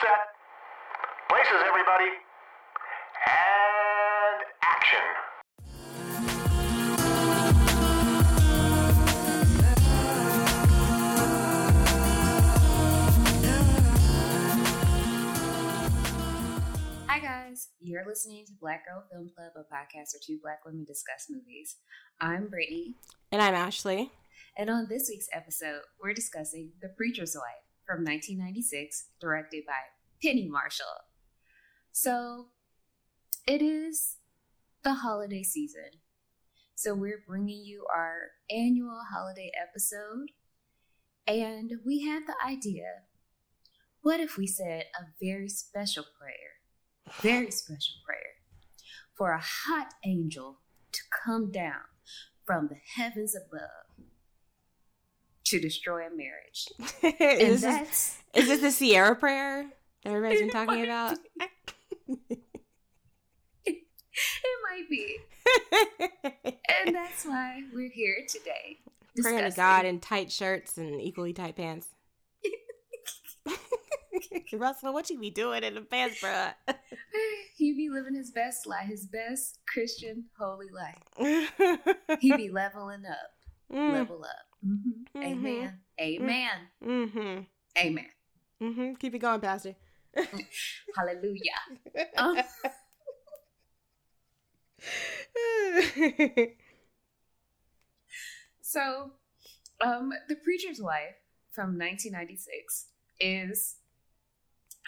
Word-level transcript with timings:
set. 0.00 0.32
Places, 1.28 1.62
everybody. 1.68 2.10
And 3.26 4.40
action. 4.62 5.06
Hi 17.08 17.18
guys, 17.18 17.68
you're 17.80 18.06
listening 18.06 18.44
to 18.46 18.52
Black 18.60 18.84
Girl 18.86 19.04
Film 19.10 19.30
Club, 19.34 19.52
a 19.56 19.60
podcast 19.60 20.14
where 20.14 20.20
two 20.24 20.38
black 20.42 20.64
women 20.64 20.84
discuss 20.84 21.26
movies. 21.30 21.76
I'm 22.20 22.48
Brittany, 22.48 22.94
And 23.32 23.42
I'm 23.42 23.54
Ashley. 23.54 24.10
and 24.56 24.70
on 24.70 24.86
this 24.88 25.08
week's 25.08 25.28
episode, 25.32 25.80
we're 26.02 26.14
discussing 26.14 26.70
The 26.82 26.88
Preacher's 26.88 27.34
Wife 27.34 27.64
from 27.90 28.04
1996, 28.04 29.08
directed 29.20 29.64
by 29.66 29.72
Penny 30.22 30.48
Marshall. 30.48 30.86
So, 31.90 32.46
it 33.48 33.60
is 33.60 34.18
the 34.84 34.94
holiday 34.94 35.42
season. 35.42 35.98
So, 36.76 36.94
we're 36.94 37.24
bringing 37.26 37.64
you 37.64 37.86
our 37.92 38.30
annual 38.48 39.00
holiday 39.12 39.50
episode, 39.60 40.28
and 41.26 41.72
we 41.84 42.04
had 42.04 42.28
the 42.28 42.36
idea 42.46 43.02
what 44.02 44.20
if 44.20 44.38
we 44.38 44.46
said 44.46 44.84
a 44.98 45.04
very 45.22 45.48
special 45.48 46.04
prayer? 46.18 46.60
very 47.20 47.50
special 47.50 47.96
prayer 48.06 48.36
for 49.14 49.32
a 49.32 49.42
hot 49.42 49.94
angel 50.06 50.60
to 50.92 51.00
come 51.24 51.50
down 51.50 51.82
from 52.44 52.68
the 52.68 52.76
heavens 52.94 53.34
above 53.34 53.89
to 55.46 55.60
destroy 55.60 56.06
a 56.06 56.10
marriage. 56.10 56.68
Is, 57.20 57.62
this, 57.62 58.18
is 58.34 58.48
this 58.48 58.60
the 58.60 58.70
Sierra 58.70 59.16
prayer 59.16 59.66
that 60.04 60.10
everybody's 60.10 60.40
been 60.40 60.50
talking 60.50 60.84
about? 60.84 61.18
it 63.66 63.78
might 64.70 64.88
be. 64.88 65.16
And 66.86 66.94
that's 66.94 67.26
why 67.26 67.62
we're 67.74 67.90
here 67.90 68.24
today. 68.26 68.78
Praying 69.20 69.50
to 69.50 69.54
God 69.54 69.84
in 69.84 70.00
tight 70.00 70.32
shirts 70.32 70.78
and 70.78 71.00
equally 71.00 71.32
tight 71.34 71.56
pants. 71.56 71.88
Russell, 74.52 74.92
what 74.92 75.10
you 75.10 75.18
be 75.18 75.30
doing 75.30 75.62
in 75.62 75.74
the 75.74 75.80
pants, 75.82 76.22
bruh? 76.22 76.52
he 77.56 77.72
be 77.74 77.88
living 77.90 78.14
his 78.14 78.30
best 78.30 78.66
life, 78.66 78.86
his 78.86 79.06
best 79.06 79.58
Christian 79.70 80.24
holy 80.38 80.68
life. 80.70 81.52
He 82.20 82.34
be 82.36 82.50
leveling 82.50 83.04
up, 83.04 83.30
mm, 83.72 83.92
level 83.92 84.24
up. 84.24 84.49
Mhm. 84.64 85.06
Mhm. 85.14 85.24
Amen. 85.24 85.80
Amen. 86.00 86.50
mm-hmm. 86.84 87.40
Amen. 87.78 88.06
Mm-hmm. 88.60 88.94
Keep 88.94 89.14
it 89.14 89.18
going, 89.18 89.40
Pastor. 89.40 89.74
Hallelujah. 90.96 91.60
Um, 92.16 92.36
So, 98.70 99.10
um, 99.84 100.12
The 100.28 100.36
Preacher's 100.36 100.80
Wife 100.80 101.16
from 101.50 101.76
1996 101.76 102.86
is 103.18 103.78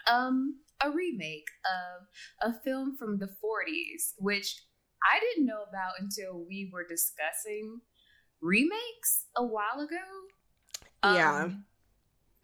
um, 0.08 0.60
a 0.80 0.88
remake 0.88 1.48
of 1.66 2.06
a 2.48 2.60
film 2.60 2.96
from 2.96 3.18
the 3.18 3.26
40s, 3.26 4.14
which 4.18 4.62
I 5.02 5.18
didn't 5.18 5.46
know 5.46 5.64
about 5.68 5.94
until 5.98 6.44
we 6.48 6.70
were 6.72 6.86
discussing 6.86 7.80
remakes 8.42 9.26
a 9.36 9.44
while 9.44 9.80
ago. 9.80 9.96
Yeah. 11.04 11.44
Um, 11.44 11.64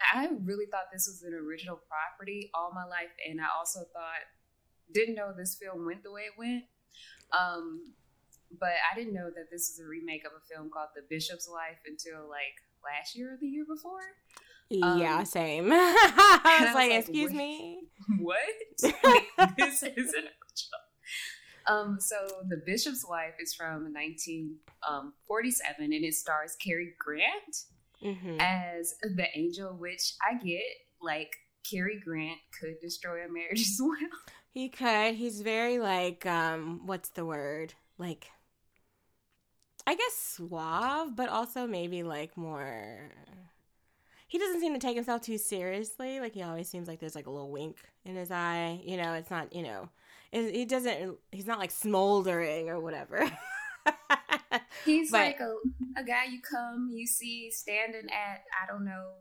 I 0.01 0.29
really 0.45 0.67
thought 0.71 0.85
this 0.93 1.07
was 1.09 1.23
an 1.23 1.35
original 1.35 1.81
property 1.89 2.51
all 2.55 2.73
my 2.73 2.85
life, 2.85 3.11
and 3.29 3.41
I 3.41 3.47
also 3.59 3.81
thought, 3.93 4.23
didn't 4.95 5.17
know 5.17 5.33
this 5.37 5.57
film 5.61 5.85
went 5.85 6.03
the 6.05 6.13
way 6.13 6.23
it 6.23 6.39
went. 6.39 6.65
Um, 7.39 7.93
but 8.59 8.71
I 8.91 8.97
didn't 8.97 9.13
know 9.13 9.29
that 9.29 9.51
this 9.51 9.69
was 9.77 9.85
a 9.85 9.89
remake 9.89 10.25
of 10.25 10.33
a 10.33 10.41
film 10.55 10.70
called 10.70 10.89
The 10.97 11.03
Bishop's 11.11 11.48
Wife 11.51 11.79
until 11.87 12.29
like 12.31 12.57
last 12.83 13.14
year 13.17 13.35
or 13.35 13.39
the 13.41 13.47
year 13.48 13.64
before. 13.69 14.01
yeah, 14.70 15.19
Um, 15.19 15.27
same. 15.27 15.69
I 15.73 16.57
was 16.61 16.69
was 16.69 16.75
like, 16.75 16.91
like, 16.91 17.01
excuse 17.01 17.31
wait. 17.33 17.37
me. 17.37 17.81
what? 18.20 18.39
This 19.58 19.83
isn't. 19.83 20.27
Um, 21.68 21.98
so 22.01 22.17
The 22.48 22.62
Bishop's 22.64 23.05
Wife 23.06 23.34
is 23.40 23.52
from 23.55 23.92
1947 23.92 25.84
and 25.84 26.05
it 26.05 26.14
stars 26.14 26.56
Cary 26.56 26.95
Grant 26.98 27.56
Mm-hmm. 28.02 28.36
as 28.40 28.95
the 29.02 29.27
angel, 29.34 29.73
which 29.77 30.12
I 30.23 30.34
get. 30.42 30.62
Like 31.02 31.34
Cary 31.68 32.01
Grant 32.05 32.39
could 32.58 32.78
destroy 32.80 33.24
a 33.24 33.28
marriage 33.28 33.61
as 33.73 33.78
well. 33.80 33.96
He 34.52 34.68
could. 34.68 35.14
He's 35.17 35.40
very 35.42 35.78
like 35.80 36.24
um 36.27 36.86
what's 36.86 37.08
the 37.11 37.24
word? 37.27 37.74
Like 37.98 38.30
I 39.86 39.95
guess 39.96 40.14
suave, 40.14 41.17
but 41.17 41.28
also 41.28 41.67
maybe 41.67 42.02
like 42.05 42.36
more 42.36 43.11
he 44.28 44.39
doesn't 44.39 44.61
seem 44.61 44.74
to 44.74 44.78
take 44.78 44.95
himself 44.96 45.23
too 45.23 45.39
seriously. 45.39 46.20
Like 46.20 46.34
he 46.34 46.42
always 46.42 46.68
seems 46.68 46.86
like 46.86 47.01
there's 47.01 47.14
like 47.17 47.27
a 47.27 47.30
little 47.30 47.51
wink 47.51 47.78
in 48.05 48.14
his 48.14 48.30
eye. 48.30 48.80
You 48.84 48.96
know, 48.98 49.14
it's 49.14 49.30
not, 49.30 49.55
you 49.55 49.62
know, 49.62 49.89
it, 50.33 50.55
he 50.55 50.64
doesn't 50.64 51.16
he's 51.33 51.46
not 51.46 51.58
like 51.58 51.70
smoldering 51.70 52.68
or 52.68 52.80
whatever. 52.80 53.28
He's 54.84 55.11
But- 55.11 55.18
like 55.20 55.40
a, 55.40 56.00
a 56.00 56.05
guy 56.05 56.24
you 56.30 56.40
come, 56.40 56.90
you 56.94 57.06
see 57.06 57.50
standing 57.50 58.06
at, 58.11 58.42
I 58.62 58.66
don't 58.70 58.84
know, 58.84 59.12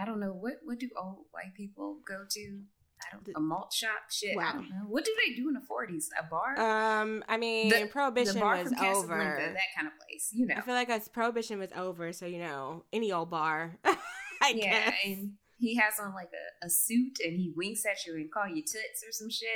I 0.00 0.04
don't 0.04 0.20
know, 0.20 0.32
what, 0.32 0.54
what 0.64 0.78
do 0.78 0.88
old 0.96 1.24
white 1.32 1.54
people 1.54 1.98
go 2.06 2.24
to? 2.28 2.60
I 3.02 3.14
don't 3.14 3.36
a 3.36 3.40
malt 3.40 3.72
shop? 3.74 4.10
Shit, 4.10 4.32
I 4.32 4.36
Wow. 4.36 4.52
don't 4.54 4.70
know. 4.70 4.84
What 4.88 5.04
do 5.04 5.14
they 5.26 5.34
do 5.34 5.48
in 5.48 5.54
the 5.54 5.60
40s? 5.60 6.06
A 6.18 6.22
bar? 6.24 6.58
um 7.00 7.22
I 7.28 7.36
mean, 7.36 7.68
The- 7.68 7.86
prohibition 7.88 8.34
the 8.34 8.40
bar 8.40 8.56
was 8.62 8.72
over. 8.72 9.16
that 9.18 9.56
kind 9.76 9.86
of 9.86 9.92
place, 10.06 10.30
you 10.32 10.46
know. 10.46 10.54
I 10.56 10.60
feel 10.62 10.74
like 10.74 10.88
as 10.88 11.08
prohibition 11.08 11.58
was 11.58 11.70
over, 11.76 12.12
so 12.12 12.26
you 12.26 12.38
know, 12.38 12.84
any 12.92 13.12
old 13.12 13.30
bar. 13.30 13.78
I 13.84 14.50
yeah, 14.54 14.90
guess. 14.90 14.94
and 15.04 15.32
he 15.58 15.76
has 15.76 15.94
on 16.00 16.14
like 16.14 16.30
a, 16.32 16.66
a 16.66 16.70
suit 16.70 17.18
and 17.24 17.36
he 17.36 17.52
winks 17.56 17.84
at 17.86 18.04
you 18.06 18.14
and 18.14 18.30
call 18.30 18.46
you 18.48 18.62
toots 18.62 19.04
or 19.06 19.12
some 19.12 19.30
shit. 19.30 19.48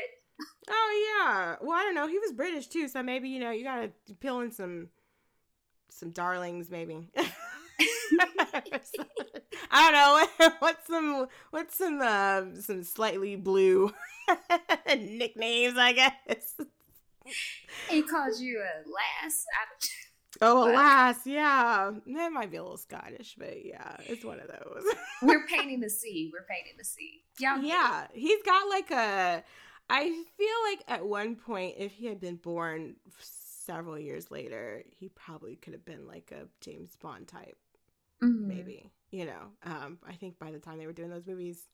Oh 0.69 1.25
yeah. 1.27 1.57
Well, 1.61 1.77
I 1.77 1.83
don't 1.83 1.95
know. 1.95 2.09
He 2.09 2.19
was 2.19 2.33
British 2.33 2.69
too, 2.69 2.89
so 2.89 3.03
maybe 3.03 3.29
you 3.29 3.41
know 3.41 3.51
you 3.51 3.65
gotta 3.65 3.91
peel 4.21 4.41
in 4.41 4.53
some 4.53 4.89
some 5.91 6.11
darlings, 6.11 6.71
maybe. 6.71 7.11
I 9.71 9.91
don't 9.91 9.93
know. 10.41 10.51
What's 10.61 10.87
some 10.87 11.27
what's 11.51 11.79
some 11.79 12.01
uh, 12.01 12.43
some 12.61 12.83
slightly 12.85 13.37
blue 13.37 13.93
nicknames? 14.89 15.77
I 15.79 15.93
guess. 15.93 16.55
He 17.89 18.03
calls 18.03 18.41
you 18.41 18.59
a 18.61 18.89
lass. 18.89 19.45
I 19.55 19.65
don't, 19.69 19.91
Oh, 20.41 20.61
What? 20.61 20.71
alas, 20.75 21.27
yeah. 21.27 21.91
That 22.07 22.33
might 22.33 22.51
be 22.51 22.57
a 22.57 22.63
little 22.63 22.77
Scottish, 22.77 23.35
but 23.39 23.65
yeah, 23.65 23.97
it's 24.07 24.25
one 24.25 24.39
of 24.41 24.47
those. 24.49 24.85
we're 25.23 25.47
painting 25.47 25.81
the 25.81 25.91
sea. 25.91 26.31
We're 26.33 26.47
painting 26.49 26.75
the 26.79 26.85
sea. 26.85 27.23
It. 27.41 27.65
yeah, 27.65 28.07
he's 28.13 28.43
got 28.45 28.69
like 28.69 28.91
a. 28.91 29.43
I 29.89 30.03
feel 30.37 30.57
like 30.71 30.85
at 30.87 31.05
one 31.05 31.35
point, 31.35 31.75
if 31.79 31.93
he 31.93 32.07
had 32.07 32.21
been 32.21 32.37
born 32.37 32.95
several 33.19 33.99
years 33.99 34.31
later, 34.31 34.85
he 34.89 35.09
probably 35.09 35.57
could 35.57 35.73
have 35.73 35.85
been 35.85 36.07
like 36.07 36.33
a 36.33 36.47
James 36.61 36.95
Bond 36.97 37.27
type, 37.27 37.59
Mhm. 38.23 38.47
maybe. 38.47 38.91
You 39.11 39.25
know, 39.27 39.43
um, 39.65 39.99
I 40.07 40.13
think 40.15 40.39
by 40.39 40.53
the 40.53 40.61
time 40.61 40.79
they 40.79 40.87
were 40.87 40.93
doing 40.93 41.11
those 41.11 41.27
movies, 41.27 41.67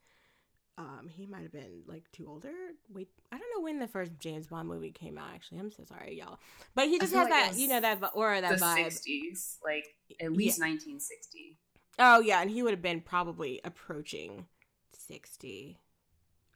um, 0.78 1.08
he 1.08 1.26
might 1.26 1.42
have 1.42 1.52
been 1.52 1.82
like 1.86 2.04
too 2.12 2.26
older. 2.28 2.52
Wait, 2.92 3.08
I 3.32 3.38
don't 3.38 3.48
know 3.56 3.62
when 3.62 3.78
the 3.78 3.86
first 3.86 4.12
James 4.18 4.46
Bond 4.46 4.68
movie 4.68 4.90
came 4.90 5.16
out. 5.16 5.28
Actually, 5.34 5.58
I'm 5.60 5.70
so 5.70 5.84
sorry, 5.84 6.18
y'all. 6.18 6.38
But 6.74 6.88
he 6.88 6.98
just 6.98 7.14
has 7.14 7.28
like 7.28 7.30
that, 7.30 7.56
you 7.56 7.68
know, 7.68 7.80
that 7.80 8.02
aura, 8.14 8.40
that 8.40 8.58
the 8.58 8.64
vibe. 8.64 8.86
60s, 8.86 9.56
like 9.64 9.86
at 10.20 10.32
least 10.32 10.60
1960. 10.60 11.56
Oh 11.98 12.20
yeah, 12.20 12.42
and 12.42 12.50
he 12.50 12.62
would 12.62 12.72
have 12.72 12.82
been 12.82 13.00
probably 13.00 13.60
approaching 13.64 14.46
sixty, 14.92 15.78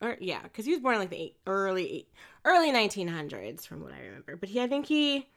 or 0.02 0.16
yeah, 0.20 0.42
because 0.42 0.66
he 0.66 0.72
was 0.72 0.80
born 0.80 0.96
in 0.96 1.00
like 1.00 1.10
the 1.10 1.16
eight, 1.16 1.36
early 1.46 2.08
early 2.44 2.70
nineteen 2.72 3.08
hundreds, 3.08 3.64
from 3.64 3.82
what 3.82 3.92
I 3.92 4.00
remember. 4.00 4.36
But 4.36 4.50
he, 4.50 4.60
I 4.60 4.66
think 4.66 4.86
he. 4.86 5.28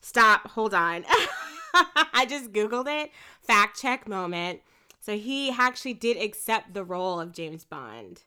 Stop. 0.00 0.48
Hold 0.48 0.74
on. 0.74 1.04
I 1.74 2.24
just 2.28 2.52
googled 2.52 2.86
it. 2.86 3.10
Fact 3.42 3.80
check 3.80 4.08
moment. 4.08 4.60
So 5.08 5.16
he 5.16 5.50
actually 5.50 5.94
did 5.94 6.18
accept 6.18 6.74
the 6.74 6.84
role 6.84 7.18
of 7.18 7.32
James 7.32 7.64
Bond, 7.64 8.24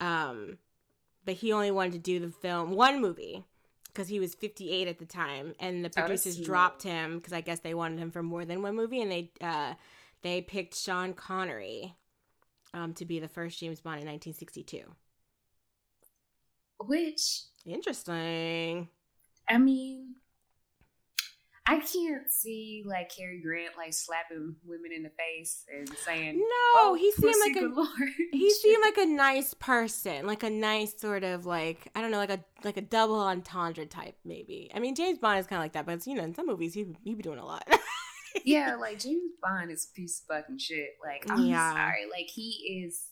um, 0.00 0.56
but 1.22 1.34
he 1.34 1.52
only 1.52 1.70
wanted 1.70 1.92
to 1.92 1.98
do 1.98 2.18
the 2.18 2.30
film 2.30 2.70
one 2.70 3.02
movie 3.02 3.44
because 3.88 4.08
he 4.08 4.18
was 4.20 4.34
58 4.34 4.88
at 4.88 4.98
the 4.98 5.04
time, 5.04 5.52
and 5.60 5.84
the 5.84 5.90
producers 5.90 6.38
dropped 6.38 6.82
him 6.82 7.18
because 7.18 7.34
I 7.34 7.42
guess 7.42 7.60
they 7.60 7.74
wanted 7.74 7.98
him 7.98 8.10
for 8.10 8.22
more 8.22 8.46
than 8.46 8.62
one 8.62 8.74
movie, 8.74 9.02
and 9.02 9.12
they 9.12 9.32
uh, 9.42 9.74
they 10.22 10.40
picked 10.40 10.78
Sean 10.78 11.12
Connery 11.12 11.94
um, 12.72 12.94
to 12.94 13.04
be 13.04 13.20
the 13.20 13.28
first 13.28 13.60
James 13.60 13.82
Bond 13.82 14.00
in 14.00 14.06
1962. 14.06 14.80
Which, 16.86 17.42
Interesting. 17.66 18.88
I 19.46 19.58
mean, 19.58 20.14
I 21.66 21.76
can't 21.80 22.30
see 22.30 22.82
like 22.84 23.10
Cary 23.16 23.40
Grant 23.40 23.74
like 23.78 23.94
slapping 23.94 24.54
women 24.66 24.92
in 24.94 25.02
the 25.02 25.10
face 25.10 25.64
and 25.74 25.88
saying, 26.04 26.36
No, 26.36 26.44
"Oh, 26.76 26.96
he 26.98 27.10
seemed 27.12 27.34
like 27.40 27.56
a 27.56 27.68
galore." 27.68 27.86
he 28.32 28.50
seemed 28.50 28.82
like 28.82 28.98
a 28.98 29.06
nice 29.06 29.54
person, 29.54 30.26
like 30.26 30.42
a 30.42 30.50
nice 30.50 30.98
sort 31.00 31.24
of 31.24 31.46
like 31.46 31.88
I 31.96 32.02
don't 32.02 32.10
know, 32.10 32.18
like 32.18 32.30
a 32.30 32.40
like 32.64 32.76
a 32.76 32.82
double 32.82 33.18
entendre 33.18 33.86
type 33.86 34.16
maybe. 34.26 34.70
I 34.74 34.78
mean, 34.78 34.94
James 34.94 35.18
Bond 35.18 35.38
is 35.38 35.46
kind 35.46 35.58
of 35.58 35.64
like 35.64 35.72
that, 35.72 35.86
but 35.86 36.06
you 36.06 36.14
know, 36.14 36.22
in 36.24 36.34
some 36.34 36.46
movies 36.46 36.74
he 36.74 36.86
he 37.02 37.14
be 37.14 37.22
doing 37.22 37.38
a 37.38 37.46
lot. 37.46 37.66
yeah, 38.44 38.74
like 38.74 38.98
James 38.98 39.32
Bond 39.42 39.70
is 39.70 39.88
a 39.90 39.94
piece 39.96 40.20
of 40.20 40.26
fucking 40.36 40.58
shit. 40.58 40.90
Like 41.02 41.24
I'm 41.30 41.46
Yeah. 41.46 41.72
sorry, 41.72 42.04
like 42.10 42.26
he 42.28 42.84
is 42.84 43.06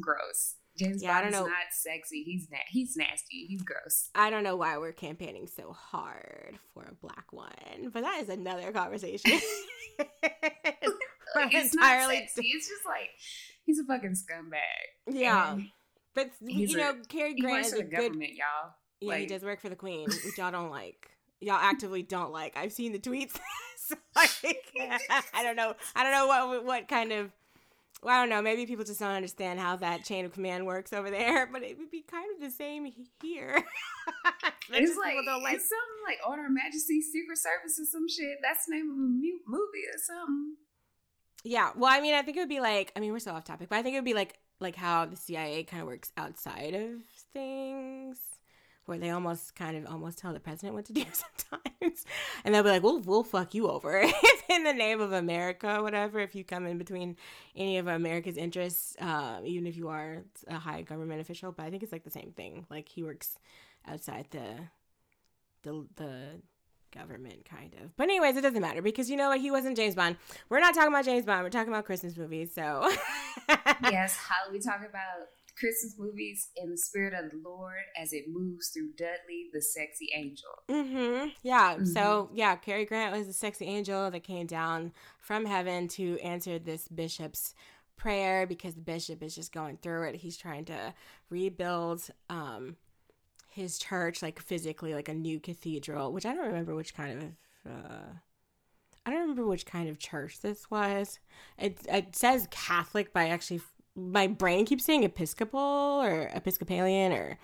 gross. 0.00 0.54
James 0.78 1.02
Yeah, 1.02 1.10
I 1.18 1.22
Bond 1.22 1.32
don't 1.32 1.40
is 1.42 1.46
know. 1.46 1.52
not 1.52 1.66
sexy. 1.72 2.22
He's 2.22 2.48
na- 2.50 2.58
he's 2.68 2.96
nasty. 2.96 3.46
He's 3.48 3.62
gross. 3.62 4.10
I 4.14 4.30
don't 4.30 4.42
know 4.44 4.56
why 4.56 4.78
we're 4.78 4.92
campaigning 4.92 5.46
so 5.46 5.72
hard 5.72 6.58
for 6.74 6.82
a 6.84 6.94
black 6.94 7.32
one, 7.32 7.90
but 7.92 8.02
that 8.02 8.20
is 8.22 8.28
another 8.28 8.72
conversation. 8.72 9.32
Like, 11.34 11.52
it's 11.52 11.74
entirely 11.74 12.20
not 12.20 12.28
sexy. 12.30 12.48
It's 12.48 12.66
just 12.68 12.86
like 12.86 13.10
he's 13.64 13.78
a 13.78 13.84
fucking 13.84 14.12
scumbag. 14.14 14.58
yeah, 15.14 15.52
And 15.52 15.68
but 16.14 16.30
you 16.40 16.66
a- 16.74 16.78
know, 16.78 16.94
Cary 17.08 17.34
he 17.34 17.40
Grant 17.42 17.66
is 17.66 17.72
for 17.74 17.80
a 17.80 17.82
good. 17.82 17.90
government, 17.90 18.30
y'all. 18.30 18.72
Yeah, 19.00 19.16
he 19.18 19.26
does 19.26 19.42
work 19.42 19.60
for 19.60 19.68
the 19.68 19.76
Queen, 19.76 20.06
which 20.08 20.38
y'all 20.38 20.50
don't 20.50 20.70
like. 20.70 21.10
Y'all 21.40 21.56
actively 21.60 22.02
don't 22.02 22.32
like. 22.32 22.56
I've 22.56 22.72
seen 22.72 22.92
the 22.92 22.98
tweets. 22.98 23.38
so, 23.86 23.96
like, 24.16 24.30
I 25.34 25.42
don't 25.42 25.56
know. 25.56 25.74
I 25.94 26.02
don't 26.04 26.12
know 26.12 26.26
what 26.26 26.64
what 26.64 26.88
kind 26.88 27.12
of. 27.12 27.30
Well, 28.02 28.14
I 28.14 28.20
don't 28.20 28.28
know. 28.28 28.42
Maybe 28.42 28.66
people 28.66 28.84
just 28.84 29.00
don't 29.00 29.10
understand 29.10 29.58
how 29.58 29.76
that 29.76 30.04
chain 30.04 30.24
of 30.24 30.32
command 30.32 30.66
works 30.66 30.92
over 30.92 31.10
there, 31.10 31.46
but 31.46 31.62
it 31.62 31.78
would 31.78 31.90
be 31.90 32.02
kind 32.02 32.26
of 32.34 32.40
the 32.40 32.50
same 32.50 32.92
here. 33.22 33.64
It's 34.68 34.96
like, 34.96 35.14
like. 35.42 35.54
it's 35.54 35.68
something 35.68 36.04
like 36.04 36.18
On 36.26 36.38
Her 36.38 36.50
Majesty's 36.50 37.12
Secret 37.12 37.38
Service 37.38 37.78
or 37.80 37.84
some 37.84 38.08
shit. 38.08 38.38
That's 38.42 38.66
the 38.66 38.74
name 38.74 38.90
of 38.90 38.96
a 38.96 39.50
movie 39.50 39.86
or 39.86 39.98
something. 39.98 40.56
Yeah. 41.44 41.70
Well, 41.76 41.92
I 41.92 42.00
mean, 42.00 42.14
I 42.14 42.22
think 42.22 42.36
it 42.36 42.40
would 42.40 42.48
be 42.48 42.58
like. 42.58 42.92
I 42.96 43.00
mean, 43.00 43.12
we're 43.12 43.20
so 43.20 43.30
off 43.30 43.44
topic, 43.44 43.68
but 43.68 43.76
I 43.76 43.82
think 43.82 43.94
it 43.94 43.98
would 43.98 44.04
be 44.04 44.14
like 44.14 44.38
like 44.58 44.74
how 44.74 45.06
the 45.06 45.16
CIA 45.16 45.62
kind 45.64 45.82
of 45.82 45.86
works 45.88 46.12
outside 46.16 46.74
of 46.74 47.02
things, 47.32 48.18
where 48.86 48.98
they 48.98 49.10
almost 49.10 49.54
kind 49.54 49.76
of 49.76 49.92
almost 49.92 50.18
tell 50.18 50.32
the 50.32 50.40
president 50.40 50.74
what 50.74 50.86
to 50.86 50.92
do 50.92 51.04
sometimes, 51.12 52.04
and 52.44 52.54
they'll 52.54 52.62
be 52.62 52.70
like, 52.70 52.82
"We'll 52.82 53.00
we'll 53.00 53.22
fuck 53.22 53.54
you 53.54 53.68
over 53.68 53.98
in 54.48 54.64
the 54.64 54.72
name 54.72 55.00
of 55.00 55.12
America, 55.12 55.78
or 55.78 55.82
whatever." 55.82 56.20
If 56.20 56.34
you 56.34 56.44
come 56.44 56.66
in 56.66 56.78
between 56.78 57.16
any 57.54 57.78
of 57.78 57.86
America's 57.86 58.36
interests, 58.36 58.96
um, 59.00 59.44
even 59.44 59.66
if 59.66 59.76
you 59.76 59.88
are 59.88 60.24
a 60.48 60.58
high 60.58 60.82
government 60.82 61.20
official, 61.20 61.52
but 61.52 61.66
I 61.66 61.70
think 61.70 61.82
it's 61.82 61.92
like 61.92 62.04
the 62.04 62.10
same 62.10 62.32
thing. 62.36 62.66
Like 62.70 62.88
he 62.88 63.02
works 63.02 63.38
outside 63.86 64.26
the 64.30 64.56
the 65.62 65.86
the 65.96 66.40
government 66.96 67.44
kind 67.44 67.74
of. 67.82 67.96
But 67.96 68.04
anyways, 68.04 68.36
it 68.36 68.42
doesn't 68.42 68.60
matter 68.60 68.82
because 68.82 69.10
you 69.10 69.16
know 69.16 69.28
what? 69.28 69.40
He 69.40 69.50
wasn't 69.50 69.76
James 69.76 69.94
Bond. 69.94 70.16
We're 70.48 70.60
not 70.60 70.74
talking 70.74 70.88
about 70.88 71.04
James 71.04 71.24
Bond. 71.24 71.42
We're 71.42 71.50
talking 71.50 71.72
about 71.72 71.84
Christmas 71.84 72.16
movies. 72.16 72.52
So 72.54 72.90
yes, 73.82 74.16
how 74.16 74.46
do 74.46 74.52
we 74.52 74.60
talk 74.60 74.80
about 74.80 75.28
Christmas 75.58 75.94
movies 75.98 76.48
in 76.56 76.70
the 76.70 76.76
spirit 76.76 77.14
of 77.14 77.30
the 77.30 77.40
Lord 77.48 77.82
as 78.00 78.12
it 78.12 78.24
moves 78.28 78.68
through 78.68 78.90
Dudley, 78.96 79.48
the 79.52 79.62
sexy 79.62 80.10
angel. 80.14 80.50
Mm-hmm. 80.68 81.28
Yeah. 81.42 81.78
So 81.84 82.30
yeah, 82.34 82.56
Cary 82.56 82.84
Grant 82.84 83.16
was 83.16 83.26
the 83.26 83.32
sexy 83.32 83.64
angel 83.64 84.10
that 84.10 84.24
came 84.24 84.46
down 84.46 84.92
from 85.18 85.46
heaven 85.46 85.88
to 85.88 86.18
answer 86.20 86.58
this 86.58 86.88
bishop's 86.88 87.54
prayer 87.96 88.46
because 88.46 88.74
the 88.74 88.82
bishop 88.82 89.22
is 89.22 89.34
just 89.34 89.52
going 89.52 89.78
through 89.78 90.08
it. 90.08 90.16
He's 90.16 90.36
trying 90.36 90.66
to 90.66 90.92
rebuild 91.30 92.08
um 92.28 92.76
his 93.50 93.78
church 93.78 94.20
like 94.22 94.38
physically 94.38 94.94
like 94.94 95.08
a 95.08 95.14
new 95.14 95.40
cathedral, 95.40 96.12
which 96.12 96.26
I 96.26 96.34
don't 96.34 96.46
remember 96.46 96.74
which 96.74 96.94
kind 96.94 97.22
of 97.66 97.72
uh 97.72 98.06
I 99.06 99.10
don't 99.10 99.20
remember 99.20 99.46
which 99.46 99.64
kind 99.64 99.88
of 99.88 99.98
church 99.98 100.40
this 100.40 100.70
was. 100.70 101.18
It 101.58 101.78
it 101.88 102.14
says 102.14 102.48
Catholic, 102.50 103.14
but 103.14 103.20
I 103.20 103.28
actually 103.28 103.62
my 103.96 104.26
brain 104.26 104.66
keeps 104.66 104.84
saying 104.84 105.04
Episcopal 105.04 105.58
or 105.60 106.30
Episcopalian 106.34 107.12
or 107.12 107.38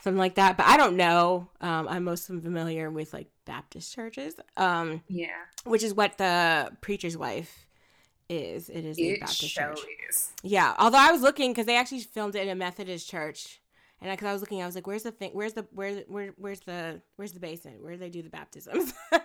something 0.00 0.18
like 0.18 0.34
that. 0.36 0.56
But 0.56 0.66
I 0.66 0.76
don't 0.76 0.96
know. 0.96 1.48
Um, 1.60 1.86
I'm 1.88 2.04
mostly 2.04 2.40
familiar 2.40 2.90
with 2.90 3.12
like 3.12 3.28
Baptist 3.44 3.92
churches, 3.94 4.34
um, 4.56 5.02
Yeah, 5.08 5.28
which 5.64 5.82
is 5.82 5.94
what 5.94 6.16
the 6.18 6.70
preacher's 6.80 7.16
wife 7.16 7.66
is. 8.28 8.68
It 8.68 8.84
is 8.84 8.98
a 8.98 9.18
Baptist 9.18 9.54
church. 9.54 9.78
is. 10.08 10.32
Yeah. 10.42 10.74
Although 10.78 10.98
I 10.98 11.12
was 11.12 11.20
looking 11.22 11.50
because 11.52 11.66
they 11.66 11.76
actually 11.76 12.00
filmed 12.00 12.34
it 12.36 12.42
in 12.42 12.48
a 12.48 12.54
Methodist 12.54 13.08
church, 13.08 13.60
and 14.00 14.10
because 14.10 14.26
I, 14.26 14.32
was 14.32 14.40
looking, 14.40 14.62
I 14.62 14.66
was 14.66 14.74
like, 14.74 14.86
"Where's 14.86 15.02
the 15.04 15.12
thing? 15.12 15.30
Where's 15.32 15.52
the 15.52 15.66
where 15.72 16.02
where 16.08 16.32
where's 16.36 16.60
the 16.60 17.00
where's 17.16 17.32
the 17.32 17.40
basin? 17.40 17.74
Where 17.80 17.92
do 17.92 17.98
they 17.98 18.10
do 18.10 18.22
the 18.22 18.30
baptisms?" 18.30 18.92
um, 19.12 19.20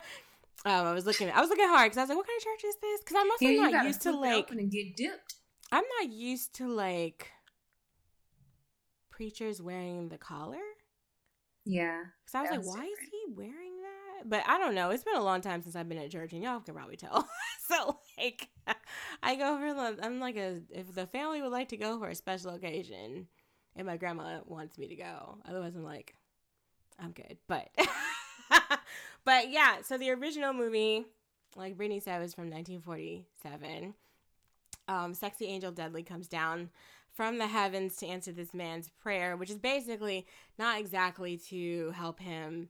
I 0.65 0.93
was 0.93 1.05
looking. 1.05 1.31
I 1.31 1.39
was 1.41 1.49
looking 1.49 1.67
hard 1.67 1.85
because 1.91 1.97
I 1.97 2.01
was 2.01 2.09
like, 2.09 2.17
"What 2.17 2.27
kind 2.27 2.37
of 2.37 2.43
church 2.43 2.63
is 2.65 2.75
this?" 2.81 2.99
Because 3.01 3.17
I'm 3.19 3.31
also 3.31 3.45
Yeah, 3.45 3.69
not 3.69 3.85
used 3.85 4.01
to 4.01 4.11
like. 4.11 4.51
and 4.51 4.69
get 4.69 4.95
dipped. 4.95 5.35
I'm 5.71 5.83
not 5.99 6.11
used 6.11 6.53
to 6.55 6.67
like 6.67 7.29
preachers 9.09 9.61
wearing 9.61 10.09
the 10.09 10.17
collar. 10.17 10.57
Yeah, 11.65 12.03
Because 12.25 12.35
I 12.35 12.41
was 12.43 12.65
like, 12.65 12.77
why 12.77 12.85
is 12.85 12.99
he 13.11 13.33
wearing 13.33 13.81
that? 13.81 14.29
But 14.29 14.43
I 14.47 14.57
don't 14.57 14.73
know. 14.73 14.89
It's 14.91 15.03
been 15.03 15.17
a 15.17 15.23
long 15.23 15.41
time 15.41 15.61
since 15.61 15.75
I've 15.75 15.89
been 15.89 15.97
at 15.97 16.09
church, 16.11 16.31
and 16.31 16.41
y'all 16.41 16.61
can 16.61 16.73
probably 16.73 16.95
tell. 16.95 17.27
so, 17.67 17.99
like, 18.17 18.47
I 19.21 19.35
go 19.35 19.57
for, 19.59 19.73
the- 19.73 20.05
I'm 20.05 20.21
like, 20.21 20.37
a, 20.37 20.61
if 20.69 20.95
the 20.95 21.07
family 21.07 21.41
would 21.41 21.51
like 21.51 21.67
to 21.69 21.77
go 21.77 21.99
for 21.99 22.07
a 22.07 22.15
special 22.15 22.51
occasion, 22.51 23.27
and 23.75 23.85
my 23.85 23.97
grandma 23.97 24.39
wants 24.45 24.77
me 24.77 24.87
to 24.87 24.95
go. 24.95 25.39
Otherwise, 25.45 25.75
I'm 25.75 25.83
like, 25.83 26.15
I'm 26.97 27.11
good. 27.11 27.37
But, 27.49 27.67
but 29.25 29.49
yeah, 29.51 29.81
so 29.83 29.97
the 29.97 30.11
original 30.11 30.53
movie, 30.53 31.05
like 31.57 31.75
Brittany 31.75 31.99
said, 31.99 32.21
was 32.21 32.33
from 32.33 32.49
1947. 32.49 33.93
Um, 34.87 35.13
Sexy 35.13 35.45
Angel 35.45 35.71
Dudley 35.71 36.03
comes 36.03 36.27
down 36.27 36.69
from 37.13 37.39
the 37.39 37.47
heavens 37.47 37.95
to 37.97 38.07
answer 38.07 38.31
this 38.31 38.53
man's 38.53 38.89
prayer, 38.89 39.35
which 39.35 39.49
is 39.49 39.57
basically 39.57 40.27
not 40.59 40.79
exactly 40.79 41.37
to 41.49 41.91
help 41.91 42.19
him 42.19 42.69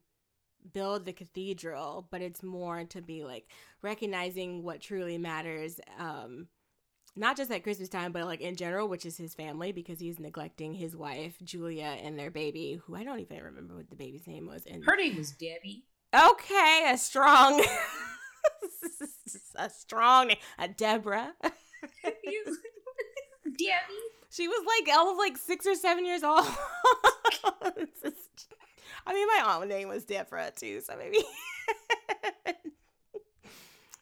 build 0.74 1.06
the 1.06 1.14
cathedral, 1.14 2.08
but 2.12 2.22
it's 2.22 2.44
more 2.44 2.84
to 2.86 3.02
be 3.02 3.24
like 3.24 3.48
recognizing 3.82 4.64
what 4.64 4.82
truly 4.82 5.18
matters. 5.18 5.80
Um, 6.00 6.48
not 7.16 7.36
just 7.36 7.52
at 7.52 7.64
Christmas 7.64 7.90
time, 7.90 8.12
but 8.12 8.26
like 8.26 8.42
in 8.42 8.56
general, 8.56 8.88
which 8.88 9.06
is 9.06 9.18
his 9.18 9.34
family, 9.34 9.72
because 9.72 10.00
he's 10.00 10.20
neglecting 10.20 10.74
his 10.74 10.96
wife 10.96 11.36
Julia 11.44 11.98
and 12.02 12.18
their 12.18 12.32
baby, 12.32 12.80
who 12.86 12.96
I 12.96 13.04
don't 13.04 13.20
even 13.20 13.44
remember 13.44 13.76
what 13.76 13.90
the 13.90 13.96
baby's 13.96 14.28
name 14.28 14.48
was. 14.48 14.66
And 14.66 14.86
her 14.86 14.96
name 14.96 15.18
was 15.18 15.32
Debbie. 15.32 15.86
okay, 16.14 16.90
a 16.92 16.98
strong, 16.98 17.64
a 19.56 19.70
strong, 19.70 20.28
name, 20.28 20.38
a 20.60 20.68
Deborah. 20.68 21.34
Debbie. 23.44 24.08
She 24.30 24.48
was 24.48 24.64
like 24.66 24.96
all 24.96 25.12
of 25.12 25.18
like 25.18 25.38
six 25.38 25.66
or 25.66 25.76
seven 25.76 26.06
years 26.06 26.24
old. 26.24 26.46
Just- 28.04 28.48
I 29.06 29.14
mean, 29.14 29.28
my 29.28 29.44
aunt 29.46 29.70
name 29.70 29.88
was 29.88 30.04
Deborah 30.06 30.52
too, 30.56 30.82
so 30.82 30.96
maybe. 30.98 31.20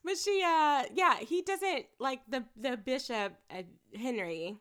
but 0.03 0.17
she, 0.17 0.41
uh, 0.45 0.83
yeah, 0.93 1.17
he 1.19 1.41
doesn't 1.41 1.85
like 1.99 2.21
the 2.27 2.43
the 2.55 2.77
bishop 2.77 3.33
uh, 3.51 3.63
Henry 3.97 4.57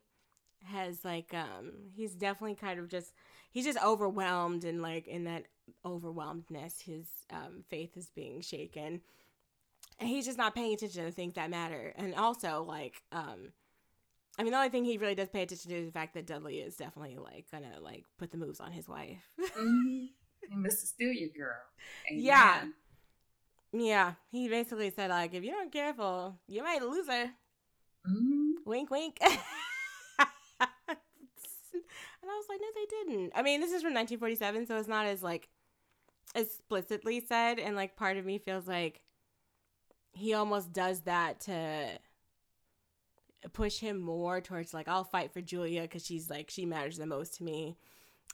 has 0.64 1.04
like 1.04 1.34
um 1.34 1.72
he's 1.94 2.14
definitely 2.14 2.54
kind 2.56 2.80
of 2.80 2.88
just 2.88 3.12
he's 3.52 3.64
just 3.66 3.78
overwhelmed 3.84 4.64
and 4.64 4.82
like 4.82 5.06
in 5.08 5.24
that 5.24 5.44
overwhelmedness 5.84 6.80
his 6.80 7.06
um 7.30 7.64
faith 7.70 7.96
is 7.96 8.10
being 8.14 8.40
shaken 8.40 9.00
and 9.98 10.08
he's 10.08 10.26
just 10.26 10.38
not 10.38 10.54
paying 10.54 10.74
attention 10.74 11.04
to 11.04 11.12
things 11.12 11.34
that 11.34 11.50
matter 11.50 11.92
and 11.96 12.14
also 12.14 12.62
like 12.66 13.02
um 13.12 13.52
I 14.36 14.42
mean, 14.42 14.50
the 14.50 14.58
only 14.58 14.70
thing 14.70 14.84
he 14.84 14.98
really 14.98 15.14
does 15.14 15.28
pay 15.28 15.42
attention 15.42 15.70
to 15.70 15.76
is 15.76 15.86
the 15.86 15.92
fact 15.92 16.14
that 16.14 16.26
Dudley 16.26 16.58
is 16.58 16.76
definitely 16.76 17.16
like 17.18 17.46
gonna 17.52 17.78
like 17.80 18.04
put 18.18 18.32
the 18.32 18.36
moves 18.36 18.58
on 18.60 18.72
his 18.72 18.88
wife. 18.88 19.30
hmm 19.56 20.06
And 20.50 20.62
Mr. 20.66 20.86
Steal 20.86 21.12
Your 21.12 21.30
Girl. 21.30 21.56
Amen. 22.10 22.22
Yeah. 22.24 22.64
yeah, 23.72 24.12
he 24.30 24.48
basically 24.48 24.90
said 24.90 25.10
like, 25.10 25.34
if 25.34 25.42
you're 25.42 25.62
not 25.62 25.72
careful, 25.72 26.38
you 26.46 26.62
might 26.62 26.82
lose 26.82 27.06
her. 27.08 27.30
Mhm. 28.06 28.52
Wink, 28.66 28.90
wink. 28.90 29.18
and 29.22 29.30
I 30.60 30.96
was 32.24 32.46
like, 32.48 32.60
no, 32.60 32.68
they 32.74 32.86
didn't. 32.86 33.32
I 33.34 33.42
mean, 33.42 33.60
this 33.60 33.72
is 33.72 33.82
from 33.82 33.94
1947, 33.94 34.66
so 34.66 34.76
it's 34.76 34.88
not 34.88 35.06
as 35.06 35.22
like 35.22 35.48
explicitly 36.34 37.20
said, 37.20 37.58
and 37.58 37.76
like 37.76 37.96
part 37.96 38.16
of 38.16 38.24
me 38.24 38.38
feels 38.38 38.66
like 38.66 39.00
he 40.14 40.34
almost 40.34 40.72
does 40.72 41.00
that 41.02 41.40
to 41.40 41.98
push 43.52 43.78
him 43.78 43.98
more 44.00 44.40
towards 44.40 44.72
like 44.72 44.88
I'll 44.88 45.04
fight 45.04 45.32
for 45.32 45.42
Julia 45.42 45.82
because 45.82 46.04
she's 46.06 46.30
like 46.30 46.48
she 46.50 46.64
matters 46.64 46.96
the 46.96 47.06
most 47.06 47.34
to 47.38 47.44
me 47.44 47.76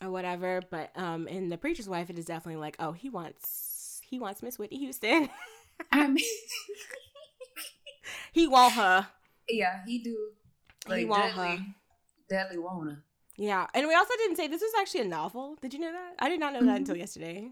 or 0.02 0.10
whatever. 0.10 0.60
But 0.70 0.90
um, 0.96 1.26
in 1.26 1.48
the 1.48 1.58
preacher's 1.58 1.88
wife, 1.88 2.10
it 2.10 2.18
is 2.18 2.26
definitely 2.26 2.60
like, 2.60 2.76
oh, 2.78 2.92
he 2.92 3.08
wants 3.10 4.00
he 4.04 4.18
wants 4.18 4.42
Miss 4.42 4.58
Whitney 4.58 4.78
Houston. 4.78 5.28
I 5.92 6.06
mean, 6.08 6.24
he 8.32 8.46
want 8.46 8.74
her. 8.74 9.06
yeah, 9.48 9.80
he 9.86 9.98
do. 9.98 10.30
He 10.94 11.04
want 11.04 11.32
her. 11.32 11.56
Dudley, 11.56 11.74
Dudley 12.28 12.58
wanna. 12.58 13.02
Yeah, 13.36 13.66
and 13.74 13.86
we 13.88 13.94
also 13.94 14.12
didn't 14.18 14.36
say 14.36 14.48
this 14.48 14.60
was 14.60 14.72
actually 14.78 15.00
a 15.00 15.08
novel. 15.08 15.56
Did 15.62 15.72
you 15.74 15.80
know 15.80 15.92
that? 15.92 16.14
I 16.18 16.28
did 16.28 16.40
not 16.40 16.52
know 16.52 16.60
that 16.60 16.74
Mhm. 16.74 16.76
until 16.76 16.96
yesterday. 16.96 17.50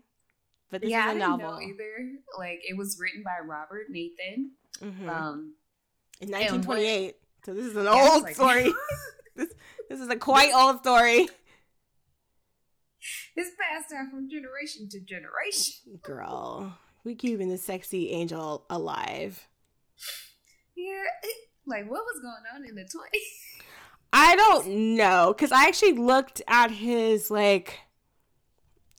But 0.71 0.81
this 0.83 0.91
yeah, 0.91 1.01
is 1.01 1.07
a 1.07 1.09
I 1.11 1.13
didn't 1.15 1.29
novel. 1.41 1.53
know 1.53 1.61
either. 1.61 2.11
Like 2.39 2.61
it 2.69 2.77
was 2.77 2.99
written 3.01 3.23
by 3.23 3.45
Robert 3.45 3.87
Nathan. 3.91 4.53
Mhm. 4.81 5.09
Um, 5.09 5.55
In 6.21 6.33
and 6.35 6.65
what- 6.67 6.79
1928. 6.79 7.17
So 7.45 7.55
this 7.55 7.67
is 7.67 7.77
an 7.77 7.85
Yeah, 7.85 8.09
old 8.13 8.23
like- 8.25 8.35
story. 8.35 8.73
this 9.37 9.49
this 9.89 10.01
is 10.01 10.09
a 10.09 10.17
quite 10.17 10.53
old 10.55 10.81
story. 10.81 11.29
it's 13.37 13.51
passed 13.61 13.91
down 13.91 14.11
from 14.11 14.29
generation 14.29 14.89
to 14.91 15.01
generation. 15.01 16.01
Girl, 16.03 16.77
we 17.05 17.15
keeping 17.15 17.49
the 17.49 17.59
sexy 17.59 18.11
angel 18.11 18.67
alive. 18.69 19.47
Yeah, 20.77 21.03
like 21.67 21.89
what 21.91 22.03
was 22.05 22.21
going 22.21 22.45
on 22.55 22.69
in 22.69 22.75
the 22.75 22.83
twenties? 22.91 23.23
I 24.13 24.37
don't 24.37 24.97
know 24.97 25.35
because 25.37 25.53
I 25.53 25.65
actually 25.67 25.93
looked 25.93 26.43
at 26.49 26.71
his 26.71 27.31
like, 27.31 27.79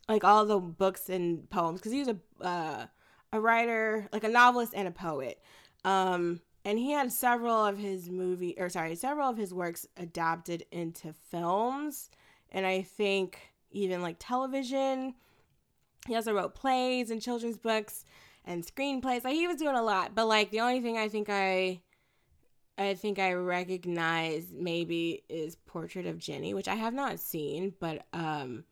like 0.09 0.23
all 0.23 0.45
the 0.45 0.59
books 0.59 1.07
and 1.07 1.49
poems 1.49 1.79
because 1.79 1.93
he 1.93 1.99
was 1.99 2.09
a 2.09 2.17
uh, 2.45 2.85
a 3.31 3.39
writer, 3.39 4.09
like 4.11 4.23
a 4.23 4.29
novelist 4.29 4.73
and 4.75 4.87
a 4.87 4.91
poet. 4.91 5.39
Um, 5.85 6.41
and 6.65 6.77
he 6.77 6.91
had 6.91 7.11
several 7.11 7.65
of 7.65 7.77
his 7.77 8.09
movie 8.09 8.55
or 8.57 8.69
sorry, 8.69 8.95
several 8.95 9.29
of 9.29 9.37
his 9.37 9.53
works 9.53 9.87
adapted 9.95 10.65
into 10.71 11.13
films, 11.13 12.09
and 12.51 12.65
I 12.65 12.81
think 12.81 13.39
even 13.71 14.01
like 14.01 14.17
television. 14.19 15.13
He 16.07 16.15
also 16.15 16.33
wrote 16.33 16.55
plays 16.55 17.11
and 17.11 17.21
children's 17.21 17.57
books 17.57 18.05
and 18.45 18.65
screenplays. 18.65 19.23
Like 19.23 19.35
he 19.35 19.47
was 19.47 19.57
doing 19.57 19.75
a 19.75 19.83
lot, 19.83 20.15
but 20.15 20.27
like 20.27 20.49
the 20.49 20.61
only 20.61 20.81
thing 20.81 20.97
I 20.97 21.07
think 21.07 21.29
I 21.29 21.81
I 22.77 22.95
think 22.95 23.19
I 23.19 23.33
recognize 23.33 24.47
maybe 24.53 25.23
is 25.29 25.55
Portrait 25.55 26.07
of 26.07 26.17
Jennie, 26.17 26.53
which 26.53 26.67
I 26.67 26.75
have 26.75 26.93
not 26.93 27.19
seen, 27.19 27.75
but 27.79 28.07
um 28.11 28.63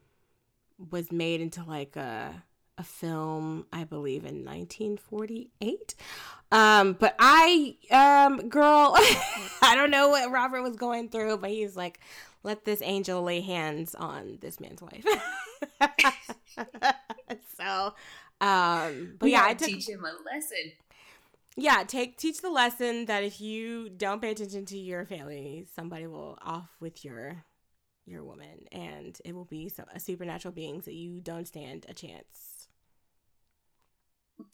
was 0.91 1.11
made 1.11 1.41
into 1.41 1.63
like 1.63 1.95
a 1.95 2.43
a 2.79 2.83
film, 2.83 3.65
I 3.73 3.85
believe 3.85 4.23
in 4.23 4.45
1948. 4.45 5.95
Um 6.51 6.93
but 6.93 7.15
I 7.19 7.75
um 7.91 8.49
girl, 8.49 8.93
I 9.63 9.73
don't 9.75 9.89
know 9.89 10.09
what 10.09 10.29
Robert 10.31 10.61
was 10.61 10.75
going 10.75 11.09
through, 11.09 11.37
but 11.37 11.49
he's 11.49 11.75
like 11.75 11.99
let 12.43 12.65
this 12.65 12.81
angel 12.83 13.23
lay 13.23 13.41
hands 13.41 13.95
on 13.95 14.37
this 14.41 14.59
man's 14.59 14.81
wife. 14.81 15.03
so 17.57 17.93
um 18.39 19.15
but 19.19 19.25
We 19.25 19.31
yeah, 19.31 19.45
I 19.45 19.53
took 19.55 19.67
teach 19.69 19.89
him 19.89 20.05
a 20.05 20.13
lesson. 20.31 20.71
yeah, 21.55 21.83
take 21.83 22.17
teach 22.17 22.41
the 22.41 22.51
lesson 22.51 23.05
that 23.05 23.23
if 23.23 23.41
you 23.41 23.89
don't 23.89 24.21
pay 24.21 24.31
attention 24.31 24.65
to 24.67 24.77
your 24.77 25.05
family, 25.05 25.65
somebody 25.75 26.05
will 26.05 26.37
off 26.43 26.69
with 26.79 27.03
your 27.03 27.43
your 28.07 28.23
woman, 28.23 28.67
and 28.71 29.19
it 29.25 29.35
will 29.35 29.45
be 29.45 29.69
so, 29.69 29.83
a 29.93 29.99
supernatural 29.99 30.53
beings 30.53 30.85
that 30.85 30.93
you 30.95 31.21
don't 31.21 31.47
stand 31.47 31.85
a 31.89 31.93
chance 31.93 32.67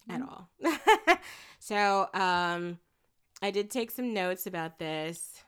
at 0.09 0.21
Mhm. 0.21 0.27
all. 0.27 0.49
so, 1.59 2.09
um, 2.13 2.79
I 3.41 3.51
did 3.51 3.69
take 3.71 3.91
some 3.91 4.13
notes 4.13 4.47
about 4.47 4.79
this, 4.79 5.43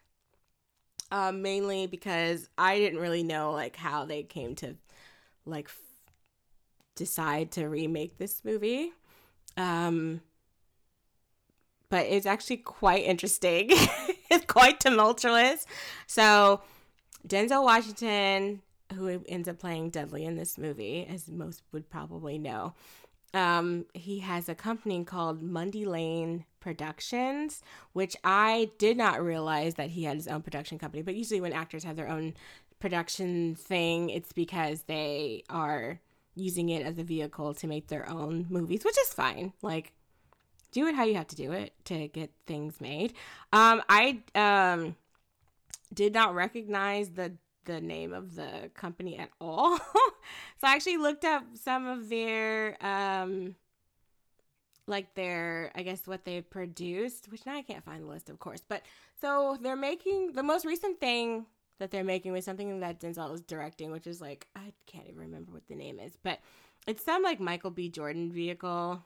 um, 1.11 1.41
mainly 1.41 1.87
because 1.87 2.49
I 2.57 2.77
didn't 2.79 2.99
really 2.99 3.23
know 3.23 3.51
like 3.51 3.75
how 3.75 4.05
they 4.05 4.23
came 4.23 4.55
to 4.55 4.75
like 5.45 5.67
f- 5.67 5.79
decide 6.95 7.51
to 7.51 7.67
remake 7.67 8.17
this 8.17 8.43
movie. 8.43 8.91
Um, 9.57 10.21
but 11.89 12.05
it's 12.07 12.25
actually 12.25 12.57
quite 12.57 13.03
interesting. 13.03 13.67
it's 14.29 14.45
quite 14.45 14.79
tumultuous. 14.79 15.65
So, 16.07 16.61
Denzel 17.27 17.63
Washington, 17.63 18.61
who 18.93 19.23
ends 19.27 19.47
up 19.47 19.59
playing 19.59 19.89
Dudley 19.89 20.25
in 20.25 20.35
this 20.35 20.57
movie, 20.57 21.07
as 21.09 21.27
most 21.27 21.63
would 21.71 21.89
probably 21.89 22.37
know, 22.37 22.73
um, 23.33 23.85
he 23.93 24.19
has 24.19 24.47
a 24.47 24.55
company 24.55 25.03
called 25.03 25.41
Mundy 25.41 25.85
Lane 25.85 26.45
Productions, 26.59 27.61
which 27.93 28.15
I 28.23 28.69
did 28.77 28.95
not 28.97 29.23
realize 29.23 29.75
that 29.75 29.89
he 29.89 30.03
had 30.03 30.15
his 30.15 30.27
own 30.27 30.41
production 30.41 30.79
company. 30.79 31.03
But 31.03 31.15
usually, 31.15 31.41
when 31.41 31.53
actors 31.53 31.83
have 31.83 31.95
their 31.95 32.07
own 32.07 32.33
production 32.79 33.55
thing, 33.55 34.09
it's 34.09 34.31
because 34.31 34.83
they 34.83 35.43
are 35.49 35.99
using 36.35 36.69
it 36.69 36.85
as 36.85 36.97
a 36.97 37.03
vehicle 37.03 37.53
to 37.55 37.67
make 37.67 37.87
their 37.87 38.09
own 38.09 38.45
movies, 38.49 38.85
which 38.85 38.97
is 38.99 39.13
fine. 39.13 39.53
Like, 39.61 39.93
do 40.71 40.87
it 40.87 40.95
how 40.95 41.03
you 41.03 41.15
have 41.15 41.27
to 41.27 41.35
do 41.35 41.51
it 41.51 41.73
to 41.85 42.07
get 42.07 42.31
things 42.45 42.79
made. 42.81 43.13
Um, 43.53 43.81
I 43.89 44.19
um 44.33 44.95
did 45.95 46.13
not 46.13 46.35
recognize 46.35 47.09
the 47.11 47.33
the 47.65 47.81
name 47.81 48.13
of 48.13 48.35
the 48.35 48.69
company 48.75 49.17
at 49.17 49.31
all. 49.41 49.77
so 50.57 50.63
I 50.63 50.75
actually 50.75 50.97
looked 50.97 51.25
up 51.25 51.43
some 51.55 51.87
of 51.87 52.09
their 52.09 52.77
um 52.85 53.55
like 54.87 55.15
their 55.15 55.71
I 55.73 55.81
guess 55.81 56.05
what 56.05 56.25
they've 56.25 56.47
produced, 56.47 57.31
which 57.31 57.45
now 57.45 57.55
I 57.55 57.63
can't 57.63 57.83
find 57.83 58.03
the 58.03 58.07
list 58.07 58.29
of 58.29 58.39
course. 58.39 58.61
But 58.67 58.83
so 59.19 59.57
they're 59.61 59.75
making 59.75 60.33
the 60.33 60.43
most 60.43 60.65
recent 60.65 60.99
thing 60.99 61.47
that 61.79 61.91
they're 61.91 62.03
making 62.03 62.31
was 62.31 62.45
something 62.45 62.79
that 62.81 62.99
Denzel 63.01 63.33
is 63.33 63.41
directing, 63.41 63.91
which 63.91 64.07
is 64.07 64.21
like 64.21 64.47
I 64.55 64.73
can't 64.85 65.07
even 65.07 65.21
remember 65.21 65.51
what 65.51 65.67
the 65.67 65.75
name 65.75 65.99
is, 65.99 66.13
but 66.21 66.39
it's 66.87 67.03
some 67.03 67.23
like 67.23 67.39
Michael 67.39 67.71
B. 67.71 67.89
Jordan 67.89 68.31
vehicle. 68.31 69.03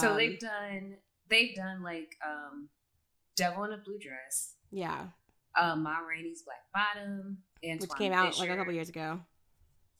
so 0.00 0.10
Um, 0.12 0.16
they've 0.16 0.38
done 0.38 0.96
they've 1.28 1.54
done 1.54 1.82
like 1.82 2.16
um 2.26 2.70
Devil 3.36 3.64
in 3.64 3.72
a 3.72 3.76
Blue 3.76 3.98
Dress, 3.98 4.54
yeah, 4.70 5.08
um 5.56 5.82
Ma 5.82 5.98
Rainey's 5.98 6.42
Black 6.42 6.62
Bottom, 6.74 7.38
and 7.62 7.80
which 7.80 7.90
came 7.96 8.12
out 8.12 8.38
like 8.38 8.50
a 8.50 8.56
couple 8.56 8.72
years 8.72 8.88
ago. 8.88 9.20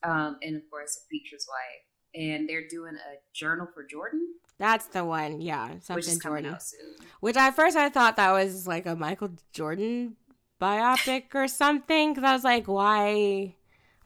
Um, 0.03 0.37
and 0.43 0.57
of 0.57 0.63
course, 0.71 1.01
A 1.05 1.09
Preacher's 1.09 1.47
Wife. 1.49 1.83
And 2.23 2.49
they're 2.49 2.67
doing 2.67 2.95
a 2.95 3.17
journal 3.35 3.67
for 3.75 3.85
Jordan, 3.85 4.27
That's 4.59 4.87
the 4.87 5.05
one, 5.05 5.43
yeah, 5.43 5.75
which 5.75 5.83
something 5.85 6.19
Jordan. 6.21 6.55
out 6.55 6.63
soon. 6.63 6.95
Which 7.21 7.37
at 7.37 7.55
first 7.55 7.77
I 7.77 7.91
thought 7.91 8.17
that 8.17 8.33
was 8.33 8.67
like 8.67 8.87
a 8.87 8.97
Michael 8.97 9.33
Jordan 9.53 10.17
biopic 10.59 11.35
or 11.35 11.47
something 11.47 12.15
because 12.15 12.25
I 12.27 12.33
was 12.33 12.43
like, 12.45 12.67
why? 12.69 13.55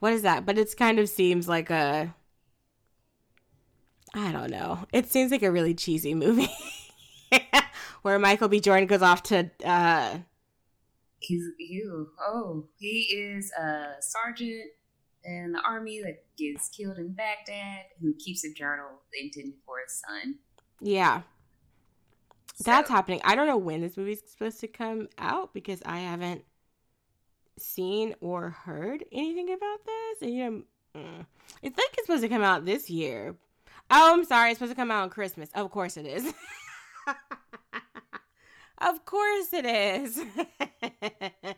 What 0.01 0.13
is 0.13 0.23
that? 0.23 0.45
But 0.45 0.59
it 0.59 0.77
kind 0.77 0.99
of 0.99 1.09
seems 1.09 1.47
like 1.49 1.71
a. 1.71 2.13
I 4.13 4.33
don't 4.33 4.51
know. 4.51 4.87
It 4.93 5.09
seems 5.09 5.31
like 5.31 5.43
a 5.45 5.53
really 5.53 5.75
cheesy 5.75 6.15
movie 6.15 6.51
where 8.03 8.19
Michael 8.19 8.49
B. 8.49 8.59
Jordan 8.59 8.89
goes 8.89 9.03
off 9.03 9.23
to. 9.25 9.51
uh 9.65 10.19
He's 11.21 11.45
you. 11.59 12.11
Oh, 12.21 12.67
he 12.79 13.03
is 13.13 13.53
a 13.53 13.95
sergeant 14.01 14.71
in 15.25 15.53
the 15.53 15.61
army 15.61 16.01
that 16.03 16.25
gets 16.37 16.69
killed 16.71 16.99
in 16.99 17.13
Baghdad, 17.13 17.85
who 18.01 18.15
keeps 18.15 18.45
a 18.45 18.53
journal 18.53 19.03
intended 19.19 19.55
for 19.67 19.77
his 19.85 20.03
son. 20.07 20.37
Yeah, 20.81 21.23
that's 22.65 22.91
happening. 22.91 23.21
I 23.25 23.35
don't 23.35 23.47
know 23.47 23.57
when 23.57 23.81
this 23.81 23.97
movie's 23.97 24.23
supposed 24.27 24.61
to 24.61 24.69
come 24.69 25.09
out 25.19 25.55
because 25.55 25.83
I 25.85 25.99
haven't 26.01 26.45
seen 27.59 28.15
or 28.21 28.51
heard 28.51 29.05
anything 29.13 29.53
about 29.53 29.85
this. 29.85 30.23
And 30.23 30.35
you 30.35 30.45
know, 30.45 30.63
mm, 30.97 31.27
I 31.65 31.69
think 31.69 31.95
it's 31.95 32.07
supposed 32.07 32.23
to 32.23 32.29
come 32.29 32.43
out 32.43 32.65
this 32.65 32.91
year. 32.91 33.37
Oh, 33.91 34.15
I'm 34.15 34.25
sorry. 34.25 34.51
It's 34.51 34.59
supposed 34.59 34.73
to 34.73 34.77
come 34.77 34.91
out 34.91 35.03
on 35.03 35.11
Christmas. 35.11 35.51
Of 35.55 35.71
course 35.71 35.97
it 35.97 36.07
is. 36.07 36.33
of 38.81 39.05
course 39.05 39.53
it 39.53 39.67
is. 39.67 40.21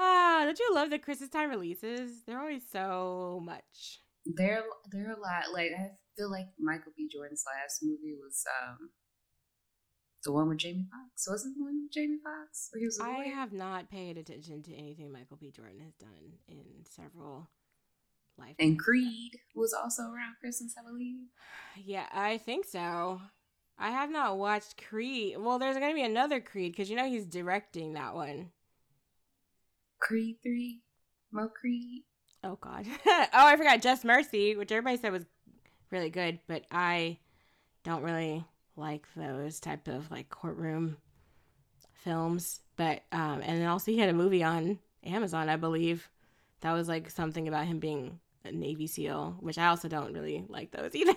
Ah, 0.00 0.42
don't 0.44 0.58
you 0.58 0.72
love 0.74 0.90
the 0.90 0.98
Christmas 0.98 1.28
time 1.28 1.50
releases? 1.50 2.22
They're 2.24 2.38
always 2.38 2.62
so 2.70 3.42
much. 3.44 3.98
They're 4.24 4.62
they're 4.92 5.10
a 5.10 5.20
lot. 5.20 5.52
Like 5.52 5.72
I 5.76 5.90
feel 6.16 6.30
like 6.30 6.46
Michael 6.58 6.92
B. 6.96 7.08
Jordan's 7.12 7.44
last 7.44 7.80
movie 7.82 8.14
was 8.14 8.44
um 8.62 8.90
the 10.24 10.30
one 10.32 10.48
with 10.48 10.58
Jamie 10.58 10.86
Foxx. 10.90 11.26
Wasn't 11.28 11.56
the 11.56 11.64
one 11.64 11.82
with 11.82 11.92
Jamie 11.92 12.18
Foxx 12.22 12.68
where 12.70 12.78
he 12.78 12.86
was 12.86 13.00
I 13.00 13.24
have 13.34 13.52
not 13.52 13.90
paid 13.90 14.16
attention 14.18 14.62
to 14.64 14.74
anything 14.74 15.10
Michael 15.10 15.36
B. 15.36 15.50
Jordan 15.50 15.80
has 15.80 15.94
done 15.94 16.34
in 16.46 16.84
several 16.84 17.50
life. 18.36 18.54
And 18.60 18.78
Creed 18.78 19.32
was 19.56 19.72
also 19.72 20.02
around 20.02 20.36
Christmas, 20.40 20.74
I 20.78 20.88
believe. 20.88 21.26
Yeah, 21.76 22.06
I 22.12 22.38
think 22.38 22.66
so. 22.66 23.20
I 23.78 23.90
have 23.90 24.10
not 24.10 24.38
watched 24.38 24.82
Creed. 24.88 25.36
Well, 25.38 25.58
there's 25.58 25.76
going 25.76 25.90
to 25.90 25.94
be 25.94 26.02
another 26.02 26.40
Creed 26.40 26.72
because 26.72 26.90
you 26.90 26.96
know 26.96 27.06
he's 27.08 27.26
directing 27.26 27.92
that 27.92 28.14
one. 28.14 28.50
Creed 30.00 30.36
three, 30.42 30.80
Mo 31.32 31.48
Creed. 31.48 32.02
Oh 32.42 32.56
God. 32.60 32.86
oh, 33.06 33.28
I 33.32 33.56
forgot 33.56 33.82
Just 33.82 34.04
Mercy, 34.04 34.56
which 34.56 34.72
everybody 34.72 34.96
said 34.96 35.12
was 35.12 35.26
really 35.90 36.10
good, 36.10 36.38
but 36.46 36.64
I 36.70 37.18
don't 37.84 38.02
really 38.02 38.44
like 38.76 39.06
those 39.16 39.60
type 39.60 39.88
of 39.88 40.10
like 40.10 40.28
courtroom 40.28 40.96
films. 41.92 42.60
But 42.76 43.02
um, 43.12 43.42
and 43.42 43.60
then 43.60 43.66
also 43.68 43.90
he 43.90 43.98
had 43.98 44.08
a 44.08 44.14
movie 44.14 44.42
on 44.42 44.78
Amazon, 45.04 45.48
I 45.48 45.56
believe, 45.56 46.08
that 46.60 46.72
was 46.72 46.88
like 46.88 47.10
something 47.10 47.48
about 47.48 47.66
him 47.66 47.78
being 47.78 48.20
a 48.44 48.52
Navy 48.52 48.86
SEAL, 48.86 49.36
which 49.40 49.58
I 49.58 49.66
also 49.66 49.88
don't 49.88 50.12
really 50.12 50.44
like 50.48 50.70
those 50.70 50.94
either. 50.94 51.14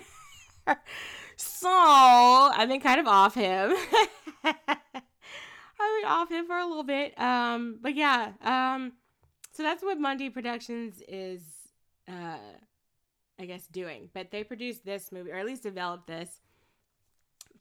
So 1.36 1.68
I've 1.68 2.68
been 2.68 2.80
kind 2.80 3.00
of 3.00 3.08
off 3.08 3.34
him. 3.34 3.74
I've 4.44 4.54
been 4.64 6.06
off 6.06 6.30
him 6.30 6.46
for 6.46 6.56
a 6.56 6.66
little 6.66 6.84
bit. 6.84 7.18
Um, 7.18 7.78
but 7.80 7.96
yeah, 7.96 8.32
um, 8.42 8.92
so 9.52 9.62
that's 9.62 9.82
what 9.82 9.98
Mundy 9.98 10.30
Productions 10.30 11.02
is 11.08 11.42
uh 12.08 12.36
I 13.42 13.46
guess, 13.46 13.66
doing. 13.66 14.08
But 14.14 14.30
they 14.30 14.44
produced 14.44 14.84
this 14.84 15.10
movie, 15.10 15.32
or 15.32 15.36
at 15.36 15.46
least 15.46 15.64
developed 15.64 16.06
this 16.06 16.40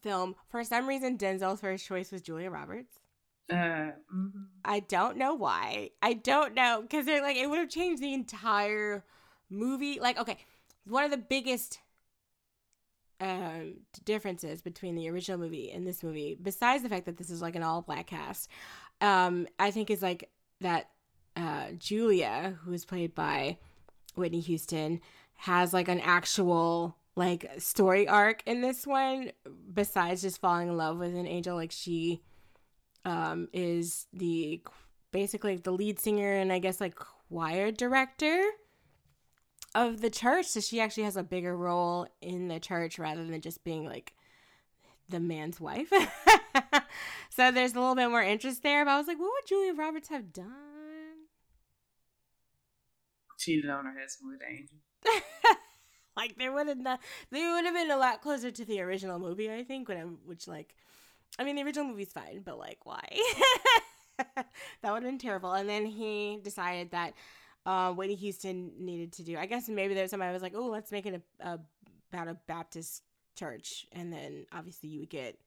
film. 0.01 0.35
For 0.49 0.63
some 0.63 0.87
reason, 0.87 1.17
Denzel's 1.17 1.61
first 1.61 1.85
choice 1.85 2.11
was 2.11 2.21
Julia 2.21 2.51
Roberts. 2.51 2.99
Uh, 3.51 3.91
mhm. 4.13 4.45
I 4.63 4.81
don't 4.81 5.17
know 5.17 5.33
why. 5.33 5.89
I 6.01 6.13
don't 6.13 6.53
know 6.53 6.81
because 6.83 7.05
they're 7.05 7.21
like 7.21 7.35
it 7.35 7.49
would 7.49 7.59
have 7.59 7.69
changed 7.69 8.01
the 8.01 8.13
entire 8.13 9.03
movie. 9.49 9.99
Like, 9.99 10.19
okay, 10.19 10.37
one 10.85 11.03
of 11.03 11.11
the 11.11 11.17
biggest 11.17 11.79
um 13.21 13.75
differences 14.03 14.61
between 14.61 14.95
the 14.95 15.09
original 15.09 15.39
movie 15.39 15.71
and 15.71 15.85
this 15.85 16.03
movie, 16.03 16.37
besides 16.41 16.83
the 16.83 16.89
fact 16.89 17.05
that 17.05 17.17
this 17.17 17.29
is 17.29 17.41
like 17.41 17.55
an 17.55 17.63
all 17.63 17.81
black 17.81 18.07
cast, 18.07 18.49
um, 18.99 19.47
I 19.59 19.71
think 19.71 19.89
is 19.89 20.01
like 20.01 20.29
that 20.59 20.89
uh 21.37 21.67
Julia, 21.77 22.57
who 22.63 22.73
is 22.73 22.83
played 22.83 23.15
by 23.15 23.57
Whitney 24.15 24.41
Houston, 24.41 24.99
has 25.35 25.73
like 25.73 25.87
an 25.87 25.99
actual 26.01 26.97
like 27.15 27.49
story 27.57 28.07
arc 28.07 28.41
in 28.45 28.61
this 28.61 28.87
one 28.87 29.31
besides 29.73 30.21
just 30.21 30.41
falling 30.41 30.69
in 30.69 30.77
love 30.77 30.97
with 30.97 31.15
an 31.15 31.27
angel. 31.27 31.55
Like 31.55 31.71
she 31.71 32.21
um 33.05 33.47
is 33.53 34.07
the 34.13 34.61
basically 35.11 35.57
the 35.57 35.71
lead 35.71 35.99
singer 35.99 36.33
and 36.33 36.51
I 36.51 36.59
guess 36.59 36.81
like 36.81 36.95
choir 36.95 37.71
director 37.71 38.41
of 39.73 40.01
the 40.01 40.09
church 40.09 40.45
so 40.47 40.59
she 40.59 40.81
actually 40.81 41.03
has 41.03 41.15
a 41.15 41.23
bigger 41.23 41.55
role 41.55 42.07
in 42.21 42.47
the 42.47 42.59
church 42.59 42.99
rather 42.99 43.25
than 43.25 43.41
just 43.41 43.63
being 43.63 43.85
like 43.85 44.13
the 45.09 45.19
man's 45.19 45.59
wife 45.59 45.91
so 47.29 47.51
there's 47.51 47.73
a 47.73 47.79
little 47.79 47.95
bit 47.95 48.09
more 48.09 48.21
interest 48.21 48.63
there 48.63 48.85
but 48.85 48.91
I 48.91 48.97
was 48.97 49.07
like 49.07 49.19
what 49.19 49.31
would 49.31 49.47
Julia 49.47 49.73
Roberts 49.73 50.09
have 50.09 50.33
done 50.33 50.71
cheated 53.41 53.69
on 53.69 53.85
her 53.85 53.99
husband 53.99 54.31
with 54.31 54.41
Angel. 54.47 54.77
like 56.15 56.37
there 56.37 56.51
would 56.51 56.67
have 56.67 56.77
not, 56.77 56.99
they 57.31 57.43
would 57.43 57.65
have 57.65 57.73
been 57.73 57.91
a 57.91 57.97
lot 57.97 58.21
closer 58.21 58.51
to 58.51 58.65
the 58.65 58.81
original 58.81 59.19
movie, 59.19 59.51
I 59.51 59.63
think. 59.63 59.89
When 59.89 59.97
I'm, 59.97 60.17
which 60.25 60.47
like, 60.47 60.75
I 61.39 61.43
mean, 61.43 61.55
the 61.55 61.63
original 61.63 61.87
movie's 61.87 62.13
fine, 62.13 62.41
but 62.45 62.59
like, 62.59 62.79
why? 62.85 63.03
that 64.35 64.45
would 64.83 65.03
have 65.03 65.03
been 65.03 65.17
terrible. 65.17 65.53
And 65.53 65.67
then 65.67 65.85
he 65.85 66.39
decided 66.43 66.91
that 66.91 67.13
uh, 67.65 67.91
Whitney 67.93 68.15
Houston 68.15 68.71
needed 68.79 69.13
to 69.13 69.23
do. 69.23 69.37
I 69.37 69.45
guess 69.45 69.69
maybe 69.69 69.93
there's 69.93 70.09
somebody 70.09 70.29
I 70.29 70.33
was 70.33 70.41
like, 70.41 70.55
oh, 70.55 70.67
let's 70.67 70.91
make 70.91 71.05
it 71.05 71.21
a, 71.41 71.47
a 71.47 71.59
about 72.11 72.27
a 72.27 72.37
Baptist 72.47 73.03
church, 73.37 73.85
and 73.91 74.11
then 74.11 74.45
obviously 74.51 74.89
you 74.89 74.99
would 75.01 75.09
get 75.09 75.37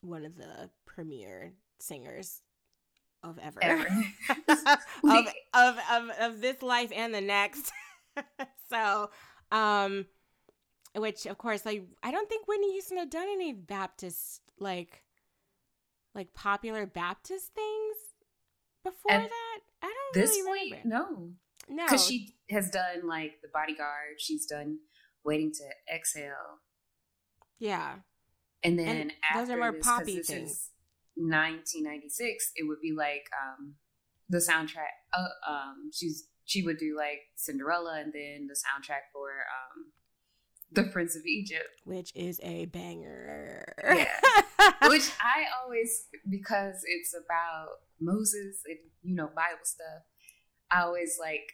one 0.00 0.24
of 0.24 0.36
the 0.36 0.70
premier 0.86 1.52
singers 1.78 2.42
of 3.22 3.38
ever, 3.38 3.58
Ever. 3.62 3.86
of, 4.48 5.26
of 5.54 5.78
of 5.92 6.10
of 6.20 6.40
this 6.40 6.62
life 6.62 6.92
and 6.94 7.14
the 7.14 7.20
next. 7.20 7.72
so, 8.70 9.10
um, 9.50 10.06
which 10.94 11.26
of 11.26 11.38
course, 11.38 11.66
like 11.66 11.84
I 12.02 12.10
don't 12.10 12.28
think 12.28 12.46
Whitney 12.46 12.72
Houston 12.72 12.98
had 12.98 13.10
done 13.10 13.28
any 13.30 13.52
Baptist 13.52 14.40
like 14.58 15.02
like 16.14 16.32
popular 16.34 16.86
Baptist 16.86 17.52
things 17.54 17.96
before 18.90 19.12
At 19.12 19.28
that. 19.28 19.58
I 19.82 19.86
don't 19.86 20.14
This 20.22 20.30
really 20.30 20.70
point, 20.70 20.84
remember. 20.84 21.06
no, 21.68 21.74
No, 21.76 21.84
because 21.86 22.06
she 22.06 22.34
has 22.50 22.70
done 22.70 23.06
like 23.06 23.40
The 23.42 23.48
Bodyguard. 23.52 24.16
She's 24.18 24.46
done 24.46 24.78
Waiting 25.24 25.52
to 25.52 25.94
Exhale, 25.94 26.60
yeah, 27.58 27.96
and 28.62 28.78
then 28.78 28.88
And 28.88 29.12
after 29.28 29.40
those 29.46 29.50
are 29.50 29.58
more 29.58 29.72
this, 29.72 29.86
poppy 29.86 30.16
this 30.16 30.26
things. 30.28 30.50
is 30.50 30.70
1996. 31.16 32.52
It 32.56 32.68
would 32.68 32.80
be 32.80 32.92
like 32.96 33.24
um 33.36 33.74
the 34.28 34.38
soundtrack. 34.38 34.92
Uh, 35.12 35.50
um, 35.50 35.90
she's 35.92 36.28
she 36.44 36.62
would 36.62 36.78
do 36.78 36.96
like 36.96 37.20
Cinderella, 37.36 38.00
and 38.00 38.12
then 38.12 38.46
the 38.48 38.54
soundtrack 38.54 39.10
for 39.12 39.28
um 39.30 39.92
the 40.72 40.84
Prince 40.84 41.16
of 41.16 41.24
Egypt. 41.26 41.80
which 41.84 42.12
is 42.14 42.40
a 42.42 42.66
banger. 42.66 43.64
Yeah. 43.84 44.06
which 44.88 45.10
I 45.20 45.44
always 45.62 46.06
because 46.28 46.82
it's 46.86 47.14
about 47.14 47.68
Moses 48.00 48.62
and 48.66 48.78
you 49.02 49.14
know 49.14 49.26
Bible 49.26 49.64
stuff. 49.64 50.02
I 50.70 50.82
always 50.82 51.18
like 51.20 51.52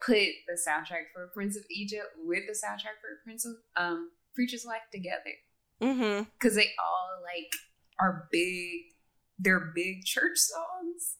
put 0.00 0.16
the 0.16 0.58
soundtrack 0.68 1.12
for 1.12 1.30
Prince 1.34 1.56
of 1.56 1.64
Egypt 1.70 2.06
with 2.24 2.44
the 2.46 2.52
soundtrack 2.52 3.00
for 3.00 3.20
Prince 3.24 3.44
of 3.44 3.54
um 3.76 4.10
Preacher's 4.34 4.64
Wife 4.66 4.82
together 4.92 5.34
mm-hmm. 5.82 6.24
because 6.38 6.56
they 6.56 6.70
all 6.78 7.22
like 7.22 7.52
are 8.00 8.28
big. 8.30 8.94
They're 9.38 9.72
big 9.74 10.04
church 10.04 10.36
songs. 10.36 11.16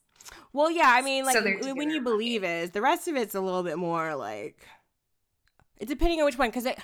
Well, 0.53 0.71
yeah, 0.71 0.93
I 0.95 1.03
mean, 1.03 1.25
like 1.25 1.37
So 1.37 1.75
when 1.75 1.91
you 1.91 2.03
believe 2.03 2.45
is 2.45 2.71
the 2.71 2.83
rest 2.83 3.09
of 3.09 3.17
it's 3.17 3.35
a 3.35 3.41
little 3.41 3.63
bit 3.63 3.79
more 3.79 4.15
like 4.15 4.67
it's 5.79 5.89
depending 5.89 6.21
on 6.21 6.27
which 6.27 6.39
one 6.39 6.49
because 6.49 6.65
they 6.65 6.77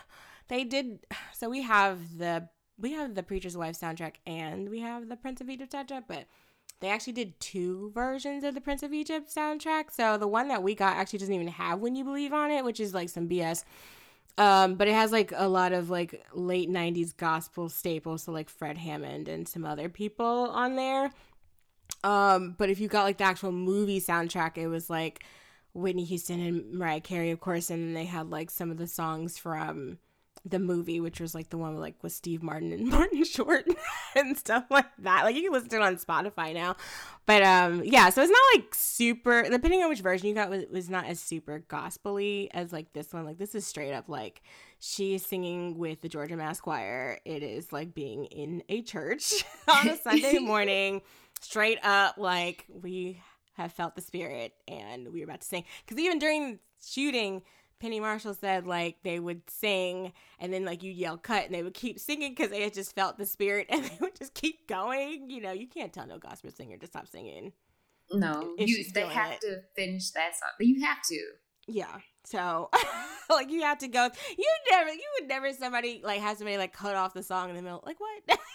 they 0.48 0.64
did. 0.64 1.00
So 1.34 1.48
we 1.48 1.62
have 1.62 2.18
the 2.18 2.48
we 2.78 2.92
have 2.92 3.14
the 3.14 3.22
Preacher's 3.22 3.56
Wife 3.56 3.78
soundtrack 3.78 4.14
and 4.26 4.68
we 4.68 4.80
have 4.80 5.08
the 5.08 5.16
Prince 5.16 5.40
of 5.40 5.48
Egypt 5.48 5.72
soundtrack, 5.72 6.04
but 6.06 6.26
they 6.80 6.88
actually 6.88 7.14
did 7.14 7.38
two 7.40 7.90
versions 7.94 8.44
of 8.44 8.54
the 8.54 8.60
Prince 8.60 8.82
of 8.82 8.92
Egypt 8.92 9.34
soundtrack. 9.34 9.90
So 9.90 10.18
the 10.18 10.28
one 10.28 10.48
that 10.48 10.62
we 10.62 10.74
got 10.74 10.96
actually 10.96 11.20
doesn't 11.20 11.34
even 11.34 11.48
have 11.48 11.80
"When 11.80 11.96
You 11.96 12.04
Believe" 12.04 12.32
on 12.32 12.50
it, 12.50 12.64
which 12.64 12.80
is 12.80 12.92
like 12.94 13.08
some 13.08 13.28
BS. 13.28 13.64
Um, 14.38 14.74
but 14.74 14.86
it 14.86 14.92
has 14.92 15.12
like 15.12 15.32
a 15.34 15.48
lot 15.48 15.72
of 15.72 15.88
like 15.88 16.22
late 16.34 16.68
'90s 16.68 17.16
gospel 17.16 17.68
staples, 17.70 18.24
so 18.24 18.32
like 18.32 18.50
Fred 18.50 18.76
Hammond 18.76 19.28
and 19.28 19.48
some 19.48 19.64
other 19.64 19.88
people 19.88 20.50
on 20.50 20.76
there. 20.76 21.10
Um, 22.04 22.54
but 22.58 22.68
if 22.68 22.78
you 22.78 22.88
got 22.88 23.04
like 23.04 23.18
the 23.18 23.24
actual 23.24 23.52
movie 23.52 24.00
soundtrack, 24.00 24.58
it 24.58 24.68
was 24.68 24.90
like 24.90 25.24
Whitney 25.72 26.04
Houston 26.04 26.40
and 26.40 26.72
Mariah 26.74 27.00
Carey, 27.00 27.30
of 27.30 27.40
course, 27.40 27.70
and 27.70 27.82
then 27.82 27.94
they 27.94 28.04
had 28.04 28.30
like 28.30 28.50
some 28.50 28.70
of 28.70 28.76
the 28.76 28.86
songs 28.86 29.38
from 29.38 29.98
the 30.48 30.58
movie, 30.58 31.00
which 31.00 31.20
was 31.20 31.34
like 31.34 31.50
the 31.50 31.58
one 31.58 31.74
with 31.74 31.82
like 31.82 32.02
with 32.02 32.12
Steve 32.12 32.42
Martin 32.42 32.72
and 32.72 32.86
Martin 32.90 33.24
Short 33.24 33.66
and 34.14 34.36
stuff 34.36 34.64
like 34.70 34.86
that. 34.98 35.24
Like 35.24 35.34
you 35.34 35.42
can 35.42 35.52
listen 35.52 35.68
to 35.70 35.76
it 35.76 35.82
on 35.82 35.96
Spotify 35.96 36.54
now. 36.54 36.76
But 37.26 37.42
um 37.42 37.82
yeah, 37.84 38.08
so 38.10 38.22
it's 38.22 38.30
not 38.30 38.40
like 38.54 38.74
super 38.74 39.42
depending 39.42 39.82
on 39.82 39.88
which 39.88 40.00
version 40.00 40.28
you 40.28 40.34
got 40.34 40.48
was, 40.48 40.64
was 40.70 40.88
not 40.88 41.06
as 41.06 41.20
super 41.20 41.58
gospely 41.58 42.48
as 42.54 42.72
like 42.72 42.92
this 42.92 43.12
one. 43.12 43.24
Like 43.24 43.38
this 43.38 43.54
is 43.54 43.66
straight 43.66 43.92
up 43.92 44.08
like 44.08 44.42
she's 44.78 45.26
singing 45.26 45.78
with 45.78 46.00
the 46.00 46.08
Georgia 46.08 46.36
Mass 46.36 46.60
Choir. 46.60 47.18
It 47.24 47.42
is 47.42 47.72
like 47.72 47.94
being 47.94 48.26
in 48.26 48.62
a 48.68 48.82
church 48.82 49.44
on 49.68 49.88
a 49.88 49.96
Sunday 49.96 50.38
morning, 50.38 51.02
straight 51.40 51.78
up 51.84 52.16
like 52.18 52.64
we 52.68 53.20
have 53.54 53.72
felt 53.72 53.96
the 53.96 54.02
spirit 54.02 54.52
and 54.68 55.12
we 55.12 55.20
were 55.20 55.24
about 55.24 55.40
to 55.40 55.46
sing. 55.46 55.64
Because 55.84 56.02
even 56.02 56.18
during 56.18 56.60
shooting, 56.84 57.42
Penny 57.78 58.00
Marshall 58.00 58.34
said 58.34 58.66
like 58.66 58.96
they 59.02 59.20
would 59.20 59.48
sing 59.50 60.12
and 60.38 60.52
then 60.52 60.64
like 60.64 60.82
you 60.82 60.90
yell 60.90 61.18
cut 61.18 61.44
and 61.44 61.54
they 61.54 61.62
would 61.62 61.74
keep 61.74 61.98
singing 61.98 62.34
because 62.34 62.50
they 62.50 62.62
had 62.62 62.74
just 62.74 62.94
felt 62.94 63.18
the 63.18 63.26
spirit 63.26 63.66
and 63.70 63.84
they 63.84 63.98
would 64.00 64.16
just 64.16 64.34
keep 64.34 64.66
going. 64.66 65.30
You 65.30 65.40
know, 65.40 65.52
you 65.52 65.66
can't 65.66 65.92
tell 65.92 66.06
no 66.06 66.18
gospel 66.18 66.50
singer 66.50 66.76
to 66.78 66.86
stop 66.86 67.06
singing. 67.06 67.52
No, 68.12 68.54
you, 68.58 68.84
they 68.94 69.06
have 69.06 69.32
it. 69.32 69.40
to 69.40 69.60
finish 69.74 70.10
that 70.10 70.36
song. 70.36 70.50
You 70.60 70.84
have 70.84 71.02
to. 71.08 71.20
Yeah. 71.66 71.98
So 72.24 72.70
like 73.30 73.50
you 73.50 73.62
have 73.62 73.78
to 73.78 73.88
go 73.88 74.08
you 74.38 74.44
never 74.70 74.90
you 74.90 75.04
would 75.18 75.28
never 75.28 75.52
somebody 75.52 76.00
like 76.04 76.20
have 76.20 76.38
somebody 76.38 76.56
like 76.56 76.72
cut 76.72 76.94
off 76.94 77.14
the 77.14 77.22
song 77.22 77.50
in 77.50 77.56
the 77.56 77.62
middle 77.62 77.82
like 77.84 77.98
what? 78.00 78.38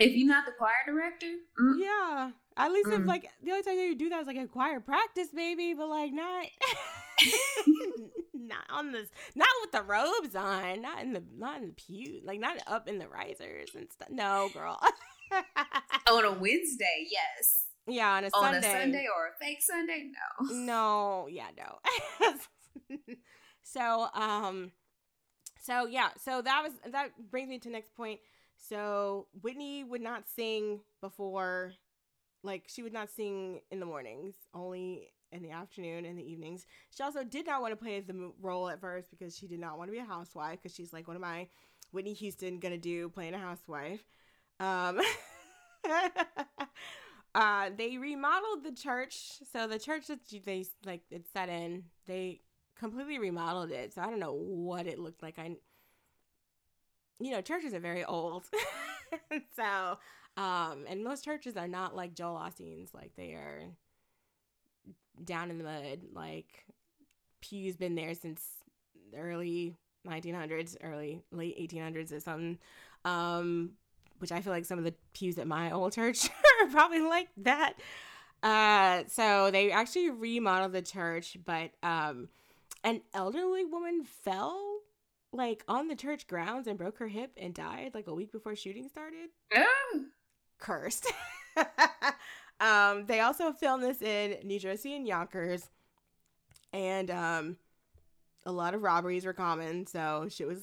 If 0.00 0.14
you're 0.14 0.28
not 0.28 0.46
the 0.46 0.52
choir 0.52 0.70
director, 0.86 1.26
mm, 1.60 1.74
yeah. 1.76 2.30
At 2.58 2.72
least 2.72 2.88
if 2.90 3.00
Mm. 3.02 3.06
like 3.06 3.30
the 3.42 3.50
only 3.52 3.62
time 3.62 3.76
you 3.78 3.94
do 3.94 4.08
that 4.10 4.20
is 4.20 4.26
like 4.26 4.36
a 4.36 4.46
choir 4.48 4.80
practice 4.80 5.28
maybe, 5.32 5.74
but 5.74 5.88
like 5.88 6.12
not 6.12 6.46
not 8.34 8.64
on 8.70 8.92
this 8.92 9.08
not 9.34 9.48
with 9.62 9.72
the 9.72 9.82
robes 9.82 10.34
on, 10.34 10.82
not 10.82 11.00
in 11.02 11.12
the 11.12 11.22
not 11.36 11.60
in 11.62 11.68
the 11.68 11.72
pew, 11.74 12.20
like 12.24 12.40
not 12.40 12.56
up 12.66 12.88
in 12.88 12.98
the 12.98 13.08
risers 13.08 13.70
and 13.74 13.90
stuff. 13.92 14.08
No, 14.10 14.48
girl. 14.52 14.78
on 16.10 16.24
a 16.24 16.32
Wednesday, 16.32 17.06
yes. 17.10 17.66
yeah, 17.86 18.12
on 18.14 18.24
a 18.24 18.30
On 18.34 18.52
Sunday. 18.54 18.68
a 18.68 18.80
Sunday 18.80 19.06
or 19.14 19.28
a 19.28 19.38
fake 19.44 19.60
Sunday, 19.62 20.10
no. 20.40 20.54
No, 20.54 21.28
yeah, 21.30 21.48
no. 21.56 21.78
so, 23.62 24.08
um, 24.14 24.72
so 25.60 25.86
yeah, 25.86 26.08
so 26.24 26.40
that 26.42 26.62
was 26.62 26.72
that 26.92 27.10
brings 27.30 27.48
me 27.48 27.58
to 27.58 27.68
the 27.68 27.72
next 27.72 27.94
point. 27.94 28.20
So 28.56 29.26
Whitney 29.42 29.84
would 29.84 30.00
not 30.00 30.24
sing 30.34 30.80
before, 31.00 31.74
like 32.42 32.64
she 32.66 32.82
would 32.82 32.92
not 32.92 33.10
sing 33.10 33.60
in 33.70 33.80
the 33.80 33.86
mornings, 33.86 34.34
only 34.54 35.12
in 35.32 35.42
the 35.42 35.50
afternoon 35.50 36.04
and 36.04 36.18
the 36.18 36.30
evenings. 36.30 36.66
She 36.90 37.02
also 37.02 37.24
did 37.24 37.46
not 37.46 37.60
want 37.60 37.72
to 37.72 37.76
play 37.76 38.00
the 38.00 38.32
role 38.40 38.68
at 38.68 38.80
first 38.80 39.10
because 39.10 39.36
she 39.36 39.46
did 39.46 39.60
not 39.60 39.76
want 39.76 39.88
to 39.88 39.92
be 39.92 39.98
a 39.98 40.04
housewife 40.04 40.58
because 40.62 40.74
she's 40.74 40.92
like, 40.92 41.06
what 41.06 41.16
am 41.16 41.24
I, 41.24 41.48
Whitney 41.92 42.14
Houston, 42.14 42.58
gonna 42.58 42.78
do 42.78 43.08
playing 43.08 43.34
a 43.34 43.38
housewife? 43.38 44.02
Um. 44.60 45.00
uh 47.34 47.70
they 47.76 47.98
remodeled 47.98 48.64
the 48.64 48.72
church 48.72 49.38
so 49.52 49.66
the 49.66 49.78
church 49.78 50.06
that 50.06 50.18
they 50.44 50.64
like 50.84 51.02
it's 51.10 51.30
set 51.30 51.48
in 51.48 51.84
they 52.06 52.40
completely 52.78 53.18
remodeled 53.18 53.70
it 53.70 53.92
so 53.92 54.00
i 54.00 54.06
don't 54.06 54.18
know 54.18 54.32
what 54.32 54.86
it 54.86 54.98
looked 54.98 55.22
like 55.22 55.38
i 55.38 55.54
you 57.20 57.30
know 57.30 57.40
churches 57.40 57.74
are 57.74 57.80
very 57.80 58.04
old 58.04 58.44
so 59.56 59.98
um 60.38 60.84
and 60.88 61.04
most 61.04 61.24
churches 61.24 61.56
are 61.56 61.68
not 61.68 61.94
like 61.94 62.14
joel 62.14 62.36
osteen's 62.36 62.94
like 62.94 63.10
they 63.16 63.32
are 63.32 63.64
down 65.24 65.50
in 65.50 65.58
the 65.58 65.64
mud 65.64 66.00
like 66.14 66.64
pew's 67.40 67.76
been 67.76 67.94
there 67.94 68.14
since 68.14 68.42
the 69.12 69.18
early 69.18 69.74
1900s, 70.06 70.76
early 70.82 71.22
late 71.30 71.58
1800s 71.58 72.12
or 72.12 72.20
something. 72.20 72.58
Um, 73.04 73.72
which 74.18 74.32
I 74.32 74.40
feel 74.40 74.52
like 74.52 74.64
some 74.64 74.78
of 74.78 74.84
the 74.84 74.94
pews 75.14 75.38
at 75.38 75.46
my 75.46 75.70
old 75.70 75.92
church 75.92 76.28
are 76.62 76.68
probably 76.68 77.00
like 77.00 77.28
that. 77.38 77.74
Uh, 78.42 79.04
so 79.08 79.50
they 79.50 79.70
actually 79.70 80.10
remodeled 80.10 80.72
the 80.72 80.82
church, 80.82 81.36
but 81.44 81.70
um, 81.82 82.28
an 82.82 83.02
elderly 83.14 83.64
woman 83.64 84.04
fell 84.04 84.80
like 85.32 85.62
on 85.68 85.88
the 85.88 85.94
church 85.94 86.26
grounds 86.26 86.66
and 86.66 86.78
broke 86.78 86.98
her 86.98 87.08
hip 87.08 87.32
and 87.36 87.52
died 87.54 87.92
like 87.94 88.06
a 88.06 88.14
week 88.14 88.32
before 88.32 88.56
shooting 88.56 88.88
started. 88.88 89.28
Oh. 89.54 90.04
Cursed. 90.58 91.12
um, 92.60 93.06
they 93.06 93.20
also 93.20 93.52
filmed 93.52 93.82
this 93.82 94.02
in 94.02 94.36
New 94.44 94.58
Jersey 94.58 94.94
and 94.96 95.06
Yonkers, 95.06 95.68
and 96.72 97.10
um, 97.10 97.56
a 98.46 98.52
lot 98.52 98.74
of 98.74 98.82
robberies 98.82 99.24
were 99.24 99.32
common. 99.32 99.86
So 99.86 100.26
she 100.30 100.44
was 100.44 100.62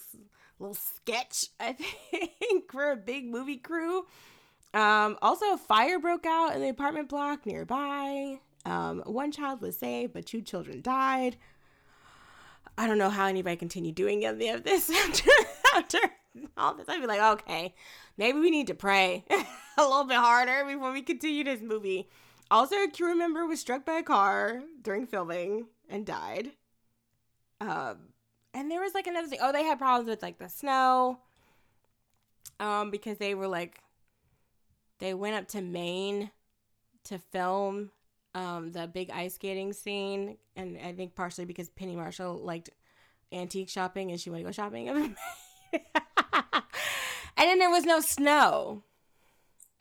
a 0.59 0.63
little 0.63 0.75
sketch, 0.75 1.47
I 1.59 1.73
think, 1.73 2.71
for 2.71 2.91
a 2.91 2.95
big 2.95 3.25
movie 3.25 3.57
crew. 3.57 4.05
Um, 4.73 5.17
also, 5.21 5.53
a 5.53 5.57
fire 5.57 5.99
broke 5.99 6.25
out 6.25 6.55
in 6.55 6.61
the 6.61 6.69
apartment 6.69 7.09
block 7.09 7.45
nearby. 7.45 8.39
Um, 8.65 9.03
one 9.05 9.31
child 9.31 9.61
was 9.61 9.77
saved, 9.77 10.13
but 10.13 10.25
two 10.25 10.41
children 10.41 10.81
died. 10.81 11.37
I 12.77 12.87
don't 12.87 12.97
know 12.97 13.09
how 13.09 13.27
anybody 13.27 13.55
continued 13.55 13.95
doing 13.95 14.25
any 14.25 14.49
of 14.49 14.63
this 14.63 14.89
after, 15.07 15.31
after 15.75 15.99
all 16.57 16.73
this. 16.73 16.89
I'd 16.89 16.99
be 16.99 17.07
like, 17.07 17.21
okay, 17.39 17.73
maybe 18.17 18.39
we 18.39 18.51
need 18.51 18.67
to 18.67 18.75
pray 18.75 19.25
a 19.77 19.83
little 19.83 20.05
bit 20.05 20.17
harder 20.17 20.65
before 20.65 20.91
we 20.91 21.01
continue 21.01 21.43
this 21.43 21.61
movie. 21.61 22.09
Also, 22.51 22.75
a 22.75 22.89
crew 22.89 23.15
member 23.15 23.45
was 23.45 23.59
struck 23.59 23.85
by 23.85 23.93
a 23.93 24.03
car 24.03 24.61
during 24.81 25.07
filming 25.07 25.65
and 25.89 26.05
died. 26.05 26.51
Um, 27.59 28.09
and 28.53 28.69
there 28.69 28.81
was 28.81 28.93
like 28.93 29.07
another 29.07 29.27
thing. 29.27 29.39
Oh, 29.41 29.51
they 29.51 29.63
had 29.63 29.79
problems 29.79 30.07
with 30.07 30.21
like 30.21 30.37
the 30.37 30.49
snow. 30.49 31.19
Um, 32.59 32.91
because 32.91 33.17
they 33.17 33.35
were 33.35 33.47
like, 33.47 33.79
they 34.99 35.13
went 35.13 35.35
up 35.35 35.47
to 35.49 35.61
Maine 35.61 36.31
to 37.05 37.19
film 37.19 37.91
um 38.33 38.71
the 38.71 38.87
big 38.87 39.09
ice 39.11 39.35
skating 39.35 39.73
scene, 39.73 40.37
and 40.55 40.77
I 40.83 40.93
think 40.93 41.15
partially 41.15 41.45
because 41.45 41.69
Penny 41.69 41.95
Marshall 41.95 42.35
liked 42.35 42.69
antique 43.31 43.69
shopping 43.69 44.11
and 44.11 44.19
she 44.19 44.29
wanted 44.29 44.43
to 44.43 44.47
go 44.49 44.51
shopping. 44.51 45.15
and 47.37 47.47
then 47.49 47.59
there 47.59 47.69
was 47.69 47.85
no 47.85 47.99
snow. 47.99 48.83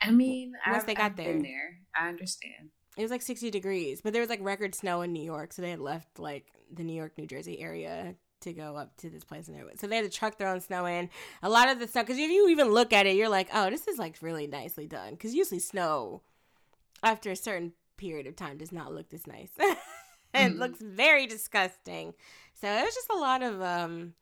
I 0.00 0.10
mean, 0.10 0.52
Once 0.68 0.82
I've, 0.82 0.86
they 0.86 0.94
got 0.94 1.04
I've 1.12 1.16
been 1.16 1.42
there. 1.42 1.50
there. 1.52 1.78
I 1.98 2.08
understand. 2.08 2.70
It 2.96 3.02
was 3.02 3.10
like 3.10 3.22
60 3.22 3.50
degrees, 3.50 4.00
but 4.02 4.12
there 4.12 4.20
was 4.20 4.28
like 4.30 4.40
record 4.42 4.74
snow 4.74 5.02
in 5.02 5.12
New 5.12 5.22
York, 5.22 5.52
so 5.52 5.62
they 5.62 5.70
had 5.70 5.80
left 5.80 6.18
like 6.18 6.46
the 6.72 6.84
New 6.84 6.92
York, 6.94 7.16
New 7.18 7.26
Jersey 7.26 7.58
area 7.60 8.14
to 8.42 8.52
go 8.52 8.76
up 8.76 8.96
to 8.98 9.08
this 9.08 9.24
place, 9.24 9.48
and 9.48 9.56
there 9.56 9.64
was, 9.64 9.80
so 9.80 9.86
they 9.86 9.96
had 9.96 10.04
to 10.04 10.10
truck 10.10 10.36
their 10.36 10.48
own 10.48 10.60
snow 10.60 10.84
in. 10.86 11.08
A 11.42 11.48
lot 11.48 11.68
of 11.70 11.78
the 11.78 11.88
stuff, 11.88 12.06
because 12.06 12.18
if 12.20 12.30
you 12.30 12.48
even 12.50 12.68
look 12.70 12.92
at 12.92 13.06
it, 13.06 13.16
you're 13.16 13.28
like, 13.28 13.48
oh, 13.54 13.70
this 13.70 13.88
is 13.88 13.98
like 13.98 14.16
really 14.20 14.46
nicely 14.46 14.86
done. 14.86 15.12
Because 15.12 15.34
usually 15.34 15.60
snow, 15.60 16.20
after 17.02 17.30
a 17.30 17.36
certain 17.36 17.72
period 17.96 18.26
of 18.26 18.36
time, 18.36 18.58
does 18.58 18.72
not 18.72 18.92
look 18.94 19.08
this 19.08 19.26
nice. 19.26 19.50
it 19.58 19.76
Mhm. 20.34 20.58
looks 20.58 20.78
very 20.80 21.26
disgusting. 21.26 22.12
So 22.60 22.68
it 22.68 22.84
was 22.84 22.94
just 22.94 23.10
a 23.10 23.16
lot 23.16 23.42
of 23.42 23.60
um 23.62 24.14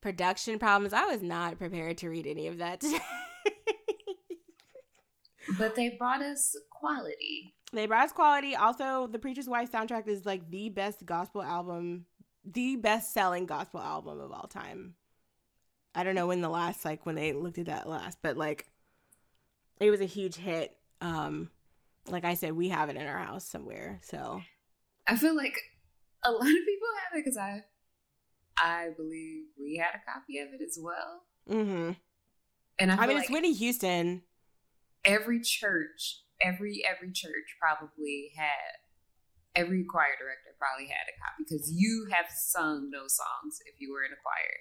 production 0.00 0.58
problems. 0.58 0.92
I 0.92 1.04
was 1.06 1.22
not 1.22 1.58
prepared 1.58 1.98
to 1.98 2.08
read 2.08 2.26
any 2.26 2.46
of 2.46 2.58
that. 2.58 2.80
Today. 2.80 2.98
but 5.58 5.74
they 5.74 5.90
brought 5.90 6.22
us 6.22 6.56
quality. 6.70 7.54
They 7.72 7.86
brought 7.86 8.04
us 8.04 8.12
quality. 8.12 8.54
Also, 8.54 9.06
the 9.06 9.18
Preacher's 9.18 9.48
Wife 9.48 9.70
soundtrack 9.70 10.08
is 10.08 10.24
like 10.24 10.50
the 10.50 10.68
best 10.70 11.04
gospel 11.04 11.42
album, 11.42 12.06
the 12.44 12.76
best 12.76 13.12
selling 13.12 13.46
gospel 13.46 13.80
album 13.80 14.20
of 14.20 14.32
all 14.32 14.48
time. 14.48 14.94
I 15.94 16.04
don't 16.04 16.14
know 16.14 16.26
when 16.26 16.40
the 16.40 16.48
last, 16.48 16.84
like 16.84 17.04
when 17.06 17.14
they 17.14 17.32
looked 17.32 17.58
at 17.58 17.66
that 17.66 17.88
last, 17.88 18.18
but 18.22 18.36
like 18.36 18.66
it 19.80 19.90
was 19.90 20.00
a 20.00 20.06
huge 20.06 20.36
hit. 20.36 20.76
Um, 21.00 21.50
like 22.08 22.24
I 22.24 22.34
said, 22.34 22.52
we 22.52 22.68
have 22.68 22.88
it 22.88 22.96
in 22.96 23.06
our 23.06 23.18
house 23.18 23.44
somewhere. 23.44 24.00
So 24.02 24.40
I 25.06 25.16
feel 25.16 25.36
like 25.36 25.58
a 26.24 26.30
lot 26.30 26.40
of 26.40 26.46
people 26.46 26.88
have 27.10 27.18
it 27.18 27.24
because 27.24 27.36
I, 27.36 27.64
I 28.62 28.88
believe 28.96 29.44
we 29.58 29.76
had 29.76 29.94
a 29.94 30.02
copy 30.10 30.38
of 30.38 30.48
it 30.48 30.64
as 30.64 30.78
well. 30.80 31.22
Mm-hmm. 31.48 31.92
And 32.78 32.92
I, 32.92 32.96
I, 32.96 33.06
mean, 33.06 33.16
like 33.16 33.24
it's 33.24 33.32
Whitney 33.32 33.52
Houston. 33.54 34.22
every 35.04 35.40
church, 35.40 36.22
every 36.42 36.84
every 36.84 37.12
church 37.12 37.56
probably 37.60 38.30
had 38.36 38.78
every 39.56 39.84
choir 39.84 40.14
director 40.18 40.54
probably 40.58 40.86
had 40.86 41.10
a 41.10 41.16
copy 41.18 41.42
because 41.42 41.72
you 41.72 42.06
have 42.12 42.26
sung 42.30 42.90
those 42.90 43.16
songs 43.16 43.58
if 43.66 43.80
you 43.80 43.92
were 43.92 44.04
in 44.04 44.12
a 44.12 44.20
choir. 44.22 44.54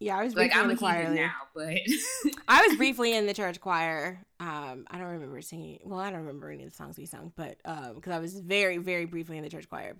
Yeah, 0.00 0.16
I 0.18 0.24
was 0.24 0.34
Like 0.34 0.52
briefly 0.52 0.60
I'm 0.60 0.64
in 0.66 0.70
a 0.70 0.74
the 0.74 0.78
choir. 0.78 1.14
now, 1.14 1.32
but 1.54 1.78
I 2.48 2.66
was 2.66 2.76
briefly 2.76 3.16
in 3.16 3.26
the 3.26 3.34
church 3.34 3.60
choir. 3.60 4.20
Um, 4.40 4.86
I 4.90 4.98
don't 4.98 5.08
remember 5.08 5.40
singing. 5.42 5.80
Well, 5.84 5.98
I 5.98 6.10
don't 6.10 6.20
remember 6.20 6.50
any 6.50 6.64
of 6.64 6.70
the 6.70 6.76
songs 6.76 6.96
we 6.96 7.06
sung, 7.06 7.32
but 7.36 7.56
um, 7.64 7.94
because 7.96 8.12
I 8.12 8.18
was 8.18 8.38
very, 8.38 8.78
very 8.78 9.04
briefly 9.06 9.36
in 9.38 9.42
the 9.44 9.50
church 9.50 9.68
choir. 9.68 9.96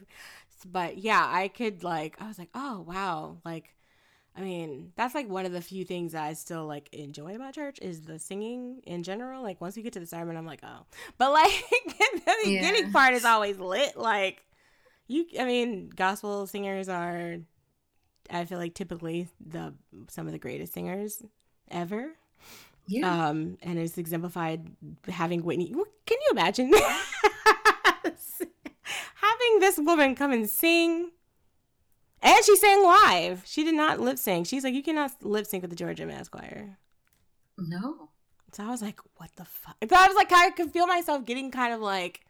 But 0.67 0.99
yeah, 0.99 1.25
I 1.29 1.49
could 1.49 1.83
like. 1.85 2.17
I 2.21 2.27
was 2.29 2.39
like, 2.39 2.51
oh 2.55 2.85
wow, 2.87 3.39
like. 3.45 3.75
I 4.37 4.41
mean, 4.43 4.93
that's 4.95 5.17
like 5.17 5.29
one 5.29 5.47
of 5.47 5.53
the 5.53 5.61
few 5.61 5.85
things 5.85 6.13
that 6.13 6.23
I 6.23 6.35
still 6.35 6.65
like 6.65 6.89
enjoy 6.95 7.35
about 7.35 7.55
church 7.55 7.81
is 7.83 8.03
the 8.03 8.21
singing 8.21 8.83
in 8.87 9.03
general. 9.03 9.43
Like 9.43 9.61
once 9.61 9.75
we 9.77 9.83
get 9.83 9.95
to 9.95 10.01
the 10.01 10.07
sermon, 10.07 10.37
I'm 10.37 10.47
like, 10.47 10.61
oh, 10.63 10.87
but 11.17 11.33
like 11.33 11.51
the 11.89 12.35
beginning 12.45 12.85
Yeah. 12.85 12.91
part 12.93 13.15
is 13.15 13.25
always 13.25 13.59
lit. 13.59 13.97
Like 13.97 14.45
you, 15.09 15.27
I 15.41 15.45
mean, 15.45 15.89
gospel 15.89 16.47
singers 16.47 16.89
are, 16.89 17.39
I 18.31 18.45
feel 18.45 18.59
like 18.59 18.75
typically 18.75 19.29
the 19.45 19.75
some 20.09 20.27
of 20.27 20.33
the 20.33 20.39
greatest 20.39 20.73
singers 20.75 21.23
ever. 21.71 22.13
yeah, 22.87 23.29
Um, 23.29 23.59
and 23.63 23.79
it's 23.79 23.99
exemplified 23.99 24.71
having 25.09 25.43
Whitney. 25.43 25.73
Can 26.07 26.19
you 26.23 26.29
imagine 26.33 26.73
having 29.15 29.61
this 29.61 29.79
woman 29.79 30.15
come 30.15 30.33
and 30.33 30.49
sing? 30.49 31.11
And 32.21 32.45
she 32.45 32.57
sang 32.57 32.83
live. 32.83 33.43
She 33.47 33.63
did 33.63 33.75
not 33.75 34.01
lip 34.01 34.19
sync. 34.19 34.47
She's 34.47 34.65
like, 34.65 34.75
you 34.75 34.83
cannot 34.83 35.13
lip 35.23 35.47
sync 35.47 35.63
with 35.63 35.71
the 35.71 35.77
Georgia 35.77 36.05
Mass 36.05 36.29
Choir. 36.29 36.77
no, 37.57 38.09
So 38.53 38.65
I 38.65 38.71
was 38.71 38.83
like, 38.83 38.99
what 39.17 39.31
the 39.37 39.45
fuck? 39.45 39.77
But 39.81 39.93
I 39.93 40.07
was 40.09 40.17
like, 40.17 40.33
I 40.33 40.51
could 40.51 40.73
feel 40.73 40.87
myself 40.87 41.25
getting 41.25 41.51
kind 41.51 41.73
of 41.73 41.81
like, 41.81 42.23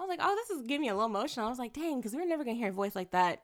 I 0.00 0.02
was 0.02 0.08
like, 0.08 0.18
oh, 0.22 0.34
this 0.34 0.50
is 0.50 0.62
giving 0.66 0.82
me 0.82 0.88
a 0.88 0.94
little 0.94 1.08
emotional. 1.08 1.46
I 1.46 1.48
was 1.50 1.58
like, 1.60 1.72
dang, 1.74 2.00
because 2.00 2.12
we're 2.14 2.26
never 2.26 2.44
gonna 2.44 2.56
hear 2.56 2.70
a 2.70 2.72
voice 2.72 2.96
like 2.96 3.12
that 3.12 3.42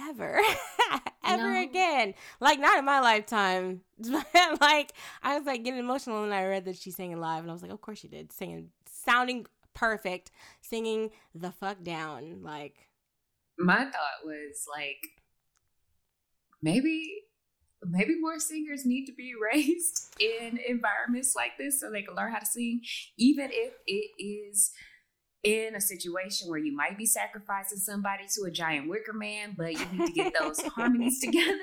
ever, 0.00 0.40
ever 1.24 1.54
No. 1.54 1.62
again. 1.62 2.14
Like 2.40 2.58
not 2.60 2.78
in 2.78 2.84
my 2.84 3.00
lifetime. 3.00 3.82
Like 4.60 4.92
I 5.22 5.36
was 5.36 5.46
like 5.46 5.64
getting 5.64 5.80
emotional 5.80 6.22
when 6.22 6.32
I 6.32 6.44
read 6.46 6.64
that 6.66 6.76
she 6.76 6.90
sang 6.90 7.12
it 7.12 7.18
live, 7.18 7.42
and 7.42 7.50
I 7.50 7.52
was 7.52 7.62
like, 7.62 7.70
of 7.72 7.80
course 7.80 7.98
she 7.98 8.08
did, 8.08 8.32
singing, 8.32 8.70
sounding 8.86 9.46
perfect, 9.74 10.30
singing 10.60 11.10
the 11.34 11.50
fuck 11.52 11.82
down, 11.82 12.42
like. 12.42 12.74
my 13.58 13.76
thought 13.84 14.24
was 14.24 14.66
like 14.74 15.02
maybe 16.62 17.22
maybe 17.84 18.16
more 18.20 18.38
singers 18.40 18.84
need 18.84 19.06
to 19.06 19.12
be 19.12 19.32
raised 19.52 20.16
in 20.20 20.58
environments 20.68 21.34
like 21.36 21.52
this 21.58 21.80
so 21.80 21.90
they 21.90 22.02
can 22.02 22.14
learn 22.16 22.32
how 22.32 22.38
to 22.40 22.46
sing 22.46 22.80
even 23.16 23.48
if 23.52 23.72
it 23.86 24.10
is 24.22 24.72
in 25.44 25.74
a 25.74 25.80
situation 25.80 26.48
where 26.48 26.58
you 26.58 26.74
might 26.74 26.98
be 26.98 27.06
sacrificing 27.06 27.78
somebody 27.78 28.24
to 28.28 28.42
a 28.42 28.50
giant 28.50 28.88
wicker 28.88 29.12
man 29.12 29.54
but 29.56 29.72
you 29.72 29.86
need 29.92 30.06
to 30.06 30.12
get 30.12 30.34
those 30.38 30.60
harmonies 30.74 31.20
together 31.20 31.56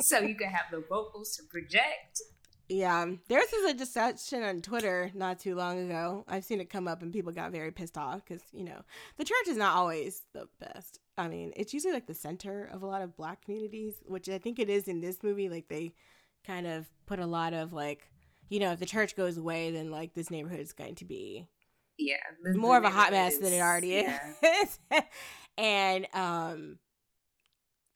so 0.00 0.18
you 0.20 0.34
can 0.34 0.48
have 0.48 0.66
the 0.70 0.82
vocals 0.88 1.36
to 1.36 1.42
project 1.44 2.22
Yeah, 2.68 3.06
there 3.28 3.38
was 3.38 3.70
a 3.70 3.74
discussion 3.74 4.42
on 4.42 4.60
Twitter 4.60 5.12
not 5.14 5.38
too 5.38 5.54
long 5.54 5.78
ago. 5.78 6.24
I've 6.26 6.44
seen 6.44 6.60
it 6.60 6.68
come 6.68 6.88
up, 6.88 7.00
and 7.00 7.12
people 7.12 7.30
got 7.30 7.52
very 7.52 7.70
pissed 7.70 7.96
off 7.96 8.24
because 8.26 8.42
you 8.52 8.64
know 8.64 8.82
the 9.18 9.24
church 9.24 9.46
is 9.46 9.56
not 9.56 9.76
always 9.76 10.22
the 10.32 10.48
best. 10.58 10.98
I 11.16 11.28
mean, 11.28 11.52
it's 11.54 11.72
usually 11.72 11.94
like 11.94 12.08
the 12.08 12.14
center 12.14 12.68
of 12.72 12.82
a 12.82 12.86
lot 12.86 13.02
of 13.02 13.16
Black 13.16 13.44
communities, 13.44 13.94
which 14.04 14.28
I 14.28 14.38
think 14.38 14.58
it 14.58 14.68
is 14.68 14.88
in 14.88 15.00
this 15.00 15.22
movie. 15.22 15.48
Like 15.48 15.68
they 15.68 15.94
kind 16.44 16.66
of 16.66 16.86
put 17.06 17.20
a 17.20 17.26
lot 17.26 17.52
of 17.52 17.72
like, 17.72 18.10
you 18.48 18.58
know, 18.58 18.72
if 18.72 18.80
the 18.80 18.86
church 18.86 19.14
goes 19.14 19.38
away, 19.38 19.70
then 19.70 19.92
like 19.92 20.14
this 20.14 20.30
neighborhood 20.30 20.60
is 20.60 20.72
going 20.72 20.96
to 20.96 21.04
be 21.04 21.46
yeah 21.98 22.16
more 22.54 22.76
of 22.76 22.84
a 22.84 22.90
hot 22.90 23.10
mess 23.10 23.38
than 23.38 23.52
it 23.52 23.60
already 23.60 23.88
yeah. 23.88 24.20
is. 24.62 24.78
and 25.58 26.06
um 26.12 26.78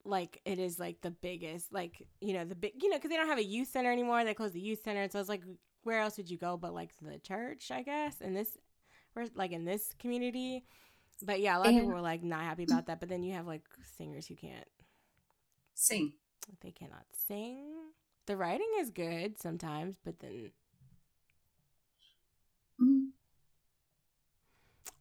like 0.04 0.40
it 0.44 0.58
is 0.58 0.78
like 0.78 1.00
the 1.02 1.10
biggest 1.10 1.72
like 1.72 2.06
you 2.20 2.32
know 2.32 2.44
the 2.44 2.54
big 2.54 2.72
you 2.82 2.88
know 2.88 2.96
because 2.96 3.10
they 3.10 3.16
don't 3.16 3.28
have 3.28 3.38
a 3.38 3.44
youth 3.44 3.68
center 3.68 3.92
anymore. 3.92 4.24
They 4.24 4.34
closed 4.34 4.54
the 4.54 4.60
youth 4.60 4.80
center. 4.84 5.08
So 5.10 5.18
it's 5.20 5.28
like 5.28 5.42
where 5.82 6.00
else 6.00 6.16
would 6.16 6.30
you 6.30 6.38
go 6.38 6.56
but 6.56 6.74
like 6.74 6.90
the 7.00 7.18
church 7.18 7.70
i 7.70 7.80
guess 7.82 8.20
in 8.20 8.34
this 8.34 8.58
like 9.34 9.52
in 9.52 9.64
this 9.64 9.94
community? 9.98 10.64
But 11.22 11.40
yeah 11.40 11.56
a 11.56 11.58
lot 11.58 11.68
of 11.68 11.74
people 11.74 11.90
were 11.90 12.00
like 12.00 12.22
not 12.22 12.42
happy 12.42 12.64
about 12.64 12.86
that. 12.86 13.00
But 13.00 13.08
then 13.08 13.22
you 13.22 13.34
have 13.34 13.46
like 13.46 13.64
singers 13.96 14.26
who 14.26 14.34
can't 14.34 14.68
sing. 15.74 16.12
They 16.62 16.70
cannot 16.70 17.04
sing. 17.26 17.74
The 18.26 18.36
writing 18.36 18.70
is 18.78 18.90
good 18.90 19.40
sometimes 19.40 19.96
but 20.04 20.20
then 20.20 20.50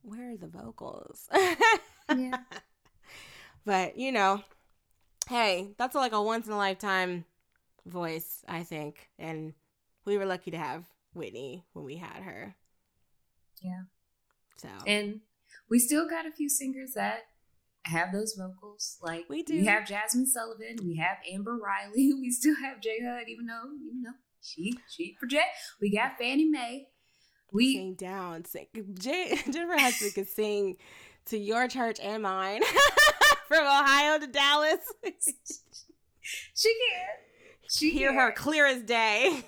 where 0.01 0.31
are 0.31 0.37
the 0.37 0.47
vocals 0.47 1.27
yeah 2.15 2.37
But 3.65 3.97
you 3.97 4.11
know, 4.11 4.41
hey, 5.27 5.75
that's 5.77 5.95
like 5.95 6.11
a 6.11 6.21
once 6.21 6.47
in 6.47 6.53
a 6.53 6.57
lifetime 6.57 7.25
voice, 7.85 8.43
I 8.47 8.63
think, 8.63 9.09
and 9.17 9.53
we 10.05 10.17
were 10.17 10.25
lucky 10.25 10.51
to 10.51 10.57
have 10.57 10.85
Whitney 11.13 11.65
when 11.73 11.85
we 11.85 11.97
had 11.97 12.23
her. 12.23 12.55
Yeah. 13.61 13.83
So 14.57 14.69
And 14.87 15.21
we 15.69 15.79
still 15.79 16.09
got 16.09 16.25
a 16.25 16.31
few 16.31 16.49
singers 16.49 16.93
that 16.95 17.27
have 17.85 18.11
those 18.11 18.33
vocals. 18.33 18.97
Like 19.01 19.25
We 19.29 19.43
do. 19.43 19.53
We 19.53 19.65
have 19.65 19.83
Jazmine 19.83 20.25
Sullivan. 20.25 20.77
We 20.83 20.95
have 20.97 21.17
Amber 21.31 21.57
Riley. 21.57 22.13
We 22.19 22.31
still 22.31 22.55
have 22.63 22.81
J 22.81 22.99
Hud, 23.03 23.27
even 23.27 23.45
though 23.45 23.71
you 23.83 24.01
know 24.01 24.13
she 24.41 24.79
she 24.89 25.15
project. 25.19 25.49
We 25.79 25.95
got 25.95 26.17
Fannie 26.17 26.49
Mae. 26.49 26.87
We 27.51 27.73
sing 27.75 27.93
down, 27.95 28.45
sing. 28.45 28.67
J- 28.99 29.39
Jennifer 29.51 29.77
Hudson 29.79 30.11
could 30.11 30.27
sing 30.27 30.77
to 31.25 31.37
your 31.37 31.67
church 31.67 31.99
and 32.01 32.23
mine 32.23 32.61
from 33.47 33.63
Ohio 33.65 34.19
to 34.19 34.27
Dallas. 34.27 34.79
she 36.21 36.69
can. 36.69 37.07
She 37.69 37.91
Hear 37.91 38.09
can. 38.09 38.17
her 38.19 38.31
clear 38.31 38.65
as 38.65 38.81
day. 38.83 39.43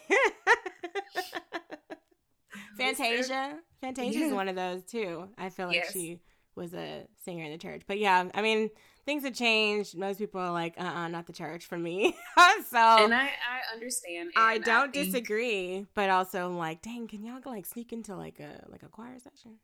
Fantasia. 2.78 3.60
Fantasia 3.82 4.20
is 4.20 4.30
Yeah. 4.30 4.34
one 4.34 4.48
of 4.48 4.56
those 4.56 4.84
too. 4.84 5.30
I 5.38 5.50
feel 5.50 5.68
like 5.68 5.76
Yes. 5.76 5.92
she 5.94 6.20
was 6.56 6.74
a 6.74 7.06
singer 7.24 7.44
in 7.46 7.52
the 7.52 7.58
church. 7.58 7.82
But 7.88 8.00
yeah, 8.00 8.30
I 8.34 8.42
mean, 8.42 8.70
things 9.06 9.24
have 9.24 9.34
changed. 9.34 9.98
Most 9.98 10.18
people 10.20 10.40
are 10.42 10.52
like, 10.52 10.76
uh 10.80 10.84
uh 10.84 11.08
not 11.08 11.26
the 11.28 11.34
church 11.34 11.66
for 11.66 11.78
me. 11.78 12.16
so 12.70 12.78
And 12.78 13.14
I 13.14 13.26
I 13.30 13.74
understand. 13.74 14.32
I 14.36 14.58
don't 14.60 14.94
think- 14.94 15.06
disagree, 15.08 15.86
but 15.96 16.10
also 16.10 16.46
I'm 16.46 16.58
like, 16.58 16.82
dang, 16.82 17.08
can 17.08 17.24
y'all 17.24 17.40
go 17.40 17.50
like 17.50 17.66
sneak 17.66 17.92
into 17.94 18.16
like 18.16 18.40
a 18.40 18.66
like 18.70 18.84
a 18.84 18.88
choir 18.90 19.18
session? 19.20 19.58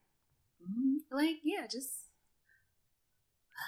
Mhm. 0.63 0.97
Like 1.12 1.38
yeah, 1.43 1.67
just. 1.71 1.89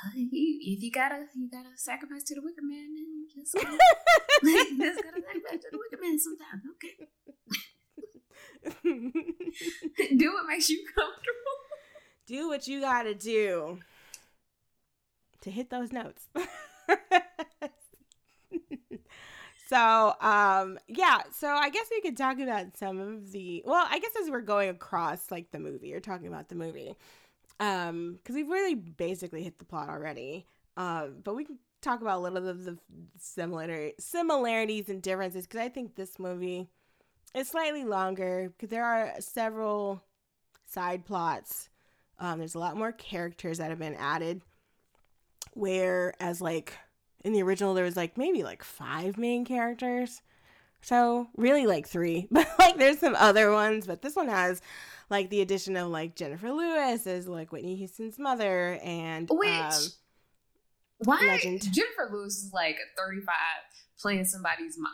Uh, 0.05 0.12
you, 0.15 0.60
if 0.77 0.84
you 0.84 0.91
gotta, 0.91 1.25
you 1.36 1.49
gotta 1.49 1.69
sacrifice 1.75 2.21
to 2.21 2.36
the 2.36 2.41
wicker 2.41 2.62
man, 2.62 2.93
then 2.93 3.08
you 3.12 3.27
just 3.34 3.55
gotta, 3.55 3.65
just 4.43 5.01
gotta 5.03 5.19
sacrifice 5.19 5.62
to 5.63 5.69
the 5.71 5.79
wicker 5.79 5.99
man 5.99 6.19
sometime. 6.19 6.62
Okay, 6.75 7.08
do 10.17 10.34
what 10.34 10.45
makes 10.47 10.69
you 10.69 10.84
comfortable. 10.95 11.58
do 12.27 12.47
what 12.47 12.67
you 12.67 12.82
gotta 12.82 13.15
do 13.15 13.79
to 15.41 15.52
hit 15.52 15.69
those 15.69 15.91
notes. 15.91 16.28
so, 19.67 20.13
um, 20.21 20.80
yeah, 20.88 21.21
so 21.32 21.47
I 21.47 21.69
guess 21.69 21.88
we 21.91 22.02
could 22.02 22.17
talk 22.17 22.39
about 22.39 22.78
some 22.78 22.99
of 22.99 23.32
the 23.32 23.63
well, 23.65 23.86
I 23.89 23.99
guess 23.99 24.12
as 24.21 24.30
we're 24.30 24.41
going 24.41 24.69
across 24.69 25.32
like 25.32 25.52
the 25.52 25.60
movie 25.60 25.93
or 25.93 25.99
talking 25.99 26.28
about 26.28 26.49
the 26.49 26.56
movie. 26.56 26.95
Um, 27.60 28.19
because 28.21 28.36
we've 28.36 28.49
really 28.49 28.75
basically 28.75 29.43
hit 29.43 29.60
the 29.60 29.65
plot 29.65 29.89
already. 29.89 30.45
Um, 30.78 31.17
but 31.23 31.36
we 31.36 31.43
can 31.43 31.60
talk 31.82 32.02
about 32.02 32.19
a 32.19 32.21
little 32.21 32.47
of 32.47 32.63
the 32.63 32.78
similar 33.17 33.91
similarities 33.99 34.88
and 34.89 35.02
differences 35.02 35.45
because 35.45 35.60
I 35.62 35.69
think 35.69 35.95
this 35.95 36.19
movie 36.19 36.69
is 37.36 37.49
slightly 37.49 37.84
longer 37.84 38.54
because 38.56 38.69
there 38.69 38.86
are 38.86 39.13
several 39.19 40.02
side 40.65 41.06
plots 41.06 41.69
um, 42.19 42.39
there's 42.39 42.56
a 42.56 42.60
lot 42.60 42.78
more 42.78 42.91
characters 42.91 43.58
that 43.58 43.69
have 43.69 43.80
been 43.80 43.95
added. 43.95 44.41
Whereas, 45.60 46.41
like, 46.41 46.78
in 47.24 47.34
the 47.34 47.43
original, 47.43 47.74
there 47.74 47.84
was 47.84 47.98
like 47.98 48.17
maybe 48.17 48.43
like 48.43 48.63
five 48.63 49.17
main 49.17 49.45
characters. 49.45 50.22
So, 50.82 51.28
really, 51.36 51.65
like 51.67 51.88
three. 51.88 52.28
But, 52.32 52.48
like, 52.58 52.78
there's 52.78 53.00
some 53.00 53.15
other 53.15 53.52
ones. 53.52 53.86
But 53.86 54.02
this 54.02 54.15
one 54.15 54.30
has, 54.30 54.62
like, 55.10 55.30
the 55.30 55.41
addition 55.41 55.76
of, 55.76 55.89
like, 55.89 56.15
Jennifer 56.15 56.52
Lewis 56.54 57.06
as, 57.06 57.28
like, 57.28 57.52
Whitney 57.52 57.76
Houston's 57.76 58.17
mother. 58.17 58.80
And, 58.82 59.28
Which 59.30 59.50
um, 59.50 59.74
why 61.00 61.19
legend. 61.22 61.62
Jennifer 61.74 62.10
Lewis 62.12 62.43
is 62.43 62.54
like 62.54 62.78
35 62.98 63.34
playing 64.00 64.26
somebody's 64.26 64.78
mom. 64.78 64.91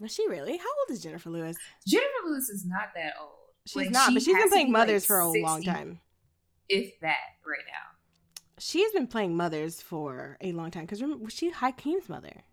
was 0.00 0.12
she 0.12 0.28
really? 0.28 0.56
How 0.58 0.64
old 0.80 0.90
is 0.90 1.02
Jennifer 1.02 1.30
Lewis? 1.30 1.56
Jennifer 1.86 2.26
Lewis 2.26 2.48
is 2.50 2.64
not 2.66 2.88
that 2.94 3.14
old. 3.20 3.30
She's 3.66 3.76
Like, 3.76 3.90
not, 3.90 4.08
she 4.08 4.14
but 4.14 4.22
she's 4.22 4.34
been 4.34 4.48
playing 4.50 4.66
be, 4.66 4.72
like, 4.72 4.80
mothers 4.80 5.06
for 5.06 5.18
a 5.20 5.28
long 5.30 5.62
time. 5.62 6.00
If 6.68 6.98
that 7.00 7.16
right 7.46 7.64
now. 7.66 7.91
She's 8.64 8.92
been 8.92 9.06
playing 9.08 9.36
mothers 9.36 9.80
for 9.82 10.36
a 10.40 10.52
long 10.52 10.70
time. 10.70 10.84
Because 10.84 11.02
was 11.02 11.32
she 11.32 11.50
Hakeem's 11.50 12.08
mother? 12.08 12.44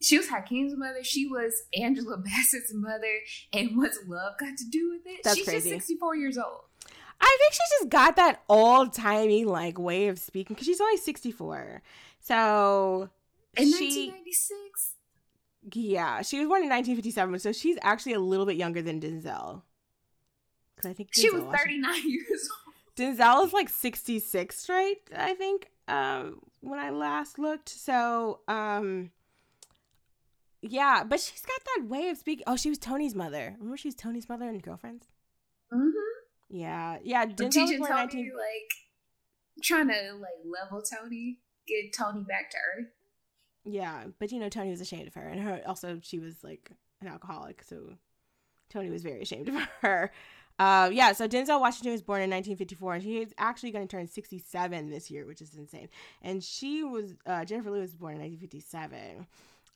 She 0.00 0.18
was 0.18 0.28
Hakeem's 0.28 0.76
mother. 0.76 1.04
She 1.04 1.26
was 1.26 1.52
Angela 1.78 2.18
Bassett's 2.26 2.72
mother. 2.74 3.20
And 3.52 3.76
what's 3.76 3.98
love 4.06 4.34
got 4.40 4.56
to 4.58 4.64
do 4.70 4.90
with 4.90 5.06
it? 5.06 5.20
That's 5.22 5.36
She's 5.36 5.44
crazy. 5.46 5.70
just 5.70 5.86
64 5.86 6.16
years 6.16 6.36
old. 6.38 6.62
I 7.20 7.36
think 7.40 7.52
she's 7.52 7.78
just 7.80 7.88
got 7.90 8.16
that 8.16 8.42
old 8.48 8.92
timey 8.92 9.44
like 9.44 9.78
way 9.78 10.08
of 10.08 10.18
speaking 10.18 10.54
because 10.54 10.66
she's 10.66 10.80
only 10.80 10.96
64. 10.96 11.80
So 12.20 13.08
In 13.56 13.66
she, 13.66 14.10
1996? 14.10 14.94
yeah, 15.74 16.22
she 16.22 16.38
was 16.40 16.48
born 16.48 16.62
in 16.64 16.68
1957, 16.68 17.38
so 17.38 17.52
she's 17.52 17.78
actually 17.82 18.14
a 18.14 18.18
little 18.20 18.44
bit 18.44 18.56
younger 18.56 18.82
than 18.82 19.00
Denzel. 19.00 19.62
Because 20.74 20.90
I 20.90 20.92
think 20.94 21.10
She 21.14 21.30
was 21.30 21.44
39 21.44 21.94
years 22.10 22.48
old. 22.63 22.63
Denzel 22.96 23.46
is 23.46 23.52
like 23.52 23.68
66, 23.68 24.68
right? 24.68 24.96
I 25.16 25.34
think 25.34 25.70
um, 25.88 26.40
when 26.60 26.78
I 26.78 26.90
last 26.90 27.38
looked. 27.38 27.68
So 27.68 28.40
um, 28.48 29.10
yeah, 30.62 31.04
but 31.04 31.20
she's 31.20 31.44
got 31.44 31.60
that 31.76 31.88
way 31.88 32.08
of 32.08 32.18
speaking. 32.18 32.44
Oh, 32.46 32.56
she 32.56 32.70
was 32.70 32.78
Tony's 32.78 33.14
mother. 33.14 33.54
Remember, 33.58 33.76
she 33.76 33.88
was 33.88 33.94
Tony's 33.94 34.28
mother 34.28 34.48
and 34.48 34.62
Girlfriends. 34.62 35.06
Mm-hmm. 35.72 36.56
Yeah, 36.56 36.98
yeah. 37.02 37.26
Denzel 37.26 37.44
was 37.44 37.54
Teaching 37.54 37.84
Tony, 37.84 38.06
19- 38.06 38.14
like, 38.34 39.62
trying 39.62 39.88
to, 39.88 40.14
like, 40.14 40.40
level 40.44 40.82
Tony, 40.82 41.38
get 41.68 41.92
Tony 41.92 42.24
back 42.24 42.50
to 42.50 42.56
earth. 42.78 42.86
Yeah, 43.64 44.04
but 44.18 44.30
you 44.30 44.38
know, 44.38 44.48
Tony 44.48 44.70
was 44.70 44.80
ashamed 44.80 45.08
of 45.08 45.14
her, 45.14 45.26
and 45.26 45.40
her 45.40 45.60
also 45.66 45.98
she 46.02 46.18
was 46.18 46.44
like 46.44 46.70
an 47.00 47.08
alcoholic, 47.08 47.62
so 47.62 47.94
Tony 48.68 48.90
was 48.90 49.02
very 49.02 49.22
ashamed 49.22 49.48
of 49.48 49.54
her. 49.80 50.12
Uh, 50.58 50.88
yeah, 50.92 51.12
so 51.12 51.26
Denzel 51.26 51.60
Washington 51.60 51.92
was 51.92 52.02
born 52.02 52.22
in 52.22 52.30
1954, 52.30 52.94
and 52.94 53.02
he 53.02 53.18
is 53.18 53.34
actually 53.38 53.72
going 53.72 53.86
to 53.88 53.96
turn 53.96 54.06
67 54.06 54.88
this 54.88 55.10
year, 55.10 55.26
which 55.26 55.42
is 55.42 55.54
insane. 55.54 55.88
And 56.22 56.42
she 56.42 56.84
was 56.84 57.14
uh, 57.26 57.44
Jennifer 57.44 57.70
Lewis 57.70 57.90
was 57.90 57.96
born 57.96 58.14
in 58.14 58.20
1957, 58.20 59.26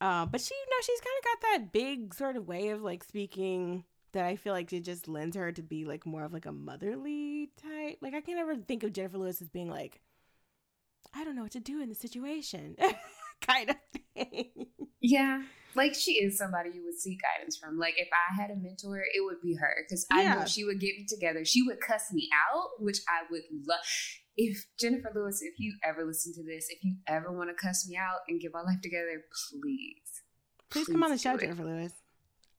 uh, 0.01 0.27
but 0.27 0.41
she, 0.41 0.55
you 0.55 0.71
know, 0.71 0.77
she's 0.83 1.01
kind 1.01 1.17
of 1.19 1.25
got 1.25 1.41
that 1.41 1.73
big 1.73 2.15
sort 2.15 2.37
of 2.37 2.47
way 2.47 2.69
of 2.69 2.83
like 2.83 3.03
speaking 3.03 3.85
that 4.13 4.25
I 4.25 4.37
feel 4.37 4.53
like 4.53 4.73
it 4.73 4.85
just 4.85 5.09
lends 5.09 5.37
her 5.37 5.53
to 5.53 5.63
be 5.63 5.85
like 5.85 6.07
more 6.07 6.25
of 6.25 6.33
like 6.33 6.47
a 6.47 6.53
motherly 6.53 7.51
type. 7.61 7.99
Like 8.01 8.15
I 8.15 8.21
can't 8.21 8.39
ever 8.39 8.57
think 8.57 8.85
of 8.85 8.93
Jennifer 8.93 9.19
Lewis 9.19 9.43
as 9.43 9.49
being 9.49 9.69
like, 9.69 10.01
I 11.13 11.25
don't 11.25 11.35
know 11.35 11.43
what 11.43 11.53
to 11.53 11.61
do 11.61 11.83
in 11.83 11.89
the 11.89 11.95
situation, 11.95 12.77
kind 13.47 13.71
of 13.71 13.77
thing. 14.15 14.67
Yeah. 15.01 15.43
Like 15.75 15.95
she 15.95 16.13
is 16.13 16.37
somebody 16.39 16.71
you 16.75 16.83
would 16.85 16.99
seek 16.99 17.19
guidance 17.23 17.57
from. 17.57 17.79
Like 17.79 17.95
if 17.99 18.09
I 18.13 18.41
had 18.41 18.51
a 18.51 18.57
mentor, 18.57 18.99
it 19.01 19.21
would 19.25 19.41
be 19.43 19.55
her 19.55 19.85
because 19.87 20.07
I 20.11 20.23
Yeah. 20.23 20.35
know 20.35 20.45
she 20.47 20.65
would 20.65 20.81
get 20.81 20.97
me 20.97 21.07
together. 21.09 21.45
She 21.45 21.63
would 21.63 21.81
cuss 21.81 22.13
me 22.13 22.29
out, 22.53 22.71
which 22.83 22.99
I 23.09 23.31
would 23.31 23.43
love. 23.67 23.79
If 24.37 24.67
Jennifer 24.79 25.11
Lewis, 25.15 25.43
if 25.43 25.55
you 25.59 25.75
ever 25.85 26.05
listen 26.05 26.33
to 26.35 26.43
this, 26.45 26.67
if 26.71 26.83
you 26.85 26.97
ever 27.07 27.31
want 27.33 27.51
to 27.51 27.55
cuss 27.55 27.89
me 27.89 27.97
out 27.97 28.21
and 28.29 28.41
get 28.41 28.53
my 28.53 28.63
life 28.63 28.81
together, 28.83 29.25
please. 29.61 30.23
Please 30.71 30.87
come 30.87 31.03
on 31.03 31.11
the 31.11 31.19
show, 31.19 31.35
it. 31.35 31.41
Jennifer 31.41 31.65
Lewis. 31.65 31.93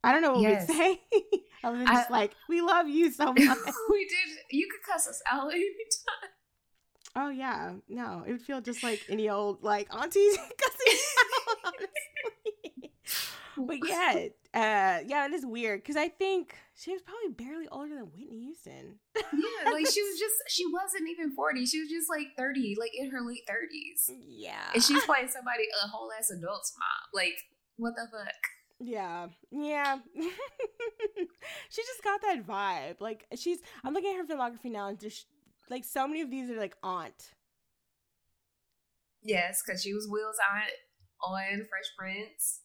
I 0.04 0.12
don't 0.12 0.22
know 0.22 0.32
what 0.34 0.41
Yes. 0.41 0.67
we'd 0.69 0.76
say. 0.78 1.02
Other 1.63 1.78
than 1.78 1.88
just 1.88 2.10
like, 2.12 2.34
we 2.48 2.62
love 2.62 2.88
you 2.88 3.12
so 3.12 3.26
much. 3.34 3.38
we 3.89 4.06
did. 4.06 4.38
You 4.52 4.67
could 4.72 4.91
cuss 4.93 5.08
us 5.08 5.22
out 5.30 5.52
anytime. 5.54 6.30
oh 7.15 7.30
yeah, 7.30 7.74
no, 7.89 8.24
it 8.26 8.32
would 8.32 8.41
feel 8.41 8.62
just 8.62 8.82
like 8.84 9.02
any 9.10 9.30
old 9.30 9.62
like 9.63 9.93
aunties 9.93 10.38
cussing 10.38 11.00
out. 11.65 11.74
But 13.58 13.78
yeah, 13.88 14.28
uh, 14.54 15.04
yeah, 15.06 15.26
it 15.26 15.34
is 15.34 15.45
weird 15.45 15.82
because 15.82 15.98
I 15.98 16.08
think 16.08 16.56
she 16.76 16.91
was 16.91 17.02
probably 17.02 17.30
barely 17.30 17.67
older 17.67 17.95
than 17.95 18.06
Whitney 18.06 18.45
Houston. 18.45 19.00
Yeah, 19.15 19.72
like 19.72 19.88
she 19.89 20.02
was 20.02 20.19
just 20.19 20.36
she 20.48 20.65
wasn't 20.72 21.10
even 21.10 21.34
40. 21.36 21.65
She 21.65 21.80
was 21.80 21.89
just 21.89 22.10
like 22.10 22.28
30, 22.38 22.78
like 22.80 22.91
in 22.98 23.12
her 23.12 23.22
late 23.22 23.43
30s. 23.50 24.15
Yeah, 24.26 24.72
And 24.74 24.84
she's 24.84 25.04
playing 25.06 25.28
somebody 25.28 25.63
a 25.84 25.88
whole 25.88 26.10
ass 26.17 26.32
adult's 26.32 26.74
mom. 26.78 27.10
Like, 27.13 27.38
what 27.78 27.93
the 27.95 28.08
fuck? 28.12 28.34
Yeah, 28.82 29.28
yeah. 29.52 29.98
she 31.69 31.82
just 31.82 32.04
got 32.04 32.22
that 32.22 32.48
vibe. 32.48 33.02
Like 33.02 33.26
she's, 33.36 33.60
I'm 33.84 33.93
looking 33.93 34.12
at 34.12 34.17
her 34.17 34.36
filmography 34.36 34.72
now, 34.72 34.88
and 34.88 35.00
just 35.00 35.26
like 35.69 35.84
so 35.84 36.08
many 36.08 36.22
of 36.22 36.32
these 36.32 36.50
are 36.50 36.58
like 36.58 36.76
aunt. 36.82 37.34
Yes, 39.22 39.62
because 39.65 39.84
she 39.84 39.93
was 39.93 40.08
Will's 40.10 40.38
aunt 40.56 40.72
on 41.22 41.67
Fresh 41.69 41.91
Prince. 41.98 42.62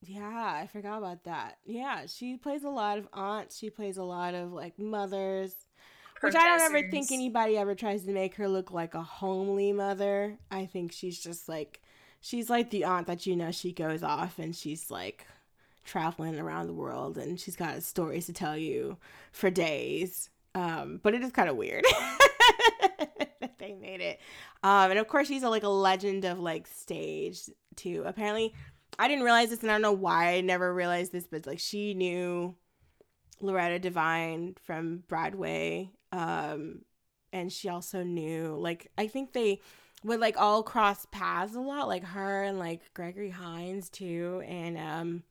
Yeah, 0.00 0.60
I 0.62 0.68
forgot 0.68 0.98
about 0.98 1.24
that. 1.24 1.58
Yeah, 1.64 2.06
she 2.06 2.36
plays 2.36 2.64
a 2.64 2.70
lot 2.70 2.98
of 2.98 3.08
aunts. 3.12 3.58
She 3.58 3.70
plays 3.70 3.96
a 3.96 4.04
lot 4.04 4.34
of 4.34 4.52
like 4.52 4.78
mothers, 4.78 5.54
which 6.20 6.34
I 6.34 6.44
don't 6.44 6.60
ever 6.60 6.88
think 6.88 7.10
anybody 7.10 7.56
ever 7.56 7.74
tries 7.74 8.04
to 8.04 8.12
make 8.12 8.36
her 8.36 8.48
look 8.48 8.70
like 8.70 8.94
a 8.94 9.02
homely 9.02 9.72
mother. 9.72 10.38
I 10.50 10.66
think 10.66 10.92
she's 10.92 11.18
just 11.18 11.48
like, 11.48 11.82
she's 12.20 12.48
like 12.48 12.70
the 12.70 12.84
aunt 12.84 13.08
that 13.08 13.26
you 13.26 13.34
know 13.34 13.50
she 13.50 13.72
goes 13.72 14.02
off 14.02 14.38
and 14.38 14.54
she's 14.54 14.90
like 14.90 15.26
traveling 15.84 16.38
around 16.38 16.66
the 16.68 16.74
world 16.74 17.16
and 17.18 17.40
she's 17.40 17.56
got 17.56 17.82
stories 17.82 18.26
to 18.26 18.32
tell 18.32 18.56
you 18.56 18.98
for 19.32 19.50
days. 19.50 20.30
Um, 20.54 21.00
but 21.02 21.14
it 21.14 21.22
is 21.22 21.32
kind 21.32 21.48
of 21.48 21.56
weird 21.56 21.84
that 23.40 23.58
they 23.58 23.74
made 23.74 24.00
it. 24.00 24.20
Um, 24.62 24.90
and 24.90 24.98
of 24.98 25.08
course, 25.08 25.26
she's 25.28 25.42
a, 25.42 25.48
like 25.48 25.62
a 25.64 25.68
legend 25.68 26.24
of 26.24 26.38
like 26.38 26.66
stage 26.68 27.42
too. 27.76 28.02
Apparently, 28.06 28.54
I 28.98 29.08
didn't 29.08 29.24
realize 29.24 29.50
this, 29.50 29.60
and 29.60 29.70
I 29.70 29.74
don't 29.74 29.82
know 29.82 29.92
why 29.92 30.34
I 30.34 30.40
never 30.40 30.72
realized 30.74 31.12
this, 31.12 31.26
but 31.30 31.46
like 31.46 31.60
she 31.60 31.94
knew 31.94 32.56
Loretta 33.40 33.78
Devine 33.78 34.56
from 34.62 35.04
Broadway. 35.08 35.90
Um, 36.12 36.80
and 37.32 37.52
she 37.52 37.68
also 37.68 38.02
knew 38.02 38.56
like 38.58 38.90
I 38.96 39.06
think 39.06 39.32
they 39.32 39.60
would 40.04 40.20
like 40.20 40.40
all 40.40 40.62
cross 40.62 41.06
paths 41.10 41.54
a 41.54 41.60
lot, 41.60 41.88
like 41.88 42.04
her 42.04 42.42
and 42.44 42.58
like 42.58 42.92
Gregory 42.94 43.30
Hines 43.30 43.88
too, 43.88 44.42
and 44.46 44.78
um, 44.78 45.22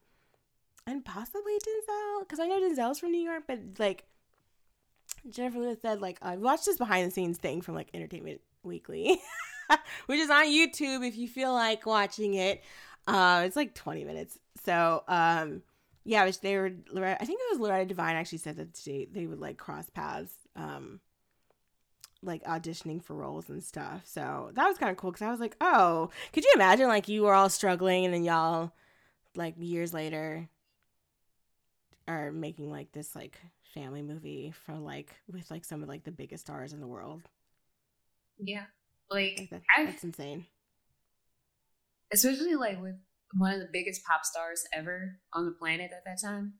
and 0.86 1.04
possibly 1.04 1.54
Denzel, 1.54 2.20
because 2.22 2.40
I 2.40 2.48
know 2.48 2.60
Denzel's 2.60 3.00
from 3.00 3.12
New 3.12 3.22
York, 3.22 3.44
but 3.48 3.60
like 3.80 4.06
Jennifer 5.30 5.60
Lewis 5.60 5.82
said, 5.82 6.02
like 6.02 6.18
I 6.22 6.38
watched 6.38 6.66
this 6.66 6.78
behind 6.78 7.08
the 7.08 7.12
scenes 7.12 7.38
thing 7.38 7.62
from 7.62 7.76
like 7.76 7.90
Entertainment 7.94 8.42
Weekly, 8.64 9.22
which 10.06 10.20
is 10.20 10.30
on 10.30 10.46
YouTube 10.46 11.08
if 11.08 11.18
you 11.18 11.28
feel 11.28 11.54
like 11.54 11.86
watching 11.86 12.34
it. 12.36 12.64
Uh, 13.08 13.44
it's 13.46 13.56
like 13.56 13.74
20 13.74 14.04
minutes. 14.04 14.38
So, 14.64 15.04
um, 15.08 15.62
yeah, 16.04 16.26
which 16.26 16.42
they 16.42 16.58
were, 16.58 16.72
I 16.96 17.26
think 17.26 17.40
it 17.42 17.52
was 17.52 17.60
Loretta 17.60 17.86
Devine 17.86 18.16
actually 18.16 18.38
said 18.40 18.58
that 18.58 18.74
they, 18.86 19.08
they 19.12 19.28
would 19.28 19.40
like 19.40 19.58
cross 19.58 19.90
paths, 19.90 20.34
um, 20.56 21.00
like 22.24 22.44
auditioning 22.44 23.04
for 23.04 23.16
roles 23.16 23.50
and 23.50 23.64
stuff. 23.64 24.02
So 24.06 24.52
that 24.54 24.68
was 24.68 24.78
kind 24.78 24.92
of 24.92 24.98
cool 24.98 25.12
because 25.12 25.26
I 25.26 25.32
was 25.32 25.40
like, 25.40 25.56
oh, 25.62 26.10
could 26.34 26.44
you 26.44 26.52
imagine 26.56 26.88
like 26.88 27.08
you 27.08 27.24
were 27.24 27.34
all 27.34 27.50
struggling 27.50 28.06
and 28.06 28.14
then 28.14 28.24
y'all, 28.24 28.72
like 29.36 29.56
years 29.58 29.94
later, 29.94 30.50
are 32.08 32.32
making 32.32 32.72
like 32.72 32.92
this 32.92 33.16
like 33.16 33.40
family 33.74 34.02
movie 34.02 34.54
for 34.66 34.74
like 34.76 35.14
with 35.32 35.50
like 35.52 35.66
some 35.66 35.84
of 35.84 35.90
like 35.90 36.04
the 36.04 36.12
biggest 36.12 36.46
stars 36.46 36.74
in 36.74 36.80
the 36.80 36.88
world. 36.88 37.22
Yeah, 38.40 38.66
like 39.10 39.38
Like, 39.40 39.50
that, 39.50 39.62
that's 39.78 40.04
insane. 40.04 40.46
Especially 42.14 42.56
like 42.56 42.82
with 42.82 42.96
one 43.38 43.54
of 43.54 43.60
the 43.60 43.70
biggest 43.72 44.04
pop 44.06 44.24
stars 44.26 44.64
ever 44.74 45.18
on 45.34 45.46
the 45.46 45.52
planet 45.52 45.92
at 45.96 46.04
that 46.06 46.22
time. 46.22 46.54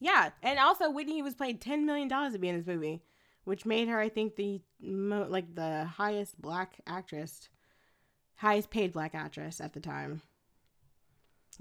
Yeah, 0.00 0.30
and 0.42 0.58
also 0.58 0.90
Whitney 0.90 1.22
was 1.22 1.34
paid 1.34 1.60
ten 1.60 1.86
million 1.86 2.08
dollars 2.08 2.32
to 2.32 2.38
be 2.38 2.48
in 2.48 2.56
this 2.58 2.66
movie, 2.66 3.02
which 3.44 3.64
made 3.64 3.88
her, 3.88 3.98
I 3.98 4.08
think, 4.08 4.36
the 4.36 4.60
mo- 4.80 5.26
like 5.28 5.54
the 5.54 5.84
highest 5.84 6.40
black 6.40 6.74
actress, 6.86 7.48
highest 8.36 8.70
paid 8.70 8.92
black 8.92 9.14
actress 9.14 9.60
at 9.60 9.72
the 9.72 9.80
time. 9.80 10.20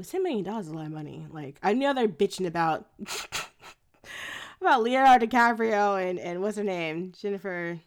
Ten 0.03 0.23
million 0.23 0.43
dollars 0.43 0.65
is 0.65 0.71
a 0.71 0.75
lot 0.75 0.87
of 0.87 0.91
money. 0.91 1.27
Like 1.29 1.59
I 1.61 1.73
know 1.73 1.93
they're 1.93 2.07
bitching 2.07 2.47
about 2.47 2.87
about 4.61 4.81
Leonardo 4.83 5.25
DiCaprio 5.27 6.01
and 6.09 6.19
and 6.19 6.41
what's 6.41 6.57
her 6.57 6.63
name, 6.63 7.13
Jennifer. 7.19 7.79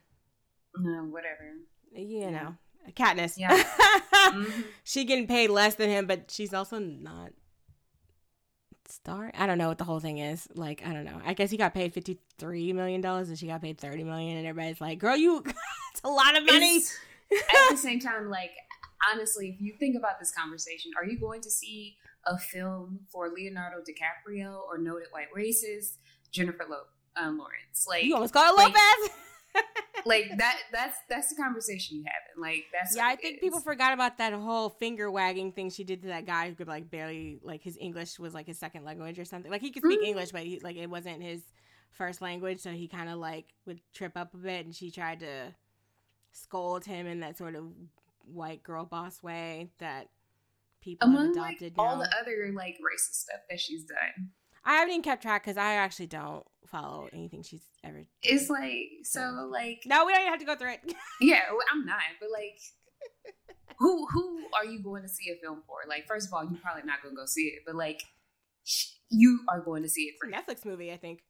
Uh, 0.78 1.02
whatever. 1.10 1.52
You 1.92 2.20
Yeah. 2.20 2.30
know, 2.30 2.56
Katniss. 2.94 3.34
Yeah. 3.38 3.62
Mhm. 4.26 4.64
she 4.82 5.04
getting 5.04 5.26
paid 5.28 5.50
less 5.50 5.76
than 5.76 5.88
him, 5.88 6.06
but 6.06 6.30
she's 6.32 6.52
also 6.52 6.78
not 6.80 7.30
star. 8.88 9.30
I 9.34 9.46
don't 9.46 9.58
know 9.58 9.68
what 9.68 9.78
the 9.78 9.84
whole 9.84 10.00
thing 10.00 10.18
is. 10.18 10.48
Like, 10.54 10.82
I 10.86 10.92
don't 10.92 11.04
know. 11.04 11.20
I 11.24 11.32
guess 11.34 11.50
he 11.50 11.56
got 11.56 11.74
paid 11.74 11.92
fifty 11.94 12.18
three 12.38 12.72
million 12.72 13.00
dollars, 13.00 13.28
and 13.28 13.38
she 13.38 13.46
got 13.46 13.62
paid 13.62 13.78
thirty 13.78 14.02
million, 14.04 14.36
and 14.36 14.46
everybody's 14.46 14.80
like, 14.80 14.98
"Girl, 14.98 15.16
you, 15.16 15.42
it's 15.92 16.00
a 16.04 16.08
lot 16.08 16.36
of 16.36 16.44
money." 16.44 16.82
At 17.32 17.70
the 17.70 17.76
same 17.76 18.00
time, 18.00 18.28
like 18.30 18.50
honestly, 19.12 19.50
if 19.50 19.60
you 19.60 19.74
think 19.78 19.96
about 19.96 20.18
this 20.18 20.32
conversation, 20.32 20.90
are 21.00 21.04
you 21.04 21.18
going 21.18 21.40
to 21.42 21.50
see 21.50 21.96
a 22.26 22.36
film 22.38 23.00
for 23.10 23.28
Leonardo 23.28 23.76
DiCaprio 23.78 24.58
or 24.68 24.78
noted 24.78 25.06
white 25.12 25.28
racist 25.36 25.98
Jennifer 26.32 26.64
Lo- 26.68 26.86
um, 27.16 27.38
Lawrence? 27.38 27.86
Like, 27.88 28.02
you 28.04 28.14
almost 28.14 28.32
call 28.32 28.52
it 28.52 28.56
like- 28.56 28.74
Lopez. 28.74 29.16
Like 30.06 30.30
that. 30.38 30.58
That's 30.72 30.96
that's 31.08 31.28
the 31.30 31.36
conversation 31.42 31.96
you 31.98 32.04
having. 32.06 32.40
Like 32.40 32.64
that's 32.72 32.96
yeah, 32.96 33.06
I 33.06 33.16
think 33.16 33.36
is. 33.36 33.40
people 33.40 33.60
forgot 33.60 33.92
about 33.92 34.18
that 34.18 34.32
whole 34.32 34.70
finger 34.70 35.10
wagging 35.10 35.52
thing 35.52 35.70
she 35.70 35.84
did 35.84 36.02
to 36.02 36.08
that 36.08 36.26
guy 36.26 36.48
who 36.48 36.54
could 36.54 36.68
like 36.68 36.90
barely 36.90 37.38
like 37.42 37.62
his 37.62 37.76
English 37.80 38.18
was 38.18 38.34
like 38.34 38.46
his 38.46 38.58
second 38.58 38.84
language 38.84 39.18
or 39.18 39.24
something. 39.24 39.50
Like 39.50 39.62
he 39.62 39.70
could 39.70 39.82
speak 39.82 40.00
Mhm. 40.00 40.06
English, 40.06 40.30
but 40.32 40.42
he 40.42 40.60
like 40.60 40.76
it 40.76 40.88
wasn't 40.88 41.22
his 41.22 41.42
first 41.90 42.20
language, 42.20 42.60
so 42.60 42.70
he 42.70 42.88
kind 42.88 43.08
of 43.08 43.18
like 43.18 43.46
would 43.66 43.80
trip 43.94 44.12
up 44.16 44.34
a 44.34 44.36
bit, 44.36 44.66
and 44.66 44.74
she 44.74 44.90
tried 44.90 45.20
to 45.20 45.54
scold 46.32 46.84
him 46.84 47.06
in 47.06 47.20
that 47.20 47.38
sort 47.38 47.54
of 47.54 47.64
white 48.26 48.62
girl 48.62 48.84
boss 48.84 49.22
way 49.22 49.70
that 49.78 50.08
people 50.82 51.08
have 51.08 51.16
among 51.18 51.32
like 51.34 51.56
adopted 51.62 51.72
all 51.78 51.96
the 51.98 52.10
other 52.20 52.52
like 52.54 52.74
racist 52.76 53.14
stuff 53.14 53.40
that 53.48 53.58
she's 53.58 53.84
done. 53.84 54.30
I 54.66 54.74
haven't 54.74 54.90
even 54.90 55.02
kept 55.02 55.22
track 55.22 55.44
because 55.44 55.56
I 55.56 55.74
actually 55.74 56.08
don't 56.08 56.44
follow 56.66 57.08
anything 57.12 57.42
she's 57.42 57.64
ever. 57.84 58.04
It's 58.22 58.50
like 58.50 58.88
so 59.04 59.48
like 59.50 59.82
No, 59.86 60.04
we 60.04 60.12
don't 60.12 60.22
even 60.22 60.32
have 60.32 60.40
to 60.40 60.46
go 60.46 60.56
through 60.56 60.72
it. 60.72 60.80
yeah, 61.20 61.40
well, 61.50 61.60
I'm 61.72 61.86
not, 61.86 62.00
but 62.20 62.28
like. 62.32 62.58
Who 63.78 64.06
who 64.06 64.40
are 64.58 64.64
you 64.64 64.82
going 64.82 65.02
to 65.02 65.08
see 65.08 65.30
a 65.30 65.36
film 65.42 65.62
for? 65.66 65.76
Like, 65.86 66.06
first 66.08 66.28
of 66.28 66.32
all, 66.32 66.42
you're 66.42 66.60
probably 66.62 66.84
not 66.84 67.02
going 67.02 67.14
to 67.14 67.16
go 67.16 67.26
see 67.26 67.42
it, 67.48 67.62
but 67.66 67.74
like, 67.74 68.02
sh- 68.64 68.92
you 69.10 69.40
are 69.50 69.60
going 69.60 69.82
to 69.82 69.88
see 69.88 70.04
it 70.04 70.14
for 70.18 70.30
Netflix 70.30 70.64
movie, 70.64 70.90
I 70.90 70.96
think. 70.96 71.20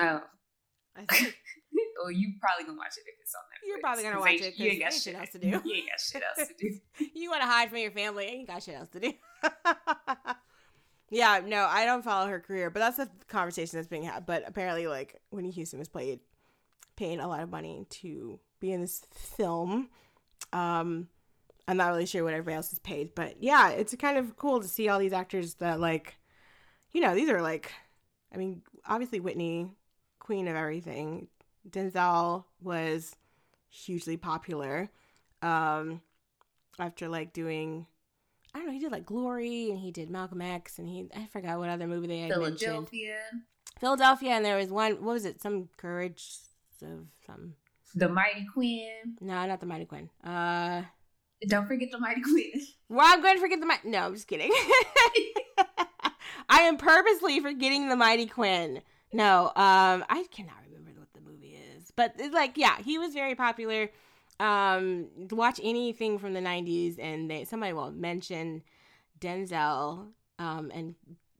Oh, 0.00 0.20
I 0.96 1.04
think. 1.04 1.36
or 2.04 2.10
you 2.10 2.32
probably 2.40 2.64
gonna 2.64 2.78
watch 2.78 2.96
it 2.96 3.04
if 3.06 3.14
it's 3.22 3.34
on 3.34 3.42
Netflix. 3.42 3.68
You're 3.68 3.80
probably 3.80 4.02
gonna 4.02 4.20
watch 4.20 4.40
it 4.40 4.58
You 4.58 4.70
ain't 4.70 4.80
got 4.80 4.92
shit 4.92 5.02
shit 5.02 5.14
else 5.14 5.30
to 5.30 5.38
do. 5.40 5.46
You 5.48 5.74
ain't 5.74 5.88
got 5.88 6.00
shit 6.00 6.22
else 6.22 6.48
to 6.48 6.54
do. 6.58 7.06
you 7.14 7.30
want 7.30 7.42
to 7.42 7.46
hide 7.46 7.68
from 7.68 7.78
your 7.78 7.90
family. 7.92 8.24
Ain't 8.26 8.48
got 8.48 8.62
shit 8.62 8.74
else 8.74 8.88
to 8.90 9.00
do. 9.00 9.12
Yeah, 11.10 11.40
no, 11.44 11.66
I 11.70 11.84
don't 11.84 12.04
follow 12.04 12.28
her 12.28 12.40
career, 12.40 12.70
but 12.70 12.80
that's 12.80 12.98
a 12.98 13.08
conversation 13.28 13.78
that's 13.78 13.88
being 13.88 14.04
had. 14.04 14.26
But 14.26 14.44
apparently, 14.46 14.86
like 14.86 15.20
Whitney 15.30 15.50
Houston 15.50 15.78
was 15.78 15.88
played, 15.88 16.20
paying 16.96 17.20
a 17.20 17.28
lot 17.28 17.40
of 17.40 17.50
money 17.50 17.86
to 17.90 18.38
be 18.60 18.72
in 18.72 18.80
this 18.80 19.02
film. 19.12 19.88
Um, 20.52 21.08
I'm 21.66 21.76
not 21.76 21.88
really 21.88 22.06
sure 22.06 22.24
what 22.24 22.34
everybody 22.34 22.56
else 22.56 22.72
is 22.72 22.78
paid, 22.78 23.14
but 23.14 23.42
yeah, 23.42 23.70
it's 23.70 23.94
kind 23.96 24.18
of 24.18 24.36
cool 24.36 24.60
to 24.60 24.68
see 24.68 24.88
all 24.88 24.98
these 24.98 25.12
actors 25.12 25.54
that 25.54 25.80
like, 25.80 26.16
you 26.92 27.00
know, 27.00 27.14
these 27.14 27.30
are 27.30 27.42
like, 27.42 27.72
I 28.32 28.36
mean, 28.36 28.62
obviously 28.86 29.20
Whitney, 29.20 29.68
queen 30.18 30.48
of 30.48 30.56
everything. 30.56 31.28
Denzel 31.68 32.44
was 32.60 33.16
hugely 33.70 34.16
popular. 34.16 34.90
Um, 35.42 36.02
after 36.78 37.08
like 37.08 37.32
doing 37.32 37.86
I 38.54 38.58
don't 38.58 38.66
know, 38.66 38.72
he 38.72 38.78
did 38.78 38.92
like 38.92 39.04
Glory 39.06 39.70
and 39.70 39.78
he 39.78 39.90
did 39.90 40.10
Malcolm 40.10 40.40
X 40.40 40.78
and 40.78 40.88
he 40.88 41.08
I 41.16 41.26
forgot 41.26 41.58
what 41.58 41.68
other 41.68 41.86
movie 41.86 42.06
they 42.06 42.20
had 42.20 42.30
mentioned. 42.30 42.58
Philadelphia, 42.60 43.16
Philadelphia 43.80 44.30
and 44.30 44.44
there 44.44 44.56
was 44.56 44.68
one 44.68 44.92
what 45.04 45.14
was 45.14 45.24
it? 45.24 45.40
Some 45.42 45.68
courage 45.76 46.24
of 46.82 47.06
some 47.26 47.54
The 47.94 48.08
Mighty 48.08 48.46
Queen. 48.52 49.16
no, 49.20 49.46
not 49.46 49.60
the 49.60 49.66
Mighty 49.66 49.86
Quinn. 49.86 50.08
Uh 50.22 50.82
Don't 51.48 51.66
forget 51.66 51.90
the 51.90 51.98
Mighty 51.98 52.20
Queen. 52.22 52.52
well, 52.88 53.06
I'm 53.06 53.22
going 53.22 53.34
to 53.34 53.40
forget 53.40 53.60
the 53.60 53.66
Mighty. 53.66 53.88
No, 53.88 54.06
I'm 54.06 54.14
just 54.14 54.28
kidding. 54.28 54.52
I 56.48 56.60
am 56.62 56.76
purposely 56.76 57.40
forgetting 57.40 57.88
the 57.88 57.96
Mighty 57.96 58.26
Quinn. 58.26 58.82
No, 59.12 59.46
um, 59.46 60.04
I 60.08 60.26
cannot 60.30 60.56
remember 60.66 60.90
what 60.98 61.12
the 61.14 61.20
movie 61.20 61.56
is, 61.76 61.90
but 61.94 62.14
it's 62.18 62.34
like, 62.34 62.56
yeah, 62.56 62.76
he 62.84 62.98
was 62.98 63.14
very 63.14 63.34
popular. 63.34 63.90
Um, 64.40 65.08
watch 65.30 65.60
anything 65.62 66.18
from 66.18 66.32
the 66.32 66.40
'90s, 66.40 66.98
and 66.98 67.30
they 67.30 67.44
somebody 67.44 67.72
will 67.72 67.92
mention 67.92 68.62
Denzel, 69.20 70.08
um, 70.38 70.70
and 70.74 70.94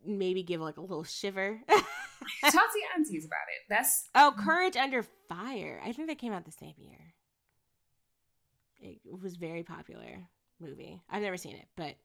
maybe 0.05 0.43
give 0.43 0.61
like 0.61 0.77
a 0.77 0.81
little 0.81 1.05
shiver. 1.05 1.61
Talk 1.69 2.53
to 2.53 2.79
your 2.79 2.89
aunties 2.97 3.25
about 3.25 3.39
it. 3.55 3.65
That's 3.69 4.09
oh, 4.15 4.35
Courage 4.39 4.77
Under 4.77 5.03
Fire. 5.29 5.81
I 5.85 5.93
think 5.93 6.09
that 6.09 6.19
came 6.19 6.33
out 6.33 6.45
the 6.45 6.53
same 6.53 6.75
year. 6.79 7.15
It 8.81 9.01
was 9.05 9.37
very 9.37 9.63
popular 9.63 10.29
movie. 10.61 11.01
I've 11.11 11.23
never 11.23 11.37
seen 11.37 11.57
it, 11.57 11.69
but 11.77 11.97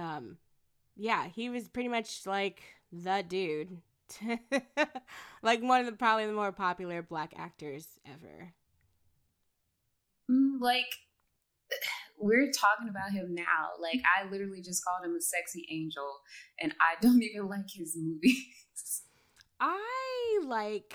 um 0.00 0.38
yeah, 0.96 1.28
he 1.28 1.50
was 1.50 1.68
pretty 1.68 1.88
much 1.88 2.26
like 2.26 2.62
the 2.92 3.24
dude. 3.26 3.78
like 5.42 5.62
one 5.62 5.80
of 5.80 5.86
the 5.86 5.92
probably 5.92 6.26
the 6.26 6.32
more 6.32 6.52
popular 6.52 7.02
black 7.02 7.32
actors 7.36 7.86
ever. 8.06 8.52
Mm, 10.30 10.60
like 10.60 10.86
we're 12.18 12.50
talking 12.50 12.88
about 12.88 13.12
him 13.12 13.34
now. 13.34 13.70
Like 13.80 14.00
I 14.18 14.28
literally 14.30 14.62
just 14.62 14.84
called 14.84 15.04
him 15.04 15.16
a 15.16 15.20
sexy 15.20 15.66
angel, 15.70 16.20
and 16.60 16.72
I 16.80 16.94
don't 17.00 17.22
even 17.22 17.48
like 17.48 17.70
his 17.72 17.96
movies. 17.96 19.02
I 19.60 20.40
like 20.44 20.94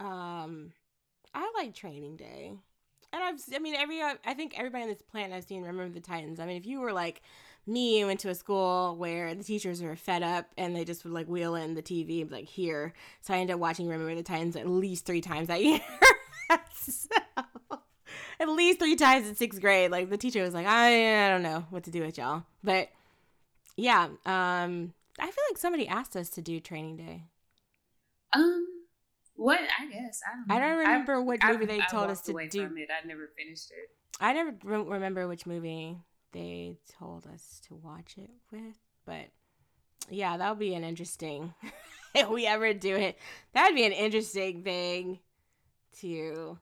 um 0.00 0.72
I 1.34 1.52
like 1.56 1.74
Training 1.74 2.16
Day. 2.16 2.52
And 3.12 3.22
I've 3.22 3.40
I 3.54 3.58
mean 3.58 3.74
every 3.74 4.00
I 4.02 4.34
think 4.34 4.58
everybody 4.58 4.84
on 4.84 4.88
this 4.88 5.02
planet 5.02 5.36
I've 5.36 5.44
seen 5.44 5.62
Remember 5.62 5.92
the 5.92 6.00
Titans. 6.00 6.40
I 6.40 6.46
mean 6.46 6.56
if 6.56 6.66
you 6.66 6.80
were 6.80 6.92
like 6.92 7.22
me 7.66 7.98
and 7.98 8.06
went 8.06 8.20
to 8.20 8.30
a 8.30 8.34
school 8.34 8.96
where 8.96 9.34
the 9.34 9.42
teachers 9.42 9.82
were 9.82 9.96
fed 9.96 10.22
up 10.22 10.46
and 10.56 10.74
they 10.74 10.84
just 10.84 11.04
would 11.04 11.12
like 11.12 11.26
wheel 11.26 11.54
in 11.54 11.74
the 11.74 11.82
TV 11.82 12.20
and 12.20 12.30
be 12.30 12.36
like 12.36 12.48
here. 12.48 12.94
So 13.22 13.34
I 13.34 13.38
ended 13.38 13.54
up 13.54 13.60
watching 13.60 13.88
Remember 13.88 14.14
the 14.14 14.22
Titans 14.22 14.56
at 14.56 14.68
least 14.68 15.06
3 15.06 15.20
times 15.20 15.48
that 15.48 15.62
year. 15.64 15.80
So, 16.74 17.08
at 18.40 18.48
least 18.48 18.78
3 18.78 18.94
times 18.96 19.28
in 19.28 19.34
6th 19.34 19.60
grade. 19.60 19.90
Like 19.90 20.10
the 20.10 20.16
teacher 20.16 20.42
was 20.42 20.54
like 20.54 20.66
I 20.66 21.26
I 21.26 21.28
don't 21.28 21.42
know 21.42 21.66
what 21.70 21.84
to 21.84 21.90
do 21.90 22.02
with 22.02 22.18
y'all. 22.18 22.44
But 22.62 22.88
yeah, 23.76 24.04
um 24.24 24.92
I 25.18 25.24
feel 25.26 25.44
like 25.50 25.56
somebody 25.58 25.88
asked 25.88 26.16
us 26.16 26.28
to 26.30 26.42
do 26.42 26.60
Training 26.60 26.96
Day. 26.96 27.24
Um, 28.34 28.66
What 29.34 29.60
I 29.60 29.86
guess 29.86 30.20
I 30.26 30.36
don't. 30.36 30.48
Know. 30.48 30.54
I 30.54 30.58
don't 30.68 30.78
remember 30.78 31.22
what 31.22 31.38
I- 31.42 31.52
movie 31.52 31.66
they 31.66 31.80
I 31.80 31.86
told 31.86 32.10
us 32.10 32.20
to 32.22 32.32
do. 32.48 32.66
From 32.68 32.78
it. 32.78 32.88
I 32.90 33.06
never 33.06 33.30
finished 33.36 33.70
it. 33.70 33.90
I 34.20 34.32
never 34.32 34.54
re- 34.62 34.82
remember 34.94 35.26
which 35.28 35.46
movie 35.46 35.98
they 36.32 36.78
told 36.98 37.26
us 37.26 37.60
to 37.68 37.74
watch 37.74 38.14
it 38.18 38.30
with, 38.50 38.76
but 39.04 39.26
yeah, 40.10 40.36
that 40.36 40.50
would 40.50 40.58
be 40.58 40.74
an 40.74 40.84
interesting. 40.84 41.52
if 42.14 42.28
we 42.28 42.46
ever 42.46 42.72
do 42.72 42.94
it, 42.96 43.18
that'd 43.52 43.74
be 43.74 43.84
an 43.84 43.92
interesting 43.92 44.62
thing 44.62 45.18
to 46.00 46.58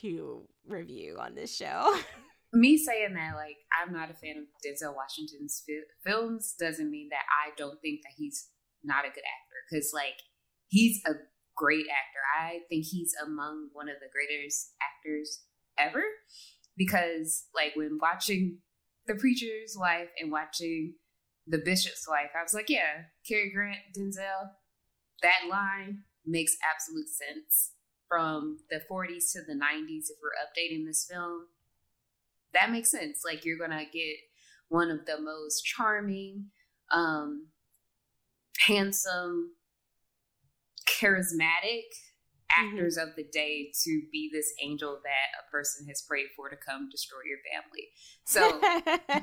to 0.00 0.48
review 0.66 1.16
on 1.20 1.34
this 1.34 1.54
show. 1.54 1.96
Me 2.52 2.76
saying 2.76 3.14
that, 3.14 3.34
like, 3.34 3.56
I'm 3.82 3.92
not 3.92 4.10
a 4.10 4.14
fan 4.14 4.36
of 4.38 4.44
Denzel 4.64 4.94
Washington's 4.94 5.62
fi- 5.66 5.82
films, 6.08 6.54
doesn't 6.58 6.90
mean 6.90 7.08
that 7.10 7.24
I 7.28 7.50
don't 7.56 7.80
think 7.80 8.00
that 8.02 8.12
he's 8.16 8.48
not 8.84 9.04
a 9.04 9.08
good 9.08 9.24
actor. 9.24 9.58
Because, 9.68 9.90
like, 9.92 10.14
he's 10.68 11.00
a 11.04 11.14
great 11.56 11.86
actor. 11.90 12.20
I 12.40 12.60
think 12.68 12.84
he's 12.84 13.12
among 13.24 13.70
one 13.72 13.88
of 13.88 13.96
the 14.00 14.08
greatest 14.12 14.72
actors 14.80 15.40
ever. 15.76 16.04
Because, 16.76 17.44
like, 17.54 17.74
when 17.74 17.98
watching 18.00 18.58
The 19.06 19.16
Preacher's 19.16 19.76
Wife 19.76 20.08
and 20.20 20.30
watching 20.30 20.94
The 21.48 21.58
Bishop's 21.58 22.06
Wife, 22.08 22.30
I 22.38 22.42
was 22.42 22.54
like, 22.54 22.70
yeah, 22.70 23.10
Cary 23.28 23.50
Grant, 23.52 23.78
Denzel, 23.98 24.50
that 25.22 25.48
line 25.50 26.04
makes 26.26 26.56
absolute 26.62 27.08
sense. 27.08 27.72
From 28.06 28.58
the 28.70 28.80
40s 28.88 29.32
to 29.32 29.40
the 29.40 29.54
90s, 29.54 30.10
if 30.10 30.18
we're 30.22 30.36
updating 30.38 30.86
this 30.86 31.08
film, 31.10 31.46
that 32.52 32.70
makes 32.70 32.90
sense. 32.90 33.22
Like 33.24 33.44
you're 33.44 33.58
gonna 33.58 33.84
get 33.92 34.16
one 34.68 34.90
of 34.90 35.06
the 35.06 35.20
most 35.20 35.62
charming, 35.62 36.46
um, 36.92 37.48
handsome, 38.66 39.52
charismatic 40.88 41.82
actors 42.56 42.96
of 42.96 43.08
the 43.16 43.24
day 43.32 43.72
to 43.82 44.02
be 44.12 44.30
this 44.32 44.52
angel 44.62 45.00
that 45.02 45.40
a 45.40 45.50
person 45.50 45.86
has 45.88 46.02
prayed 46.02 46.26
for 46.36 46.48
to 46.48 46.56
come 46.56 46.88
destroy 46.90 47.18
your 47.26 47.38
family. 47.50 47.88
So 48.24 48.60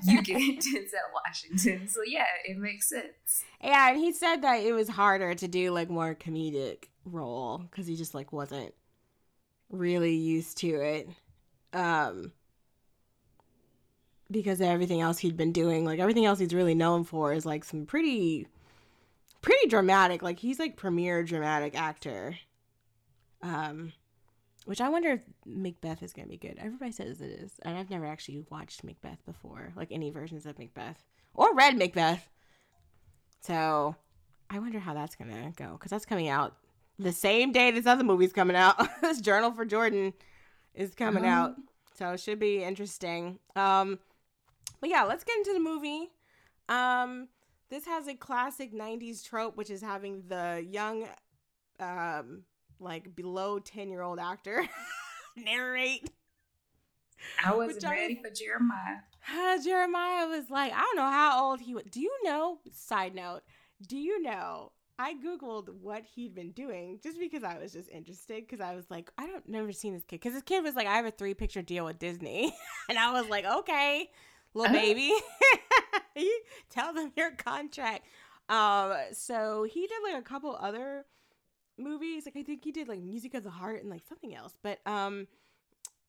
you 0.05 0.21
get 0.23 0.37
Denzel 0.63 1.13
Washington. 1.25 1.87
So 1.87 2.01
yeah, 2.05 2.25
it 2.45 2.57
makes 2.57 2.89
sense. 2.89 3.45
yeah, 3.63 3.89
and 3.89 3.97
he 3.97 4.11
said 4.11 4.41
that 4.41 4.61
it 4.61 4.73
was 4.73 4.89
harder 4.89 5.33
to 5.35 5.47
do 5.47 5.71
like 5.71 5.89
more 5.89 6.15
comedic 6.15 6.85
role 7.05 7.59
because 7.59 7.87
he 7.87 7.95
just 7.95 8.13
like 8.13 8.31
wasn't 8.31 8.73
really 9.69 10.15
used 10.15 10.57
to 10.57 10.67
it. 10.67 11.09
Um 11.73 12.31
because 14.29 14.61
everything 14.61 15.01
else 15.01 15.19
he'd 15.19 15.35
been 15.35 15.51
doing, 15.51 15.83
like 15.83 15.99
everything 15.99 16.25
else 16.25 16.39
he's 16.39 16.53
really 16.53 16.75
known 16.75 17.03
for 17.03 17.33
is 17.33 17.45
like 17.45 17.63
some 17.63 17.85
pretty 17.85 18.47
pretty 19.41 19.67
dramatic. 19.67 20.21
Like 20.21 20.39
he's 20.39 20.59
like 20.59 20.75
premier 20.75 21.23
dramatic 21.23 21.75
actor. 21.79 22.37
Um 23.41 23.93
which 24.65 24.79
I 24.79 24.89
wonder 24.89 25.09
if 25.09 25.23
Macbeth 25.45 26.03
is 26.03 26.13
to 26.27 26.29
be 26.31 26.37
good. 26.37 26.57
Everybody 26.59 26.91
says 26.91 27.19
it 27.19 27.31
is. 27.31 27.53
And 27.63 27.77
I've 27.77 27.89
never 27.89 28.05
actually 28.05 28.45
watched 28.51 28.83
Macbeth 28.83 29.25
before, 29.25 29.73
like 29.75 29.91
any 29.91 30.11
versions 30.11 30.45
of 30.45 30.59
Macbeth 30.59 31.03
or 31.33 31.55
read 31.55 31.77
Macbeth. 31.77 32.29
So 33.41 33.95
I 34.49 34.59
wonder 34.59 34.79
how 34.79 34.93
that's 34.93 35.15
to 35.31 35.51
go 35.55 35.71
because 35.73 35.89
that's 35.89 36.05
coming 36.05 36.27
out 36.27 36.55
the 37.01 37.11
same 37.11 37.51
day 37.51 37.71
this 37.71 37.85
other 37.87 38.03
movie's 38.03 38.33
coming 38.33 38.55
out. 38.55 38.75
this 39.01 39.19
Journal 39.21 39.51
for 39.51 39.65
Jordan 39.65 40.13
is 40.73 40.93
coming 40.93 41.25
Oh. 41.25 41.29
out. 41.29 41.55
So 41.97 42.11
it 42.11 42.19
should 42.19 42.39
be 42.39 42.63
interesting. 42.63 43.39
Um, 43.55 43.99
but 44.79 44.89
yeah, 44.89 45.03
let's 45.03 45.23
get 45.23 45.37
into 45.37 45.53
the 45.53 45.59
movie. 45.59 46.09
Um, 46.69 47.27
this 47.69 47.85
has 47.85 48.07
a 48.07 48.15
classic 48.15 48.73
90s 48.73 49.23
trope, 49.23 49.55
which 49.57 49.69
is 49.69 49.81
having 49.81 50.23
the 50.27 50.65
young, 50.67 51.07
um, 51.79 52.43
like 52.79 53.15
below 53.15 53.59
10 53.59 53.89
year 53.89 54.01
old 54.01 54.19
actor 54.19 54.67
narrate. 55.37 56.09
I 57.45 57.53
wasn't 57.55 57.75
Which 57.75 57.85
I 57.85 57.91
ready 57.95 58.15
for 58.23 58.31
Jeremiah. 58.31 58.97
Uh, 59.31 59.61
Jeremiah 59.63 60.27
was 60.27 60.49
like, 60.49 60.73
I 60.73 60.79
don't 60.79 60.95
know 60.95 61.09
how 61.11 61.43
old 61.49 61.59
he 61.61 61.75
was. 61.75 61.83
Do 61.91 61.99
you 62.01 62.15
know? 62.23 62.59
Side 62.71 63.13
note, 63.13 63.41
do 63.87 63.97
you 63.97 64.21
know? 64.21 64.71
I 65.01 65.15
googled 65.15 65.69
what 65.81 66.03
he'd 66.15 66.35
been 66.35 66.51
doing 66.51 66.99
just 67.01 67.17
because 67.19 67.43
I 67.43 67.57
was 67.57 67.73
just 67.73 67.89
interested. 67.89 68.47
Because 68.47 68.61
I 68.61 68.75
was 68.75 68.85
like, 68.89 69.11
I 69.17 69.25
don't 69.27 69.47
never 69.49 69.71
seen 69.71 69.93
this 69.93 70.03
kid. 70.03 70.19
Because 70.19 70.33
this 70.33 70.43
kid 70.43 70.63
was 70.63 70.75
like, 70.75 70.87
I 70.87 70.95
have 70.95 71.05
a 71.05 71.11
three 71.11 71.33
picture 71.33 71.61
deal 71.61 71.85
with 71.85 71.97
Disney, 71.99 72.53
and 72.89 72.97
I 72.99 73.11
was 73.11 73.27
like, 73.29 73.45
okay, 73.45 74.09
little 74.53 74.75
Oh. 74.75 74.79
baby, 74.79 75.11
tell 76.69 76.93
them 76.93 77.11
your 77.15 77.31
contract. 77.31 78.05
Um, 78.49 78.93
so 79.13 79.63
he 79.63 79.81
did 79.87 79.97
like 80.03 80.19
a 80.19 80.23
couple 80.23 80.55
other 80.59 81.05
movies. 81.77 82.25
Like 82.25 82.35
I 82.37 82.43
think 82.43 82.63
he 82.63 82.71
did 82.71 82.87
like 82.87 83.01
Music 83.01 83.33
of 83.33 83.43
the 83.43 83.49
Heart 83.49 83.81
and 83.81 83.89
like 83.89 84.03
something 84.07 84.35
else. 84.35 84.57
But 84.61 84.79
um, 84.85 85.27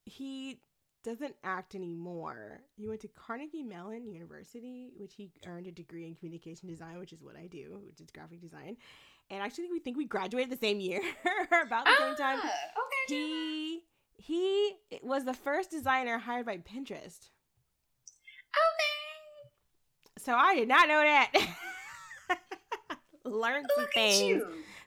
he 0.05 0.61
doesn't 1.03 1.35
act 1.45 1.75
anymore. 1.75 2.61
He 2.77 2.87
went 2.87 3.01
to 3.01 3.09
Carnegie 3.09 3.63
Mellon 3.63 4.07
University, 4.07 4.91
which 4.97 5.15
he 5.15 5.31
earned 5.47 5.67
a 5.67 5.73
degree 5.73 6.07
in 6.07 6.15
communication 6.15 6.69
design, 6.69 6.99
which 6.99 7.13
is 7.13 7.23
what 7.23 7.37
I 7.37 7.47
do, 7.47 7.81
which 7.87 8.01
is 8.01 8.11
graphic 8.11 8.41
design. 8.41 8.77
And 9.31 9.43
actually, 9.43 9.69
we 9.71 9.79
think 9.79 9.97
we 9.97 10.05
graduated 10.05 10.51
the 10.51 10.57
same 10.57 10.81
year, 10.81 11.01
about 11.67 11.87
the 11.87 11.97
same 11.99 12.17
time. 12.17 12.39
Ah, 12.43 12.47
okay. 12.47 13.15
He 13.15 13.81
he 14.17 14.73
was 15.03 15.25
the 15.25 15.35
first 15.35 15.71
designer 15.71 16.19
hired 16.19 16.47
by 16.47 16.59
Pinterest. 16.59 17.31
Okay. 18.55 19.49
So 20.19 20.35
I 20.35 20.55
did 20.55 20.69
not 20.69 20.89
know 20.89 21.01
that. 21.01 21.33
Learned 23.25 23.67
some 23.75 23.85
Look 23.85 23.89
at 23.89 23.95
things. 23.95 24.43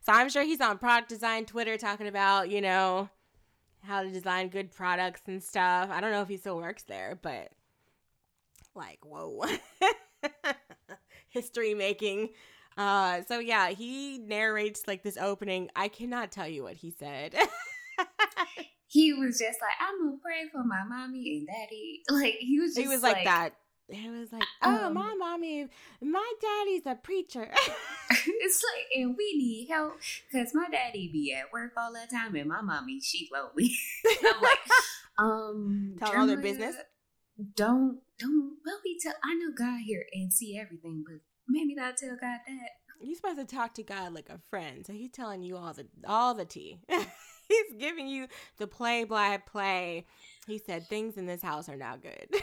So 0.05 0.13
I'm 0.13 0.29
sure 0.29 0.43
he's 0.43 0.61
on 0.61 0.77
product 0.77 1.09
design 1.09 1.45
Twitter 1.45 1.77
talking 1.77 2.07
about, 2.07 2.49
you 2.49 2.61
know, 2.61 3.09
how 3.85 4.03
to 4.03 4.11
design 4.11 4.49
good 4.49 4.71
products 4.71 5.21
and 5.27 5.41
stuff. 5.41 5.89
I 5.91 6.01
don't 6.01 6.11
know 6.11 6.21
if 6.21 6.27
he 6.27 6.37
still 6.37 6.57
works 6.57 6.83
there, 6.83 7.17
but 7.21 7.49
like, 8.75 8.99
whoa. 9.03 9.45
History 11.29 11.73
making. 11.73 12.29
Uh 12.77 13.21
so 13.27 13.39
yeah, 13.39 13.69
he 13.69 14.17
narrates 14.17 14.83
like 14.87 15.03
this 15.03 15.17
opening. 15.17 15.69
I 15.75 15.87
cannot 15.87 16.31
tell 16.31 16.47
you 16.47 16.63
what 16.63 16.75
he 16.75 16.91
said. 16.91 17.35
He 18.95 19.11
was 19.11 19.37
just 19.37 19.59
like, 19.59 19.73
I'm 19.81 20.05
gonna 20.05 20.17
pray 20.21 20.47
for 20.49 20.63
my 20.63 20.83
mommy 20.87 21.37
and 21.37 21.47
daddy. 21.47 22.03
Like 22.09 22.35
he 22.39 22.61
was 22.61 22.75
just 22.75 22.79
he 22.79 22.87
was 22.87 23.03
like, 23.03 23.25
that. 23.25 23.55
It 23.87 24.09
was 24.11 24.33
like, 24.33 24.43
oh, 24.63 24.87
Um, 24.87 24.95
my 24.95 25.13
mommy, 25.17 25.67
my 26.01 26.33
daddy's 26.41 26.85
a 26.85 26.95
preacher. 26.95 27.51
it's 28.09 28.63
like, 28.63 28.85
and 28.95 29.15
we 29.15 29.37
need 29.37 29.67
help 29.69 29.99
because 30.31 30.55
my 30.55 30.65
daddy 30.71 31.09
be 31.11 31.33
at 31.33 31.51
work 31.53 31.73
all 31.77 31.93
the 31.93 32.07
time 32.11 32.35
and 32.35 32.49
my 32.49 32.61
mommy 32.61 32.99
she 32.99 33.29
lonely. 33.31 33.75
I'm 34.25 34.41
like, 34.41 34.57
um, 35.19 35.95
Tell 35.99 36.17
all 36.17 36.27
their 36.27 36.37
business? 36.37 36.75
Don't 37.55 37.99
don't. 38.17 38.53
Well, 38.65 38.79
we 38.83 38.97
tell. 38.99 39.13
I 39.23 39.35
know 39.35 39.51
God 39.55 39.81
here 39.85 40.05
and 40.13 40.31
see 40.31 40.57
everything, 40.57 41.03
but 41.05 41.19
maybe 41.47 41.75
not 41.75 41.97
tell 41.97 42.17
God 42.19 42.39
that. 42.47 42.69
You're 43.01 43.15
supposed 43.15 43.37
to 43.37 43.45
talk 43.55 43.73
to 43.75 43.83
God 43.83 44.13
like 44.13 44.29
a 44.29 44.39
friend, 44.49 44.85
so 44.85 44.93
he's 44.93 45.11
telling 45.11 45.43
you 45.43 45.57
all 45.57 45.73
the 45.73 45.85
all 46.07 46.33
the 46.33 46.45
tea. 46.45 46.79
he's 46.87 47.73
giving 47.77 48.07
you 48.07 48.27
the 48.57 48.67
play 48.67 49.03
by 49.03 49.37
play. 49.37 50.05
He 50.47 50.57
said 50.57 50.87
things 50.87 51.17
in 51.17 51.25
this 51.25 51.41
house 51.41 51.67
are 51.67 51.75
not 51.75 52.01
good. 52.01 52.41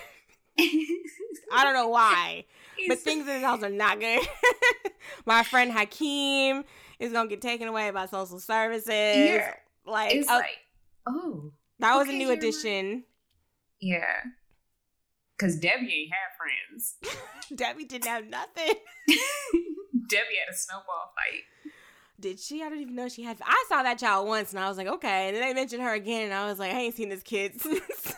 I 0.58 1.64
don't 1.64 1.74
know 1.74 1.88
why, 1.88 2.44
but 2.88 2.98
things 2.98 3.20
in 3.20 3.26
this 3.26 3.42
house 3.42 3.62
are 3.62 3.70
not 3.70 4.00
good. 4.00 4.26
My 5.26 5.42
friend 5.42 5.70
Hakeem 5.72 6.64
is 6.98 7.12
gonna 7.12 7.28
get 7.28 7.40
taken 7.42 7.68
away 7.68 7.90
by 7.90 8.06
social 8.06 8.38
services. 8.40 8.88
Yeah. 8.88 9.54
Like, 9.84 10.14
It's 10.14 10.28
uh, 10.28 10.34
like, 10.36 10.58
oh, 11.08 11.52
that 11.80 11.96
was 11.96 12.08
a 12.08 12.12
new 12.12 12.30
addition. 12.30 13.04
yeah. 13.80 14.04
Because 15.36 15.58
Debbie 15.58 15.92
ain't 15.92 16.12
have 16.12 16.36
friends. 16.38 16.96
Debbie 17.56 17.84
didn't 17.84 18.06
have 18.06 18.28
nothing. 18.28 18.74
Debbie 19.08 20.36
had 20.46 20.52
a 20.54 20.56
snowball 20.56 21.12
fight. 21.16 21.72
Did 22.20 22.38
she? 22.38 22.62
I 22.62 22.68
don't 22.68 22.78
even 22.78 22.94
know 22.94 23.08
she 23.08 23.24
had. 23.24 23.38
I 23.44 23.64
saw 23.68 23.82
that 23.82 23.98
child 23.98 24.28
once, 24.28 24.52
and 24.52 24.60
I 24.60 24.68
was 24.68 24.78
like, 24.78 24.86
okay. 24.86 25.28
And 25.28 25.36
then 25.36 25.42
they 25.42 25.52
mentioned 25.54 25.82
her 25.82 25.94
again, 25.94 26.26
and 26.26 26.34
I 26.34 26.46
was 26.46 26.60
like, 26.60 26.70
I 26.72 26.78
ain't 26.78 26.94
seen 26.94 27.08
this 27.08 27.24
kid 27.24 27.60
since 27.60 28.14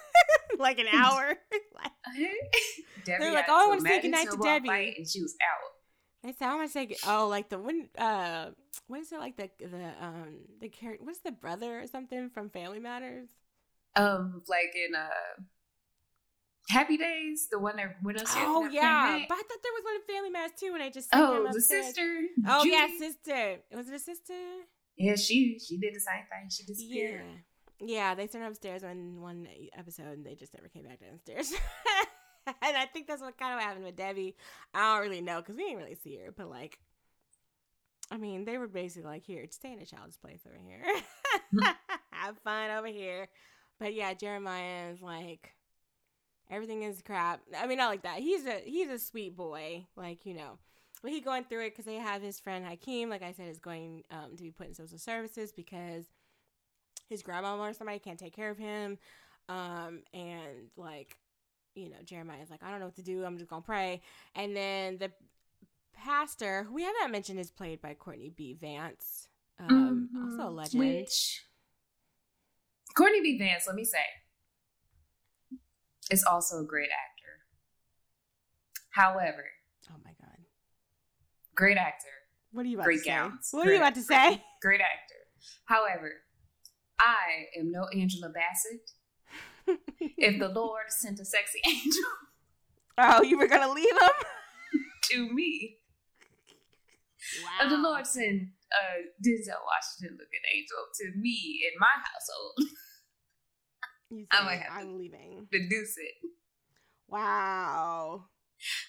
like 0.58 0.78
an 0.78 0.88
hour. 0.92 1.28
like, 1.74 1.92
Debbie 3.04 3.24
They're 3.24 3.32
like, 3.32 3.46
"Oh, 3.48 3.66
I 3.66 3.68
wanna 3.68 3.80
say 3.80 3.88
mad 3.88 4.02
goodnight 4.02 4.30
to 4.30 4.36
Debbie." 4.38 4.94
and 4.98 5.08
she 5.08 5.20
was 5.22 5.34
out. 5.42 5.70
they 6.22 6.32
said, 6.32 6.48
I 6.48 6.54
want 6.54 6.68
to 6.68 6.72
say, 6.72 6.96
oh, 7.06 7.28
like 7.28 7.48
the 7.50 7.58
when, 7.58 7.88
uh, 7.98 8.50
what 8.86 9.00
is 9.00 9.12
it 9.12 9.18
like 9.18 9.36
the 9.36 9.50
the 9.60 9.92
um 10.00 10.36
the 10.60 10.68
character? 10.68 11.04
What's 11.04 11.20
the 11.20 11.32
brother 11.32 11.80
or 11.80 11.86
something 11.86 12.30
from 12.30 12.50
Family 12.50 12.80
Matters? 12.80 13.28
Um, 13.96 14.42
like 14.48 14.74
in 14.74 14.94
uh, 14.94 15.42
Happy 16.68 16.96
Days, 16.96 17.48
the 17.50 17.58
one 17.58 17.76
that 17.76 17.96
went 18.02 18.18
upstairs. 18.20 18.46
Oh 18.48 18.66
yeah, 18.70 19.18
but 19.28 19.34
I 19.34 19.42
thought 19.42 19.62
there 19.62 19.72
was 19.74 19.84
one 19.84 19.94
in 19.96 20.14
Family 20.14 20.30
Matters 20.30 20.58
too, 20.58 20.70
and 20.74 20.82
I 20.82 20.88
just 20.90 21.08
Oh, 21.12 21.46
the 21.52 21.60
sister. 21.60 22.20
Oh 22.48 22.64
yeah, 22.64 22.86
Judy. 22.86 22.98
sister. 22.98 23.56
Was 23.76 23.88
it 23.88 23.94
a 23.94 23.98
sister? 23.98 24.34
Yeah, 24.96 25.16
she 25.16 25.58
she 25.58 25.76
did 25.76 25.94
the 25.94 26.00
same 26.00 26.24
thing. 26.30 26.48
She 26.50 26.62
Yeah. 26.66 27.04
disappeared. 27.08 27.24
Yeah, 27.80 27.86
Yeah, 28.10 28.14
they 28.14 28.26
sent 28.28 28.42
her 28.44 28.48
upstairs 28.50 28.82
in 28.82 29.20
one 29.20 29.46
episode 29.76 30.06
and 30.06 30.24
they 30.24 30.34
just 30.36 30.54
never 30.54 30.68
came 30.68 30.84
back 30.84 31.00
downstairs. 31.00 31.52
and 32.62 32.76
I 32.76 32.86
think 32.86 33.06
that's 33.06 33.22
what 33.22 33.38
kind 33.38 33.54
of 33.54 33.60
happened 33.60 33.84
with 33.84 33.96
Debbie. 33.96 34.36
I 34.72 34.94
don't 34.94 35.08
really 35.08 35.20
know 35.20 35.40
because 35.40 35.56
we 35.56 35.64
didn't 35.64 35.78
really 35.78 35.98
see 36.02 36.16
her, 36.16 36.32
but 36.36 36.50
like, 36.50 36.78
I 38.10 38.16
mean, 38.16 38.44
they 38.44 38.58
were 38.58 38.68
basically 38.68 39.08
like, 39.08 39.24
here, 39.24 39.44
stay 39.50 39.72
in 39.72 39.78
a 39.80 39.86
child's 39.86 40.16
place 40.16 40.40
over 40.46 40.56
here. 40.56 40.84
Have 42.10 42.38
fun 42.38 42.70
over 42.70 42.86
here. 42.86 43.28
But 43.78 43.94
yeah, 43.94 44.14
Jeremiah 44.14 44.90
is 44.92 45.00
like, 45.02 45.54
everything 46.50 46.82
is 46.82 47.02
crap. 47.02 47.40
I 47.56 47.66
mean, 47.66 47.78
not 47.78 47.90
like 47.90 48.02
that. 48.02 48.20
He's 48.20 48.46
a 48.46 48.60
he's 48.64 48.88
a 48.88 48.98
sweet 48.98 49.36
boy, 49.36 49.86
like 49.96 50.26
you 50.26 50.34
know. 50.34 50.58
But 51.02 51.12
he 51.12 51.20
going 51.20 51.44
through 51.44 51.66
it 51.66 51.70
because 51.70 51.84
they 51.84 51.96
have 51.96 52.22
his 52.22 52.40
friend 52.40 52.64
Hakeem, 52.64 53.10
like 53.10 53.22
I 53.22 53.32
said, 53.32 53.48
is 53.48 53.58
going 53.58 54.04
um, 54.10 54.36
to 54.36 54.42
be 54.42 54.50
put 54.50 54.68
in 54.68 54.74
social 54.74 54.96
services 54.96 55.52
because 55.52 56.06
his 57.10 57.22
grandma 57.22 57.58
or 57.58 57.74
somebody 57.74 57.98
can't 57.98 58.18
take 58.18 58.34
care 58.34 58.50
of 58.50 58.56
him. 58.56 58.96
Um, 59.50 60.00
and 60.14 60.70
like, 60.78 61.18
you 61.74 61.88
know, 61.90 61.96
Jeremiah's 62.04 62.50
like, 62.50 62.62
I 62.62 62.70
don't 62.70 62.80
know 62.80 62.86
what 62.86 62.96
to 62.96 63.02
do. 63.02 63.24
I'm 63.24 63.36
just 63.38 63.50
gonna 63.50 63.62
pray. 63.62 64.00
And 64.34 64.56
then 64.56 64.98
the 64.98 65.10
pastor, 65.92 66.64
who 66.64 66.74
we 66.74 66.82
haven't 66.82 67.10
mentioned, 67.10 67.38
is 67.40 67.50
played 67.50 67.80
by 67.80 67.94
Courtney 67.94 68.30
B. 68.30 68.54
Vance. 68.54 69.28
Um, 69.58 70.08
Mhm. 70.12 70.24
also 70.24 70.48
a 70.48 70.50
legend. 70.50 70.78
Which 70.80 71.44
Courtney 72.96 73.20
B. 73.20 73.38
Vance, 73.38 73.66
let 73.66 73.76
me 73.76 73.84
say, 73.84 74.04
is 76.10 76.24
also 76.24 76.60
a 76.60 76.64
great 76.64 76.90
actor. 76.90 77.44
However, 78.90 79.44
oh 79.90 79.96
my 80.04 80.12
god. 80.20 80.38
great 81.54 81.76
actor, 81.76 82.08
What 82.52 82.66
are 82.66 82.68
you 82.68 82.76
about 82.76 82.84
Great 82.84 82.98
to 82.98 83.02
say? 83.04 83.10
gowns. 83.10 83.48
What 83.52 83.66
are 83.66 83.72
you 83.72 83.78
about 83.78 83.94
to 83.96 84.02
say? 84.02 84.44
great 84.62 84.80
actor. 84.80 85.14
However, 85.66 86.24
I 87.00 87.46
am 87.58 87.70
no 87.72 87.86
Angela 87.88 88.28
Bassett. 88.28 88.90
If 90.00 90.38
the 90.38 90.48
Lord 90.60 90.84
sent 90.88 91.20
a 91.20 91.24
sexy 91.24 91.60
angel 91.66 92.10
oh, 92.98 93.22
you 93.22 93.38
were 93.38 93.46
gonna 93.48 93.72
leave 93.72 93.90
him? 93.90 94.10
to 95.10 95.32
me, 95.32 95.76
if 97.62 97.68
the 97.68 97.76
Lord 97.78 98.06
sent 98.06 98.42
a 98.72 98.84
Denzel 99.26 99.60
Washington 99.64 100.18
looking 100.18 100.44
angel 100.54 100.78
to 101.00 101.18
me 101.18 101.62
in 101.66 101.78
my 101.80 101.86
household, 101.94 102.70
You 104.10 104.26
I 104.30 104.38
say, 104.38 104.44
might 104.44 104.56
have 104.60 104.66
to- 104.68 104.72
I'm 104.86 104.98
leaving. 104.98 105.48
deduce 105.50 105.96
it. 105.98 106.14
Wow. 107.08 108.26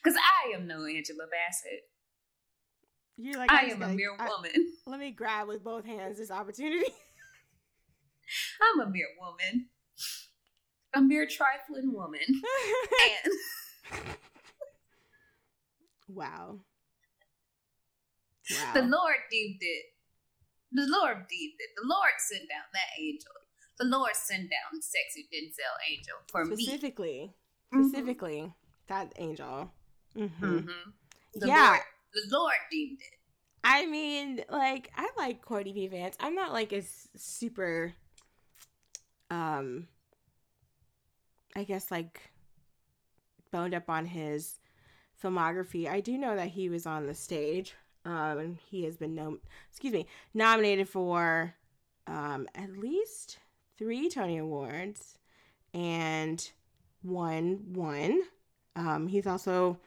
Because 0.03 0.17
I 0.17 0.55
am 0.55 0.67
no 0.67 0.85
Angela 0.85 1.25
Bassett. 1.31 1.81
You're 3.17 3.37
like 3.37 3.51
I 3.51 3.63
I'm 3.63 3.71
a 3.71 3.75
gonna- 3.79 3.93
mere 3.95 4.15
I- 4.17 4.27
woman. 4.27 4.51
let 4.85 4.99
me 4.99 5.11
grab 5.11 5.47
with 5.47 5.63
both 5.63 5.85
hands 5.85 6.17
this 6.17 6.31
opportunity. 6.31 6.91
I'm 8.61 8.79
a 8.87 8.89
mere 8.89 9.07
woman. 9.19 9.67
A 10.95 11.01
mere 11.01 11.27
trifling 11.27 11.93
woman. 11.93 12.21
And 13.25 13.33
wow. 16.07 16.59
Wow. 18.51 18.73
the 18.73 18.81
Lord 18.83 19.15
deemed 19.31 19.57
it. 19.59 19.85
The 20.71 20.85
Lord 20.87 21.27
deemed 21.29 21.55
it. 21.59 21.69
The 21.75 21.87
Lord 21.87 22.11
sent 22.19 22.47
down 22.49 22.63
that 22.73 22.99
angel. 23.01 23.31
The 23.79 23.85
Lord 23.85 24.15
sent 24.15 24.43
down 24.49 24.81
sexy 24.81 25.27
Denzel 25.33 25.91
angel 25.91 26.15
for 26.31 26.45
me. 26.45 26.55
specifically, 26.55 27.33
Mhm. 27.73 27.89
specifically 27.89 28.53
that 28.87 29.11
angel. 29.17 29.73
hmm 30.13 30.27
Mhm. 30.27 30.93
The 31.33 31.47
Yeah. 31.47 31.69
Lord, 31.71 31.81
the 32.13 32.37
Lord 32.37 32.55
deemed 32.71 33.01
it. 33.01 33.19
I 33.63 33.85
mean, 33.87 34.45
like, 34.49 34.91
I 34.95 35.09
like 35.17 35.41
Courtney 35.41 35.73
B. 35.73 35.87
Vance. 35.87 36.15
I'm 36.19 36.35
not 36.35 36.53
like 36.53 36.71
a 36.71 36.83
super, 37.17 37.93
um, 39.31 39.87
I 41.55 41.63
guess 41.63 41.91
like 41.91 42.21
boned 43.51 43.73
up 43.73 43.89
on 43.89 44.05
his 44.05 44.59
filmography. 45.23 45.87
I 45.87 46.01
do 46.01 46.17
know 46.17 46.35
that 46.35 46.49
he 46.49 46.69
was 46.69 46.85
on 46.85 47.07
the 47.07 47.15
stage. 47.15 47.73
Um, 48.03 48.37
and 48.37 48.57
he 48.69 48.83
has 48.83 48.97
been 48.97 49.15
nom- 49.15 49.39
excuse 49.69 49.93
me, 49.93 50.05
nominated 50.33 50.87
for 50.87 51.55
um 52.07 52.47
at 52.53 52.77
least 52.77 53.39
three 53.77 54.09
Tony 54.09 54.37
Awards 54.37 55.17
and 55.73 56.51
won 57.03 57.73
one. 57.73 58.21
Um, 58.75 59.07
he's 59.07 59.27
also 59.27 59.77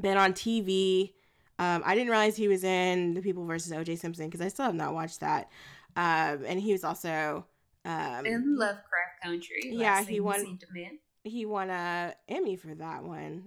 been 0.00 0.16
on 0.16 0.32
TV. 0.32 1.12
Um, 1.58 1.82
I 1.84 1.94
didn't 1.94 2.10
realize 2.10 2.36
he 2.36 2.48
was 2.48 2.62
in 2.62 3.14
The 3.14 3.20
People 3.20 3.44
versus 3.44 3.72
O.J. 3.72 3.96
Simpson 3.96 4.26
because 4.26 4.40
I 4.40 4.48
still 4.48 4.66
have 4.66 4.74
not 4.74 4.94
watched 4.94 5.20
that. 5.20 5.50
Um, 5.96 6.44
and 6.46 6.60
he 6.60 6.72
was 6.72 6.84
also 6.84 7.44
um, 7.84 8.24
In 8.24 8.56
Lovecraft 8.56 9.07
Country. 9.22 9.60
Yeah, 9.64 10.02
he 10.02 10.20
won- 10.20 10.40
We 10.40 10.44
Seen 10.46 10.58
to 10.58 10.66
Men. 10.72 10.98
he 11.24 11.46
won 11.46 11.70
a 11.70 12.14
Emmy 12.28 12.56
for 12.56 12.74
that 12.74 13.02
one, 13.04 13.44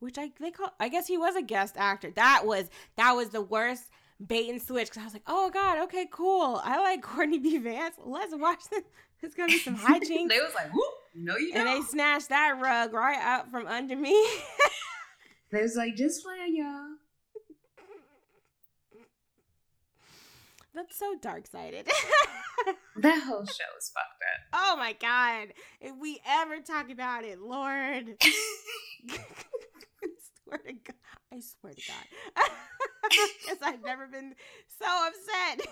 which 0.00 0.18
I 0.18 0.30
they 0.40 0.50
call. 0.50 0.72
I 0.80 0.88
guess 0.88 1.06
he 1.06 1.16
was 1.18 1.36
a 1.36 1.42
guest 1.42 1.74
actor. 1.78 2.10
That 2.10 2.42
was 2.46 2.68
that 2.96 3.12
was 3.12 3.30
the 3.30 3.42
worst 3.42 3.84
bait 4.24 4.48
and 4.50 4.60
switch 4.62 4.88
because 4.88 5.00
I 5.02 5.04
was 5.04 5.12
like, 5.14 5.22
oh 5.26 5.50
god, 5.50 5.78
okay, 5.84 6.06
cool. 6.10 6.60
I 6.64 6.78
like 6.80 7.02
Courtney 7.10 7.38
B. 7.38 7.58
Vance. 7.58 7.96
Let's 8.04 8.34
watch 8.36 8.60
this. 8.70 8.82
There's 9.20 9.34
gonna 9.34 9.48
be 9.52 9.58
some 9.58 9.76
hijinks. 9.78 10.28
they 10.28 10.40
was 10.40 10.54
like, 10.54 10.72
whoop, 10.74 10.94
no 11.14 11.36
you 11.36 11.52
and 11.54 11.66
they 11.68 11.74
don't. 11.74 11.88
snatched 11.88 12.28
that 12.30 12.58
rug 12.60 12.92
right 12.92 13.18
out 13.18 13.50
from 13.50 13.66
under 13.66 13.96
me. 13.96 14.14
They 15.50 15.60
was 15.60 15.76
like, 15.76 15.96
just 15.96 16.24
playing 16.24 16.56
y'all. 16.56 16.91
That's 20.74 20.98
so 20.98 21.14
dark 21.20 21.46
sided. 21.46 21.88
That 22.96 23.22
whole 23.24 23.44
show 23.46 23.64
is 23.78 23.90
fucked 23.92 24.22
up. 24.22 24.40
oh 24.52 24.76
my 24.76 24.92
god. 24.92 25.48
If 25.80 25.96
we 25.98 26.20
ever 26.28 26.60
talk 26.60 26.90
about 26.90 27.24
it, 27.24 27.40
Lord. 27.40 28.16
I 28.20 30.08
swear 30.44 30.58
to 30.58 30.72
God. 30.72 30.94
I 31.32 31.40
swear 31.40 31.72
to 31.72 31.82
God. 31.88 32.50
Because 33.40 33.58
I've 33.62 33.82
never 33.82 34.06
been 34.06 34.34
so 34.78 34.86
upset 35.08 35.66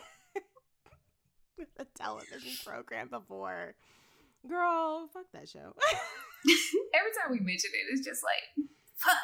with 1.59 1.69
a 1.79 1.85
television 1.97 2.53
program 2.65 3.09
before. 3.09 3.75
Girl, 4.49 5.09
fuck 5.13 5.27
that 5.35 5.49
show. 5.49 5.75
Every 6.95 7.13
time 7.21 7.31
we 7.31 7.39
mention 7.41 7.71
it, 7.75 7.93
it's 7.93 8.05
just 8.05 8.23
like, 8.25 8.67
fuck. 8.97 9.15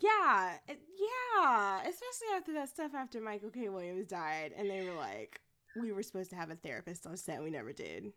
Yeah, 0.00 0.54
eh, 0.68 0.74
yeah. 0.74 1.80
Especially 1.80 2.36
after 2.36 2.52
that 2.54 2.68
stuff 2.68 2.92
after 2.94 3.20
Michael 3.20 3.50
K. 3.50 3.68
Williams 3.68 4.06
died, 4.06 4.52
and 4.56 4.68
they 4.68 4.88
were 4.88 4.96
like, 4.96 5.40
we 5.80 5.92
were 5.92 6.02
supposed 6.02 6.30
to 6.30 6.36
have 6.36 6.50
a 6.50 6.56
therapist 6.56 7.06
on 7.06 7.16
set, 7.16 7.42
we 7.42 7.50
never 7.50 7.72
did. 7.72 8.12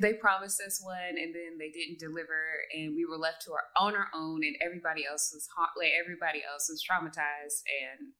They 0.00 0.14
promised 0.14 0.62
us 0.66 0.82
one, 0.82 1.18
and 1.18 1.34
then 1.34 1.58
they 1.58 1.70
didn't 1.70 1.98
deliver, 1.98 2.40
and 2.74 2.94
we 2.96 3.04
were 3.04 3.18
left 3.18 3.42
to 3.42 3.52
our 3.52 3.64
on 3.78 3.94
our 3.94 4.08
own, 4.14 4.42
and 4.42 4.56
everybody 4.64 5.04
else 5.04 5.30
was 5.34 5.46
hot, 5.54 5.70
like 5.78 5.92
everybody 6.02 6.42
else 6.50 6.70
was 6.70 6.82
traumatized, 6.82 7.62
and 7.82 8.12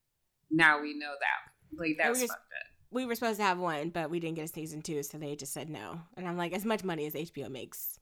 now 0.50 0.82
we 0.82 0.98
know 0.98 1.12
that, 1.18 1.78
like 1.80 1.96
that 1.98 2.10
was 2.10 2.20
fucked 2.20 2.32
up. 2.32 2.66
we 2.90 3.06
were 3.06 3.14
supposed 3.14 3.38
to 3.38 3.44
have 3.44 3.58
one, 3.58 3.88
but 3.88 4.10
we 4.10 4.20
didn't 4.20 4.36
get 4.36 4.44
a 4.44 4.52
season 4.52 4.82
two, 4.82 5.02
so 5.02 5.16
they 5.16 5.36
just 5.36 5.54
said 5.54 5.70
no. 5.70 6.02
And 6.18 6.28
I'm 6.28 6.36
like, 6.36 6.52
as 6.52 6.66
much 6.66 6.84
money 6.84 7.06
as 7.06 7.14
HBO 7.14 7.50
makes 7.50 7.98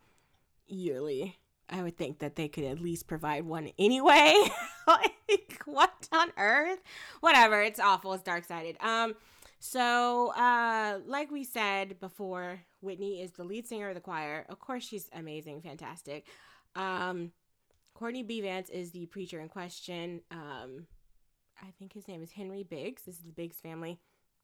yearly, 0.67 1.39
I 1.71 1.83
would 1.83 1.97
think 1.97 2.19
that 2.19 2.37
they 2.37 2.49
could 2.49 2.65
at 2.65 2.81
least 2.81 3.07
provide 3.07 3.45
one 3.45 3.71
anyway. 3.79 4.35
like, 4.87 5.63
what 5.65 6.09
on 6.13 6.31
earth? 6.37 6.81
Whatever, 7.21 7.63
it's 7.63 7.81
awful. 7.81 8.13
It's 8.13 8.23
dark 8.23 8.45
sided. 8.45 8.77
Um, 8.81 9.15
so 9.59 10.33
uh, 10.37 10.99
like 11.07 11.31
we 11.31 11.45
said 11.45 11.99
before, 12.01 12.61
Whitney 12.81 13.23
is 13.23 13.31
the 13.33 13.45
lead 13.45 13.67
singer 13.67 13.89
of 13.89 13.95
the 13.95 14.01
choir. 14.01 14.45
Of 14.49 14.59
course, 14.59 14.85
she's 14.85 15.09
amazing, 15.15 15.63
fantastic. 15.63 16.27
Um, 16.75 17.33
Courtney 17.95 18.23
B. 18.23 18.41
Vance 18.41 18.69
is 18.71 18.91
the 18.91 19.07
preacher 19.07 19.41
in 19.41 19.49
question. 19.49 20.21
Um, 20.31 20.87
I 21.63 21.67
think 21.79 21.93
his 21.93 22.09
name 22.09 22.23
is 22.23 22.33
Henry 22.33 22.65
Biggs. 22.65 23.03
This 23.03 23.17
is 23.17 23.23
the 23.23 23.33
Biggs 23.33 23.61
family. 23.61 23.99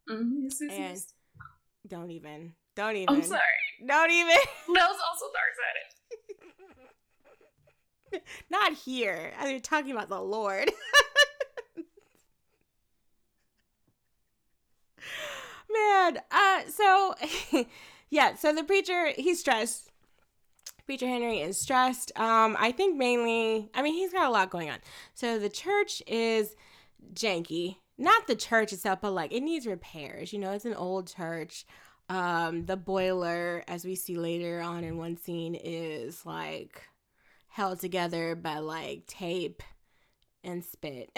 Yes, 0.09 0.59
yes, 0.61 0.61
And- 0.61 0.71
yes. 0.71 1.07
Don't 1.87 2.11
even. 2.11 2.53
Don't 2.75 2.97
even. 2.97 3.15
I'm 3.17 3.23
sorry. 3.23 3.41
Don't 3.87 4.11
even. 4.11 4.29
That 4.75 4.89
was 4.89 4.99
also 5.11 5.27
dark 5.33 5.55
sided. 5.57 5.88
Not 8.51 8.73
here. 8.75 9.33
I 9.39 9.47
mean, 9.47 9.61
talking 9.61 9.93
about 9.93 10.09
the 10.09 10.21
Lord. 10.21 10.71
Man, 15.71 16.19
uh, 16.31 16.63
so 16.69 17.15
yeah, 18.11 18.35
so 18.35 18.55
the 18.55 18.65
preacher 18.65 19.13
he's 19.17 19.41
stressed. 19.41 19.91
Preacher 20.87 21.07
Henry 21.07 21.41
is 21.41 21.61
stressed. 21.61 22.19
Um, 22.19 22.57
I 22.59 22.73
think 22.73 22.97
mainly, 22.97 23.69
I 23.75 23.83
mean, 23.83 23.93
he's 23.93 24.13
got 24.13 24.27
a 24.27 24.31
lot 24.31 24.49
going 24.49 24.71
on. 24.71 24.79
So 25.13 25.39
the 25.39 25.51
church 25.51 26.03
is 26.07 26.57
janky. 27.13 27.77
Not 27.99 28.27
the 28.27 28.37
church 28.37 28.73
itself, 28.73 29.01
but 29.03 29.13
like 29.13 29.33
it 29.33 29.43
needs 29.43 29.67
repairs. 29.67 30.33
You 30.33 30.39
know, 30.39 30.53
it's 30.53 30.65
an 30.65 30.75
old 30.75 31.15
church. 31.15 31.67
Um, 32.09 32.65
the 32.65 32.77
boiler, 32.77 33.63
as 33.69 33.85
we 33.85 33.95
see 33.95 34.17
later 34.17 34.63
on 34.63 34.83
in 34.83 34.97
one 34.97 35.19
scene, 35.19 35.55
is 35.55 36.25
like 36.25 36.81
held 37.59 37.81
together 37.81 38.37
by 38.37 38.59
like 38.59 39.05
tape 39.09 39.65
and 40.45 40.65
spit. 40.65 41.11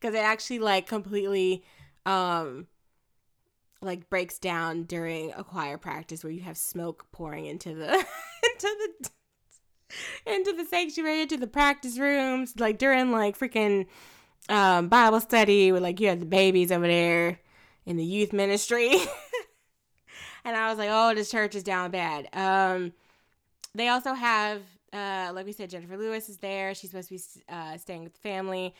Cause 0.00 0.12
it 0.14 0.16
actually 0.16 0.58
like 0.58 0.86
completely 0.86 1.64
um 2.04 2.66
like 3.80 4.10
breaks 4.10 4.38
down 4.38 4.82
during 4.84 5.32
a 5.32 5.42
choir 5.42 5.78
practice 5.78 6.22
where 6.22 6.30
you 6.30 6.42
have 6.42 6.58
smoke 6.58 7.06
pouring 7.12 7.46
into 7.46 7.74
the 7.74 7.92
into 7.94 8.06
the 8.60 9.10
into 10.26 10.52
the 10.52 10.66
sanctuary 10.66 11.22
into 11.22 11.38
the 11.38 11.46
practice 11.46 11.98
rooms 11.98 12.52
like 12.58 12.76
during 12.76 13.10
like 13.10 13.38
freaking 13.38 13.86
um, 14.50 14.88
Bible 14.88 15.20
study 15.20 15.72
with 15.72 15.82
like 15.82 15.98
you 15.98 16.08
had 16.08 16.20
the 16.20 16.26
babies 16.26 16.70
over 16.70 16.86
there 16.86 17.40
in 17.86 17.96
the 17.96 18.04
youth 18.04 18.34
ministry. 18.34 18.90
and 20.44 20.56
I 20.56 20.68
was 20.68 20.78
like, 20.78 20.90
oh, 20.90 21.14
this 21.14 21.30
church 21.30 21.54
is 21.54 21.62
down 21.62 21.90
bad. 21.90 22.28
Um, 22.32 22.92
they 23.74 23.88
also 23.88 24.14
have, 24.14 24.62
uh, 24.92 25.32
like 25.34 25.46
we 25.46 25.52
said, 25.52 25.70
Jennifer 25.70 25.96
Lewis 25.96 26.28
is 26.28 26.38
there. 26.38 26.74
She's 26.74 26.90
supposed 26.90 27.08
to 27.08 27.14
be 27.14 27.44
uh, 27.48 27.78
staying 27.78 28.04
with 28.04 28.14
the 28.14 28.20
family 28.20 28.74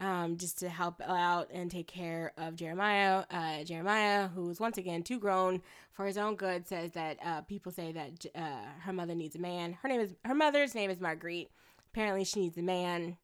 um, 0.00 0.36
just 0.36 0.58
to 0.60 0.68
help 0.68 1.00
out 1.00 1.48
and 1.52 1.70
take 1.70 1.86
care 1.88 2.32
of 2.38 2.56
Jeremiah. 2.56 3.24
Uh, 3.30 3.64
Jeremiah, 3.64 4.28
who's 4.28 4.60
once 4.60 4.78
again 4.78 5.02
too 5.02 5.18
grown 5.18 5.60
for 5.92 6.06
his 6.06 6.16
own 6.16 6.36
good, 6.36 6.66
says 6.66 6.92
that 6.92 7.18
uh, 7.24 7.40
people 7.42 7.72
say 7.72 7.92
that 7.92 8.26
uh, 8.34 8.80
her 8.80 8.92
mother 8.92 9.14
needs 9.14 9.36
a 9.36 9.40
man. 9.40 9.76
Her 9.82 9.88
name 9.88 10.00
is 10.00 10.14
her 10.24 10.34
mother's 10.34 10.74
name 10.74 10.90
is 10.90 11.00
Marguerite. 11.00 11.50
Apparently, 11.92 12.24
she 12.24 12.40
needs 12.40 12.56
a 12.56 12.62
man, 12.62 13.16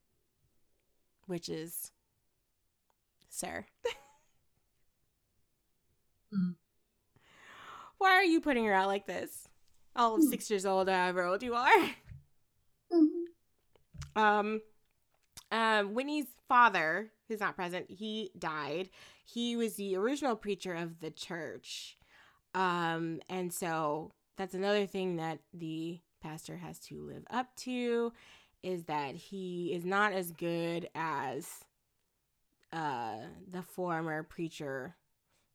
which 1.27 1.49
is 1.49 1.93
sir. 3.29 3.67
Mm. 6.35 6.57
Why 7.99 8.11
are 8.11 8.25
you 8.25 8.41
putting 8.41 8.65
her 8.65 8.73
out 8.73 8.89
like 8.89 9.07
this? 9.07 9.49
All 9.97 10.15
of 10.17 10.23
Mm. 10.23 10.29
six 10.31 10.51
years 10.51 10.67
old, 10.67 10.89
however 10.89 11.23
old 11.25 11.43
you 11.43 11.55
are. 11.55 11.91
Mm-hmm. 12.93 14.21
Um, 14.21 14.61
um, 15.51 15.95
Winnie's 15.95 16.27
father, 16.49 17.11
who's 17.29 17.41
not 17.41 17.57
present, 17.57 17.91
he 17.91 18.31
died. 18.39 18.91
He 19.25 19.57
was 19.57 19.75
the 19.77 19.97
original 19.97 20.37
preacher 20.37 20.75
of 20.75 21.01
the 21.01 21.11
church. 21.11 21.97
Um, 22.55 23.21
and 23.29 23.53
so 23.53 24.13
that's 24.37 24.55
another 24.55 24.87
thing 24.87 25.17
that 25.17 25.41
the 25.53 26.01
pastor 26.23 26.57
has 26.57 26.79
to 26.81 27.01
live 27.03 27.25
up 27.31 27.55
to 27.57 28.13
is 28.63 28.85
that 28.85 29.15
he 29.15 29.73
is 29.75 29.85
not 29.85 30.13
as 30.13 30.31
good 30.33 30.89
as 30.95 31.65
uh 32.73 33.17
the 33.51 33.63
former 33.63 34.23
preacher 34.23 34.97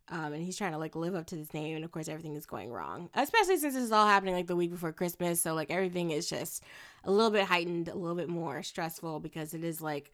um, 0.10 0.34
and 0.34 0.44
he's 0.44 0.58
trying 0.58 0.72
to 0.72 0.78
like 0.78 0.96
live 0.96 1.16
up 1.16 1.28
to 1.28 1.36
this 1.36 1.54
name, 1.54 1.76
and 1.76 1.86
of 1.86 1.92
course 1.92 2.08
everything 2.08 2.36
is 2.36 2.46
going 2.46 2.72
wrong. 2.72 3.10
Especially 3.14 3.58
since 3.58 3.76
this 3.76 3.84
is 3.84 3.92
all 3.92 4.08
happening 4.08 4.36
like 4.36 4.48
the 4.48 4.56
week 4.56 4.72
before 4.72 4.92
Christmas, 4.92 5.42
so 5.42 5.54
like 5.54 5.72
everything 5.72 6.12
is 6.12 6.28
just 6.30 6.64
a 7.04 7.12
little 7.12 7.32
bit 7.32 7.46
heightened, 7.46 7.88
a 7.88 7.96
little 7.96 8.16
bit 8.16 8.30
more 8.30 8.64
stressful 8.64 9.20
because 9.20 9.54
it 9.54 9.64
is 9.64 9.82
like 9.82 10.12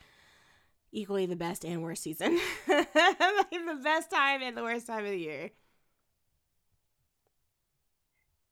equally 0.92 1.26
the 1.26 1.36
best 1.36 1.64
and 1.66 1.84
worst 1.84 2.04
season, 2.04 2.40
like 2.68 2.92
the 2.94 3.80
best 3.84 4.10
time 4.12 4.42
and 4.42 4.58
the 4.58 4.64
worst 4.64 4.88
time 4.88 5.06
of 5.06 5.12
the 5.12 5.18
year. 5.18 5.52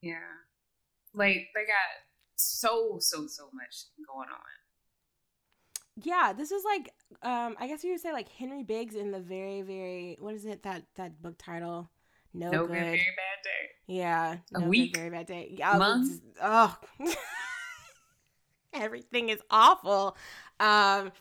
Yeah. 0.01 0.19
Like 1.13 1.49
they 1.55 1.61
got 1.61 2.03
so 2.35 2.97
so 2.99 3.27
so 3.27 3.49
much 3.53 3.85
going 4.07 4.29
on. 4.29 4.62
Yeah, 6.01 6.33
this 6.33 6.51
is 6.51 6.63
like 6.63 6.89
um, 7.21 7.55
I 7.59 7.67
guess 7.67 7.83
you 7.83 7.91
would 7.91 8.01
say 8.01 8.11
like 8.11 8.29
Henry 8.29 8.63
Biggs 8.63 8.95
in 8.95 9.11
the 9.11 9.19
very 9.19 9.61
very 9.61 10.17
what 10.19 10.33
is 10.33 10.45
it 10.45 10.63
that 10.63 10.83
that 10.95 11.21
book 11.21 11.35
title? 11.37 11.89
No, 12.33 12.49
No, 12.51 12.61
good. 12.65 12.73
good, 12.73 12.83
very 12.85 12.93
bad 12.95 13.43
day. 13.43 13.69
Yeah, 13.85 14.37
A 14.55 14.59
no 14.59 14.59
good, 14.61 14.69
week? 14.69 14.95
very 14.95 15.09
bad 15.11 15.27
day. 15.27 15.53
Yeah, 15.55 15.77
Month? 15.77 16.19
Oh, 16.41 16.75
everything 18.73 19.29
is 19.29 19.39
awful. 19.49 20.17
Um, 20.59 21.11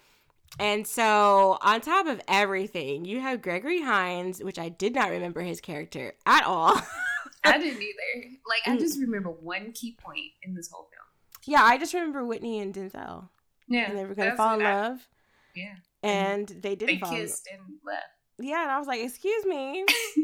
and 0.59 0.87
so 0.87 1.59
on 1.63 1.81
top 1.81 2.07
of 2.07 2.21
everything, 2.29 3.05
you 3.05 3.21
have 3.21 3.43
Gregory 3.43 3.83
Hines, 3.83 4.43
which 4.43 4.59
I 4.59 4.69
did 4.69 4.95
not 4.95 5.11
remember 5.11 5.41
his 5.43 5.61
character 5.61 6.15
at 6.27 6.45
all. 6.45 6.81
I 7.45 7.59
didn't 7.59 7.83
either. 7.83 8.29
Like 8.47 8.63
I 8.67 8.77
Mm. 8.77 8.81
just 8.81 9.01
remember 9.01 9.31
one 9.31 9.73
key 9.73 9.97
point 10.03 10.33
in 10.43 10.55
this 10.55 10.71
whole 10.71 10.85
film. 10.91 11.07
yeah, 11.45 11.63
I 11.63 11.77
just 11.79 11.93
remember 11.95 12.25
Whitney 12.25 12.61
and 12.61 12.73
Denzel, 12.73 13.29
Yeah, 13.73 13.89
and 13.91 13.99
they 13.99 14.05
were 14.05 14.15
gonna 14.15 14.37
fall 14.37 14.59
in 14.61 14.67
I- 14.67 14.89
love, 14.89 15.09
Yeah, 15.55 15.75
and 16.03 16.47
they 16.49 16.75
didn't 16.77 16.87
they 16.87 16.99
fall. 16.99 17.11
in- 17.15 17.17
kissed 17.23 17.49
and 17.53 17.63
left. 17.85 18.05
Yeah, 18.39 18.63
and 18.63 18.71
I 18.71 18.79
was 18.79 18.87
like, 18.89 19.01
"Excuse 19.01 19.45
me, 19.47 19.85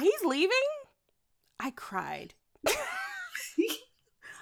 he's 0.00 0.24
leaving." 0.24 0.56
I 1.60 1.70
cried. 1.70 2.34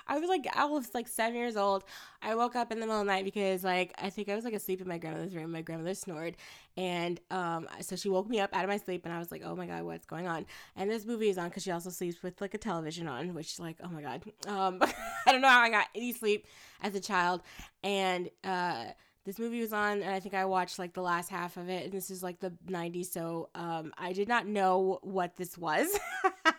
I 0.09 0.19
was 0.19 0.29
like, 0.29 0.47
I 0.55 0.65
was 0.67 0.95
like 0.95 1.09
seven 1.09 1.37
years 1.37 1.57
old. 1.57 1.85
I 2.23 2.35
woke 2.35 2.57
up 2.57 2.71
in 2.73 2.81
the 2.81 2.87
middle 2.87 3.01
of 3.01 3.07
the 3.07 3.13
night 3.13 3.25
because 3.25 3.65
like 3.65 3.93
I 3.99 4.11
think 4.11 4.29
I 4.29 4.35
was 4.35 4.45
like 4.45 4.55
asleep 4.55 4.81
in 4.81 4.89
my 4.89 4.99
grandmother's 4.99 5.35
room. 5.35 5.53
My 5.53 5.63
grandmother 5.63 5.95
snored, 5.95 6.37
and 6.77 7.21
um, 7.31 7.67
so 7.81 7.97
she 7.97 8.09
woke 8.09 8.29
me 8.29 8.41
up 8.41 8.55
out 8.55 8.65
of 8.65 8.71
my 8.71 8.77
sleep, 8.77 9.05
and 9.05 9.13
I 9.13 9.19
was 9.19 9.31
like, 9.31 9.43
oh 9.45 9.57
my 9.57 9.67
god, 9.67 9.83
what's 9.83 10.07
going 10.07 10.27
on? 10.27 10.47
And 10.77 10.91
this 10.91 11.05
movie 11.05 11.29
is 11.29 11.39
on 11.39 11.49
because 11.49 11.63
she 11.63 11.71
also 11.71 11.91
sleeps 11.91 12.23
with 12.23 12.41
like 12.41 12.55
a 12.55 12.59
television 12.59 13.09
on, 13.09 13.35
which 13.35 13.59
like, 13.59 13.77
oh 13.83 13.89
my 13.89 14.03
god, 14.03 14.23
um, 14.47 14.79
I 15.27 15.33
don't 15.33 15.41
know 15.41 15.49
how 15.49 15.61
I 15.61 15.71
got 15.71 15.87
any 15.95 16.13
sleep 16.13 16.47
as 16.83 16.95
a 16.95 17.01
child, 17.01 17.43
and 17.83 18.31
uh. 18.45 18.87
This 19.25 19.41
movie 19.41 19.61
was 19.61 19.73
on, 19.73 20.03
and 20.03 20.15
I 20.15 20.21
think 20.21 20.35
I 20.35 20.45
watched 20.45 20.79
like 20.79 20.93
the 20.93 21.03
last 21.03 21.31
half 21.31 21.57
of 21.57 21.69
it. 21.69 21.87
And 21.87 21.93
this 21.93 22.13
is 22.13 22.23
like 22.23 22.39
the 22.39 22.53
'90s, 22.69 23.07
so 23.07 23.49
um, 23.57 23.93
I 23.99 24.13
did 24.13 24.29
not 24.29 24.47
know 24.47 25.01
what 25.03 25.37
this 25.37 25.59
was. 25.59 25.89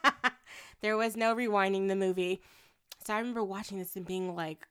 there 0.81 0.97
was 0.97 1.15
no 1.15 1.33
rewinding 1.33 1.87
the 1.87 1.95
movie. 1.95 2.41
So 3.05 3.13
I 3.13 3.19
remember 3.19 3.43
watching 3.43 3.79
this 3.79 3.95
and 3.95 4.05
being 4.05 4.35
like, 4.35 4.67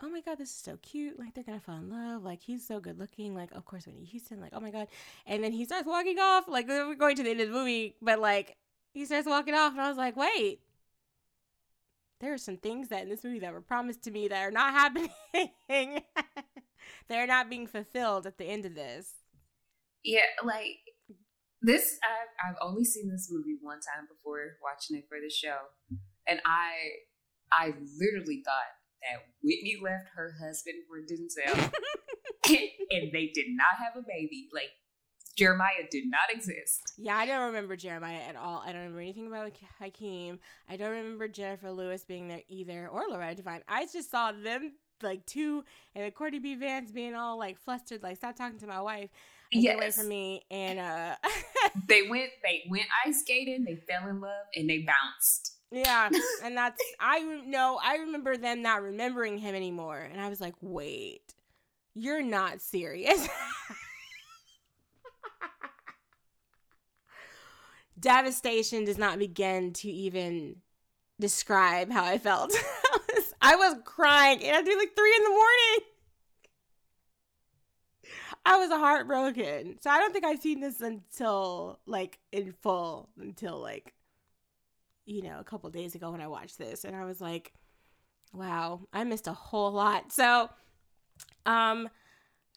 oh 0.00 0.10
my 0.10 0.20
god, 0.20 0.38
this 0.38 0.50
is 0.50 0.56
so 0.56 0.78
cute. 0.82 1.18
Like 1.18 1.34
they're 1.34 1.44
gonna 1.44 1.60
fall 1.60 1.76
in 1.76 1.90
love. 1.90 2.24
Like 2.24 2.42
he's 2.42 2.66
so 2.66 2.80
good 2.80 2.98
looking. 2.98 3.34
Like 3.34 3.52
of 3.52 3.64
course 3.64 3.86
Whitney 3.86 4.04
Houston. 4.04 4.40
Like 4.40 4.52
oh 4.52 4.60
my 4.60 4.70
god. 4.70 4.88
And 5.26 5.44
then 5.44 5.52
he 5.52 5.64
starts 5.64 5.86
walking 5.86 6.18
off. 6.18 6.48
Like 6.48 6.68
we're 6.68 6.94
going 6.94 7.16
to 7.16 7.22
the 7.22 7.30
end 7.30 7.40
of 7.40 7.48
the 7.48 7.54
movie, 7.54 7.94
but 8.02 8.18
like 8.18 8.56
he 8.92 9.04
starts 9.06 9.26
walking 9.26 9.54
off, 9.54 9.72
and 9.72 9.80
I 9.80 9.88
was 9.88 9.96
like, 9.96 10.16
wait. 10.16 10.60
There 12.20 12.32
are 12.32 12.38
some 12.38 12.56
things 12.56 12.88
that 12.88 13.02
in 13.02 13.08
this 13.08 13.24
movie 13.24 13.40
that 13.40 13.52
were 13.52 13.60
promised 13.60 14.04
to 14.04 14.12
me 14.12 14.28
that 14.28 14.42
are 14.42 14.50
not 14.52 14.72
happening. 15.68 16.02
They're 17.08 17.26
not 17.26 17.50
being 17.50 17.66
fulfilled 17.66 18.26
at 18.26 18.38
the 18.38 18.44
end 18.44 18.64
of 18.64 18.74
this. 18.74 19.10
Yeah, 20.04 20.20
like 20.44 20.78
this. 21.62 21.98
I've, 22.02 22.50
I've 22.50 22.56
only 22.62 22.84
seen 22.84 23.10
this 23.10 23.28
movie 23.30 23.56
one 23.60 23.78
time 23.80 24.06
before 24.08 24.56
watching 24.62 24.96
it 24.96 25.04
for 25.08 25.18
the 25.20 25.30
show, 25.30 25.56
and 26.28 26.40
I, 26.44 26.70
I 27.52 27.74
literally 27.98 28.42
thought 28.44 28.72
that 29.02 29.22
Whitney 29.42 29.78
left 29.82 30.06
her 30.16 30.34
husband 30.40 30.76
for 30.88 31.00
Denzel, 31.00 31.72
and 32.48 33.12
they 33.12 33.30
did 33.34 33.46
not 33.48 33.78
have 33.78 33.96
a 33.96 34.06
baby. 34.06 34.48
Like 34.54 34.70
Jeremiah 35.36 35.86
did 35.90 36.04
not 36.06 36.34
exist. 36.34 36.80
Yeah, 36.96 37.16
I 37.16 37.26
don't 37.26 37.46
remember 37.46 37.76
Jeremiah 37.76 38.20
at 38.28 38.36
all. 38.36 38.62
I 38.64 38.72
don't 38.72 38.82
remember 38.82 39.00
anything 39.00 39.26
about 39.26 39.52
Hakeem. 39.78 40.38
I 40.68 40.76
don't 40.76 40.90
remember 40.90 41.28
Jennifer 41.28 41.70
Lewis 41.72 42.04
being 42.04 42.28
there 42.28 42.42
either, 42.48 42.88
or 42.88 43.04
Loretta 43.08 43.36
Devine. 43.36 43.62
I 43.68 43.86
just 43.92 44.10
saw 44.10 44.32
them 44.32 44.72
like 45.02 45.26
two, 45.26 45.64
and 45.94 46.06
the 46.06 46.10
Courtney 46.10 46.38
B. 46.38 46.54
Vance 46.54 46.90
being 46.90 47.14
all 47.14 47.38
like 47.38 47.58
flustered, 47.58 48.02
like 48.02 48.16
"Stop 48.16 48.36
talking 48.36 48.58
to 48.60 48.66
my 48.66 48.80
wife, 48.80 49.10
and 49.52 49.62
get 49.62 49.76
away 49.76 49.90
from 49.90 50.08
me." 50.08 50.42
And 50.50 50.78
uh, 50.78 51.16
They 51.88 52.08
went. 52.08 52.30
They 52.42 52.64
went 52.68 52.86
ice 53.06 53.20
skating. 53.20 53.64
They 53.64 53.76
fell 53.76 54.08
in 54.08 54.20
love, 54.20 54.46
and 54.54 54.68
they 54.68 54.78
bounced. 54.78 55.58
Yeah, 55.72 56.10
and 56.44 56.56
that's 56.56 56.80
I 57.00 57.20
no, 57.46 57.80
I 57.82 57.96
remember 57.96 58.36
them 58.36 58.62
not 58.62 58.82
remembering 58.82 59.38
him 59.38 59.54
anymore, 59.54 59.98
and 59.98 60.20
I 60.20 60.28
was 60.28 60.40
like, 60.40 60.54
"Wait, 60.60 61.34
you're 61.94 62.22
not 62.22 62.60
serious." 62.60 63.26
Devastation 67.98 68.84
does 68.84 68.98
not 68.98 69.18
begin 69.18 69.72
to 69.74 69.88
even 69.88 70.56
describe 71.20 71.90
how 71.90 72.04
I 72.04 72.18
felt. 72.18 72.52
I 72.92 72.98
was, 73.14 73.34
I 73.40 73.56
was 73.56 73.76
crying, 73.84 74.42
and 74.42 74.56
I 74.56 74.62
do 74.62 74.76
like 74.76 74.94
three 74.96 75.14
in 75.16 75.24
the 75.24 75.30
morning. 75.30 75.78
I 78.44 78.56
was 78.58 78.70
heartbroken. 78.70 79.78
So 79.80 79.88
I 79.88 79.98
don't 80.00 80.12
think 80.12 80.24
I've 80.24 80.40
seen 80.40 80.60
this 80.60 80.80
until 80.80 81.78
like 81.86 82.18
in 82.32 82.52
full 82.60 83.08
until 83.20 83.60
like 83.60 83.94
you 85.04 85.22
know 85.22 85.38
a 85.40 85.44
couple 85.44 85.68
days 85.70 85.94
ago 85.94 86.10
when 86.10 86.20
I 86.20 86.28
watched 86.28 86.58
this, 86.58 86.84
and 86.84 86.94
I 86.96 87.04
was 87.04 87.20
like, 87.20 87.52
wow, 88.32 88.80
I 88.92 89.04
missed 89.04 89.26
a 89.26 89.32
whole 89.32 89.72
lot. 89.72 90.12
So, 90.12 90.50
um, 91.46 91.88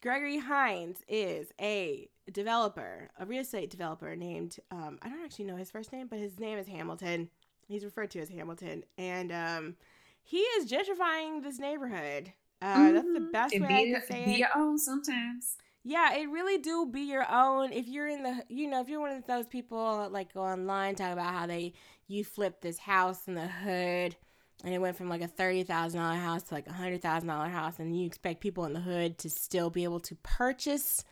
Gregory 0.01 0.37
Hines 0.39 0.99
is 1.07 1.51
a 1.59 2.09
developer, 2.31 3.09
a 3.19 3.25
real 3.25 3.41
estate 3.41 3.69
developer 3.69 4.15
named 4.15 4.57
um, 4.71 4.99
I 5.01 5.09
don't 5.09 5.23
actually 5.23 5.45
know 5.45 5.55
his 5.55 5.71
first 5.71 5.91
name, 5.91 6.07
but 6.07 6.19
his 6.19 6.39
name 6.39 6.57
is 6.57 6.67
Hamilton. 6.67 7.29
He's 7.67 7.83
referred 7.83 8.11
to 8.11 8.19
as 8.21 8.29
Hamilton, 8.29 8.83
and 8.97 9.31
um, 9.31 9.75
he 10.23 10.37
is 10.39 10.69
gentrifying 10.71 11.41
this 11.41 11.59
neighborhood. 11.59 12.31
Uh, 12.61 12.91
That's 12.91 13.13
the 13.13 13.19
Mhm. 13.19 13.31
best 13.31 13.53
And 13.55 13.63
way 13.63 13.67
be, 13.67 13.73
I 13.75 13.85
can 13.99 14.01
say 14.07 14.23
be 14.25 14.31
it. 14.33 14.39
your 14.39 14.49
own 14.55 14.77
sometimes. 14.77 15.57
Yeah, 15.83 16.13
it 16.15 16.29
really 16.29 16.57
do 16.57 16.87
be 16.87 17.01
your 17.01 17.29
own. 17.31 17.71
If 17.71 17.87
you're 17.87 18.07
in 18.07 18.23
the, 18.23 18.43
you 18.49 18.67
know, 18.67 18.81
if 18.81 18.89
you're 18.89 18.99
one 18.99 19.11
of 19.11 19.25
those 19.27 19.45
people 19.45 20.09
like 20.11 20.33
go 20.33 20.41
online 20.41 20.95
talk 20.95 21.13
about 21.13 21.31
how 21.33 21.45
they 21.45 21.73
you 22.07 22.23
flipped 22.23 22.61
this 22.61 22.79
house 22.79 23.27
in 23.27 23.35
the 23.35 23.47
hood, 23.47 24.15
and 24.63 24.73
it 24.73 24.79
went 24.79 24.97
from 24.97 25.09
like 25.09 25.21
a 25.21 25.27
thirty 25.27 25.63
thousand 25.63 25.99
dollar 25.99 26.15
house 26.15 26.43
to 26.43 26.53
like 26.53 26.67
a 26.67 26.73
hundred 26.73 27.01
thousand 27.01 27.27
dollar 27.27 27.49
house, 27.49 27.79
and 27.79 27.99
you 27.99 28.05
expect 28.05 28.41
people 28.41 28.65
in 28.65 28.73
the 28.73 28.79
hood 28.79 29.17
to 29.19 29.29
still 29.29 29.69
be 29.69 29.83
able 29.83 29.99
to 30.01 30.15
purchase 30.23 31.03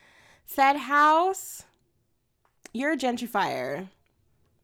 said 0.45 0.75
house, 0.75 1.63
you're 2.73 2.93
a 2.93 2.97
gentrifier. 2.97 3.89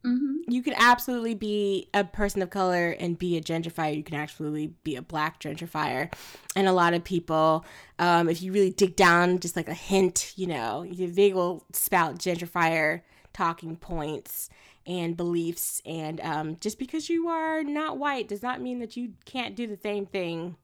Mm-hmm. 0.06 0.50
you 0.50 0.64
can 0.64 0.76
absolutely 0.78 1.36
be 1.36 1.90
a 1.94 2.06
person 2.06 2.42
of 2.42 2.50
color 2.50 2.92
and 2.92 3.20
be 3.20 3.36
a 3.36 3.42
gentrifier. 3.42 3.94
You 3.94 4.02
can 4.02 4.16
absolutely 4.16 4.68
be 4.84 4.96
a 4.96 5.02
black 5.02 5.42
gentrifier. 5.42 6.10
And 6.56 6.70
a 6.70 6.72
lot 6.72 6.94
of 6.94 7.04
people, 7.04 7.66
um, 8.00 8.30
if 8.30 8.42
you 8.42 8.54
really 8.54 8.70
dig 8.72 8.96
down, 8.96 9.40
just 9.40 9.58
like 9.58 9.68
a 9.68 9.74
hint, 9.74 10.32
you 10.38 10.48
know, 10.48 10.86
they 10.90 11.34
will 11.34 11.66
spout 11.74 12.18
gentrifier 12.18 13.02
talking 13.34 13.76
points 13.76 14.50
and 14.86 15.16
beliefs. 15.16 15.82
And 15.86 16.20
um, 16.22 16.58
just 16.60 16.80
because 16.80 17.10
you 17.10 17.28
are 17.28 17.64
not 17.64 17.98
white 17.98 18.28
does 18.28 18.44
not 18.44 18.62
mean 18.62 18.80
that 18.80 18.98
you 18.98 19.14
can't 19.26 19.56
do 19.56 19.68
the 19.68 19.78
same 19.78 20.06
thing 20.06 20.56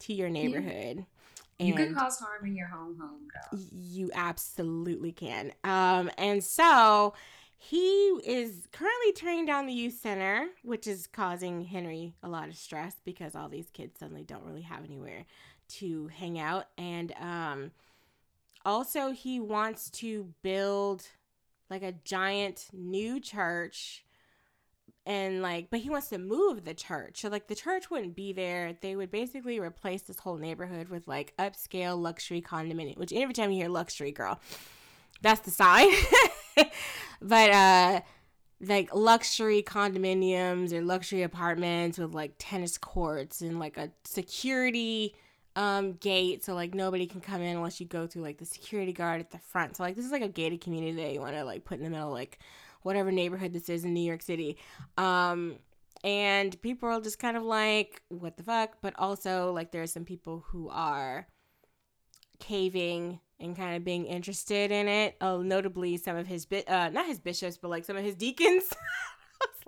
to 0.00 0.12
your 0.12 0.28
neighborhood. 0.28 1.06
You 1.58 1.74
can 1.74 1.94
cause 1.94 2.18
harm 2.18 2.44
in 2.44 2.54
your 2.54 2.66
home 2.68 2.98
home, 3.00 3.28
girl. 3.32 3.60
you 3.72 4.10
absolutely 4.14 5.12
can. 5.12 5.52
Um, 5.64 6.10
and 6.18 6.44
so 6.44 7.14
he 7.56 8.08
is 8.24 8.68
currently 8.72 9.12
turning 9.12 9.46
down 9.46 9.66
the 9.66 9.72
youth 9.72 9.98
center, 10.00 10.48
which 10.62 10.86
is 10.86 11.06
causing 11.06 11.64
Henry 11.64 12.14
a 12.22 12.28
lot 12.28 12.48
of 12.48 12.56
stress 12.56 12.96
because 13.04 13.34
all 13.34 13.48
these 13.48 13.70
kids 13.70 13.98
suddenly 13.98 14.22
don't 14.22 14.44
really 14.44 14.62
have 14.62 14.84
anywhere 14.84 15.24
to 15.68 16.08
hang 16.08 16.38
out. 16.38 16.66
And 16.76 17.12
um, 17.18 17.70
also, 18.64 19.12
he 19.12 19.40
wants 19.40 19.90
to 19.90 20.32
build 20.42 21.08
like 21.70 21.82
a 21.82 21.92
giant 22.04 22.66
new 22.72 23.20
church 23.20 24.04
and 25.04 25.40
like 25.40 25.70
but 25.70 25.80
he 25.80 25.90
wants 25.90 26.08
to 26.08 26.18
move 26.18 26.64
the 26.64 26.74
church. 26.74 27.20
So 27.20 27.28
like 27.28 27.46
the 27.46 27.54
church 27.54 27.90
wouldn't 27.90 28.16
be 28.16 28.32
there. 28.32 28.76
They 28.80 28.96
would 28.96 29.10
basically 29.10 29.60
replace 29.60 30.02
this 30.02 30.18
whole 30.18 30.36
neighborhood 30.36 30.88
with 30.88 31.06
like 31.06 31.34
upscale 31.38 31.98
luxury 32.00 32.42
condominium 32.42 32.98
which 32.98 33.12
every 33.12 33.34
time 33.34 33.50
you 33.50 33.62
hear 33.62 33.68
luxury 33.68 34.12
girl 34.12 34.40
that's 35.22 35.40
the 35.40 35.50
sign. 35.50 35.90
But 37.22 37.50
uh 37.50 38.00
like 38.60 38.94
luxury 38.94 39.62
condominiums 39.62 40.72
or 40.72 40.82
luxury 40.82 41.22
apartments 41.22 41.98
with 41.98 42.14
like 42.14 42.32
tennis 42.38 42.78
courts 42.78 43.42
and 43.42 43.58
like 43.58 43.76
a 43.76 43.90
security 44.04 45.14
um 45.56 45.94
gate 45.94 46.44
so 46.44 46.54
like 46.54 46.74
nobody 46.74 47.06
can 47.06 47.20
come 47.20 47.40
in 47.40 47.56
unless 47.56 47.80
you 47.80 47.86
go 47.86 48.06
through 48.06 48.22
like 48.22 48.38
the 48.38 48.44
security 48.44 48.92
guard 48.92 49.20
at 49.20 49.30
the 49.30 49.38
front. 49.38 49.76
So 49.76 49.82
like 49.82 49.96
this 49.96 50.04
is 50.04 50.12
like 50.12 50.22
a 50.22 50.28
gated 50.28 50.60
community 50.60 50.92
that 51.02 51.12
you 51.12 51.20
want 51.20 51.34
to 51.34 51.44
like 51.44 51.64
put 51.64 51.78
in 51.78 51.84
the 51.84 51.90
middle 51.90 52.10
like 52.10 52.38
whatever 52.82 53.10
neighborhood 53.10 53.52
this 53.52 53.68
is 53.68 53.84
in 53.84 53.94
New 53.94 54.06
York 54.06 54.22
City. 54.22 54.58
Um 54.96 55.56
and 56.04 56.60
people 56.60 56.88
are 56.90 57.00
just 57.00 57.18
kind 57.18 57.36
of 57.36 57.42
like 57.42 58.02
what 58.08 58.36
the 58.36 58.42
fuck? 58.42 58.76
But 58.82 58.94
also 58.98 59.52
like 59.52 59.72
there 59.72 59.82
are 59.82 59.86
some 59.88 60.04
people 60.04 60.44
who 60.48 60.68
are 60.68 61.26
caving 62.38 63.18
and 63.40 63.56
kind 63.56 63.76
of 63.76 63.84
being 63.84 64.06
interested 64.06 64.70
in 64.70 64.88
it. 64.88 65.16
Uh, 65.20 65.38
notably 65.38 65.96
some 65.96 66.16
of 66.16 66.26
his 66.26 66.44
bi- 66.44 66.64
uh 66.68 66.90
not 66.90 67.06
his 67.06 67.18
bishops 67.18 67.56
but 67.56 67.70
like 67.70 67.84
some 67.84 67.96
of 67.96 68.04
his 68.04 68.14
deacons. 68.14 68.72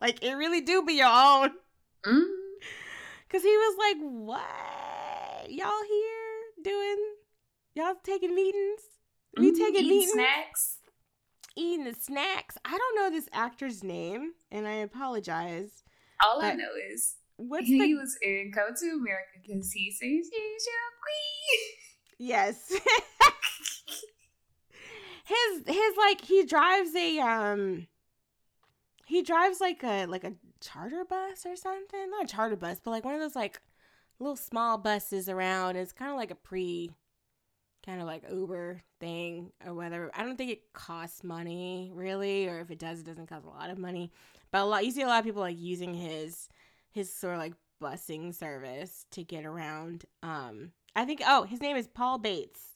Like 0.01 0.23
it 0.23 0.35
really 0.35 0.61
do 0.61 0.83
be 0.83 0.95
your 0.95 1.09
own. 1.09 1.51
Mm. 2.07 2.23
Cause 3.29 3.43
he 3.43 3.49
was 3.49 3.77
like, 3.79 3.97
"What? 4.01 4.98
Y'all 5.49 5.83
here 5.89 6.63
doing? 6.63 6.97
Y'all 7.75 7.95
taking 8.05 8.35
meetings? 8.35 8.83
We 9.39 9.51
Mm, 9.51 9.57
taking 9.57 9.85
eating 9.87 10.09
snacks. 10.09 10.77
Eating 11.57 11.85
the 11.85 11.95
snacks? 11.95 12.59
I 12.67 12.77
don't 12.77 12.97
know 12.97 13.11
this 13.11 13.29
actor's 13.33 13.83
name, 13.83 14.33
and 14.51 14.69
I 14.69 14.73
apologize. 14.75 15.83
All 16.23 16.43
I 16.43 16.53
know 16.55 16.69
is 16.93 17.15
What's 17.37 17.67
he 17.67 17.79
the 17.79 17.95
was 17.95 18.19
in 18.21 18.51
Come 18.53 18.75
to 18.77 18.91
America 18.91 19.39
because 19.43 19.73
he 19.73 19.91
says 19.91 20.01
he's 20.03 20.31
your 20.31 20.91
queen. 21.01 22.29
yes? 22.31 22.73
his 25.25 25.63
his 25.67 25.97
like 25.97 26.21
he 26.23 26.45
drives 26.45 26.95
a 26.95 27.19
um 27.21 27.87
he 29.07 29.23
drives 29.23 29.61
like 29.61 29.83
a 29.85 30.07
like 30.07 30.25
a 30.25 30.33
charter 30.61 31.05
bus 31.05 31.47
or 31.47 31.55
something 31.55 32.11
not 32.11 32.25
a 32.25 32.27
charter 32.27 32.57
bus 32.57 32.81
but 32.83 32.91
like 32.91 33.05
one 33.05 33.15
of 33.15 33.21
those 33.21 33.37
like 33.37 33.61
little 34.21 34.37
small 34.37 34.79
buses 34.79 35.29
around 35.29 35.77
it's 35.77 35.93
kind 35.93 36.11
of 36.11 36.17
like 36.17 36.31
a 36.31 36.37
pre 36.37 36.91
kind 37.85 38.01
of 38.01 38.07
like 38.07 38.23
uber 38.31 38.83
thing 39.01 39.53
or 39.65 39.73
whether 39.73 40.11
i 40.15 40.23
don't 40.23 40.37
think 40.37 40.51
it 40.51 40.73
costs 40.73 41.23
money 41.23 41.91
really 41.95 42.47
or 42.49 42.61
if 42.61 42.71
it 42.71 42.79
does 42.79 43.01
it 43.01 43.07
doesn't 43.07 43.29
cost 43.29 43.47
a 43.47 43.49
lot 43.49 43.71
of 43.71 43.79
money 43.79 44.11
but 44.51 44.63
a 44.63 44.65
lot 44.65 44.85
you 44.85 44.91
see 44.91 45.03
a 45.03 45.07
lot 45.07 45.19
of 45.21 45.25
people 45.25 45.43
like 45.43 45.59
using 45.59 45.95
his 45.95 46.49
his 46.91 47.13
sort 47.13 47.35
of 47.35 47.41
like 47.41 47.55
busing 47.81 48.35
service 48.35 49.07
to 49.11 49.23
get 49.23 49.47
around 49.47 50.05
um 50.23 50.73
i 50.97 51.05
think 51.05 51.23
oh 51.27 51.45
his 51.45 51.61
name 51.61 51.77
is 51.77 51.87
paul 51.87 52.19
bates 52.19 52.69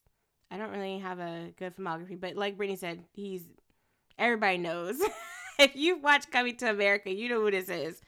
I 0.53 0.59
don't 0.59 0.71
really 0.71 0.99
have 0.99 1.19
a 1.19 1.51
good 1.59 1.75
filmography, 1.75 2.21
but 2.21 2.37
like 2.37 2.59
Brittany 2.59 2.77
said, 2.77 3.03
he's 3.15 3.43
everybody 4.19 4.59
knows. 4.59 5.01
if 5.59 5.75
you've 5.75 6.03
watched 6.03 6.31
Coming 6.31 6.59
to 6.59 6.69
America, 6.69 7.11
you 7.11 7.31
know 7.31 7.41
who 7.41 7.51
this 7.51 7.71
is. 7.71 8.03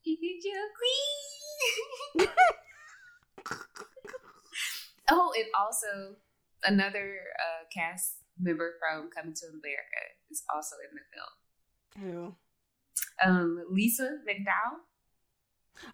He's 0.00 0.44
your 0.44 0.66
queen. 0.76 1.31
oh, 5.10 5.32
and 5.36 5.46
also 5.58 6.16
another 6.64 7.16
uh, 7.38 7.64
cast 7.72 8.16
member 8.38 8.74
from 8.78 9.10
Coming 9.10 9.34
to 9.34 9.46
America 9.46 10.02
is 10.30 10.42
also 10.52 10.76
in 10.88 10.96
the 10.96 11.02
film. 11.12 11.32
Who? 11.98 12.34
Um, 13.24 13.64
Lisa 13.70 14.18
McDowell. 14.28 14.80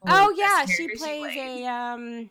Oh 0.07 0.35
yeah, 0.37 0.67
she 0.67 0.89
plays 0.89 1.35
plays. 1.35 1.37
a 1.37 1.67
um 1.67 2.31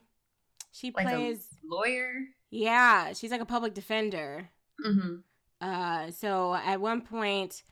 she 0.71 0.91
like 0.95 1.07
plays 1.07 1.47
lawyer. 1.69 2.11
yeah, 2.49 3.13
she's 3.13 3.31
like 3.31 3.41
a 3.41 3.45
public 3.45 3.73
defender. 3.73 4.49
Mm-hmm. 4.85 5.15
Uh 5.61 6.11
so 6.11 6.53
at 6.53 6.79
one 6.81 7.01
point 7.01 7.63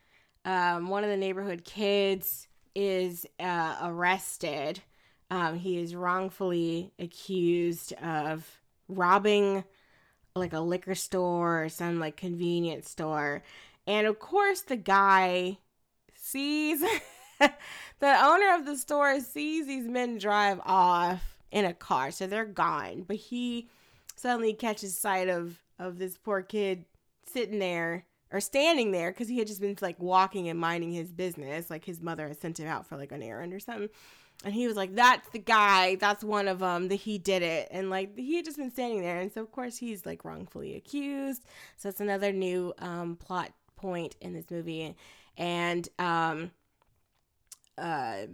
um 0.43 0.87
one 0.89 1.03
of 1.03 1.09
the 1.09 1.17
neighborhood 1.17 1.63
kids 1.63 2.47
is 2.73 3.25
uh 3.39 3.77
arrested. 3.83 4.81
Um 5.31 5.57
he 5.57 5.79
is 5.79 5.95
wrongfully 5.95 6.91
accused 6.99 7.93
of 7.93 8.59
robbing 8.87 9.63
like 10.35 10.53
a 10.53 10.59
liquor 10.59 10.95
store 10.95 11.63
or 11.63 11.69
some 11.69 11.99
like 11.99 12.17
convenience 12.17 12.89
store. 12.89 13.43
And 13.87 14.07
of 14.07 14.19
course 14.19 14.61
the 14.61 14.75
guy 14.75 15.57
sees 16.13 16.81
the 17.39 18.25
owner 18.25 18.55
of 18.55 18.65
the 18.65 18.77
store 18.77 19.19
sees 19.19 19.67
these 19.67 19.87
men 19.87 20.17
drive 20.17 20.59
off 20.65 21.37
in 21.51 21.65
a 21.65 21.73
car, 21.73 22.11
so 22.11 22.27
they're 22.27 22.45
gone. 22.45 23.03
But 23.07 23.17
he 23.17 23.69
suddenly 24.15 24.53
catches 24.53 24.97
sight 24.97 25.29
of 25.29 25.61
of 25.79 25.97
this 25.97 26.17
poor 26.17 26.41
kid 26.41 26.85
sitting 27.25 27.59
there 27.59 28.05
or 28.31 28.39
standing 28.39 28.91
there 28.91 29.11
because 29.11 29.27
he 29.27 29.37
had 29.37 29.47
just 29.47 29.61
been 29.61 29.77
like 29.81 29.99
walking 29.99 30.49
and 30.49 30.59
minding 30.59 30.91
his 30.91 31.11
business. 31.11 31.69
Like 31.69 31.85
his 31.85 32.01
mother 32.01 32.27
had 32.27 32.41
sent 32.41 32.59
him 32.59 32.67
out 32.67 32.85
for 32.85 32.97
like 32.97 33.11
an 33.11 33.23
errand 33.23 33.53
or 33.53 33.59
something. 33.59 33.89
And 34.45 34.53
he 34.53 34.67
was 34.67 34.77
like, 34.77 34.95
"That's 34.95 35.27
the 35.29 35.39
guy. 35.39 35.95
That's 35.95 36.23
one 36.23 36.47
of 36.47 36.59
them. 36.59 36.87
That 36.87 36.95
he 36.95 37.17
did 37.17 37.41
it." 37.41 37.67
And 37.71 37.89
like 37.89 38.15
he 38.17 38.35
had 38.37 38.45
just 38.45 38.57
been 38.57 38.71
standing 38.71 39.01
there, 39.01 39.19
and 39.19 39.33
so 39.33 39.41
of 39.41 39.51
course 39.51 39.75
he's 39.75 40.05
like 40.05 40.23
wrongfully 40.23 40.75
accused. 40.75 41.43
So 41.77 41.89
that's 41.89 41.99
another 41.99 42.31
new 42.31 42.73
um, 42.79 43.17
plot 43.17 43.51
point 43.75 44.15
in 44.21 44.33
this 44.33 44.45
movie, 44.49 44.95
and 45.35 45.89
um, 45.99 46.51
uh, 47.77 48.27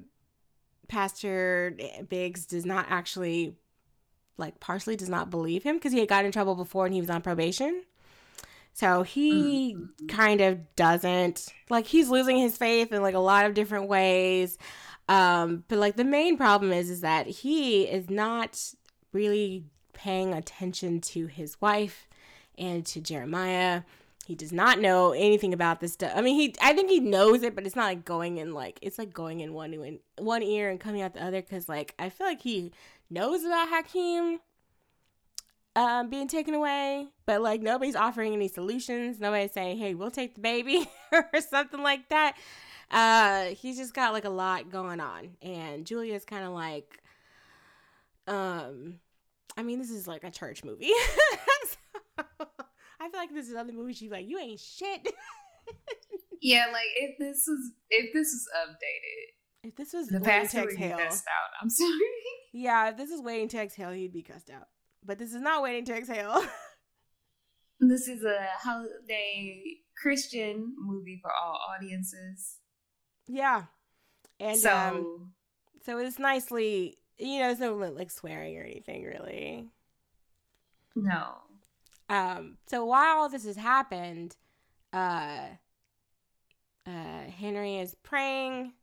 Pastor 0.87 1.75
Biggs 2.09 2.45
does 2.45 2.65
not 2.65 2.85
actually 2.89 3.55
like 4.37 4.59
partially 4.59 4.95
does 4.95 5.09
not 5.09 5.29
believe 5.29 5.63
him 5.63 5.77
because 5.77 5.93
he 5.93 5.99
had 5.99 6.09
gotten 6.09 6.25
in 6.25 6.31
trouble 6.31 6.55
before 6.55 6.85
and 6.85 6.93
he 6.93 7.01
was 7.01 7.09
on 7.09 7.21
probation. 7.21 7.83
So 8.73 9.03
he 9.03 9.75
Mhm. 9.75 10.07
kind 10.09 10.41
of 10.41 10.75
doesn't 10.75 11.47
like 11.69 11.85
he's 11.87 12.09
losing 12.09 12.37
his 12.37 12.57
faith 12.57 12.91
in 12.91 13.01
like 13.01 13.15
a 13.15 13.19
lot 13.19 13.45
of 13.45 13.53
different 13.53 13.87
ways. 13.87 14.57
Um, 15.11 15.65
but 15.67 15.77
like 15.77 15.97
the 15.97 16.05
main 16.05 16.37
problem 16.37 16.71
is 16.71 16.89
is 16.89 17.01
that 17.01 17.27
he 17.27 17.83
is 17.83 18.09
not 18.09 18.73
really 19.11 19.65
paying 19.91 20.33
attention 20.33 21.01
to 21.01 21.27
his 21.27 21.59
wife 21.59 22.07
and 22.57 22.85
to 22.85 23.01
Jeremiah. 23.01 23.81
He 24.25 24.35
does 24.35 24.53
not 24.53 24.79
know 24.79 25.11
anything 25.11 25.53
about 25.53 25.81
this 25.81 25.91
stuff. 25.91 26.13
I 26.15 26.21
mean, 26.21 26.39
he 26.39 26.55
I 26.61 26.71
think 26.71 26.89
he 26.89 27.01
knows 27.01 27.43
it, 27.43 27.55
but 27.55 27.65
it's 27.65 27.75
not 27.75 27.87
like 27.87 28.05
going 28.05 28.37
in 28.37 28.53
like 28.53 28.79
it's 28.81 28.97
like 28.97 29.11
going 29.11 29.41
in 29.41 29.53
one 29.53 29.73
in 29.73 29.99
one 30.17 30.43
ear 30.43 30.69
and 30.69 30.79
coming 30.79 31.01
out 31.01 31.13
the 31.13 31.25
other. 31.25 31.41
Because 31.41 31.67
like 31.67 31.93
I 31.99 32.07
feel 32.07 32.25
like 32.25 32.41
he 32.41 32.71
knows 33.09 33.43
about 33.43 33.67
Hakeem 33.67 34.39
um, 35.75 36.09
being 36.09 36.29
taken 36.29 36.53
away, 36.53 37.07
but 37.25 37.41
like 37.41 37.61
nobody's 37.61 37.97
offering 37.97 38.31
any 38.31 38.47
solutions. 38.47 39.19
Nobody's 39.19 39.51
saying, 39.51 39.77
"Hey, 39.77 39.93
we'll 39.93 40.09
take 40.09 40.35
the 40.35 40.41
baby" 40.41 40.89
or 41.11 41.27
something 41.41 41.83
like 41.83 42.07
that. 42.07 42.37
Uh, 42.91 43.45
he's 43.45 43.77
just 43.77 43.93
got 43.93 44.13
like 44.13 44.25
a 44.25 44.29
lot 44.29 44.69
going 44.69 44.99
on, 44.99 45.37
and 45.41 45.85
Julia's 45.85 46.25
kind 46.25 46.43
of 46.43 46.51
like, 46.51 47.01
um, 48.27 48.99
I 49.55 49.63
mean, 49.63 49.79
this 49.79 49.89
is 49.91 50.07
like 50.07 50.23
a 50.23 50.31
church 50.31 50.63
movie. 50.63 50.91
So, 51.67 51.77
I 52.99 53.09
feel 53.09 53.19
like 53.19 53.33
this 53.33 53.47
is 53.47 53.53
another 53.53 53.73
movie. 53.73 53.93
She's 53.93 54.11
like, 54.11 54.27
"You 54.27 54.39
ain't 54.39 54.59
shit." 54.59 55.07
Yeah, 56.41 56.65
like 56.73 56.87
if 56.95 57.19
this 57.19 57.45
was 57.47 57.71
if 57.91 58.11
this 58.13 58.33
was 58.33 58.47
updated, 58.67 59.67
if 59.67 59.75
this 59.75 59.93
was 59.93 60.07
the 60.07 60.19
to 60.19 60.41
Exhale, 60.41 60.97
out. 60.97 61.09
I'm 61.61 61.69
sorry. 61.69 61.91
yeah, 62.51 62.89
if 62.89 62.97
this 62.97 63.11
is 63.11 63.21
Waiting 63.21 63.47
to 63.49 63.59
Exhale, 63.59 63.91
he'd 63.91 64.11
be 64.11 64.23
cussed 64.23 64.49
out. 64.49 64.67
But 65.05 65.19
this 65.19 65.35
is 65.35 65.41
not 65.41 65.61
Waiting 65.61 65.85
to 65.85 65.95
Exhale. 65.95 66.43
This 67.79 68.07
is 68.07 68.23
a 68.23 68.47
holiday 68.59 69.63
Christian 69.99 70.75
movie 70.79 71.19
for 71.21 71.31
all 71.31 71.59
audiences. 71.75 72.57
Yeah. 73.31 73.63
And 74.39 74.57
so 74.59 74.75
um 74.75 75.31
so 75.85 75.97
it's 75.99 76.19
nicely 76.19 76.97
you 77.17 77.39
know, 77.39 77.53
there's 77.53 77.59
no 77.59 77.75
like 77.75 78.11
swearing 78.11 78.57
or 78.57 78.63
anything 78.63 79.03
really. 79.03 79.69
no. 80.95 81.35
Um 82.09 82.57
so 82.67 82.85
while 82.85 83.19
all 83.19 83.29
this 83.29 83.45
has 83.45 83.55
happened, 83.55 84.35
uh 84.93 85.45
uh 86.85 87.23
Henry 87.39 87.77
is 87.77 87.95
praying 88.03 88.73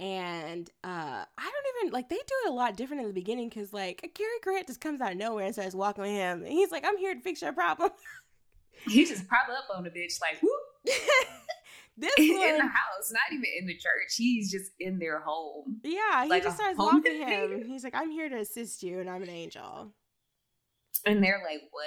and 0.00 0.68
uh 0.82 1.24
I 1.38 1.50
don't 1.50 1.86
even 1.86 1.92
like 1.92 2.08
they 2.08 2.16
do 2.16 2.34
it 2.46 2.50
a 2.50 2.52
lot 2.52 2.76
different 2.76 3.02
in 3.02 3.08
the 3.08 3.14
beginning 3.14 3.48
because 3.48 3.72
like 3.72 4.10
Cary 4.14 4.30
Grant 4.42 4.66
just 4.66 4.80
comes 4.80 5.00
out 5.00 5.12
of 5.12 5.18
nowhere 5.18 5.44
and 5.44 5.54
starts 5.54 5.74
walking 5.74 6.02
with 6.02 6.10
him 6.12 6.42
and 6.42 6.52
he's 6.52 6.72
like, 6.72 6.84
I'm 6.84 6.98
here 6.98 7.14
to 7.14 7.20
fix 7.20 7.40
your 7.42 7.52
problem. 7.52 7.90
He 8.88 9.04
just 9.04 9.26
pop 9.28 9.48
up 9.50 9.74
on 9.76 9.84
the 9.84 9.90
bitch 9.90 10.20
like 10.20 10.38
whoop 10.42 10.60
this 11.96 12.14
in 12.18 12.28
the 12.58 12.62
house, 12.62 13.10
not 13.10 13.32
even 13.32 13.46
in 13.58 13.66
the 13.66 13.74
church. 13.74 14.14
He's 14.16 14.50
just 14.50 14.72
in 14.78 14.98
their 14.98 15.20
home. 15.20 15.80
Yeah, 15.82 16.24
he 16.24 16.30
Like 16.30 16.42
just 16.42 16.56
starts 16.56 16.78
walking 16.78 17.26
him. 17.26 17.64
He's 17.66 17.84
like, 17.84 17.94
I'm 17.94 18.10
here 18.10 18.28
to 18.28 18.36
assist 18.36 18.82
you 18.82 19.00
and 19.00 19.08
I'm 19.08 19.22
an 19.22 19.30
angel. 19.30 19.92
And 21.04 21.22
they're 21.22 21.42
like, 21.44 21.62
What? 21.70 21.84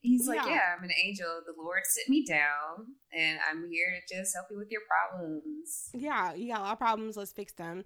He's 0.00 0.26
like, 0.26 0.40
Yeah. 0.44 0.54
Yeah, 0.54 0.74
I'm 0.76 0.84
an 0.84 0.90
angel. 1.04 1.26
The 1.46 1.62
Lord 1.62 1.82
sit 1.84 2.08
me 2.08 2.24
down 2.24 2.86
and 3.12 3.38
I'm 3.48 3.68
here 3.70 3.86
to 3.90 4.16
just 4.16 4.34
help 4.34 4.46
you 4.50 4.58
with 4.58 4.70
your 4.70 4.82
problems. 4.88 5.90
Yeah, 5.94 6.34
you 6.34 6.48
got 6.52 6.60
a 6.60 6.64
lot 6.64 6.72
of 6.72 6.78
problems, 6.78 7.16
let's 7.16 7.32
fix 7.32 7.52
them. 7.52 7.84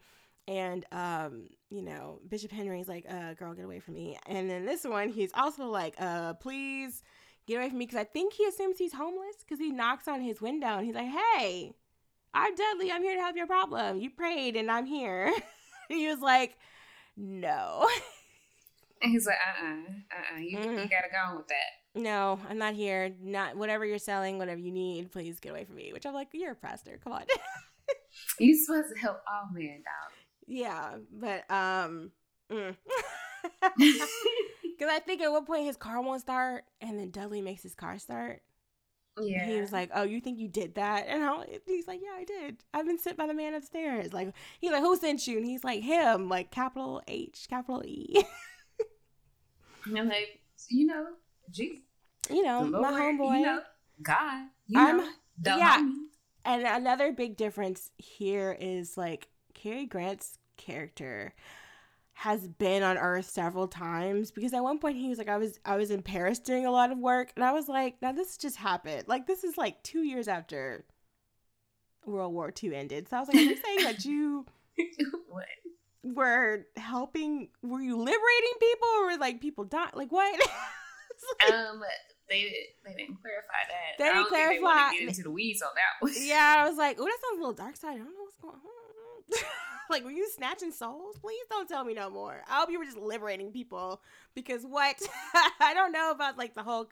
And 0.48 0.84
um, 0.90 1.48
you 1.68 1.82
know, 1.82 2.20
Bishop 2.28 2.50
Henry's 2.50 2.88
like, 2.88 3.06
uh, 3.08 3.34
girl, 3.34 3.54
get 3.54 3.64
away 3.64 3.80
from 3.80 3.94
me. 3.94 4.18
And 4.26 4.50
then 4.50 4.64
this 4.64 4.84
one, 4.84 5.10
he's 5.10 5.30
also 5.34 5.66
like, 5.66 5.94
uh, 5.98 6.34
please 6.34 7.02
get 7.46 7.56
away 7.56 7.68
from 7.68 7.78
me 7.78 7.86
because 7.86 8.00
I 8.00 8.04
think 8.04 8.32
he 8.34 8.44
assumes 8.46 8.78
he's 8.78 8.92
homeless 8.94 9.36
because 9.40 9.58
he 9.58 9.70
knocks 9.70 10.06
on 10.08 10.20
his 10.20 10.40
window 10.40 10.76
and 10.78 10.86
he's 10.86 10.94
like, 10.94 11.08
Hey, 11.34 11.72
I'm 12.34 12.54
Dudley, 12.54 12.90
I'm 12.92 13.02
here 13.02 13.14
to 13.16 13.20
help 13.20 13.36
your 13.36 13.46
problem. 13.46 13.98
You 13.98 14.10
prayed 14.10 14.56
and 14.56 14.70
I'm 14.70 14.86
here. 14.86 15.32
he 15.88 16.06
was 16.08 16.20
like, 16.20 16.56
No. 17.16 17.88
And 19.02 19.12
he's 19.12 19.26
like, 19.26 19.36
uh 19.62 19.64
uh-uh, 19.66 20.36
uh, 20.36 20.38
you, 20.40 20.58
you 20.58 20.66
Mhm. 20.66 20.90
gotta 20.90 21.08
go 21.10 21.30
on 21.30 21.36
with 21.38 21.48
that. 21.48 22.00
No, 22.00 22.38
I'm 22.48 22.58
not 22.58 22.74
here. 22.74 23.10
Not 23.20 23.56
whatever 23.56 23.84
you're 23.84 23.98
selling, 23.98 24.38
whatever 24.38 24.60
you 24.60 24.70
need, 24.70 25.10
please 25.10 25.40
get 25.40 25.50
away 25.50 25.64
from 25.64 25.76
me. 25.76 25.92
Which 25.92 26.04
I'm 26.06 26.14
like, 26.14 26.28
you're 26.32 26.52
a 26.52 26.54
pastor. 26.54 26.98
Come 27.02 27.14
on. 27.14 27.22
You 28.38 28.56
supposed 28.56 28.92
to 28.94 29.00
help 29.00 29.20
all 29.30 29.48
men, 29.52 29.82
dog. 29.84 30.12
yeah, 30.46 30.96
but 31.12 31.48
um, 31.50 32.10
because 34.80 34.94
I 34.94 34.98
think 35.00 35.20
at 35.20 35.30
one 35.30 35.44
point 35.44 35.64
his 35.66 35.76
car 35.76 36.00
won't 36.00 36.22
start, 36.22 36.64
and 36.80 36.98
then 36.98 37.10
Dudley 37.10 37.42
makes 37.42 37.62
his 37.62 37.74
car 37.74 37.98
start. 37.98 38.40
yeah. 39.20 39.44
He 39.44 39.60
was 39.60 39.72
like, 39.72 39.90
"Oh, 39.94 40.04
you 40.04 40.20
think 40.22 40.38
you 40.38 40.48
did 40.48 40.76
that?" 40.76 41.06
And 41.06 41.22
I, 41.22 41.44
he's 41.66 41.86
like, 41.86 42.00
"Yeah, 42.02 42.16
I 42.16 42.24
did. 42.24 42.64
I've 42.72 42.86
been 42.86 42.98
sent 42.98 43.18
by 43.18 43.26
the 43.26 43.34
man 43.34 43.52
upstairs." 43.54 44.14
Like 44.14 44.32
he's 44.58 44.70
like, 44.72 44.80
"Who 44.82 44.96
sent 44.96 45.26
you?" 45.26 45.36
And 45.36 45.44
he's 45.46 45.64
like, 45.64 45.82
"Him." 45.82 46.28
Like 46.30 46.50
capital 46.50 47.02
H, 47.06 47.46
capital 47.50 47.82
E. 47.84 48.24
And 49.86 49.98
I'm 49.98 50.08
like, 50.08 50.40
you 50.68 50.86
know, 50.86 51.06
Jesus, 51.50 51.78
you 52.30 52.42
know, 52.42 52.70
the 52.70 52.80
my 52.80 52.92
homeboy. 52.92 53.38
you 53.40 53.46
know, 53.46 53.60
God, 54.02 54.46
you 54.66 54.78
I'm- 54.80 54.98
know, 54.98 55.56
yeah. 55.56 55.78
homie. 55.78 55.94
And 56.44 56.62
another 56.62 57.12
big 57.12 57.36
difference 57.36 57.90
here 57.98 58.56
is 58.58 58.96
like 58.96 59.28
Cary 59.54 59.84
Grant's 59.86 60.38
character 60.56 61.34
has 62.20 62.46
been 62.46 62.82
on 62.82 62.98
Earth 62.98 63.24
several 63.30 63.66
times 63.66 64.30
because 64.30 64.52
at 64.52 64.62
one 64.62 64.78
point 64.78 64.98
he 64.98 65.08
was 65.08 65.16
like, 65.16 65.30
I 65.30 65.38
was 65.38 65.58
I 65.64 65.76
was 65.76 65.90
in 65.90 66.02
Paris 66.02 66.38
doing 66.38 66.66
a 66.66 66.70
lot 66.70 66.92
of 66.92 66.98
work, 66.98 67.32
and 67.34 67.42
I 67.42 67.52
was 67.52 67.66
like, 67.66 67.96
now 68.02 68.12
this 68.12 68.36
just 68.36 68.56
happened. 68.56 69.04
Like 69.08 69.26
this 69.26 69.42
is 69.42 69.56
like 69.56 69.82
two 69.82 70.02
years 70.02 70.28
after 70.28 70.84
World 72.04 72.34
War 72.34 72.52
II 72.62 72.74
ended. 72.74 73.08
So 73.08 73.16
I 73.16 73.20
was 73.20 73.28
like, 73.28 73.36
are 73.38 73.40
you 73.40 73.56
saying 73.56 73.84
that 73.84 74.04
you 74.04 74.44
what? 75.28 75.46
were 76.02 76.66
helping? 76.76 77.48
Were 77.62 77.80
you 77.80 77.96
liberating 77.96 78.54
people, 78.60 78.88
or 78.98 79.06
were 79.06 79.16
like 79.18 79.40
people 79.40 79.64
dying? 79.64 79.90
Like 79.94 80.12
what? 80.12 80.38
Like- 81.42 81.52
Um, 81.52 81.82
they 82.30 82.50
they 82.84 82.94
didn't 82.94 83.20
clarify 83.20 83.62
that. 83.68 83.98
They 83.98 84.04
didn't 84.04 84.16
don't 84.22 84.30
think 84.30 84.48
they 84.52 84.58
clarify- 84.58 84.92
Get 84.92 85.08
into 85.08 85.22
the 85.22 85.30
weeds 85.30 85.60
on 85.62 85.68
that 85.74 86.02
one. 86.02 86.12
Yeah, 86.16 86.56
I 86.64 86.68
was 86.68 86.78
like, 86.78 86.96
oh, 86.98 87.04
that 87.04 87.18
sounds 87.22 87.36
a 87.38 87.40
little 87.40 87.52
dark 87.52 87.76
side. 87.76 87.94
I 87.94 87.98
don't 87.98 88.06
know 88.06 88.24
what's 88.24 88.36
going 88.36 88.54
on. 88.54 88.89
like, 89.90 90.04
were 90.04 90.10
you 90.10 90.28
snatching 90.30 90.72
souls? 90.72 91.18
Please 91.20 91.44
don't 91.50 91.68
tell 91.68 91.84
me 91.84 91.94
no 91.94 92.10
more. 92.10 92.42
I 92.48 92.60
hope 92.60 92.70
you 92.70 92.78
were 92.78 92.84
just 92.84 92.96
liberating 92.96 93.52
people 93.52 94.00
because 94.34 94.64
what? 94.64 94.96
I 95.60 95.74
don't 95.74 95.92
know 95.92 96.10
about 96.10 96.38
like 96.38 96.54
the 96.54 96.62
whole 96.62 96.88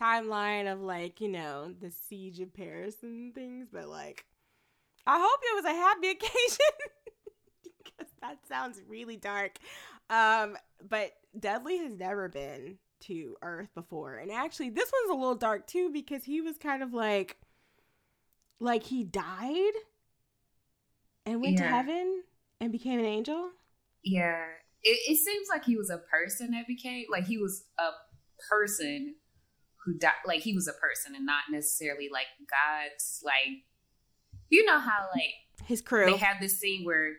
timeline 0.00 0.70
of 0.70 0.80
like, 0.80 1.20
you 1.20 1.28
know, 1.28 1.72
the 1.80 1.90
siege 1.90 2.40
of 2.40 2.54
Paris 2.54 2.96
and 3.02 3.34
things, 3.34 3.68
but 3.72 3.88
like, 3.88 4.24
I 5.06 5.18
hope 5.18 5.40
it 5.42 5.56
was 5.56 5.64
a 5.64 5.76
happy 5.76 6.10
occasion 6.10 6.58
because 7.82 8.12
that 8.20 8.38
sounds 8.48 8.80
really 8.88 9.16
dark. 9.16 9.58
Um, 10.10 10.56
but 10.88 11.12
Dudley 11.38 11.78
has 11.78 11.94
never 11.94 12.28
been 12.28 12.78
to 13.00 13.36
Earth 13.42 13.70
before. 13.74 14.16
And 14.16 14.30
actually, 14.30 14.70
this 14.70 14.92
one's 14.92 15.16
a 15.16 15.20
little 15.20 15.34
dark 15.34 15.66
too 15.66 15.90
because 15.90 16.24
he 16.24 16.40
was 16.40 16.58
kind 16.58 16.82
of 16.82 16.92
like, 16.92 17.38
like 18.60 18.84
he 18.84 19.04
died 19.04 19.72
and 21.26 21.40
went 21.40 21.58
to 21.58 21.64
heaven 21.64 22.22
and 22.60 22.72
became 22.72 22.98
an 22.98 23.04
angel. 23.04 23.50
Yeah, 24.04 24.44
it, 24.82 24.98
it 25.08 25.18
seems 25.18 25.48
like 25.48 25.64
he 25.64 25.76
was 25.76 25.90
a 25.90 25.98
person 25.98 26.52
that 26.52 26.66
became 26.66 27.06
like 27.10 27.26
he 27.26 27.38
was 27.38 27.64
a 27.78 27.90
person 28.48 29.14
who 29.84 29.94
died. 29.94 30.12
Like 30.26 30.40
he 30.40 30.54
was 30.54 30.68
a 30.68 30.72
person 30.72 31.14
and 31.14 31.26
not 31.26 31.44
necessarily 31.50 32.08
like 32.12 32.26
God's. 32.40 33.22
Like 33.24 33.62
you 34.48 34.64
know 34.64 34.78
how 34.78 35.08
like 35.14 35.66
His 35.66 35.80
crew. 35.80 36.06
they 36.06 36.16
have 36.16 36.36
this 36.40 36.58
scene 36.58 36.84
where 36.84 37.12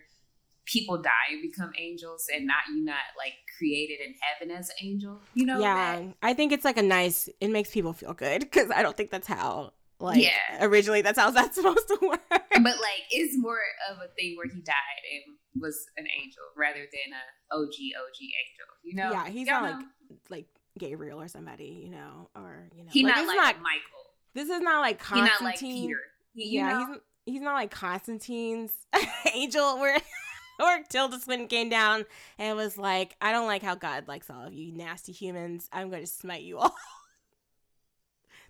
people 0.65 1.01
die 1.01 1.31
and 1.31 1.41
become 1.41 1.71
angels, 1.77 2.27
and 2.33 2.45
not 2.45 2.63
you 2.69 2.83
not 2.83 2.95
like 3.17 3.33
created 3.57 3.99
in 4.05 4.13
heaven 4.21 4.55
as 4.55 4.69
an 4.69 4.75
angel. 4.81 5.19
You 5.33 5.45
know? 5.45 5.59
yeah, 5.59 5.99
that? 5.99 6.15
I 6.21 6.33
think 6.33 6.51
it's 6.51 6.65
like 6.65 6.77
a 6.77 6.83
nice. 6.83 7.29
It 7.41 7.49
makes 7.49 7.71
people 7.71 7.93
feel 7.93 8.13
good 8.13 8.41
because 8.41 8.69
I 8.71 8.81
don't 8.81 8.95
think 8.95 9.11
that's 9.11 9.27
how. 9.27 9.73
Like 10.03 10.21
Yeah. 10.21 10.65
originally, 10.65 11.01
that's 11.01 11.17
how 11.17 11.31
that's 11.31 11.55
supposed 11.61 11.87
to 11.87 11.97
work. 12.01 12.21
but 12.29 12.63
like 12.63 13.03
it's 13.11 13.37
more 13.37 13.59
of 13.89 13.97
a 13.97 14.07
thing 14.15 14.35
where 14.37 14.47
he 14.47 14.61
died 14.61 15.03
and 15.25 15.61
was 15.61 15.85
an 15.97 16.05
angel 16.21 16.43
rather 16.57 16.79
than 16.79 17.13
a 17.13 17.55
OG 17.55 17.63
OG 17.69 18.19
angel. 18.21 18.67
You 18.83 18.95
know? 18.95 19.11
Yeah, 19.11 19.29
he's 19.29 19.47
Y'all 19.47 19.61
not, 19.61 19.71
like, 19.71 19.79
know? 19.79 20.17
like 20.29 20.45
Gabriel 20.77 21.21
or 21.21 21.27
somebody, 21.27 21.81
you 21.85 21.91
know, 21.91 22.29
or 22.35 22.69
you 22.75 22.83
know, 22.83 22.89
he's 22.91 23.03
like, 23.05 23.15
not 23.15 23.27
like 23.27 23.35
not. 23.37 23.55
Michael. 23.61 24.03
This 24.33 24.49
is 24.49 24.61
not 24.61 24.81
like 24.81 25.03
He 25.05 25.15
not 25.21 25.41
like 25.41 25.53
Constantine. 25.59 25.87
Peter. 25.87 25.99
He, 26.35 26.49
yeah, 26.55 26.69
know? 26.69 26.87
he's 26.87 26.97
he's 27.35 27.41
not 27.41 27.53
like 27.53 27.71
Constantine's 27.71 28.71
angel 29.33 29.77
where 29.79 29.99
where 30.57 30.83
Tilda 30.83 31.19
Swinton 31.19 31.47
came 31.47 31.69
down 31.69 32.05
and 32.39 32.57
was 32.57 32.77
like, 32.77 33.15
I 33.21 33.31
don't 33.31 33.45
like 33.47 33.61
how 33.61 33.75
God 33.75 34.07
likes 34.07 34.29
all 34.29 34.45
of 34.45 34.53
you 34.53 34.71
nasty 34.73 35.11
humans. 35.11 35.69
I'm 35.71 35.89
going 35.89 36.01
to 36.03 36.07
smite 36.07 36.41
you 36.41 36.57
all. 36.57 36.75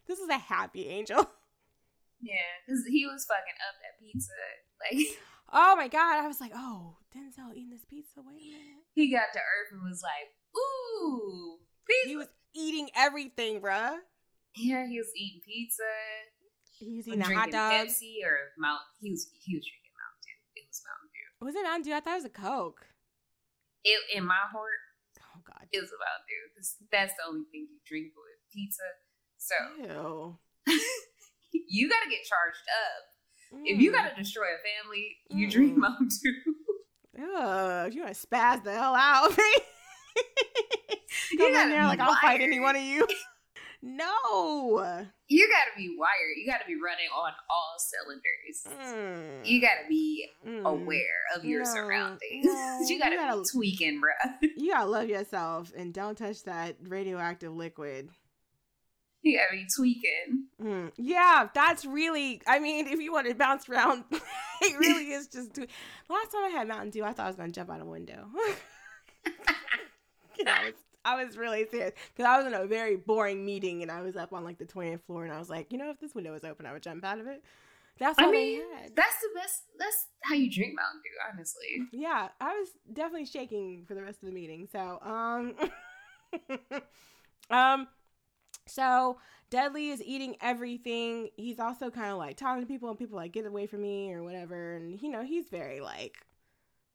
this 0.07 0.19
is 0.19 0.29
a 0.29 0.37
happy 0.37 0.87
angel. 0.87 1.29
Yeah, 2.23 2.49
because 2.65 2.87
he 2.87 3.05
was 3.05 3.25
fucking 3.27 3.59
up 3.67 3.75
that 3.83 3.99
pizza. 3.99 4.31
Like 4.79 5.19
Oh 5.53 5.75
my 5.75 5.87
god! 5.87 6.23
I 6.23 6.27
was 6.27 6.39
like, 6.41 6.51
oh, 6.55 6.97
Denzel 7.13 7.51
eating 7.53 7.69
this 7.69 7.85
pizza. 7.85 8.23
Wait 8.25 8.39
a 8.41 8.57
minute. 8.57 8.87
he 8.95 9.11
got 9.11 9.29
to 9.33 9.39
Earth 9.39 9.69
and 9.75 9.83
was 9.83 10.01
like, 10.01 10.31
"Ooh, 10.57 11.59
pizza." 11.85 12.07
He 12.09 12.15
was 12.15 12.27
eating 12.55 12.89
everything, 12.95 13.59
bruh. 13.61 13.99
yeah, 14.55 14.87
he 14.87 14.97
was 14.97 15.11
eating 15.15 15.41
pizza, 15.45 15.83
He 16.79 16.95
was 16.97 17.07
eating 17.07 17.21
a 17.21 17.25
hot 17.35 17.51
dog. 17.51 17.73
Pepsi 17.85 18.23
or 18.25 18.55
Mount. 18.57 18.81
He 18.97 19.11
was 19.11 19.29
he 19.45 19.53
was 19.53 19.61
drinking 19.67 19.93
Mountain 19.93 20.21
Dew. 20.25 20.39
It 20.57 20.65
was 20.65 20.81
Mountain 20.89 21.09
Dew. 21.13 21.45
Was 21.45 21.55
it 21.55 21.63
Mountain 21.67 21.83
Dew? 21.85 21.93
I 21.93 21.99
thought 22.01 22.17
it 22.17 22.23
was 22.23 22.31
a 22.31 22.41
Coke. 22.41 22.81
It, 23.83 23.99
in 24.17 24.25
my 24.25 24.41
heart, 24.49 24.81
Oh 25.19 25.41
god. 25.45 25.67
it 25.69 25.81
was 25.83 25.91
a 25.91 25.99
Mountain 26.01 26.25
Dew 26.25 26.43
that's 26.89 27.13
the 27.19 27.27
only 27.27 27.45
thing 27.51 27.67
you 27.69 27.77
drink 27.85 28.13
with 28.15 28.41
pizza. 28.49 28.87
So 29.37 29.53
Ew. 29.85 30.39
you 31.53 31.89
got 31.89 32.03
to 32.03 32.09
get 32.09 32.19
charged 32.23 32.63
up. 32.67 33.61
If 33.65 33.79
you 33.79 33.91
Mm. 33.91 33.93
got 33.93 34.09
to 34.09 34.15
destroy 34.21 34.45
a 34.45 34.83
family, 34.83 35.17
you 35.29 35.47
Mm. 35.47 35.75
Mountain 35.77 36.09
Dew. 36.23 36.55
Ugh, 37.23 37.93
you 37.93 38.01
want 38.01 38.15
to 38.15 38.27
spaz 38.27 38.63
the 38.63 38.73
hell 38.73 38.95
out, 38.95 39.31
You 41.31 41.37
Come 41.37 41.47
in 41.47 41.53
gotta 41.53 41.69
there 41.69 41.85
like 41.85 41.99
I'll 41.99 42.15
fight 42.15 42.41
any 42.41 42.59
one 42.59 42.75
of 42.75 42.81
you. 42.83 43.07
no. 43.81 45.05
You 45.27 45.49
got 45.49 45.71
to 45.71 45.77
be 45.77 45.95
wired. 45.97 46.37
You 46.37 46.45
got 46.47 46.59
to 46.59 46.65
be 46.67 46.75
running 46.75 47.07
on 47.15 47.31
all 47.49 47.75
cylinders. 47.77 48.83
Mm. 48.87 49.45
You 49.45 49.61
got 49.61 49.75
to 49.83 49.87
be 49.89 50.27
Mm. 50.45 50.63
aware 50.65 50.97
of 51.35 51.43
your 51.45 51.63
No, 51.63 51.73
surroundings. 51.73 52.45
no, 52.45 52.79
you 52.87 52.99
gotta 52.99 53.11
you 53.15 53.17
gotta- 53.21 53.41
be 53.41 53.47
tweaking, 53.51 54.01
bruh. 54.01 54.49
You 54.57 54.71
gotta 54.73 54.89
love 54.89 55.07
yourself 55.09 55.71
and 55.75 55.93
don't 55.93 56.17
touch 56.17 56.43
that 56.43 56.75
radioactive 56.81 57.53
liquid. 57.55 58.09
You 59.23 59.37
gotta 59.37 59.53
be 59.53 59.65
tweaking. 59.73 60.47
Mm. 60.61 60.91
Yeah, 60.97 61.47
that's 61.53 61.85
really. 61.85 62.41
I 62.45 62.59
mean, 62.59 62.87
if 62.89 62.99
you 62.99 63.11
want 63.13 63.27
to 63.27 63.33
bounce 63.33 63.67
around, 63.69 64.03
it 64.11 64.77
really 64.77 65.11
is 65.11 65.27
just. 65.27 65.53
Too, 65.55 65.65
last 66.09 66.31
time 66.31 66.43
I 66.43 66.49
had 66.49 66.67
Mountain 66.67 66.89
Dew, 66.91 67.03
I 67.03 67.13
thought 67.13 67.25
I 67.25 67.27
was 67.27 67.37
gonna 67.37 67.51
jump 67.51 67.71
out 67.71 67.81
a 67.81 67.85
window. 67.85 68.27
I 70.45 70.65
was, 70.65 70.73
I 71.05 71.23
was 71.23 71.37
really 71.37 71.65
serious 71.71 71.93
because 72.13 72.27
I 72.27 72.37
was 72.37 72.45
in 72.45 72.53
a 72.53 72.65
very 72.65 72.97
boring 72.97 73.45
meeting 73.45 73.81
and 73.81 73.89
I 73.89 74.01
was 74.01 74.17
up 74.17 74.33
on 74.33 74.43
like 74.43 74.57
the 74.57 74.65
20th 74.65 75.03
floor 75.03 75.23
and 75.23 75.31
I 75.31 75.39
was 75.39 75.49
like, 75.49 75.71
you 75.71 75.77
know, 75.77 75.89
if 75.89 75.99
this 76.01 76.13
window 76.13 76.33
was 76.33 76.43
open, 76.43 76.65
I 76.65 76.73
would 76.73 76.83
jump 76.83 77.05
out 77.05 77.19
of 77.19 77.27
it. 77.27 77.41
That's 77.99 78.17
I 78.19 78.29
mean, 78.29 78.61
that's 78.95 79.21
the 79.21 79.29
best. 79.35 79.61
That's 79.79 80.07
how 80.23 80.35
you 80.35 80.51
drink 80.51 80.73
Mountain 80.75 81.01
Dew, 81.03 81.31
honestly. 81.31 81.87
yeah, 81.93 82.29
I 82.41 82.57
was 82.57 82.69
definitely 82.91 83.27
shaking 83.27 83.85
for 83.87 83.93
the 83.93 84.01
rest 84.01 84.21
of 84.21 84.27
the 84.27 84.33
meeting. 84.33 84.67
So, 84.71 84.99
um, 85.01 85.53
um, 87.51 87.87
so 88.65 89.17
Dudley 89.49 89.89
is 89.89 90.01
eating 90.01 90.35
everything. 90.41 91.29
He's 91.37 91.59
also 91.59 91.89
kind 91.89 92.11
of 92.11 92.17
like 92.17 92.37
talking 92.37 92.61
to 92.61 92.67
people, 92.67 92.89
and 92.89 92.97
people 92.97 93.17
like 93.17 93.31
get 93.31 93.45
away 93.45 93.67
from 93.67 93.81
me 93.81 94.11
or 94.13 94.23
whatever. 94.23 94.75
And 94.75 95.01
you 95.01 95.09
know, 95.09 95.23
he's 95.23 95.49
very 95.49 95.81
like, 95.81 96.17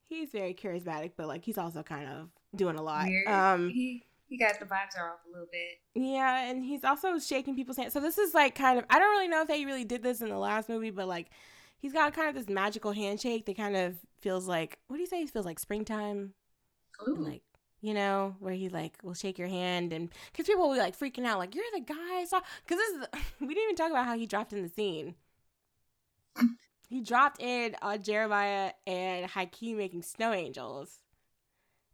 he's 0.08 0.30
very 0.30 0.54
charismatic, 0.54 1.12
but 1.16 1.28
like 1.28 1.44
he's 1.44 1.58
also 1.58 1.82
kind 1.82 2.08
of 2.08 2.28
doing 2.56 2.76
a 2.76 2.82
lot. 2.82 3.06
Weird. 3.06 3.28
Um, 3.28 3.68
he 3.70 4.02
he 4.28 4.36
got 4.38 4.58
the 4.58 4.66
vibes 4.66 4.98
are 4.98 5.12
off 5.12 5.20
a 5.26 5.30
little 5.30 5.48
bit. 5.50 5.78
yeah, 5.94 6.50
and 6.50 6.64
he's 6.64 6.84
also 6.84 7.18
shaking 7.18 7.54
people's 7.56 7.76
hands. 7.76 7.92
So 7.92 8.00
this 8.00 8.18
is 8.18 8.34
like 8.34 8.54
kind 8.54 8.78
of 8.78 8.84
I 8.90 8.98
don't 8.98 9.10
really 9.10 9.28
know 9.28 9.42
if 9.42 9.48
they 9.48 9.64
really 9.64 9.84
did 9.84 10.02
this 10.02 10.20
in 10.20 10.28
the 10.28 10.38
last 10.38 10.68
movie, 10.68 10.90
but 10.90 11.08
like 11.08 11.30
he's 11.78 11.92
got 11.92 12.12
kind 12.12 12.28
of 12.28 12.34
this 12.34 12.48
magical 12.52 12.92
handshake 12.92 13.46
that 13.46 13.56
kind 13.56 13.76
of 13.76 13.96
feels 14.20 14.46
like 14.48 14.78
what 14.88 14.96
do 14.96 15.00
you 15.00 15.06
say? 15.06 15.22
It 15.22 15.30
feels 15.30 15.46
like 15.46 15.58
springtime 15.58 16.34
Ooh. 17.08 17.14
and 17.14 17.24
like 17.24 17.42
you 17.80 17.94
know 17.94 18.34
where 18.40 18.54
he 18.54 18.68
like 18.68 18.94
will 19.02 19.14
shake 19.14 19.38
your 19.38 19.48
hand 19.48 19.92
and 19.92 20.10
because 20.32 20.46
people 20.46 20.68
will 20.68 20.74
be 20.74 20.80
like 20.80 20.98
freaking 20.98 21.24
out 21.24 21.38
like 21.38 21.54
you're 21.54 21.64
the 21.74 21.80
guy 21.80 22.20
I 22.20 22.24
saw 22.24 22.40
because 22.66 22.78
this 22.78 22.90
is 22.96 23.06
we 23.40 23.48
didn't 23.48 23.64
even 23.64 23.76
talk 23.76 23.90
about 23.90 24.06
how 24.06 24.16
he 24.16 24.26
dropped 24.26 24.52
in 24.52 24.62
the 24.62 24.68
scene. 24.68 25.14
He 26.88 27.02
dropped 27.02 27.40
in 27.40 27.76
on 27.82 28.02
jeremiah 28.02 28.72
and 28.86 29.26
hakeem 29.26 29.76
making 29.76 30.02
snow 30.02 30.32
angels. 30.32 31.02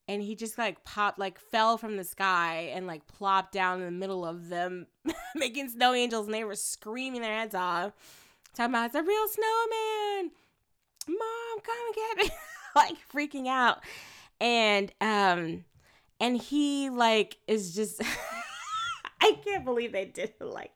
And 0.07 0.23
he 0.23 0.35
just 0.37 0.59
like 0.59 0.85
popped 0.85 1.19
like 1.19 1.39
fell 1.39 1.79
from 1.79 1.97
the 1.97 2.05
sky 2.05 2.71
and 2.75 2.87
like 2.87 3.07
plopped 3.07 3.53
down 3.53 3.81
in 3.81 3.87
the 3.87 3.91
middle 3.91 4.25
of 4.25 4.49
them 4.49 4.87
making 5.35 5.71
snow 5.71 5.95
angels 5.95 6.27
and 6.27 6.35
they 6.35 6.45
were 6.45 6.55
screaming 6.55 7.23
their 7.23 7.37
heads 7.37 7.55
off 7.55 7.93
talking 8.55 8.73
about 8.73 8.87
it's 8.87 8.95
a 8.95 9.03
real 9.03 9.29
snowman. 9.29 10.31
Mom 11.09 11.61
come 11.63 11.77
and 11.87 11.95
get 11.95 12.17
me. 12.27 12.31
Like 12.77 12.97
freaking 13.13 13.47
out. 13.47 13.85
And 14.41 14.93
um 15.01 15.65
and 16.21 16.37
he 16.41 16.91
like 16.91 17.39
is 17.47 17.75
just 17.75 18.01
i 19.21 19.37
can't 19.45 19.65
believe 19.65 19.93
they 19.93 20.05
did 20.05 20.33
it 20.41 20.45
like 20.45 20.71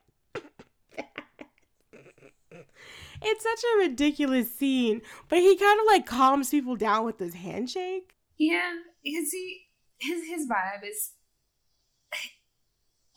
it's 3.21 3.43
such 3.43 3.59
a 3.75 3.79
ridiculous 3.79 4.53
scene 4.55 5.01
but 5.27 5.39
he 5.39 5.55
kind 5.57 5.79
of 5.79 5.85
like 5.87 6.05
calms 6.05 6.49
people 6.49 6.75
down 6.75 7.05
with 7.05 7.19
his 7.19 7.33
handshake. 7.33 8.15
Yeah, 8.37 8.71
because 9.03 9.29
he 9.31 9.67
his 9.99 10.25
his 10.27 10.47
vibe 10.47 10.87
is 10.89 11.11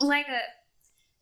like 0.01 0.27
a 0.29 0.41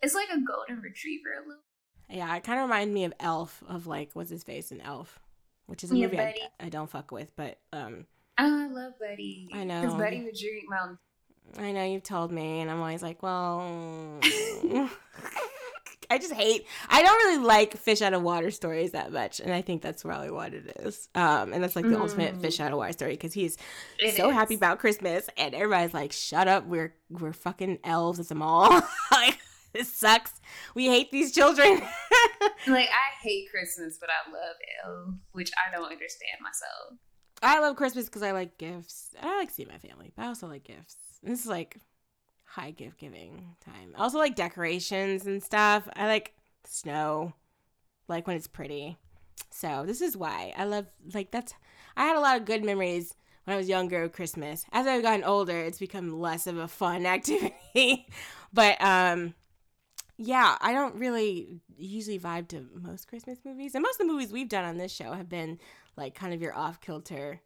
it's 0.03 0.15
like 0.15 0.29
a 0.31 0.41
golden 0.41 0.83
retriever 0.83 1.29
a 1.37 1.47
little. 1.47 1.63
yeah 2.09 2.35
it 2.37 2.43
kind 2.43 2.59
of 2.59 2.65
reminds 2.65 2.95
me 2.95 3.05
of 3.05 3.13
elf 3.21 3.63
of 3.69 3.87
like 3.87 4.11
what's 4.15 4.31
his 4.31 4.43
face 4.43 4.73
in 4.73 4.81
elf 4.81 5.19
which 5.67 5.85
is 5.85 5.93
a 5.93 5.97
Yeah, 5.97 6.07
movie 6.07 6.19
I, 6.19 6.35
I 6.59 6.69
don't 6.71 6.89
fuck 6.89 7.11
with 7.13 7.31
but 7.37 7.59
um 7.75 8.07
Oh, 8.43 8.63
I 8.63 8.67
love 8.69 8.93
Buddy. 8.99 9.49
I 9.53 9.65
know. 9.65 9.81
because 9.83 9.95
Buddy 9.97 10.25
would 10.25 10.35
drink 10.35 10.65
Mountain. 10.69 10.99
I 11.59 11.73
know 11.73 11.85
you've 11.85 12.03
told 12.05 12.31
me, 12.33 12.61
and 12.61 12.71
I'm 12.71 12.79
always 12.81 13.03
like, 13.03 13.23
well, 13.23 13.61
I 16.13 16.19
just 16.19 16.33
hate. 16.33 16.67
I 16.89 17.03
don't 17.03 17.25
really 17.25 17.45
like 17.45 17.77
fish 17.77 18.03
out 18.03 18.15
of 18.15 18.23
water 18.23 18.51
stories 18.51 18.93
that 18.93 19.13
much, 19.13 19.39
and 19.41 19.53
I 19.53 19.63
think 19.63 19.81
that's 19.83 20.03
probably 20.03 20.31
what 20.31 20.55
it 20.55 20.77
is. 20.81 21.09
Um, 21.15 21.53
and 21.53 21.63
that's 21.63 21.77
like 21.77 21.85
the 21.89 21.99
ultimate 22.01 22.35
Mm. 22.37 22.41
fish 22.41 22.59
out 22.61 22.73
of 22.73 22.79
water 22.79 22.93
story 22.93 23.13
because 23.13 23.33
he's 23.33 23.57
It 23.99 24.17
so 24.17 24.29
is. 24.31 24.35
happy 24.35 24.55
about 24.57 24.79
Christmas, 24.81 25.29
and 25.37 25.55
everybody's 25.55 25.95
like, 25.95 26.11
"Shut 26.13 26.49
up, 26.49 26.67
we're 26.67 26.95
we're 27.11 27.33
fucking 27.33 27.79
elves 27.85 28.19
at 28.19 28.29
the 28.29 28.35
mall. 28.35 28.71
like 29.13 29.39
this 29.73 29.93
sucks. 29.95 30.33
We 30.75 30.87
hate 30.87 31.11
these 31.13 31.33
children." 31.33 31.81
Like 32.67 32.89
I 32.89 33.23
hate 33.23 33.49
Christmas, 33.51 33.97
but 34.01 34.09
I 34.11 34.31
love 34.31 34.57
Elf, 34.85 35.15
which 35.33 35.51
I 35.57 35.71
don't 35.75 35.85
understand 35.91 36.39
myself. 36.43 36.99
I 37.43 37.61
love 37.61 37.77
Christmas 37.77 38.07
because 38.07 38.23
I 38.23 38.33
like 38.33 38.59
gifts. 38.59 39.15
I 39.21 39.37
like 39.39 39.51
seeing 39.51 39.69
my 39.69 39.79
family, 39.79 40.13
but 40.15 40.25
I 40.25 40.29
also 40.29 40.47
like 40.47 40.65
gifts. 40.65 40.97
And 41.23 41.33
this 41.33 41.41
is 41.41 41.47
like 41.47 41.79
high 42.45 42.71
gift 42.71 42.99
giving 42.99 43.55
time. 43.65 43.95
I 43.97 44.03
also 44.03 44.19
like 44.19 44.35
decorations 44.35 45.27
and 45.27 45.43
stuff. 45.43 45.89
I 45.97 46.07
like 46.07 46.35
snow, 46.65 47.35
like 48.09 48.27
when 48.27 48.37
it's 48.37 48.47
pretty. 48.47 48.99
So 49.51 49.85
this 49.87 50.01
is 50.01 50.17
why 50.17 50.53
I 50.57 50.65
love 50.65 50.87
like 51.15 51.31
that's. 51.31 51.55
I 51.97 52.05
had 52.05 52.17
a 52.17 52.21
lot 52.21 52.37
of 52.37 52.45
good 52.45 52.65
memories 52.65 53.17
when 53.45 53.55
I 53.55 53.59
was 53.59 53.69
younger 53.69 54.03
of 54.03 54.13
Christmas. 54.13 54.65
As 54.73 54.87
I've 54.87 55.03
gotten 55.03 55.25
older, 55.25 55.59
it's 55.59 55.79
become 55.79 56.21
less 56.21 56.47
of 56.47 56.59
a 56.59 56.69
fun 56.69 57.07
activity. 57.07 58.07
but 58.53 58.81
um, 58.83 59.35
yeah, 60.23 60.59
I 60.61 60.73
don't 60.75 60.97
really 60.97 61.61
usually 61.79 62.19
vibe 62.19 62.49
to 62.49 62.67
most 62.75 63.09
Christmas 63.09 63.39
movies, 63.45 63.75
and 63.75 63.83
most 63.83 63.99
of 64.01 64.07
the 64.07 64.13
movies 64.13 64.33
we've 64.33 64.49
done 64.51 64.65
on 64.67 64.77
this 64.77 64.93
show 64.93 65.13
have 65.13 65.29
been 65.31 65.59
like 65.97 66.15
kind 66.15 66.35
of 66.35 66.43
your 66.43 66.55
off 66.55 66.81
kilter 66.81 67.41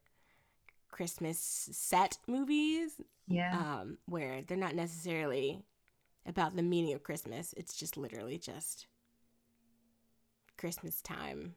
Christmas 0.91 1.39
set 1.39 2.19
movies, 2.27 3.01
Yeah. 3.29 3.57
um, 3.57 3.99
where 4.07 4.43
they're 4.43 4.57
not 4.57 4.75
necessarily 4.75 5.63
about 6.27 6.57
the 6.57 6.63
meaning 6.63 6.95
of 6.95 7.03
Christmas. 7.05 7.55
It's 7.57 7.75
just 7.77 7.97
literally 7.97 8.39
just 8.39 8.87
Christmas 10.57 11.01
time, 11.01 11.55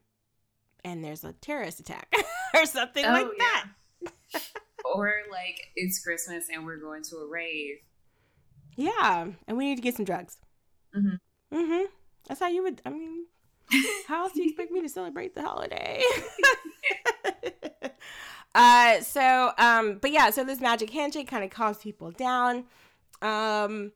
and 0.84 1.04
there's 1.04 1.24
a 1.24 1.34
terrorist 1.34 1.80
attack 1.80 2.14
or 2.54 2.66
something 2.66 3.06
Oh, 3.06 3.12
like 3.12 3.28
yeah. 3.40 3.64
that. 4.04 4.42
or 4.96 5.14
like 5.32 5.60
it's 5.76 6.04
Christmas 6.04 6.46
and 6.54 6.66
we're 6.66 6.78
going 6.80 7.04
to 7.04 7.18
a 7.18 7.28
rave. 7.28 7.78
Yeah, 8.76 9.28
and 9.48 9.58
we 9.58 9.66
need 9.66 9.78
to 9.78 9.82
get 9.82 9.96
some 9.96 10.06
drugs. 10.06 10.38
Mhm. 10.98 11.20
Mm-hmm. 11.54 11.86
That's 12.28 12.40
how 12.40 12.48
you 12.48 12.64
would. 12.64 12.82
I 12.86 12.90
mean, 12.90 13.26
how 14.08 14.24
else 14.24 14.34
do 14.34 14.42
you 14.42 14.50
expect 14.50 14.72
me 14.72 14.82
to 14.82 14.90
celebrate 14.90 15.36
the 15.36 15.44
holiday? 15.44 16.02
uh, 18.56 19.02
so, 19.02 19.52
um, 19.58 20.00
but 20.02 20.12
yeah, 20.12 20.30
so 20.30 20.44
this 20.44 20.60
magic 20.60 20.90
handshake 20.90 21.28
kind 21.28 21.44
of 21.44 21.50
calms 21.50 21.78
people 21.78 22.12
down. 22.12 22.66
Um, 23.22 23.92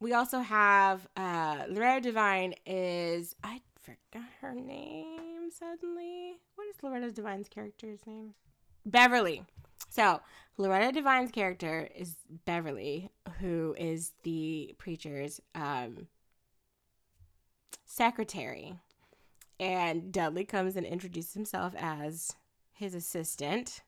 we 0.00 0.12
also 0.12 0.40
have 0.40 1.06
uh, 1.16 1.64
Loretta 1.68 2.00
Devine 2.02 2.54
is 2.66 3.34
I 3.42 3.60
forgot 3.82 4.28
her 4.40 4.54
name 4.54 5.50
suddenly. 5.50 6.40
What 6.54 6.66
is 6.68 6.76
Loretta 6.82 7.10
Devine's 7.12 7.48
character's 7.48 8.00
name? 8.06 8.34
Beverly. 8.84 9.44
So 9.88 10.20
Loretta 10.58 10.92
Devine's 10.92 11.30
character 11.30 11.88
is 11.94 12.16
Beverly, 12.44 13.10
who 13.40 13.74
is 13.78 14.12
the 14.22 14.74
preacher's 14.78 15.40
um, 15.54 16.06
secretary. 17.96 18.74
And 19.58 20.12
Dudley 20.12 20.44
comes 20.44 20.76
and 20.76 20.84
introduces 20.84 21.32
himself 21.32 21.74
as 21.78 22.34
his 22.72 22.94
assistant, 22.94 23.80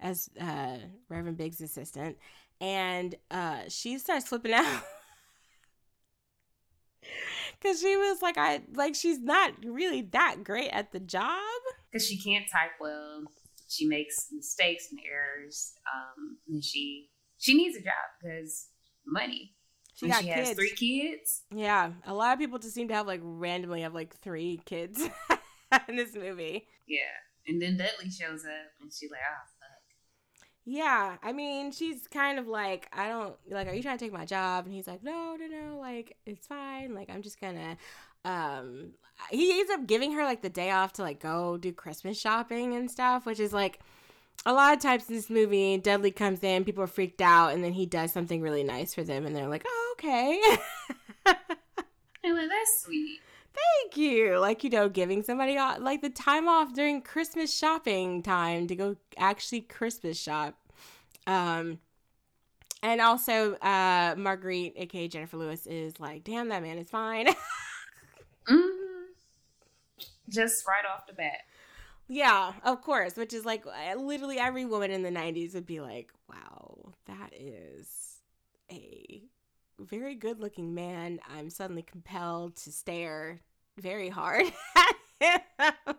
as 0.00 0.30
uh, 0.40 0.78
Reverend 1.10 1.36
Biggs' 1.36 1.60
assistant. 1.60 2.16
And 2.60 3.14
uh, 3.30 3.62
she 3.68 3.98
starts 3.98 4.26
flipping 4.28 4.54
out. 4.54 4.82
Cause 7.62 7.80
she 7.80 7.96
was 7.96 8.20
like, 8.22 8.36
I 8.38 8.62
like 8.74 8.94
she's 8.94 9.20
not 9.20 9.52
really 9.64 10.02
that 10.12 10.44
great 10.44 10.68
at 10.70 10.92
the 10.92 11.00
job. 11.00 11.38
because 11.90 12.06
she 12.06 12.18
can't 12.20 12.44
type 12.50 12.72
well. 12.80 13.24
She 13.68 13.86
makes 13.86 14.28
mistakes 14.32 14.88
and 14.90 15.00
errors. 15.10 15.72
Um, 15.94 16.38
and 16.48 16.62
she 16.64 17.08
she 17.38 17.54
needs 17.54 17.76
a 17.76 17.80
job 17.80 17.92
because 18.20 18.68
money. 19.06 19.54
She 19.94 20.08
got 20.08 20.22
she 20.22 20.28
kids. 20.28 20.48
has 20.48 20.56
three 20.56 20.72
kids. 20.74 21.42
Yeah, 21.54 21.92
a 22.06 22.14
lot 22.14 22.32
of 22.32 22.38
people 22.38 22.58
just 22.58 22.74
seem 22.74 22.88
to 22.88 22.94
have 22.94 23.06
like 23.06 23.20
randomly 23.22 23.82
have 23.82 23.94
like 23.94 24.14
three 24.18 24.60
kids 24.64 25.00
in 25.88 25.96
this 25.96 26.14
movie. 26.14 26.66
Yeah, 26.86 27.00
and 27.46 27.60
then 27.62 27.76
Dudley 27.76 28.10
shows 28.10 28.44
up, 28.44 28.72
and 28.80 28.92
she 28.92 29.06
like, 29.08 29.20
oh 29.28 29.46
fuck. 29.60 29.68
Yeah, 30.66 31.16
I 31.22 31.32
mean, 31.32 31.72
she's 31.72 32.08
kind 32.08 32.38
of 32.38 32.46
like, 32.48 32.88
I 32.92 33.08
don't 33.08 33.36
like. 33.50 33.68
Are 33.68 33.74
you 33.74 33.82
trying 33.82 33.98
to 33.98 34.04
take 34.04 34.12
my 34.14 34.24
job? 34.24 34.64
And 34.64 34.74
he's 34.74 34.86
like, 34.86 35.02
No, 35.02 35.36
no, 35.38 35.46
no. 35.46 35.78
Like, 35.78 36.16
it's 36.24 36.46
fine. 36.46 36.94
Like, 36.94 37.10
I'm 37.10 37.22
just 37.22 37.40
gonna. 37.40 37.76
Um, 38.24 38.92
he 39.30 39.58
ends 39.60 39.70
up 39.70 39.86
giving 39.86 40.12
her 40.12 40.24
like 40.24 40.40
the 40.40 40.48
day 40.48 40.70
off 40.70 40.94
to 40.94 41.02
like 41.02 41.20
go 41.20 41.58
do 41.58 41.72
Christmas 41.72 42.18
shopping 42.18 42.74
and 42.74 42.90
stuff, 42.90 43.26
which 43.26 43.38
is 43.40 43.52
like 43.52 43.80
a 44.46 44.52
lot 44.52 44.74
of 44.74 44.80
times 44.80 45.08
in 45.08 45.14
this 45.16 45.30
movie. 45.30 45.78
Dudley 45.78 46.10
comes 46.10 46.42
in, 46.42 46.64
people 46.64 46.84
are 46.84 46.88
freaked 46.88 47.20
out, 47.20 47.52
and 47.52 47.64
then 47.64 47.72
he 47.72 47.86
does 47.86 48.12
something 48.12 48.40
really 48.40 48.64
nice 48.64 48.94
for 48.94 49.02
them, 49.02 49.26
and 49.26 49.34
they're 49.34 49.48
like, 49.48 49.64
Oh, 49.66 49.94
okay. 49.98 50.40
Like, 51.26 52.48
that's 52.48 52.82
sweet. 52.84 53.20
Thank 53.54 53.96
you. 53.96 54.38
Like, 54.38 54.64
you 54.64 54.70
know, 54.70 54.88
giving 54.88 55.22
somebody 55.22 55.56
off, 55.56 55.78
like 55.80 56.02
the 56.02 56.10
time 56.10 56.48
off 56.48 56.74
during 56.74 57.02
Christmas 57.02 57.56
shopping 57.56 58.22
time 58.22 58.66
to 58.66 58.74
go 58.74 58.96
actually 59.16 59.60
Christmas 59.60 60.18
shop. 60.20 60.56
Um, 61.26 61.78
and 62.82 63.00
also, 63.00 63.54
uh, 63.56 64.14
Marguerite, 64.18 64.74
aka 64.76 65.08
Jennifer 65.08 65.36
Lewis, 65.36 65.66
is 65.66 66.00
like, 66.00 66.24
damn, 66.24 66.48
that 66.48 66.62
man 66.62 66.78
is 66.78 66.90
fine. 66.90 67.28
hmm 68.48 69.04
Just 70.28 70.66
right 70.66 70.84
off 70.92 71.06
the 71.06 71.14
bat. 71.14 71.42
Yeah, 72.08 72.52
of 72.64 72.82
course, 72.82 73.16
which 73.16 73.32
is 73.32 73.44
like 73.44 73.64
literally 73.96 74.38
every 74.38 74.64
woman 74.64 74.90
in 74.90 75.02
the 75.02 75.10
90s 75.10 75.54
would 75.54 75.66
be 75.66 75.80
like, 75.80 76.10
wow, 76.28 76.94
that 77.06 77.30
is 77.32 78.16
a 78.70 79.22
very 79.78 80.14
good 80.14 80.40
looking 80.40 80.74
man, 80.74 81.18
I'm 81.28 81.50
suddenly 81.50 81.82
compelled 81.82 82.56
to 82.58 82.72
stare 82.72 83.40
very 83.78 84.08
hard 84.08 84.44
at 84.76 84.94
him. 85.20 85.96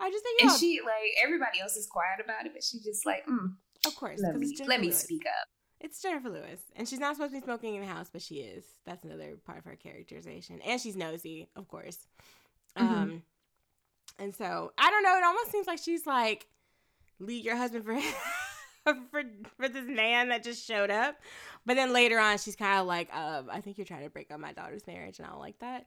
I 0.00 0.10
just 0.10 0.24
think, 0.24 0.42
And 0.42 0.52
she 0.52 0.80
like 0.84 1.10
everybody 1.24 1.60
else 1.60 1.76
is 1.76 1.86
quiet 1.86 2.20
about 2.24 2.46
it, 2.46 2.52
but 2.54 2.62
she's 2.62 2.84
just 2.84 3.04
like, 3.04 3.26
mm, 3.26 3.54
of 3.86 3.96
course, 3.96 4.20
let 4.22 4.32
'cause 4.32 4.40
me 4.40 4.46
it's 4.48 4.58
Jennifer 4.58 4.70
let 4.70 4.80
me 4.80 4.90
speak 4.92 5.22
up. 5.26 5.48
It's 5.80 6.00
Jennifer 6.02 6.28
Lewis, 6.30 6.60
and 6.76 6.88
she's 6.88 6.98
not 6.98 7.14
supposed 7.16 7.32
to 7.34 7.40
be 7.40 7.44
smoking 7.44 7.74
in 7.76 7.80
the 7.82 7.86
house, 7.86 8.08
but 8.12 8.22
she 8.22 8.36
is. 8.36 8.64
That's 8.84 9.04
another 9.04 9.36
part 9.44 9.58
of 9.58 9.64
her 9.64 9.76
characterization, 9.76 10.60
and 10.62 10.80
she's 10.80 10.96
nosy, 10.96 11.48
of 11.56 11.68
course. 11.68 11.98
Mhm. 12.76 12.82
Um, 12.82 13.22
and 14.18 14.34
so 14.34 14.72
I 14.78 14.90
don't 14.90 15.02
know. 15.02 15.16
It 15.16 15.24
almost 15.24 15.50
seems 15.52 15.66
like 15.66 15.78
she's 15.78 16.06
like, 16.06 16.46
leave 17.20 17.44
your 17.44 17.56
husband 17.56 17.84
for 17.84 17.98
for 19.10 19.22
for 19.56 19.68
this 19.68 19.84
man 19.86 20.28
that 20.30 20.42
just 20.44 20.66
showed 20.66 20.90
up. 20.90 21.16
But 21.66 21.74
then 21.74 21.92
later 21.92 22.18
on, 22.18 22.38
she's 22.38 22.56
kind 22.56 22.80
of 22.80 22.86
like, 22.86 23.14
um, 23.14 23.48
I 23.50 23.60
think 23.60 23.78
you're 23.78 23.84
trying 23.84 24.04
to 24.04 24.10
break 24.10 24.30
up 24.30 24.40
my 24.40 24.52
daughter's 24.52 24.86
marriage, 24.86 25.18
and 25.18 25.26
I 25.26 25.30
don't 25.30 25.40
like 25.40 25.58
that. 25.60 25.86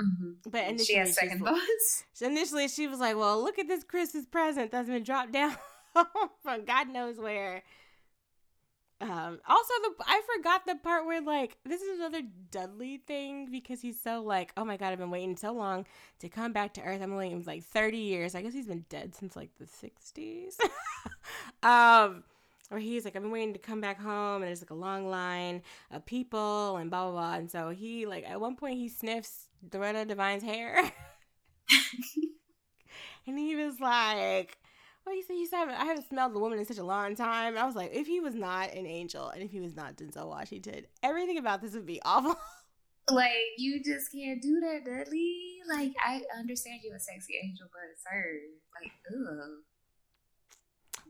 Mhm. 0.00 0.36
But 0.50 0.62
initially, 0.68 0.84
She 0.84 0.94
has 0.96 1.14
second 1.14 1.44
thoughts. 1.44 2.04
initially, 2.20 2.68
she 2.68 2.86
was 2.88 2.98
like, 2.98 3.16
"Well, 3.16 3.42
look 3.42 3.58
at 3.58 3.68
this 3.68 3.84
Christmas 3.84 4.26
present 4.26 4.70
that's 4.70 4.88
been 4.88 5.02
dropped 5.04 5.32
down 5.38 5.56
from 6.42 6.64
God 6.64 6.88
knows 6.88 7.18
where." 7.18 7.62
Um, 9.02 9.40
also, 9.48 9.74
the 9.82 10.04
I 10.06 10.22
forgot 10.36 10.64
the 10.64 10.76
part 10.76 11.06
where 11.06 11.20
like 11.20 11.56
this 11.64 11.82
is 11.82 11.98
another 11.98 12.22
Dudley 12.52 12.98
thing 12.98 13.48
because 13.50 13.80
he's 13.80 14.00
so 14.00 14.22
like, 14.22 14.52
"Oh 14.56 14.64
my 14.64 14.76
God, 14.76 14.92
I've 14.92 14.98
been 14.98 15.10
waiting 15.10 15.36
so 15.36 15.52
long 15.52 15.86
to 16.20 16.28
come 16.28 16.52
back 16.52 16.72
to 16.74 16.82
Earth. 16.82 17.02
I'm 17.02 17.16
waiting 17.16 17.42
like 17.44 17.64
30 17.64 17.98
years. 17.98 18.36
I 18.36 18.42
guess 18.42 18.54
he's 18.54 18.68
been 18.68 18.84
dead 18.88 19.16
since 19.16 19.34
like 19.34 19.50
the 19.58 19.64
60s." 19.64 20.54
um, 21.64 22.22
where 22.68 22.80
he's 22.80 23.04
like, 23.04 23.16
"I've 23.16 23.22
been 23.22 23.32
waiting 23.32 23.54
to 23.54 23.58
come 23.58 23.80
back 23.80 24.00
home," 24.00 24.42
and 24.42 24.44
there's 24.44 24.62
like 24.62 24.70
a 24.70 24.74
long 24.74 25.10
line 25.10 25.62
of 25.90 26.06
people 26.06 26.76
and 26.76 26.88
blah 26.88 27.10
blah 27.10 27.12
blah. 27.12 27.34
And 27.34 27.50
so 27.50 27.70
he 27.70 28.06
like 28.06 28.24
at 28.24 28.40
one 28.40 28.54
point 28.54 28.78
he 28.78 28.88
sniffs 28.88 29.48
Loretta 29.72 30.04
Devine's 30.04 30.44
hair. 30.44 30.92
and 33.26 33.38
he 33.38 33.56
was 33.56 33.80
like, 33.80 34.58
"What 35.04 35.14
you 35.14 35.22
say? 35.22 35.34
You 35.34 35.46
said 35.46 35.68
I 35.68 35.84
haven't 35.84 36.08
smelled 36.08 36.34
the 36.34 36.38
woman 36.38 36.58
in 36.58 36.64
such 36.64 36.78
a 36.78 36.84
long 36.84 37.14
time." 37.16 37.56
I 37.56 37.64
was 37.64 37.74
like, 37.74 37.92
if 37.92 38.06
he 38.06 38.20
was 38.20 38.34
not 38.34 38.72
an 38.72 38.86
angel 38.86 39.28
and 39.28 39.42
if 39.42 39.50
he 39.50 39.60
was 39.60 39.74
not 39.74 39.96
Denzel 39.96 40.28
Washington, 40.28 40.86
everything 41.02 41.38
about 41.38 41.60
this 41.60 41.74
would 41.74 41.86
be 41.86 42.00
awful. 42.04 42.36
Like 43.10 43.32
you 43.58 43.82
just 43.82 44.12
can't 44.12 44.40
do 44.40 44.60
that, 44.60 44.84
Dudley. 44.84 45.58
Like 45.68 45.92
I 46.04 46.22
understand 46.38 46.80
you're 46.84 46.96
a 46.96 47.00
sexy 47.00 47.34
angel, 47.42 47.66
but 47.72 47.98
sir, 48.02 48.40
like, 48.80 48.92
ugh. 49.10 49.48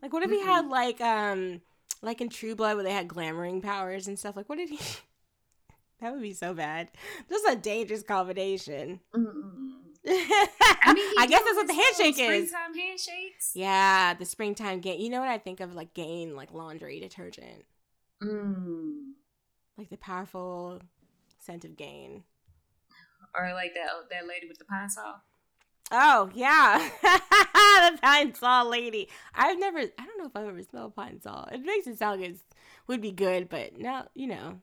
like, 0.03 0.13
what 0.13 0.23
if 0.23 0.31
he 0.31 0.41
had 0.41 0.69
like, 0.69 1.01
um, 1.01 1.61
like 2.01 2.21
in 2.21 2.29
True 2.29 2.55
Blood 2.55 2.77
where 2.77 2.85
they 2.85 2.93
had 2.93 3.09
glamoring 3.09 3.63
powers 3.63 4.09
and 4.09 4.19
stuff? 4.19 4.37
Like, 4.37 4.49
what 4.49 4.57
did 4.57 4.71
he? 4.71 4.79
that 6.01 6.13
would 6.13 6.23
be 6.23 6.33
so 6.33 6.55
bad. 6.55 6.91
This 7.29 7.43
is 7.43 7.53
a 7.53 7.57
dangerous 7.57 8.03
combination. 8.03 9.01
Mm-mm. 9.15 9.82
I, 10.07 10.93
mean, 10.95 11.05
I 11.19 11.27
guess 11.29 11.43
that's 11.45 11.57
what 11.57 11.67
the 11.69 11.75
handshake 11.75 12.19
is. 12.19 12.49
Springtime 12.51 12.75
handshakes. 12.75 13.53
Yeah, 13.55 14.15
the 14.15 14.25
springtime 14.25 14.81
gain. 14.81 15.01
You 15.01 15.11
know 15.11 15.21
what 15.21 15.29
I 15.29 15.39
think 15.39 15.61
of 15.61 15.75
like 15.75 15.95
Gain, 15.95 16.35
like 16.35 16.53
laundry 16.53 16.99
detergent, 17.01 17.65
Mm. 18.23 19.13
like 19.79 19.91
the 19.91 19.97
powerful 19.97 20.81
scent 21.39 21.65
of 21.65 21.77
Gain. 21.77 22.25
Or 23.35 23.53
like 23.55 23.75
that 23.75 23.89
that 24.11 24.27
lady 24.27 24.47
with 24.49 24.59
the 24.59 24.65
Pine-Sol. 24.65 25.15
Oh 25.93 26.31
yeah, 26.35 26.89
the 27.03 27.99
Pine-Sol 28.03 28.69
lady. 28.69 29.09
I've 29.35 29.59
never. 29.59 29.79
I 29.79 30.05
don't 30.07 30.19
know 30.19 30.27
if 30.27 30.37
I've 30.37 30.49
ever 30.49 30.63
smelled 30.63 30.97
Pine-Sol. 30.97 31.49
It 31.53 31.65
makes 31.65 31.87
it 31.87 31.99
sound 31.99 32.21
good. 32.21 32.39
Would 32.89 33.01
be 33.01 33.13
good, 33.13 33.49
but 33.49 33.79
now 33.79 34.09
you 34.15 34.27
know. 34.27 34.61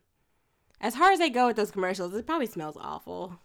As 0.81 0.95
hard 0.95 1.13
as 1.13 1.19
they 1.19 1.29
go 1.29 1.47
with 1.47 1.55
those 1.57 1.71
commercials, 1.71 2.13
it 2.13 2.25
probably 2.25 2.45
smells 2.47 2.77
awful. 2.79 3.39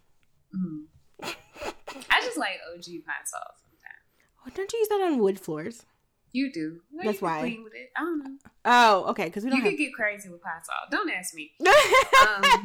Mm. 0.54 0.84
I 1.22 2.20
just 2.22 2.36
like 2.38 2.58
OG 2.74 2.84
Pine-Sol 2.84 3.40
sometimes. 3.60 4.04
Oh, 4.46 4.50
don't 4.54 4.72
you 4.72 4.78
use 4.80 4.88
that 4.88 5.00
on 5.00 5.18
wood 5.18 5.38
floors? 5.40 5.84
You 6.32 6.52
do. 6.52 6.80
Well, 6.92 7.04
That's 7.04 7.20
you 7.20 7.26
why. 7.26 7.40
Clean 7.40 7.62
with 7.62 7.74
it. 7.74 7.90
I 7.96 8.00
don't 8.00 8.18
know. 8.18 8.36
Oh, 8.64 9.04
okay. 9.10 9.26
Because 9.26 9.44
we 9.44 9.50
You 9.50 9.56
don't 9.56 9.64
you 9.64 9.76
can 9.76 9.86
get 9.86 9.94
crazy 9.94 10.28
with 10.28 10.42
Pine-Sol. 10.42 10.74
Don't 10.90 11.10
ask 11.10 11.34
me. 11.34 11.52
have. 11.64 12.44
Um, 12.44 12.64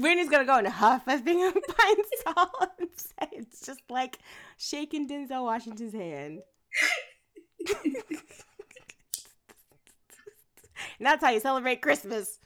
Brittany's 0.00 0.28
gonna 0.30 0.44
go 0.46 0.58
in 0.58 0.66
a 0.66 0.70
huff 0.70 1.02
as 1.06 1.20
being 1.20 1.44
a 1.44 1.52
pine 1.52 1.96
and 2.78 2.88
say 2.96 3.28
it's 3.32 3.60
just 3.64 3.80
like 3.90 4.18
shaking 4.56 5.08
Denzel 5.08 5.44
Washington's 5.44 5.92
hand. 5.92 6.40
and 7.74 7.86
that's 11.00 11.22
how 11.22 11.30
you 11.30 11.40
celebrate 11.40 11.82
Christmas. 11.82 12.38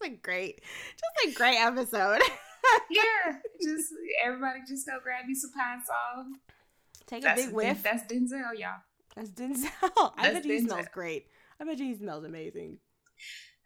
Just 0.00 0.12
a 0.12 0.16
great, 0.16 0.60
just 0.92 1.34
a 1.34 1.38
great 1.38 1.56
episode. 1.58 2.20
yeah, 2.90 3.38
just 3.62 3.92
everybody 4.24 4.60
just 4.66 4.86
go 4.86 4.98
grab 5.02 5.24
you 5.28 5.34
some 5.34 5.50
Pine-Sol. 5.52 6.26
Take 7.06 7.24
a 7.24 7.34
big 7.34 7.52
whiff. 7.52 7.82
That's 7.82 8.04
Denzel, 8.12 8.52
y'all. 8.56 8.80
That's 9.16 9.30
Denzel. 9.30 9.68
I 10.16 10.30
That's 10.30 10.34
bet 10.34 10.44
he 10.44 10.50
Denzel. 10.60 10.66
smells 10.66 10.86
great. 10.92 11.26
I 11.60 11.64
bet 11.64 11.78
he 11.78 11.94
smells 11.96 12.24
amazing. 12.24 12.78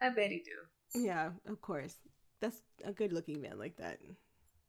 I 0.01 0.11
bet 0.11 0.31
he 0.31 0.43
do. 0.45 1.01
Yeah, 1.01 1.31
of 1.47 1.61
course. 1.61 1.97
That's 2.41 2.57
a 2.85 2.93
good 2.93 3.13
looking 3.13 3.41
man 3.41 3.59
like 3.59 3.77
that. 3.77 3.99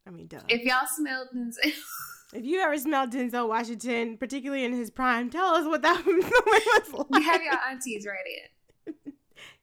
I 0.05 0.09
mean, 0.09 0.27
duh. 0.27 0.39
If 0.49 0.63
y'all 0.63 0.87
smelled 0.87 1.29
Denzel, 1.35 1.71
If 2.33 2.45
you 2.45 2.61
ever 2.61 2.77
smelled 2.77 3.11
Denzel 3.11 3.47
Washington, 3.47 4.17
particularly 4.17 4.63
in 4.65 4.73
his 4.73 4.89
prime, 4.89 5.29
tell 5.29 5.53
us 5.53 5.67
what 5.67 5.83
that 5.83 6.03
was 6.05 6.93
like. 6.93 7.09
We 7.11 7.23
have 7.23 7.43
your 7.43 7.53
aunties 7.69 8.07
right 8.07 8.17
in. 8.25 8.49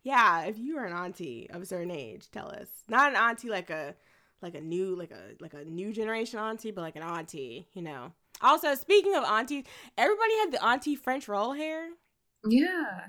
Yeah, 0.03 0.45
if 0.45 0.59
you 0.59 0.79
are 0.79 0.85
an 0.85 0.93
auntie 0.93 1.49
of 1.51 1.63
a 1.63 1.67
certain 1.67 1.91
age, 1.91 2.31
tell 2.31 2.49
us. 2.49 2.69
Not 2.89 3.11
an 3.11 3.17
auntie 3.17 3.51
like 3.51 3.71
a 3.71 3.95
like 4.43 4.55
a 4.55 4.61
new 4.61 4.97
like 4.97 5.11
a 5.11 5.35
like 5.41 5.55
a 5.55 5.65
new 5.65 5.93
generation 5.93 6.39
auntie, 6.39 6.71
but 6.71 6.81
like 6.83 6.97
an 6.97 7.03
auntie, 7.03 7.69
you 7.75 7.83
know. 7.83 8.13
Also, 8.41 8.75
speaking 8.75 9.15
of 9.15 9.25
aunties, 9.25 9.65
everybody 9.99 10.39
had 10.39 10.53
the 10.53 10.65
auntie 10.65 10.97
French 10.97 11.29
roll 11.29 11.53
hair. 11.53 11.89
Yeah. 12.49 13.01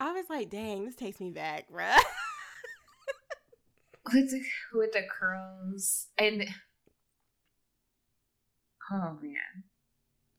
I 0.00 0.12
was 0.12 0.26
like, 0.28 0.50
dang, 0.50 0.84
this 0.84 0.96
takes 0.96 1.20
me 1.20 1.30
back, 1.30 1.70
bruh. 1.70 1.96
With 4.12 4.30
the 4.30 4.42
with 4.74 4.92
the 4.92 5.02
curls 5.08 6.08
and 6.18 6.44
oh 8.92 9.18
man, 9.22 9.64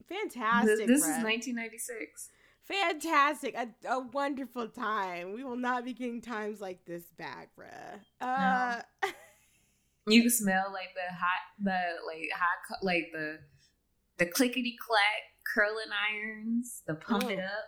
Fantastic. 0.08 0.86
this, 0.86 0.86
this 0.86 1.00
is 1.00 1.24
1996. 1.24 2.28
Fantastic. 2.68 3.54
A, 3.54 3.68
a 3.88 4.00
wonderful 4.00 4.68
time. 4.68 5.32
We 5.34 5.44
will 5.44 5.56
not 5.56 5.84
be 5.84 5.92
getting 5.92 6.20
times 6.20 6.60
like 6.60 6.84
this 6.84 7.04
back, 7.16 7.50
bruh. 7.58 8.00
Uh, 8.20 8.80
You 10.08 10.20
can 10.22 10.30
smell 10.30 10.66
like 10.72 10.90
the 10.94 11.12
hot, 11.14 11.40
the 11.60 11.80
like 12.06 12.28
hot, 12.32 12.78
like 12.82 13.08
the 13.12 13.38
the 14.18 14.26
clickety 14.26 14.76
clack 14.80 15.22
curling 15.52 15.90
irons, 16.12 16.82
the 16.86 16.94
pump 16.94 17.24
it 17.24 17.38
Mm. 17.38 17.44
up 17.44 17.64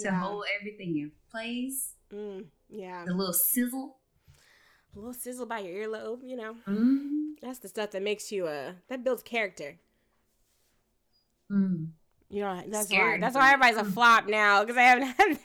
to 0.00 0.04
yeah. 0.06 0.20
hold 0.20 0.44
everything 0.60 0.98
in 0.98 1.12
place, 1.30 1.94
Mm, 2.12 2.46
yeah. 2.68 3.04
the 3.06 3.14
little 3.14 3.32
sizzle. 3.32 3.96
A 4.94 4.98
little 4.98 5.14
sizzle 5.14 5.46
by 5.46 5.60
your 5.60 5.86
earlobe, 5.88 6.20
you 6.24 6.36
know. 6.36 6.56
Mm. 6.66 7.34
That's 7.40 7.60
the 7.60 7.68
stuff 7.68 7.92
that 7.92 8.02
makes 8.02 8.32
you, 8.32 8.46
uh, 8.48 8.72
that 8.88 9.04
builds 9.04 9.22
character. 9.22 9.78
Mm. 11.50 11.90
You 12.30 12.42
know, 12.42 12.62
that's 12.68 12.90
why, 12.90 13.18
that's 13.20 13.34
why 13.34 13.52
everybody's 13.52 13.78
a 13.78 13.84
flop 13.84 14.26
now, 14.28 14.60
because 14.62 14.76
they 14.76 14.84
haven't 14.84 15.06
had 15.18 15.38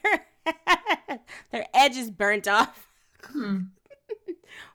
their, 1.07 1.19
their 1.51 1.65
edges 1.73 2.09
burnt 2.11 2.47
off. 2.47 2.87
Mm. 3.33 3.67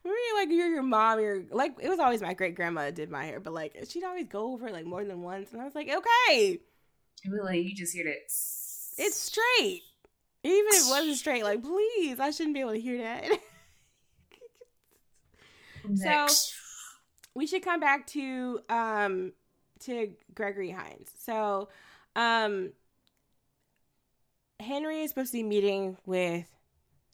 Remember, 0.05 0.20
like 0.36 0.48
you're 0.48 0.68
your 0.68 0.82
mom, 0.82 1.20
you're 1.20 1.43
like 1.51 1.74
it 1.80 1.89
was 1.90 1.98
always 1.98 2.22
my 2.22 2.32
great 2.32 2.55
grandma 2.55 2.90
did 2.90 3.10
my 3.10 3.26
hair, 3.26 3.40
but 3.40 3.52
like 3.52 3.76
she'd 3.89 4.05
always 4.05 4.26
go 4.26 4.55
over 4.55 4.68
it 4.68 4.72
like 4.72 4.86
more 4.86 5.05
than 5.05 5.20
once, 5.20 5.52
and 5.52 5.60
I 5.60 5.66
was 5.66 5.74
like, 5.74 5.89
okay, 5.89 6.60
like 7.43 7.62
you 7.62 7.74
just 7.74 7.94
hear 7.94 8.05
that. 8.05 8.16
it's 8.16 9.16
straight. 9.16 9.82
Even 10.44 10.66
if 10.68 10.86
it 10.86 10.90
wasn't 10.90 11.16
straight, 11.18 11.44
like 11.44 11.62
please, 11.62 12.18
I 12.18 12.30
shouldn't 12.30 12.55
be 12.55 12.60
able 12.60 12.72
to 12.72 12.80
hear 12.80 13.02
that. 13.02 13.39
So 15.94 16.26
we 17.35 17.47
should 17.47 17.62
come 17.62 17.80
back 17.80 18.06
to 18.09 18.60
um 18.68 19.32
to 19.80 20.10
Gregory 20.35 20.70
Hines. 20.70 21.10
So, 21.18 21.68
um 22.19 22.73
Henry 24.61 25.03
is 25.03 25.11
supposed 25.11 25.31
to 25.31 25.39
be 25.39 25.43
meeting 25.45 25.97
with 26.05 26.47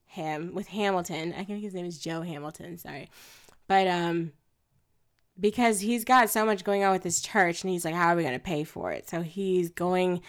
him 0.06 0.54
with 0.54 0.66
Hamilton. 0.68 1.34
I 1.36 1.44
think 1.44 1.62
his 1.62 1.74
name 1.74 1.86
is 1.86 1.98
Joe 1.98 2.22
Hamilton, 2.22 2.78
sorry. 2.78 3.10
But 3.68 3.86
um 3.86 4.32
because 5.38 5.80
he's 5.80 6.04
got 6.04 6.30
so 6.30 6.46
much 6.46 6.64
going 6.64 6.84
on 6.84 6.92
with 6.92 7.02
his 7.02 7.20
church 7.20 7.62
and 7.62 7.70
he's 7.70 7.84
like 7.84 7.94
how 7.94 8.08
are 8.08 8.16
we 8.16 8.22
going 8.22 8.34
to 8.34 8.40
pay 8.40 8.64
for 8.64 8.92
it? 8.92 9.08
So 9.08 9.20
he's 9.22 9.70
going 9.70 10.22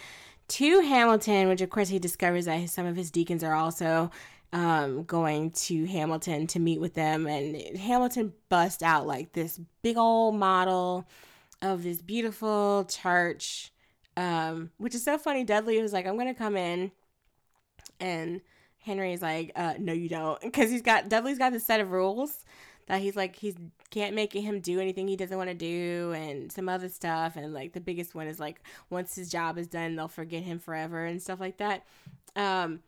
to 0.48 0.80
Hamilton, 0.80 1.48
which 1.48 1.60
of 1.60 1.70
course 1.70 1.88
he 1.88 1.98
discovers 1.98 2.44
that 2.44 2.68
some 2.70 2.86
of 2.86 2.96
his 2.96 3.10
deacons 3.10 3.42
are 3.42 3.54
also 3.54 4.10
um, 4.52 5.04
going 5.04 5.50
to 5.50 5.86
Hamilton 5.86 6.46
to 6.48 6.58
meet 6.58 6.80
with 6.80 6.94
them, 6.94 7.26
and 7.26 7.76
Hamilton 7.76 8.32
busts 8.48 8.82
out 8.82 9.06
like 9.06 9.32
this 9.32 9.60
big 9.82 9.96
old 9.96 10.36
model 10.36 11.06
of 11.62 11.82
this 11.82 12.00
beautiful 12.00 12.86
church, 12.88 13.72
um, 14.16 14.70
which 14.78 14.94
is 14.94 15.04
so 15.04 15.18
funny. 15.18 15.44
Dudley 15.44 15.80
was 15.80 15.92
like, 15.92 16.06
I'm 16.06 16.14
going 16.14 16.28
to 16.28 16.34
come 16.34 16.56
in. 16.56 16.90
And 18.00 18.40
Henry's 18.78 19.22
like, 19.22 19.52
uh, 19.56 19.74
no, 19.78 19.92
you 19.92 20.08
don't. 20.08 20.40
Because 20.42 20.70
he's 20.70 20.82
got, 20.82 21.08
Dudley's 21.08 21.38
got 21.38 21.52
this 21.52 21.66
set 21.66 21.80
of 21.80 21.90
rules 21.90 22.44
that 22.86 23.00
he's 23.00 23.16
like, 23.16 23.36
he 23.36 23.54
can't 23.90 24.14
make 24.14 24.32
him 24.32 24.60
do 24.60 24.80
anything 24.80 25.08
he 25.08 25.16
doesn't 25.16 25.36
want 25.36 25.50
to 25.50 25.54
do 25.54 26.12
and 26.14 26.50
some 26.52 26.68
other 26.68 26.88
stuff. 26.88 27.36
And 27.36 27.52
like 27.52 27.72
the 27.72 27.80
biggest 27.80 28.14
one 28.14 28.26
is 28.26 28.38
like, 28.38 28.60
once 28.90 29.14
his 29.16 29.30
job 29.30 29.58
is 29.58 29.66
done, 29.66 29.96
they'll 29.96 30.08
forget 30.08 30.42
him 30.42 30.58
forever 30.58 31.04
and 31.04 31.20
stuff 31.20 31.40
like 31.40 31.58
that. 31.58 31.84
Um, 32.36 32.80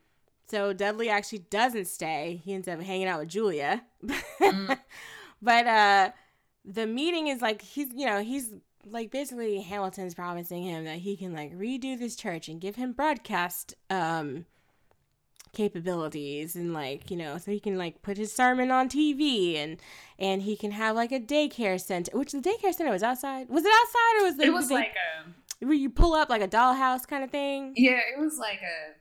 so 0.47 0.73
Dudley 0.73 1.11
actually 1.11 1.41
doesn't 1.51 1.87
stay. 1.87 2.41
He 2.45 2.55
ends 2.55 2.69
up 2.69 2.81
hanging 2.81 3.07
out 3.07 3.21
with 3.21 3.29
Julia. 3.29 3.83
Mm. 4.41 4.79
but 5.43 5.67
uh 5.67 6.11
the 6.65 6.87
meeting 6.87 7.27
is 7.27 7.43
like 7.43 7.61
he's 7.61 7.89
you 7.93 8.07
know, 8.07 8.23
he's 8.23 8.55
like 8.91 9.11
basically 9.11 9.61
Hamilton's 9.61 10.15
promising 10.15 10.63
him 10.63 10.85
that 10.85 10.99
he 10.99 11.17
can 11.17 11.33
like 11.33 11.53
redo 11.57 11.99
this 11.99 12.17
church 12.17 12.49
and 12.49 12.61
give 12.61 12.77
him 12.77 12.93
broadcast 12.93 13.75
um 13.91 14.47
capabilities 15.53 16.55
and 16.55 16.75
like 16.75 17.11
you 17.11 17.17
know 17.17 17.39
so 17.39 17.51
he 17.51 17.59
can 17.59 17.79
like 17.79 18.03
put 18.03 18.19
his 18.19 18.31
sermon 18.31 18.71
on 18.71 18.87
tv 18.87 19.57
and 19.57 19.79
and 20.19 20.43
he 20.43 20.55
can 20.55 20.71
have 20.71 20.95
like 20.95 21.11
a 21.11 21.19
daycare 21.19 21.81
center 21.81 22.17
which 22.17 22.33
the 22.33 22.39
daycare 22.39 22.73
center 22.73 22.91
was 22.91 23.03
outside 23.03 23.49
was 23.49 23.65
it 23.65 23.73
outside 23.73 24.21
or 24.21 24.25
was 24.25 24.39
it, 24.39 24.47
it 24.49 24.53
was 24.53 24.71
like 24.71 24.93
a 24.93 25.65
where 25.65 25.75
you 25.75 25.89
pull 25.89 26.13
up 26.13 26.29
like 26.29 26.43
a 26.43 26.47
dollhouse 26.47 27.09
kind 27.09 27.25
of 27.25 27.31
thing 27.31 27.73
yeah 27.77 27.99
it 28.15 28.21
was 28.21 28.39
like 28.39 28.61
a 28.61 28.95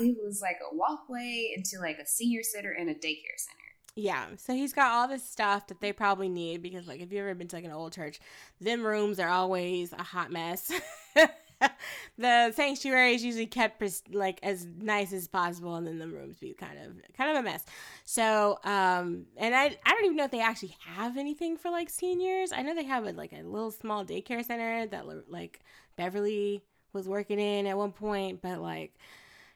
it 0.00 0.16
was 0.22 0.40
like 0.40 0.58
a 0.60 0.74
walkway 0.74 1.52
into 1.56 1.78
like 1.80 1.98
a 1.98 2.06
senior 2.06 2.42
center 2.42 2.72
and 2.72 2.88
a 2.88 2.94
daycare 2.94 3.36
center. 3.36 3.65
Yeah, 3.98 4.26
so 4.36 4.52
he's 4.52 4.74
got 4.74 4.92
all 4.92 5.08
this 5.08 5.24
stuff 5.24 5.68
that 5.68 5.80
they 5.80 5.90
probably 5.92 6.28
need 6.28 6.60
because, 6.62 6.86
like, 6.86 7.00
if 7.00 7.10
you've 7.10 7.22
ever 7.22 7.34
been 7.34 7.48
to 7.48 7.56
like 7.56 7.64
an 7.64 7.72
old 7.72 7.94
church, 7.94 8.20
them 8.60 8.84
rooms 8.84 9.18
are 9.18 9.30
always 9.30 9.92
a 9.94 10.02
hot 10.02 10.30
mess. 10.30 10.70
the 12.18 12.52
sanctuary 12.52 13.14
is 13.14 13.24
usually 13.24 13.46
kept 13.46 13.82
like 14.12 14.38
as 14.42 14.66
nice 14.66 15.14
as 15.14 15.26
possible, 15.26 15.76
and 15.76 15.86
then 15.86 15.98
the 15.98 16.08
rooms 16.08 16.36
be 16.36 16.52
kind 16.52 16.78
of 16.78 16.92
kind 17.16 17.30
of 17.30 17.36
a 17.38 17.42
mess. 17.42 17.64
So, 18.04 18.58
um, 18.64 19.24
and 19.38 19.54
I 19.54 19.74
I 19.86 19.90
don't 19.92 20.04
even 20.04 20.16
know 20.18 20.24
if 20.24 20.30
they 20.30 20.42
actually 20.42 20.76
have 20.80 21.16
anything 21.16 21.56
for 21.56 21.70
like 21.70 21.88
seniors. 21.88 22.52
I 22.52 22.60
know 22.60 22.74
they 22.74 22.84
have 22.84 23.06
a, 23.06 23.12
like 23.12 23.32
a 23.32 23.42
little 23.44 23.70
small 23.70 24.04
daycare 24.04 24.44
center 24.44 24.86
that 24.88 25.06
like 25.30 25.60
Beverly 25.96 26.62
was 26.92 27.08
working 27.08 27.40
in 27.40 27.66
at 27.66 27.78
one 27.78 27.92
point, 27.92 28.42
but 28.42 28.60
like 28.60 28.92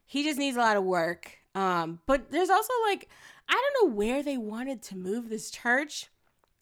he 0.07 0.25
just 0.25 0.39
needs 0.39 0.57
a 0.57 0.61
lot 0.61 0.77
of 0.77 0.85
work. 0.85 1.39
Um, 1.55 2.01
but 2.07 2.31
there's 2.31 2.51
also 2.51 2.73
like 2.87 3.09
I 3.51 3.55
don't 3.55 3.89
know 3.89 3.95
where 3.95 4.23
they 4.23 4.39
wanted 4.39 4.81
to 4.85 4.97
move 4.97 5.29
this 5.29 5.51
church, 5.51 6.09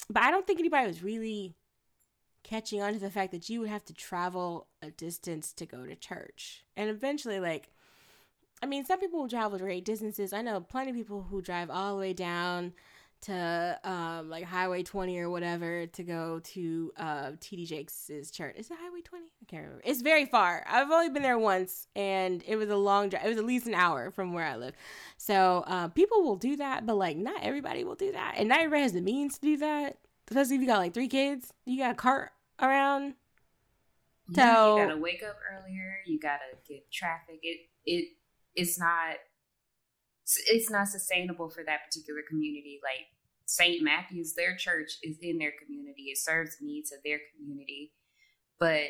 but 0.09 0.23
I 0.23 0.31
don't 0.31 0.47
think 0.47 0.59
anybody 0.59 0.87
was 0.87 1.03
really 1.03 1.55
catching 2.43 2.81
on 2.81 2.95
to 2.95 2.99
the 2.99 3.11
fact 3.11 3.31
that 3.33 3.51
you 3.51 3.61
would 3.61 3.69
have 3.69 3.85
to 3.85 3.93
travel 3.93 4.69
a 4.81 4.91
distance 4.91 5.53
to 5.53 5.67
go 5.67 5.85
to 5.85 5.95
church. 5.95 6.65
And 6.77 6.89
eventually, 6.89 7.41
like, 7.41 7.71
I 8.63 8.67
mean, 8.67 8.85
some 8.85 8.99
people 8.99 9.21
will 9.21 9.29
travel 9.29 9.59
great 9.59 9.85
distances. 9.85 10.33
I 10.33 10.43
know 10.43 10.61
plenty 10.61 10.91
of 10.91 10.97
people 10.97 11.27
who 11.31 11.43
drive 11.43 11.71
all 11.71 11.95
the 11.95 12.01
way 12.01 12.15
down 12.15 12.73
to 13.23 13.79
um 13.85 14.31
like 14.31 14.45
Highway 14.45 14.83
20 14.83 15.19
or 15.19 15.31
whatever 15.31 15.87
to 15.87 16.03
go 16.03 16.41
to 16.41 16.93
uh 16.97 17.31
TD 17.41 17.67
Jakes' 17.67 18.31
church. 18.31 18.57
Is 18.57 18.71
it 18.71 18.77
Highway 18.81 19.01
20? 19.03 19.25
I 19.25 19.45
can't 19.47 19.63
remember. 19.63 19.83
It's 19.85 20.03
very 20.03 20.27
far. 20.27 20.65
I've 20.69 20.91
only 20.91 21.11
been 21.11 21.23
there 21.23 21.39
once 21.39 21.89
and 21.97 22.43
it 22.47 22.57
was 22.57 22.71
a 22.71 22.77
long 22.77 23.09
drive. 23.09 23.25
It 23.25 23.29
was 23.29 23.39
at 23.39 23.45
least 23.45 23.67
an 23.67 23.75
hour 23.75 24.11
from 24.11 24.33
where 24.33 24.47
I 24.47 24.57
live. 24.57 24.75
So 25.17 25.65
uh 25.67 25.89
people 25.89 26.23
will 26.23 26.37
do 26.37 26.57
that, 26.57 26.87
but 26.87 26.97
like 26.97 27.17
not 27.17 27.43
everybody 27.43 27.85
will 27.85 27.97
do 27.97 28.13
that. 28.13 28.35
And 28.37 28.49
not 28.49 28.59
everybody 28.59 28.83
has 28.83 28.93
the 28.93 29.01
means 29.01 29.35
to 29.35 29.41
do 29.41 29.57
that. 29.59 29.99
Especially 30.31 30.57
if 30.57 30.61
you 30.61 30.67
got 30.67 30.79
like 30.79 30.95
three 30.95 31.09
kids. 31.09 31.53
You 31.65 31.79
got 31.79 31.93
a 31.93 31.95
cart 31.95 32.33
around. 32.61 33.15
So 34.35 34.43
yeah, 34.43 34.75
you 34.75 34.89
gotta 34.89 35.01
wake 35.01 35.23
up 35.23 35.37
earlier, 35.51 35.99
you 36.07 36.21
gotta 36.21 36.57
get 36.69 36.91
traffic. 36.93 37.41
It 37.43 37.69
it 37.87 38.09
it's 38.55 38.79
not 38.79 39.17
it's 40.47 40.71
not 40.71 40.89
sustainable 40.89 41.49
for 41.49 41.65
that 41.65 41.85
particular 41.87 42.21
community. 42.29 42.81
Like 42.83 43.07
St. 43.47 43.83
Matthew's, 43.83 44.35
their 44.35 44.57
church 44.57 44.99
is 45.03 45.17
in 45.23 45.39
their 45.39 45.53
community. 45.65 46.05
It 46.11 46.19
serves 46.19 46.59
the 46.59 46.67
needs 46.67 46.93
of 46.93 46.99
their 47.05 47.21
community. 47.37 47.93
But 48.59 48.89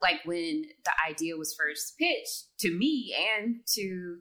like 0.00 0.20
when 0.24 0.64
the 0.84 0.92
idea 1.08 1.36
was 1.36 1.54
first 1.54 1.96
pitched 1.98 2.58
to 2.60 2.70
me 2.70 3.14
and 3.36 3.56
to 3.74 4.18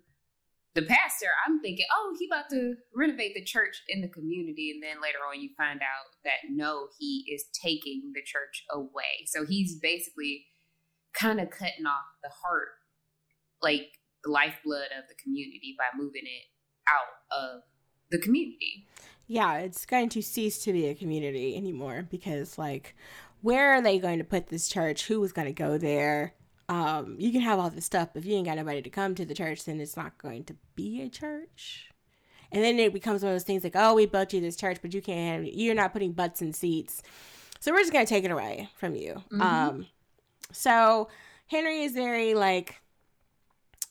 the 0.75 0.81
pastor, 0.81 1.27
I'm 1.45 1.61
thinking, 1.61 1.85
oh, 1.95 2.15
he 2.19 2.27
about 2.27 2.49
to 2.49 2.75
renovate 2.95 3.35
the 3.35 3.43
church 3.43 3.81
in 3.87 4.01
the 4.01 4.07
community. 4.07 4.71
And 4.71 4.81
then 4.81 5.01
later 5.01 5.19
on 5.29 5.41
you 5.41 5.49
find 5.55 5.81
out 5.81 6.11
that 6.23 6.49
no, 6.49 6.87
he 6.99 7.25
is 7.31 7.45
taking 7.61 8.11
the 8.13 8.23
church 8.25 8.65
away. 8.71 9.25
So 9.27 9.45
he's 9.45 9.79
basically 9.79 10.45
kind 11.13 11.39
of 11.39 11.51
cutting 11.51 11.85
off 11.85 12.05
the 12.23 12.29
heart, 12.29 12.69
like 13.61 13.91
the 14.23 14.31
lifeblood 14.31 14.87
of 14.97 15.07
the 15.09 15.15
community 15.21 15.75
by 15.77 15.85
moving 15.97 16.23
it 16.23 16.45
out 16.87 17.37
of 17.37 17.61
the 18.11 18.19
community. 18.19 18.87
Yeah, 19.27 19.57
it's 19.57 19.85
going 19.85 20.09
to 20.09 20.21
cease 20.21 20.63
to 20.63 20.73
be 20.73 20.87
a 20.87 20.95
community 20.95 21.55
anymore 21.55 22.07
because, 22.09 22.57
like, 22.57 22.95
where 23.41 23.73
are 23.73 23.81
they 23.81 23.99
going 23.99 24.19
to 24.19 24.23
put 24.23 24.47
this 24.47 24.67
church? 24.67 25.07
Who 25.07 25.23
is 25.23 25.31
going 25.31 25.47
to 25.47 25.53
go 25.53 25.77
there? 25.77 26.33
Um, 26.69 27.15
you 27.19 27.31
can 27.31 27.41
have 27.41 27.59
all 27.59 27.69
this 27.69 27.85
stuff, 27.85 28.09
but 28.13 28.21
if 28.21 28.25
you 28.25 28.35
ain't 28.35 28.47
got 28.47 28.57
nobody 28.57 28.81
to 28.81 28.89
come 28.89 29.15
to 29.15 29.25
the 29.25 29.33
church, 29.33 29.65
then 29.65 29.79
it's 29.79 29.97
not 29.97 30.17
going 30.17 30.43
to 30.45 30.55
be 30.75 31.01
a 31.01 31.09
church. 31.09 31.89
And 32.51 32.63
then 32.63 32.77
it 32.79 32.93
becomes 32.93 33.23
one 33.23 33.31
of 33.31 33.35
those 33.35 33.43
things 33.43 33.63
like, 33.63 33.75
oh, 33.75 33.95
we 33.95 34.05
built 34.05 34.31
you 34.31 34.39
this 34.39 34.55
church, 34.55 34.77
but 34.81 34.93
you 34.93 35.01
can't, 35.01 35.51
you're 35.53 35.73
not 35.73 35.91
putting 35.91 36.11
butts 36.11 36.41
in 36.41 36.53
seats. 36.53 37.01
So 37.59 37.71
we're 37.71 37.79
just 37.79 37.93
going 37.93 38.05
to 38.05 38.09
take 38.09 38.25
it 38.25 38.31
away 38.31 38.69
from 38.77 38.95
you. 38.95 39.23
Mm-hmm. 39.31 39.41
Um, 39.41 39.87
so 40.51 41.09
Henry 41.47 41.83
is 41.83 41.93
very 41.93 42.35
like, 42.35 42.81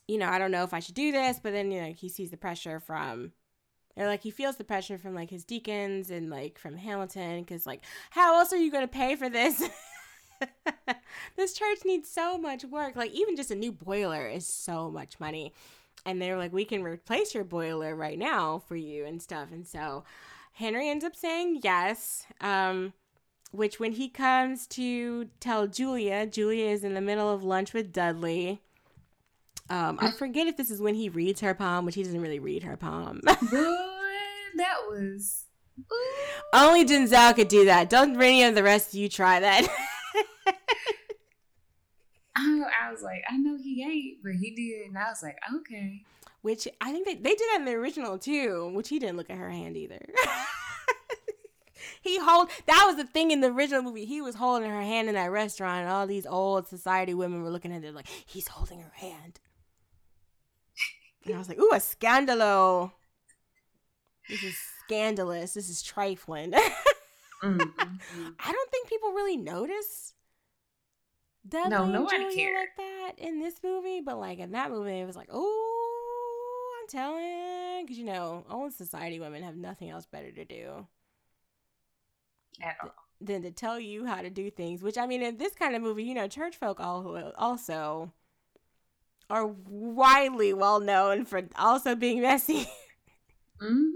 you 0.09 0.19
know, 0.19 0.29
I 0.29 0.39
don't 0.39 0.51
know 0.51 0.65
if 0.65 0.75
I 0.75 0.81
should 0.81 0.95
do 0.95 1.13
this, 1.13 1.41
but 1.43 1.53
then, 1.53 1.71
you 1.71 1.81
know, 1.81 1.93
he 1.93 2.09
sees 2.09 2.31
the 2.31 2.37
pressure 2.37 2.81
from, 2.81 3.33
or 3.97 4.07
like 4.07 4.23
he 4.23 4.31
feels 4.31 4.57
the 4.57 4.65
pressure 4.65 4.99
from 4.99 5.15
like 5.15 5.31
his 5.31 5.45
deacons 5.45 6.11
and 6.11 6.31
like 6.31 6.59
from 6.59 6.77
Hamilton, 6.77 7.41
because 7.41 7.67
like, 7.67 7.83
how 8.11 8.39
else 8.39 8.53
are 8.53 8.59
you 8.59 8.71
going 8.71 8.85
to 8.85 8.93
pay 8.93 9.17
for 9.17 9.29
this? 9.29 9.63
this 11.37 11.55
church 11.55 11.79
needs 11.85 12.09
so 12.09 12.39
much 12.39 12.65
work. 12.65 12.97
Like, 12.97 13.13
even 13.13 13.37
just 13.37 13.51
a 13.51 13.57
new 13.57 13.73
boiler 13.73 14.27
is 14.27 14.47
so 14.47 14.91
much 14.91 15.21
money. 15.21 15.53
And 16.05 16.21
they're 16.21 16.39
like, 16.39 16.53
we 16.53 16.65
can 16.65 16.83
replace 16.83 17.35
your 17.35 17.45
boiler 17.45 17.95
right 17.95 18.19
now 18.19 18.63
for 18.67 18.75
you 18.75 19.05
and 19.05 19.23
stuff. 19.23 19.53
And 19.53 19.67
so 19.67 20.05
Henry 20.53 20.89
ends 20.89 21.05
up 21.05 21.15
saying 21.15 21.61
yes. 21.63 22.27
Um, 22.41 22.93
which 23.53 23.79
when 23.79 23.93
he 23.93 24.09
comes 24.09 24.67
to 24.67 25.29
tell 25.39 25.67
Julia, 25.67 26.27
Julia 26.27 26.71
is 26.71 26.85
in 26.85 26.95
the 26.95 27.01
middle 27.01 27.31
of 27.31 27.45
lunch 27.45 27.75
with 27.75 27.93
Dudley. 27.93 28.63
Um, 29.73 29.97
I 30.03 30.11
forget 30.11 30.49
if 30.49 30.59
this 30.59 30.71
is 30.71 30.83
when 30.83 30.95
he 30.95 31.09
reads 31.09 31.41
her 31.41 31.55
poem, 31.55 31.87
which 31.87 31.95
he 31.95 32.03
doesn't 32.03 32.21
really 32.21 32.41
read 32.41 32.63
her 32.63 32.77
poem. 32.77 33.23
Boy, 33.25 33.33
that 34.57 34.77
was 34.91 35.47
only 36.53 36.85
Denzel 36.85 37.35
could 37.35 37.49
do 37.49 37.65
that. 37.65 37.89
Don't 37.89 38.23
any 38.23 38.45
of 38.45 38.55
the 38.55 38.63
rest 38.63 38.89
of 38.89 38.95
you 38.97 39.09
try 39.09 39.41
that. 39.41 39.67
I, 42.37 42.37
I 42.87 42.93
was 42.93 43.01
like, 43.01 43.25
I 43.31 43.39
know 43.39 43.57
he 43.57 43.83
ain't, 43.83 44.19
but 44.23 44.35
he 44.35 44.55
did, 44.55 44.89
and 44.89 44.99
I 44.99 45.09
was 45.09 45.23
like, 45.23 45.39
okay. 45.57 46.05
Which 46.43 46.69
I 46.83 46.93
think 46.93 47.07
they, 47.07 47.15
they 47.15 47.31
did 47.31 47.39
that 47.39 47.61
in 47.61 47.65
the 47.65 47.73
original 47.73 48.19
too, 48.19 48.71
which 48.75 48.91
he 48.91 48.99
didn't 48.99 49.17
look 49.17 49.31
at 49.31 49.39
her 49.39 49.49
hand 49.49 49.79
either. 49.79 50.01
he 52.03 52.19
hold 52.19 52.51
that 52.67 52.85
was 52.87 52.97
the 52.97 53.11
thing 53.11 53.31
in 53.31 53.41
the 53.41 53.49
original 53.49 53.81
movie. 53.81 54.05
He 54.05 54.21
was 54.21 54.35
holding 54.35 54.69
her 54.69 54.83
hand 54.83 55.09
in 55.09 55.15
that 55.15 55.31
restaurant, 55.31 55.85
and 55.85 55.89
all 55.89 56.07
these 56.07 56.27
old 56.27 56.69
society 56.69 57.15
women 57.15 57.43
were 57.43 57.49
looking 57.49 57.73
at 57.73 57.85
it 57.85 57.95
like 57.95 58.09
he's 58.27 58.49
holding 58.49 58.81
her 58.81 58.93
hand. 58.97 59.41
And 61.25 61.35
I 61.35 61.39
was 61.39 61.49
like, 61.49 61.59
ooh, 61.59 61.71
a 61.73 61.77
scandalo. 61.77 62.93
This 64.29 64.43
is 64.43 64.57
scandalous. 64.85 65.55
This 65.55 65.69
is 65.69 65.83
trifling. 65.83 66.53
mm-hmm. 67.43 68.29
I 68.39 68.53
don't 68.53 68.71
think 68.71 68.89
people 68.89 69.13
really 69.13 69.37
notice 69.37 70.15
Dudley 71.49 71.71
no, 71.71 71.87
no 71.87 72.03
one 72.03 72.35
cared 72.35 72.57
like 72.57 72.77
that 72.77 73.13
in 73.19 73.41
this 73.41 73.55
movie, 73.65 74.01
but 74.01 74.19
like 74.19 74.39
in 74.39 74.53
that 74.53 74.71
movie, 74.71 75.01
it 75.01 75.07
was 75.07 75.17
like, 75.17 75.29
oh, 75.33 76.79
I'm 76.81 76.89
telling, 76.89 77.85
because 77.85 77.99
you 77.99 78.05
know, 78.05 78.45
old 78.49 78.73
society 78.73 79.19
women 79.19 79.43
have 79.43 79.57
nothing 79.57 79.91
else 79.91 80.07
better 80.07 80.31
to 80.31 80.45
do 80.45 80.87
at 82.63 82.77
all 82.83 82.91
than 83.21 83.43
to 83.43 83.51
tell 83.51 83.79
you 83.79 84.05
how 84.05 84.23
to 84.23 84.31
do 84.31 84.51
things. 84.51 84.83
Which 84.83 84.99
I 84.99 85.07
mean, 85.07 85.23
in 85.23 85.37
this 85.37 85.55
kind 85.55 85.75
of 85.75 85.83
movie, 85.83 86.05
you 86.05 86.15
know, 86.15 86.29
church 86.29 86.57
folk 86.57 86.79
also 86.81 88.13
are 89.33 89.47
widely 89.47 90.53
well 90.53 90.79
known 90.79 91.25
for 91.25 91.43
also 91.57 91.95
being 91.97 92.21
messy. 92.21 92.67
mm-hmm. 93.63 93.89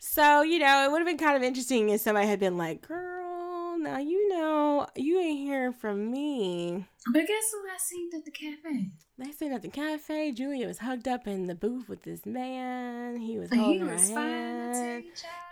So, 0.00 0.42
you 0.42 0.58
know, 0.58 0.84
it 0.84 0.90
would 0.90 0.98
have 0.98 1.06
been 1.06 1.16
kind 1.16 1.36
of 1.36 1.44
interesting 1.44 1.88
if 1.90 2.00
somebody 2.00 2.26
had 2.26 2.40
been 2.40 2.58
like, 2.58 2.88
girl, 2.88 3.78
now 3.78 3.98
you 3.98 4.28
know 4.30 4.84
you 4.96 5.20
ain't 5.20 5.38
hearing 5.38 5.72
from 5.72 6.10
me. 6.10 6.86
But 7.12 7.20
guess 7.20 7.52
who 7.52 7.68
I 7.68 7.76
seen 7.78 8.10
at 8.16 8.24
the 8.24 8.32
cafe? 8.32 8.90
They 9.16 9.30
seen 9.30 9.52
at 9.52 9.62
the 9.62 9.68
cafe. 9.68 10.32
Julia 10.32 10.66
was 10.66 10.78
hugged 10.78 11.06
up 11.06 11.28
in 11.28 11.46
the 11.46 11.54
booth 11.54 11.88
with 11.88 12.02
this 12.02 12.26
man. 12.26 13.16
He 13.16 13.38
was 13.38 13.48
holding 13.54 13.86
he 13.86 13.92
was 13.92 14.10
her 14.10 14.20
hand. 14.20 15.04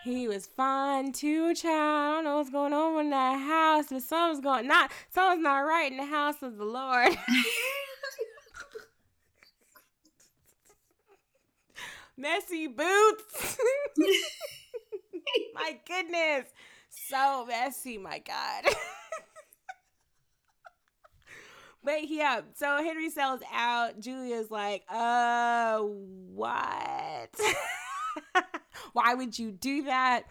He 0.02 0.26
was 0.26 0.46
fun 0.46 1.12
too, 1.12 1.54
child. 1.54 1.74
I 1.76 2.14
don't 2.14 2.24
know 2.24 2.36
what's 2.38 2.50
going 2.50 2.72
on 2.72 3.04
in 3.04 3.10
that 3.10 3.38
house, 3.38 3.86
but 3.88 4.02
something's 4.02 4.42
going 4.42 4.66
not 4.66 4.90
something's 5.10 5.44
not 5.44 5.58
right 5.60 5.92
in 5.92 5.98
the 5.98 6.06
house 6.06 6.42
of 6.42 6.56
the 6.56 6.64
Lord. 6.64 7.16
Messy 12.16 12.66
boots. 12.66 13.58
my 15.54 15.78
goodness. 15.86 16.46
So 16.88 17.44
messy, 17.46 17.98
my 17.98 18.18
God. 18.18 18.64
but 21.84 22.08
yeah, 22.08 22.40
so 22.54 22.82
Henry 22.82 23.10
sells 23.10 23.40
out. 23.52 24.00
Julia's 24.00 24.50
like, 24.50 24.84
uh, 24.88 25.80
what? 25.80 27.34
Why 28.92 29.14
would 29.14 29.38
you 29.38 29.52
do 29.52 29.84
that? 29.84 30.24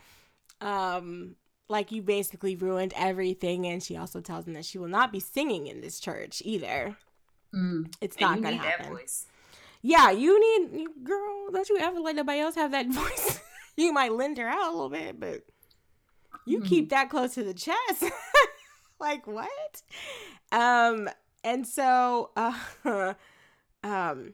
Um, 0.62 1.36
like 1.70 1.91
you 1.91 2.02
basically 2.02 2.56
ruined 2.56 2.94
everything. 2.95 3.68
And 3.68 3.82
she 3.84 3.95
also 3.95 4.22
tells 4.22 4.48
him 4.48 4.53
that 4.53 4.66
she 4.66 4.78
will 4.78 4.88
not 4.88 5.12
be 5.12 5.20
singing 5.20 5.68
in 5.68 5.82
this 5.82 5.99
church 5.99 6.41
either. 6.45 6.98
Mm. 7.53 7.94
It's 8.02 8.20
not 8.20 8.38
you 8.38 8.44
gonna 8.44 8.56
need 8.56 8.62
happen. 8.64 8.86
that 8.86 8.91
voice. 8.91 9.28
Yeah, 9.88 10.10
you 10.10 10.40
need 10.40 10.88
girl. 11.03 11.52
Don't 11.53 11.70
you 11.70 11.78
ever 11.78 11.99
let 11.99 12.16
nobody 12.16 12.40
else 12.40 12.56
have 12.56 12.72
that 12.72 12.88
voice? 12.91 13.40
you 13.78 13.94
might 13.94 14.14
lend 14.14 14.40
her 14.40 14.48
out 14.48 14.70
a 14.70 14.72
little 14.72 14.90
bit, 14.90 15.20
but 15.20 15.44
you 16.44 16.60
Mhm. 16.60 16.66
keep 16.66 16.90
that 16.90 17.12
close 17.12 17.36
to 17.36 17.44
the 17.44 17.53
chest. 17.53 18.03
like 18.99 19.28
what? 19.28 19.84
Um, 20.52 21.07
and 21.44 21.68
so, 21.68 22.32
uh, 22.36 23.14
um, 23.84 24.34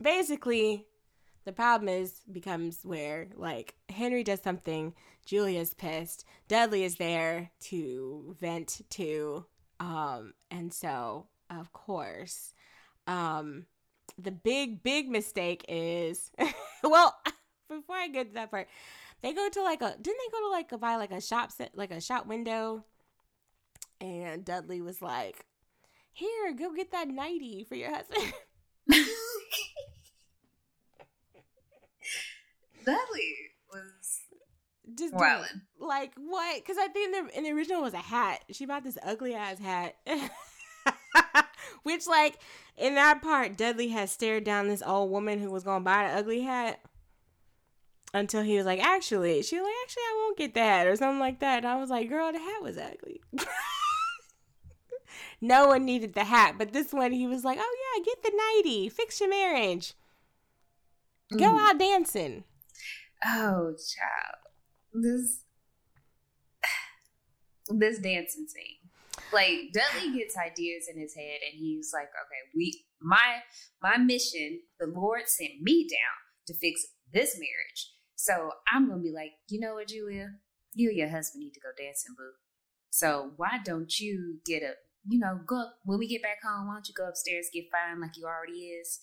basically, 0.00 0.86
the 1.44 1.52
problem 1.52 1.88
is 1.88 2.20
becomes 2.30 2.78
where 2.84 3.26
like 3.34 3.74
Henry 3.88 4.22
does 4.22 4.42
something, 4.42 4.94
Julia's 5.26 5.74
pissed, 5.74 6.24
Dudley 6.46 6.84
is 6.84 6.96
there 6.96 7.50
to 7.62 8.36
vent 8.40 8.82
to, 8.90 9.44
um, 9.80 10.34
and 10.52 10.72
so 10.72 11.26
of 11.50 11.72
course, 11.72 12.54
um 13.08 13.66
the 14.18 14.32
big 14.32 14.82
big 14.82 15.08
mistake 15.08 15.64
is 15.68 16.30
well 16.82 17.16
before 17.68 17.96
i 17.96 18.08
get 18.08 18.28
to 18.28 18.34
that 18.34 18.50
part 18.50 18.68
they 19.22 19.32
go 19.32 19.48
to 19.48 19.62
like 19.62 19.82
a 19.82 19.96
didn't 20.00 20.04
they 20.04 20.30
go 20.32 20.40
to 20.40 20.50
like 20.50 20.72
a 20.72 20.78
buy 20.78 20.96
like 20.96 21.10
a 21.10 21.20
shop 21.20 21.52
set 21.52 21.72
like 21.74 21.90
a 21.90 22.00
shop 22.00 22.26
window? 22.26 22.84
And 24.00 24.44
dudley 24.44 24.80
was 24.80 25.02
like 25.02 25.44
here 26.12 26.52
go 26.54 26.72
get 26.72 26.92
that 26.92 27.08
90 27.08 27.64
for 27.64 27.74
your 27.74 27.90
husband. 27.94 28.32
Dudley 32.84 33.34
was 33.70 34.20
just 34.94 35.12
like 35.78 36.12
what? 36.16 36.56
Because 36.56 36.78
i 36.78 36.88
think 36.88 37.12
the, 37.12 37.36
in 37.36 37.44
the 37.44 37.50
original 37.50 37.82
was 37.82 37.92
a 37.92 37.98
hat. 37.98 38.44
She 38.50 38.66
bought 38.66 38.84
this 38.84 38.98
ugly 39.02 39.34
ass 39.34 39.58
hat 39.58 39.96
which 41.82 42.06
like 42.06 42.38
in 42.76 42.94
that 42.94 43.20
part 43.22 43.56
dudley 43.56 43.88
has 43.88 44.10
stared 44.10 44.44
down 44.44 44.68
this 44.68 44.82
old 44.82 45.10
woman 45.10 45.38
who 45.40 45.50
was 45.50 45.64
gonna 45.64 45.84
buy 45.84 46.06
the 46.08 46.14
ugly 46.18 46.42
hat 46.42 46.80
until 48.14 48.42
he 48.42 48.56
was 48.56 48.64
like 48.66 48.80
actually 48.80 49.42
she 49.42 49.56
was 49.56 49.64
like 49.64 49.74
actually 49.84 50.02
i 50.02 50.14
won't 50.16 50.38
get 50.38 50.54
that 50.54 50.86
or 50.86 50.96
something 50.96 51.18
like 51.20 51.40
that 51.40 51.58
and 51.58 51.66
i 51.66 51.76
was 51.76 51.90
like 51.90 52.08
girl 52.08 52.32
the 52.32 52.38
hat 52.38 52.62
was 52.62 52.78
ugly 52.78 53.20
no 55.40 55.68
one 55.68 55.84
needed 55.84 56.14
the 56.14 56.24
hat 56.24 56.54
but 56.58 56.72
this 56.72 56.92
one 56.92 57.12
he 57.12 57.26
was 57.26 57.44
like 57.44 57.58
oh 57.60 57.76
yeah 57.96 58.04
get 58.04 58.22
the 58.22 58.32
90 58.64 58.88
fix 58.88 59.20
your 59.20 59.28
marriage 59.30 59.94
go 61.36 61.52
Mm. 61.52 61.68
out 61.70 61.78
dancing 61.78 62.44
Oh, 63.26 63.72
child. 63.72 64.38
This 64.94 65.40
this 67.68 67.98
dancing 67.98 68.46
scene. 68.46 68.77
Like 69.32 69.72
Dudley 69.72 70.18
gets 70.18 70.36
ideas 70.36 70.88
in 70.92 71.00
his 71.00 71.14
head 71.14 71.40
and 71.50 71.58
he's 71.58 71.90
like, 71.92 72.08
okay, 72.08 72.42
we 72.54 72.84
my 73.00 73.40
my 73.82 73.96
mission, 73.98 74.60
the 74.80 74.86
Lord 74.86 75.22
sent 75.28 75.62
me 75.62 75.86
down 75.88 76.18
to 76.46 76.54
fix 76.54 76.86
this 77.12 77.34
marriage. 77.36 77.92
So 78.16 78.52
I'm 78.72 78.88
gonna 78.88 79.02
be 79.02 79.12
like, 79.14 79.32
you 79.48 79.60
know 79.60 79.74
what, 79.74 79.88
Julia? 79.88 80.30
You 80.74 80.90
and 80.90 80.98
your 80.98 81.08
husband 81.08 81.42
need 81.42 81.52
to 81.52 81.60
go 81.60 81.70
dancing, 81.76 82.14
boo. 82.16 82.32
So 82.90 83.32
why 83.36 83.58
don't 83.64 83.98
you 83.98 84.38
get 84.44 84.62
a 84.62 84.74
you 85.06 85.18
know, 85.18 85.40
go 85.46 85.64
when 85.84 85.98
we 85.98 86.06
get 86.08 86.22
back 86.22 86.38
home, 86.42 86.66
why 86.66 86.74
don't 86.74 86.88
you 86.88 86.94
go 86.94 87.08
upstairs, 87.08 87.46
get 87.52 87.64
fine 87.70 88.00
like 88.00 88.16
you 88.16 88.24
already 88.26 88.58
is, 88.80 89.00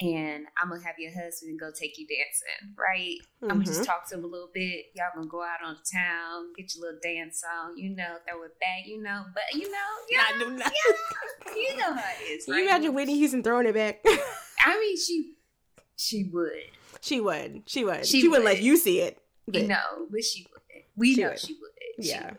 and 0.00 0.46
I'm 0.62 0.68
gonna 0.70 0.82
have 0.84 0.96
your 0.98 1.12
husband 1.12 1.58
go 1.58 1.70
take 1.76 1.98
you 1.98 2.06
dancing, 2.06 2.74
right? 2.78 3.16
I'm 3.42 3.48
gonna 3.58 3.64
just 3.64 3.84
talk 3.84 4.08
to 4.10 4.16
him 4.16 4.24
a 4.24 4.26
little 4.26 4.50
bit. 4.52 4.86
Y'all 4.94 5.06
gonna 5.14 5.26
go 5.26 5.42
out 5.42 5.58
on 5.64 5.74
the 5.74 5.98
town, 5.98 6.52
get 6.56 6.74
your 6.74 6.84
little 6.86 7.00
dance 7.02 7.42
on, 7.44 7.76
you 7.78 7.94
know, 7.96 8.16
throw 8.28 8.42
it 8.44 8.58
back, 8.60 8.86
you 8.86 9.02
know, 9.02 9.24
but 9.34 9.42
you 9.54 9.70
know, 9.70 9.88
you 10.10 10.16
Not 10.18 10.38
know, 10.38 10.44
do 10.50 10.56
nothing. 10.58 10.74
you 11.56 11.76
know 11.78 11.92
how 11.94 12.10
it 12.20 12.24
is, 12.24 12.44
Can 12.46 12.54
right? 12.54 12.60
you 12.62 12.68
imagine 12.68 12.94
Whitney 12.94 13.16
Houston 13.18 13.42
throwing 13.42 13.66
it 13.66 13.74
back? 13.74 14.00
I 14.64 14.78
mean, 14.78 14.96
she 14.98 15.34
she 15.96 16.30
would, 16.32 16.52
she 17.00 17.20
would. 17.20 17.62
She 17.66 17.84
would. 17.84 18.06
She 18.06 18.20
She, 18.20 18.28
wouldn't 18.28 18.44
let 18.44 18.62
you 18.62 18.76
see 18.76 19.00
it. 19.00 19.20
But 19.48 19.62
you 19.62 19.68
know, 19.68 20.06
but 20.10 20.22
she 20.22 20.46
would. 20.52 20.82
We 20.96 21.14
She 21.14 21.22
know 21.22 21.30
would. 21.30 21.38
she 21.40 21.54
would. 21.60 22.04
She 22.04 22.10
Yeah. 22.10 22.26
would. 22.30 22.38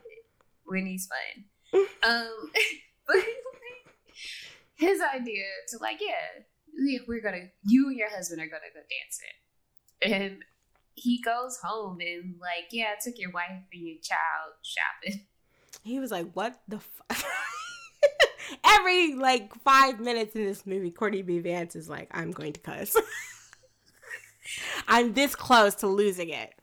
Whitney's 0.66 1.08
fun. 1.74 1.84
um, 2.04 2.52
but 3.10 3.24
his 4.76 5.02
idea 5.02 5.44
to 5.70 5.78
like, 5.82 6.00
yeah, 6.02 6.44
we- 6.74 7.02
we're 7.08 7.22
gonna, 7.22 7.50
you 7.66 7.88
and 7.88 7.98
your 7.98 8.10
husband 8.10 8.42
are 8.42 8.48
gonna 8.48 8.72
go 8.74 8.82
dancing, 10.02 10.24
and 10.24 10.44
he 10.96 11.22
goes 11.22 11.58
home 11.64 12.00
and 12.02 12.36
like, 12.40 12.68
yeah, 12.72 12.94
I 12.96 13.00
took 13.04 13.18
your 13.18 13.32
wife 13.32 13.50
and 13.74 13.82
your 13.82 13.98
child 14.02 14.54
shopping. 14.64 15.26
He 15.84 16.00
was 16.00 16.12
like, 16.12 16.32
"What 16.34 16.60
the 16.68 16.80
fuck?" 16.80 17.24
Every 18.66 19.14
like 19.16 19.54
five 19.64 20.00
minutes 20.00 20.36
in 20.36 20.44
this 20.46 20.66
movie, 20.66 20.92
Courtney 20.92 21.22
B. 21.22 21.40
Vance 21.40 21.76
is 21.76 21.88
like, 21.88 22.10
"I'm 22.12 22.32
going 22.32 22.54
to 22.54 22.60
cuss." 22.60 22.96
I'm 24.88 25.14
this 25.14 25.36
close 25.36 25.76
to 25.76 25.88
losing 25.88 26.30
it. 26.30 26.54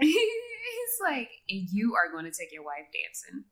He's 0.00 0.98
like, 1.02 1.30
you 1.46 1.94
are 1.94 2.10
going 2.12 2.24
to 2.24 2.36
take 2.36 2.52
your 2.52 2.64
wife 2.64 2.86
dancing. 2.92 3.44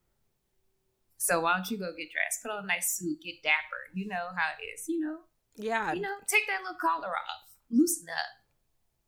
So 1.17 1.39
why 1.41 1.55
don't 1.55 1.69
you 1.71 1.77
go 1.79 1.91
get 1.97 2.09
dressed, 2.13 2.41
put 2.43 2.51
on 2.51 2.63
a 2.63 2.67
nice 2.67 2.95
suit, 2.97 3.17
get 3.23 3.41
dapper. 3.43 3.89
You 3.93 4.07
know 4.07 4.29
how 4.35 4.49
it 4.57 4.63
is. 4.63 4.85
You 4.87 4.99
know, 5.01 5.17
Yeah, 5.55 5.93
you 5.93 6.01
know, 6.01 6.13
take 6.27 6.45
that 6.47 6.61
little 6.61 6.77
collar 6.79 7.09
off, 7.09 7.49
loosen 7.71 8.05
up. 8.09 8.31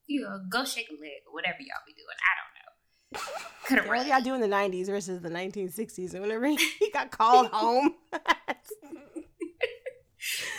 You 0.07 0.21
know, 0.21 0.39
go 0.49 0.65
shake 0.65 0.89
a 0.89 0.93
leg 0.99 1.21
or 1.27 1.33
whatever 1.33 1.57
y'all 1.59 1.85
be 1.85 1.93
doing. 1.93 2.17
I 2.17 2.33
don't 2.39 2.53
know. 2.57 3.21
Could 3.67 3.77
have 3.77 3.87
what 3.87 3.93
run. 3.93 4.07
y'all 4.07 4.21
do 4.21 4.33
in 4.33 4.41
the 4.41 4.47
'90s 4.47 4.87
versus 4.87 5.21
the 5.21 5.29
1960s? 5.29 6.13
And 6.13 6.21
whenever 6.23 6.47
he 6.79 6.89
got 6.91 7.11
called 7.11 7.47
home, 7.47 7.93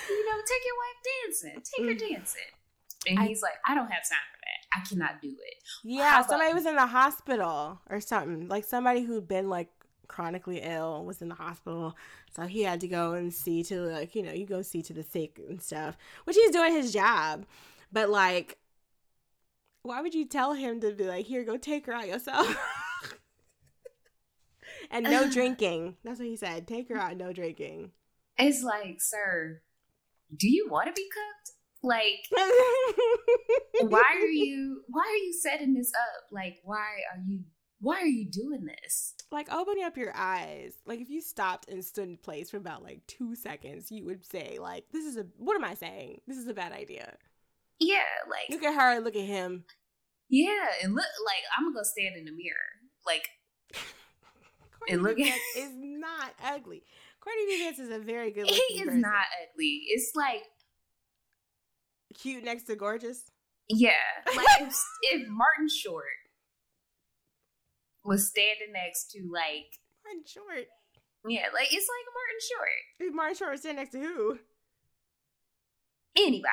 You 0.08 0.26
know, 0.26 0.42
take 0.46 0.62
your 0.64 0.76
wife 0.78 0.98
dancing. 1.26 1.62
Take 1.62 1.86
her 1.86 1.94
dancing. 1.94 2.40
And 3.08 3.18
Mm. 3.18 3.22
I- 3.22 3.26
he's 3.26 3.42
like, 3.42 3.54
I 3.66 3.74
don't 3.74 3.90
have 3.90 4.02
time 4.08 4.18
for 4.32 4.38
that. 4.40 4.78
I 4.78 4.88
cannot 4.88 5.20
do 5.22 5.28
it. 5.28 5.54
yeah, 5.82 6.22
somebody 6.22 6.52
was 6.54 6.66
in 6.66 6.76
the 6.76 6.86
hospital 6.86 7.80
or 7.88 8.00
something. 8.00 8.46
Like 8.48 8.64
somebody 8.64 9.02
who'd 9.02 9.26
been 9.26 9.48
like 9.48 9.68
chronically 10.10 10.60
ill 10.62 11.04
was 11.04 11.22
in 11.22 11.28
the 11.28 11.34
hospital, 11.34 11.96
so 12.34 12.42
he 12.42 12.62
had 12.62 12.80
to 12.80 12.88
go 12.88 13.14
and 13.14 13.32
see 13.32 13.62
to 13.64 13.80
like 13.80 14.14
you 14.14 14.22
know 14.22 14.32
you 14.32 14.46
go 14.46 14.62
see 14.62 14.82
to 14.82 14.92
the 14.92 15.02
sick 15.02 15.40
and 15.48 15.62
stuff, 15.62 15.96
which 16.24 16.36
he's 16.36 16.50
doing 16.50 16.72
his 16.72 16.92
job, 16.92 17.46
but 17.92 18.10
like. 18.10 18.58
Why 19.82 20.02
would 20.02 20.12
you 20.12 20.26
tell 20.26 20.52
him 20.52 20.78
to 20.80 20.92
be 20.92 21.04
like, 21.04 21.24
here, 21.24 21.42
go 21.42 21.56
take 21.56 21.86
her 21.86 21.94
out 21.94 22.06
yourself? 22.06 22.54
and 24.90 25.04
no 25.04 25.30
drinking. 25.32 25.96
That's 26.04 26.18
what 26.18 26.28
he 26.28 26.36
said. 26.36 26.68
Take 26.68 26.90
her 26.90 26.98
out, 26.98 27.16
no 27.16 27.32
drinking. 27.32 27.92
It's 28.38 28.62
like, 28.62 29.00
sir, 29.00 29.62
do 30.36 30.50
you 30.50 30.68
want 30.70 30.88
to 30.88 30.92
be 30.92 31.08
cooked? 31.08 31.56
Like, 31.82 32.28
why 33.88 34.04
are 34.20 34.26
you 34.26 34.82
why 34.88 35.02
are 35.02 35.24
you 35.24 35.32
setting 35.32 35.74
this 35.74 35.92
up 35.94 36.26
like 36.30 36.58
why 36.64 37.00
are 37.12 37.22
you 37.26 37.40
why 37.80 37.96
are 38.00 38.06
you 38.06 38.26
doing 38.26 38.64
this? 38.66 39.14
Like 39.32 39.50
opening 39.52 39.84
up 39.84 39.96
your 39.96 40.12
eyes. 40.14 40.74
Like 40.86 41.00
if 41.00 41.08
you 41.08 41.20
stopped 41.20 41.68
and 41.70 41.84
stood 41.84 42.08
in 42.08 42.16
place 42.18 42.50
for 42.50 42.58
about 42.58 42.82
like 42.82 43.06
two 43.06 43.34
seconds 43.34 43.90
you 43.90 44.04
would 44.04 44.24
say 44.24 44.58
like 44.60 44.84
this 44.92 45.04
is 45.06 45.16
a 45.16 45.26
what 45.38 45.54
am 45.56 45.64
i 45.64 45.74
saying? 45.74 46.20
This 46.26 46.36
is 46.36 46.46
a 46.46 46.54
bad 46.54 46.72
idea. 46.72 47.14
Yeah 47.78 48.02
like 48.28 48.50
look 48.50 48.62
at 48.62 48.78
her 48.78 49.00
look 49.00 49.16
at 49.16 49.24
him. 49.24 49.64
Yeah 50.28 50.66
and 50.82 50.94
look 50.94 51.04
like 51.26 51.42
i'm 51.56 51.64
gonna 51.64 51.74
go 51.74 51.82
stand 51.82 52.16
in 52.16 52.24
the 52.26 52.32
mirror. 52.32 52.56
Like 53.06 53.28
Courtney 54.78 54.88
And 54.94 55.02
look 55.02 55.18
at- 55.18 55.38
is 55.56 55.72
not 55.74 56.32
ugly. 56.44 56.82
Courtney. 57.20 57.58
Vance 57.64 57.78
is 57.78 57.90
a 57.90 57.98
very 57.98 58.30
good 58.30 58.46
he 58.48 58.54
is 58.56 58.84
person. 58.84 59.00
not 59.02 59.24
ugly. 59.52 59.82
It's 59.88 60.12
like 60.14 60.42
cute 62.18 62.44
next 62.44 62.64
to 62.64 62.76
gorgeous? 62.76 63.30
Yeah 63.68 63.90
like 64.36 64.46
if, 64.60 64.74
if 65.02 65.28
martin 65.28 65.68
short 65.68 66.04
was 68.04 68.28
standing 68.28 68.72
next 68.72 69.10
to 69.12 69.28
like 69.32 69.78
Martin 70.04 70.24
Short 70.26 70.66
yeah 71.28 71.46
like 71.52 71.68
it's 71.70 71.86
like 71.86 72.06
martin 72.16 72.40
short 72.48 73.14
Martin 73.14 73.36
Short 73.36 73.50
was 73.50 73.60
standing 73.60 73.82
next 73.82 73.92
to 73.92 74.00
who 74.00 74.38
anybody 76.16 76.48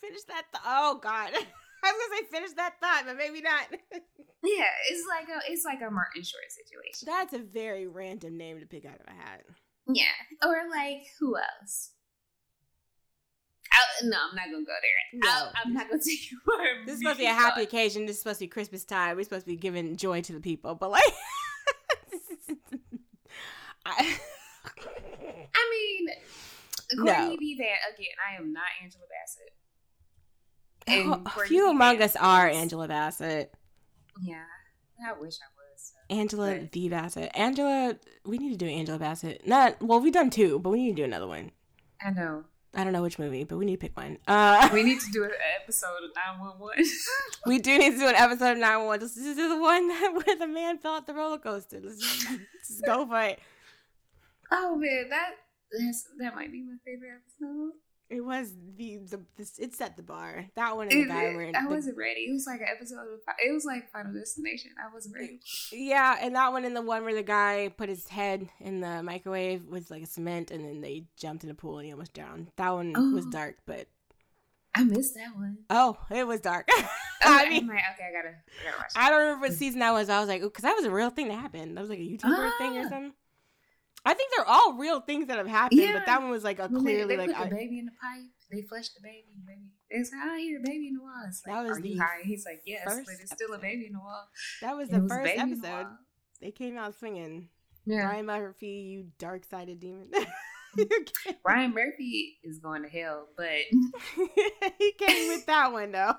finish 0.00 0.22
that 0.28 0.44
th- 0.52 0.62
oh 0.64 1.00
god 1.02 1.30
I 1.84 1.90
was 1.90 1.98
gonna 2.08 2.20
say 2.20 2.30
finish 2.30 2.52
that 2.56 2.74
thought 2.80 3.02
but 3.06 3.16
maybe 3.16 3.40
not 3.40 3.66
Yeah, 4.44 4.64
it's 4.90 5.06
like 5.08 5.28
a 5.28 5.52
it's 5.52 5.64
like 5.64 5.80
a 5.86 5.90
Martin 5.90 6.22
Short 6.22 6.50
situation. 6.50 7.06
That's 7.06 7.32
a 7.32 7.38
very 7.38 7.86
random 7.86 8.36
name 8.36 8.58
to 8.58 8.66
pick 8.66 8.84
out 8.84 8.98
of 9.00 9.06
a 9.06 9.12
hat. 9.12 9.42
Yeah, 9.86 10.04
or 10.44 10.68
like 10.68 11.02
who 11.20 11.36
else? 11.36 11.92
No, 14.04 14.16
I'm 14.30 14.34
not 14.36 14.46
gonna 14.50 14.64
go 14.64 14.72
there. 14.82 15.20
No. 15.22 15.28
I, 15.28 15.52
I'm 15.64 15.72
not 15.74 15.88
gonna 15.88 16.02
take 16.06 16.30
you 16.30 16.38
for 16.44 16.54
a 16.54 16.84
This 16.84 16.94
is 16.94 17.00
supposed 17.00 17.18
to 17.18 17.22
be 17.22 17.26
a 17.26 17.32
happy 17.34 17.62
occasion. 17.62 18.06
This 18.06 18.16
is 18.16 18.22
supposed 18.22 18.38
to 18.40 18.44
be 18.44 18.48
Christmas 18.48 18.84
time. 18.84 19.16
We're 19.16 19.22
supposed 19.24 19.44
to 19.46 19.50
be 19.50 19.56
giving 19.56 19.96
joy 19.96 20.20
to 20.22 20.32
the 20.32 20.40
people. 20.40 20.74
But 20.74 20.90
like, 20.90 21.02
I, 23.86 24.16
I 25.54 25.70
mean, 25.70 26.08
No. 27.04 27.12
Courtney 27.14 27.36
B. 27.38 27.56
Van 27.58 27.66
again. 27.94 28.06
I 28.30 28.36
am 28.40 28.52
not 28.52 28.64
Angela 28.82 29.04
Bassett. 29.10 29.52
And 30.86 31.26
a 31.26 31.46
few 31.46 31.70
among 31.70 32.00
us 32.02 32.16
are 32.16 32.48
Angela 32.48 32.88
Bassett. 32.88 33.52
Yeah, 34.20 34.42
I 35.06 35.12
wish 35.12 35.34
I 35.40 35.48
was. 35.56 35.92
Uh, 36.10 36.14
Angela 36.14 36.58
But- 36.58 36.72
the 36.72 36.88
Bassett. 36.88 37.30
Angela, 37.34 37.96
we 38.24 38.38
need 38.38 38.50
to 38.52 38.58
do 38.58 38.66
Angela 38.66 38.98
Bassett. 38.98 39.46
Not 39.46 39.80
well, 39.82 40.00
we've 40.00 40.12
done 40.12 40.30
two, 40.30 40.58
but 40.58 40.70
we 40.70 40.82
need 40.84 40.96
to 40.96 41.02
do 41.02 41.04
another 41.04 41.26
one. 41.28 41.50
I 42.04 42.10
know. 42.10 42.44
I 42.74 42.84
don't 42.84 42.92
know 42.94 43.02
which 43.02 43.18
movie, 43.18 43.44
but 43.44 43.58
we 43.58 43.66
need 43.66 43.80
to 43.80 43.86
pick 43.86 43.96
one. 43.96 44.16
Uh, 44.26 44.68
We 44.72 44.82
need 44.82 44.98
to 45.00 45.10
do 45.12 45.24
an 45.24 45.30
episode 45.62 46.04
of 46.04 46.10
911. 46.16 46.84
we 47.46 47.58
do 47.58 47.76
need 47.78 47.92
to 47.92 47.98
do 47.98 48.08
an 48.08 48.14
episode 48.14 48.52
of 48.52 48.58
911. 48.58 49.00
This 49.06 49.16
is 49.18 49.36
the 49.36 49.58
one 49.58 49.88
that, 49.88 50.12
where 50.26 50.36
the 50.36 50.46
man 50.46 50.78
fell 50.78 50.92
off 50.92 51.06
the 51.06 51.12
roller 51.14 51.38
coaster. 51.38 51.80
Let's 51.82 51.98
just, 51.98 52.28
just 52.66 52.84
go 52.84 53.06
for 53.06 53.20
it. 53.22 53.40
oh 54.50 54.76
man, 54.76 55.08
that 55.10 55.32
that 56.18 56.34
might 56.34 56.50
be 56.52 56.62
my 56.62 56.76
favorite 56.84 57.20
episode. 57.20 57.72
It 58.10 58.20
was 58.22 58.52
the 58.76 58.98
the 58.98 59.20
this, 59.36 59.58
it 59.58 59.74
set 59.74 59.96
the 59.96 60.02
bar. 60.02 60.44
That 60.54 60.76
one 60.76 60.88
and 60.90 61.04
the 61.04 61.08
guy 61.08 61.34
were 61.34 61.44
I 61.46 61.62
the- 61.62 61.68
wasn't 61.74 61.96
ready. 61.96 62.22
It 62.28 62.32
was 62.32 62.46
like 62.46 62.60
an 62.60 62.66
episode 62.70 62.98
of. 63.00 63.20
It 63.42 63.52
was 63.52 63.64
like 63.64 63.90
Final 63.90 64.12
Destination. 64.12 64.72
I 64.78 64.92
wasn't 64.92 65.14
ready. 65.14 65.40
Yeah, 65.72 66.18
and 66.20 66.34
that 66.36 66.52
one 66.52 66.64
and 66.66 66.76
the 66.76 66.82
one 66.82 67.04
where 67.04 67.14
the 67.14 67.22
guy 67.22 67.72
put 67.74 67.88
his 67.88 68.08
head 68.08 68.48
in 68.60 68.80
the 68.80 69.02
microwave 69.02 69.64
with 69.66 69.90
like 69.90 70.02
a 70.02 70.06
cement, 70.06 70.50
and 70.50 70.62
then 70.64 70.80
they 70.82 71.06
jumped 71.16 71.42
in 71.42 71.48
the 71.48 71.54
pool 71.54 71.78
and 71.78 71.86
he 71.86 71.92
almost 71.92 72.12
drowned. 72.12 72.48
That 72.56 72.70
one 72.70 72.92
was 73.14 73.24
Oh. 73.26 73.30
dark, 73.30 73.56
but 73.66 73.86
I 74.74 74.84
missed 74.84 75.14
that 75.14 75.34
one. 75.34 75.58
oh, 75.70 75.96
it 76.10 76.26
was 76.26 76.40
dark. 76.40 76.68
Oh, 77.24 77.38
I 77.38 77.48
mean, 77.48 77.68
like, 77.68 77.78
okay, 77.94 78.08
I 78.08 78.12
gotta, 78.12 78.34
I 78.34 78.64
gotta 78.64 78.78
watch. 78.78 78.90
I 78.96 79.08
don't 79.08 79.20
remember 79.20 79.46
what 79.46 79.52
season 79.56 79.78
that 79.78 79.92
was. 79.92 80.08
I 80.08 80.18
was 80.18 80.28
like, 80.28 80.42
because 80.42 80.62
that 80.64 80.74
was 80.74 80.84
a 80.84 80.90
real 80.90 81.08
thing 81.08 81.28
that 81.28 81.38
happened. 81.38 81.76
That 81.76 81.80
was 81.82 81.88
like 81.90 82.00
a 82.00 82.02
YouTuber 82.02 82.58
thing 82.58 82.76
or 82.78 82.80
Ah. 82.80 82.88
something. 82.88 83.12
I 84.04 84.14
think 84.14 84.32
they're 84.36 84.48
all 84.48 84.74
real 84.74 85.00
things 85.00 85.28
that 85.28 85.38
have 85.38 85.46
happened, 85.46 85.80
Yeah. 85.80 85.92
but 85.92 86.06
that 86.06 86.20
one 86.20 86.30
was 86.30 86.42
like 86.42 86.58
a 86.58 86.62
When 86.68 86.82
they, 86.84 86.92
clearly 86.94 87.16
they 87.16 87.26
like 87.26 87.36
put 87.36 87.46
I, 87.46 87.48
the 87.48 87.54
baby 87.54 87.78
in 87.78 87.84
the 87.86 87.92
pipe. 87.92 88.30
They 88.50 88.62
flushed 88.62 88.94
the 88.96 89.00
baby. 89.02 89.26
Baby. 89.46 89.60
It's 89.90 90.10
like, 90.10 90.20
I 90.28 90.38
hear 90.40 90.58
a 90.58 90.62
baby 90.62 90.88
in 90.88 90.94
the 90.94 91.00
wall. 91.02 91.22
It's 91.28 91.42
like, 91.46 91.54
That 91.56 91.68
was 91.68 91.78
are 91.78 91.80
you 91.86 91.94
the 91.94 92.00
high? 92.00 92.20
He's 92.24 92.44
like, 92.44 92.62
yes, 92.66 92.82
but 92.86 93.14
it's 93.20 93.32
still 93.32 93.52
a 93.54 93.58
baby 93.58 93.86
in 93.86 93.92
the 93.92 94.00
wall. 94.00 94.28
that 94.60 94.76
was 94.76 94.88
It 94.88 95.00
the 95.02 95.08
first 95.08 95.32
in 95.34 95.60
the 95.60 95.68
episode. 95.68 95.86
They 96.40 96.50
came 96.50 96.76
out 96.76 96.94
swinging. 96.98 97.48
Yeah. 97.86 98.04
Ryan 98.08 98.26
Murphy, 98.26 98.66
you 98.66 99.06
dark 99.18 99.44
sided 99.44 99.78
demon. 99.80 100.10
Ryan 101.44 101.74
Murphy 101.74 102.38
is 102.42 102.58
going 102.58 102.82
to 102.82 102.88
hell, 102.88 103.28
but 103.36 103.46
he 104.78 104.92
came 104.98 105.28
with 105.28 105.46
that 105.46 105.70
one 105.72 105.92
though. 105.92 106.14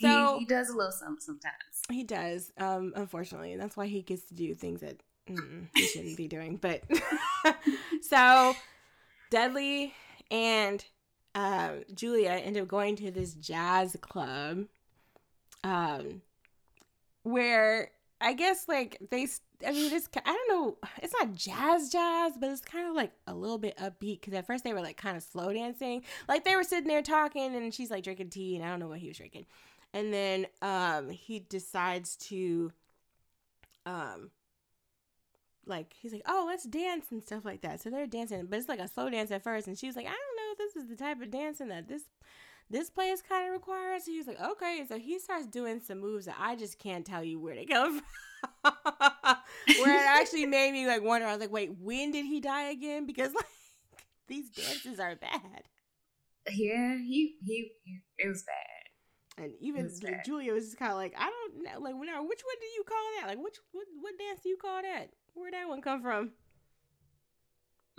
So- 0.00 0.34
he, 0.34 0.40
he 0.40 0.44
does 0.46 0.68
a 0.70 0.76
little 0.76 0.92
something 0.92 1.20
sometimes. 1.20 1.54
He 1.90 2.02
does, 2.02 2.50
um, 2.58 2.92
unfortunately, 2.96 3.52
and 3.52 3.60
that's 3.60 3.76
why 3.76 3.86
he 3.86 4.02
gets 4.02 4.24
to 4.28 4.34
do 4.34 4.54
things 4.54 4.80
that 4.80 5.00
mm, 5.28 5.66
he 5.74 5.86
shouldn't 5.86 6.16
be 6.16 6.28
doing. 6.28 6.56
But 6.56 6.82
so, 8.00 8.54
Dudley 9.30 9.92
and 10.30 10.84
um, 11.34 11.84
Julia 11.94 12.30
end 12.30 12.56
up 12.56 12.68
going 12.68 12.96
to 12.96 13.10
this 13.10 13.34
jazz 13.34 13.96
club, 14.00 14.64
um, 15.62 16.22
where 17.22 17.90
I 18.20 18.32
guess 18.32 18.66
like 18.66 18.98
they. 19.10 19.28
I 19.66 19.70
mean, 19.70 19.92
it's 19.92 20.08
I 20.24 20.32
don't 20.32 20.48
know, 20.48 20.76
it's 21.02 21.14
not 21.18 21.34
jazz 21.34 21.90
jazz, 21.90 22.32
but 22.38 22.50
it's 22.50 22.60
kind 22.60 22.88
of 22.88 22.94
like 22.94 23.12
a 23.26 23.34
little 23.34 23.56
bit 23.56 23.76
upbeat 23.78 24.20
because 24.20 24.34
at 24.34 24.46
first 24.46 24.64
they 24.64 24.72
were 24.72 24.80
like 24.80 24.96
kind 24.96 25.16
of 25.16 25.22
slow 25.22 25.52
dancing, 25.52 26.02
like 26.28 26.44
they 26.44 26.56
were 26.56 26.64
sitting 26.64 26.88
there 26.88 27.02
talking, 27.02 27.54
and 27.54 27.72
she's 27.72 27.90
like 27.90 28.04
drinking 28.04 28.30
tea, 28.30 28.56
and 28.56 28.64
I 28.64 28.68
don't 28.70 28.80
know 28.80 28.88
what 28.88 28.98
he 28.98 29.08
was 29.08 29.18
drinking 29.18 29.46
and 29.94 30.12
then 30.12 30.46
um 30.60 31.08
he 31.08 31.38
decides 31.38 32.16
to 32.16 32.72
um 33.86 34.30
like 35.66 35.94
he's 35.98 36.12
like 36.12 36.22
oh 36.26 36.44
let's 36.46 36.64
dance 36.64 37.06
and 37.10 37.22
stuff 37.22 37.44
like 37.44 37.62
that. 37.62 37.80
So 37.80 37.88
they're 37.88 38.06
dancing 38.06 38.44
but 38.50 38.58
it's 38.58 38.68
like 38.68 38.80
a 38.80 38.88
slow 38.88 39.08
dance 39.08 39.30
at 39.30 39.42
first. 39.42 39.66
And 39.68 39.78
she's 39.78 39.96
like 39.96 40.06
i 40.06 40.10
don't 40.10 40.18
know 40.18 40.52
if 40.52 40.58
this 40.58 40.82
is 40.82 40.90
the 40.90 40.96
type 40.96 41.22
of 41.22 41.30
dancing 41.30 41.68
that 41.68 41.88
this 41.88 42.02
this 42.70 42.90
place 42.90 43.22
kind 43.26 43.46
of 43.46 43.52
requires. 43.52 44.04
So 44.04 44.10
he's 44.10 44.26
like 44.26 44.40
okay. 44.40 44.84
So 44.88 44.98
he 44.98 45.18
starts 45.18 45.46
doing 45.46 45.80
some 45.80 46.00
moves 46.00 46.26
that 46.26 46.36
i 46.38 46.56
just 46.56 46.78
can't 46.78 47.06
tell 47.06 47.24
you 47.24 47.40
where 47.40 47.54
they 47.54 47.64
come 47.66 48.02
from. 48.62 48.72
Where 49.78 49.96
it 49.96 50.20
actually 50.20 50.46
made 50.46 50.72
me 50.72 50.86
like 50.86 51.02
wonder. 51.02 51.26
I 51.26 51.32
was 51.32 51.40
like 51.40 51.52
wait 51.52 51.70
when 51.80 52.10
did 52.10 52.26
he 52.26 52.40
die 52.40 52.70
again? 52.70 53.06
Because 53.06 53.32
like 53.34 53.46
these 54.28 54.50
dances 54.50 54.98
are 55.00 55.16
bad. 55.16 55.62
Yeah, 56.50 56.96
he, 56.98 57.36
he 57.44 57.72
it 58.18 58.28
was 58.28 58.42
bad. 58.44 58.73
And 59.36 59.52
even 59.60 59.90
like. 60.02 60.24
Julia 60.24 60.52
was 60.52 60.66
just 60.66 60.78
kind 60.78 60.92
of 60.92 60.96
like, 60.98 61.14
I 61.18 61.28
don't 61.28 61.62
know, 61.64 61.80
like, 61.80 61.94
now, 62.06 62.22
which 62.22 62.40
one 62.44 62.56
do 62.60 62.66
you 62.66 62.84
call 62.86 62.96
that? 63.20 63.28
Like, 63.28 63.44
which 63.44 63.56
what, 63.72 63.86
what 64.00 64.14
dance 64.18 64.40
do 64.42 64.48
you 64.48 64.56
call 64.56 64.80
that? 64.82 65.10
Where'd 65.34 65.54
that 65.54 65.68
one 65.68 65.80
come 65.82 66.00
from, 66.02 66.30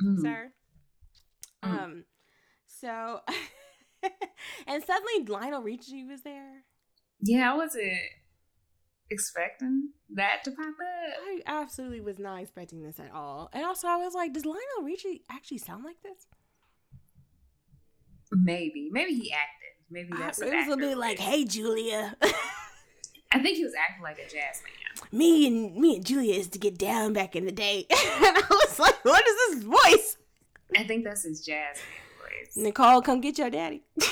Mm. 0.01 0.21
sir? 0.21 0.51
Mm. 1.63 1.69
Um, 1.83 2.03
so, 2.67 3.21
and 4.67 4.83
suddenly 4.83 5.25
Lionel 5.27 5.61
Richie 5.61 6.05
was 6.05 6.21
there. 6.21 6.63
Yeah, 7.21 7.51
I 7.51 7.55
wasn't 7.57 7.91
expecting 9.09 9.89
that 10.13 10.43
to 10.45 10.51
pop 10.51 10.67
up. 10.67 10.73
I 10.79 11.41
absolutely 11.45 12.01
was 12.01 12.17
not 12.19 12.41
expecting 12.41 12.81
this 12.81 12.99
at 12.99 13.11
all. 13.11 13.49
And 13.51 13.65
also, 13.65 13.87
I 13.87 13.97
was 13.97 14.13
like, 14.13 14.31
does 14.33 14.45
Lionel 14.45 14.83
Richie 14.83 15.23
actually 15.29 15.57
sound 15.59 15.83
like 15.83 16.01
this? 16.01 16.27
Maybe, 18.31 18.89
maybe 18.91 19.13
he 19.13 19.31
acted. 19.31 19.64
Maybe 19.89 20.09
I- 20.13 20.17
that's 20.17 20.41
it 20.41 20.49
an 20.49 20.55
was 20.67 20.73
a 20.73 20.77
bit 20.77 20.97
like, 20.97 21.19
hey, 21.19 21.45
Julia. 21.45 22.15
I 23.31 23.39
think 23.41 23.57
he 23.57 23.63
was 23.65 23.73
acting 23.77 24.03
like 24.03 24.17
a 24.17 24.23
jazz 24.23 24.61
man. 24.63 25.09
me 25.11 25.45
and 25.47 25.75
me 25.75 25.95
and 25.97 26.05
Julia 26.05 26.35
is 26.35 26.47
to 26.49 26.59
get 26.59 26.77
down 26.77 27.11
back 27.13 27.35
in 27.35 27.45
the 27.45 27.51
day. 27.51 27.85
and 27.89 28.37
I 28.37 28.43
was 28.49 28.79
like, 28.79 29.03
what 29.03 29.23
is 29.27 29.35
this 29.55 29.63
voice? 29.63 30.17
I 30.77 30.83
think 30.83 31.03
that's 31.03 31.23
his 31.23 31.41
jazz 31.41 31.77
man 31.77 32.41
voice. 32.45 32.55
Nicole, 32.55 33.01
come 33.01 33.19
get 33.21 33.37
your 33.37 33.49
daddy. 33.49 33.83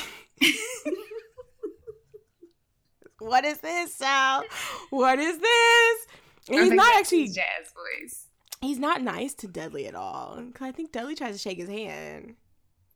what 3.19 3.45
is 3.45 3.59
this, 3.59 3.93
Sal? 3.95 4.43
What 4.89 5.19
is 5.19 5.39
this? 5.39 6.07
And 6.49 6.59
he's 6.59 6.73
not 6.73 6.93
actually, 6.95 7.27
jazz 7.27 7.71
voice. 8.01 8.27
he's 8.61 8.79
not 8.79 9.01
nice 9.01 9.33
to 9.35 9.47
Dudley 9.47 9.87
at 9.87 9.95
all. 9.95 10.43
I 10.59 10.71
think 10.71 10.91
Dudley 10.91 11.15
tries 11.15 11.33
to 11.35 11.39
shake 11.39 11.57
his 11.57 11.69
hand. 11.69 12.35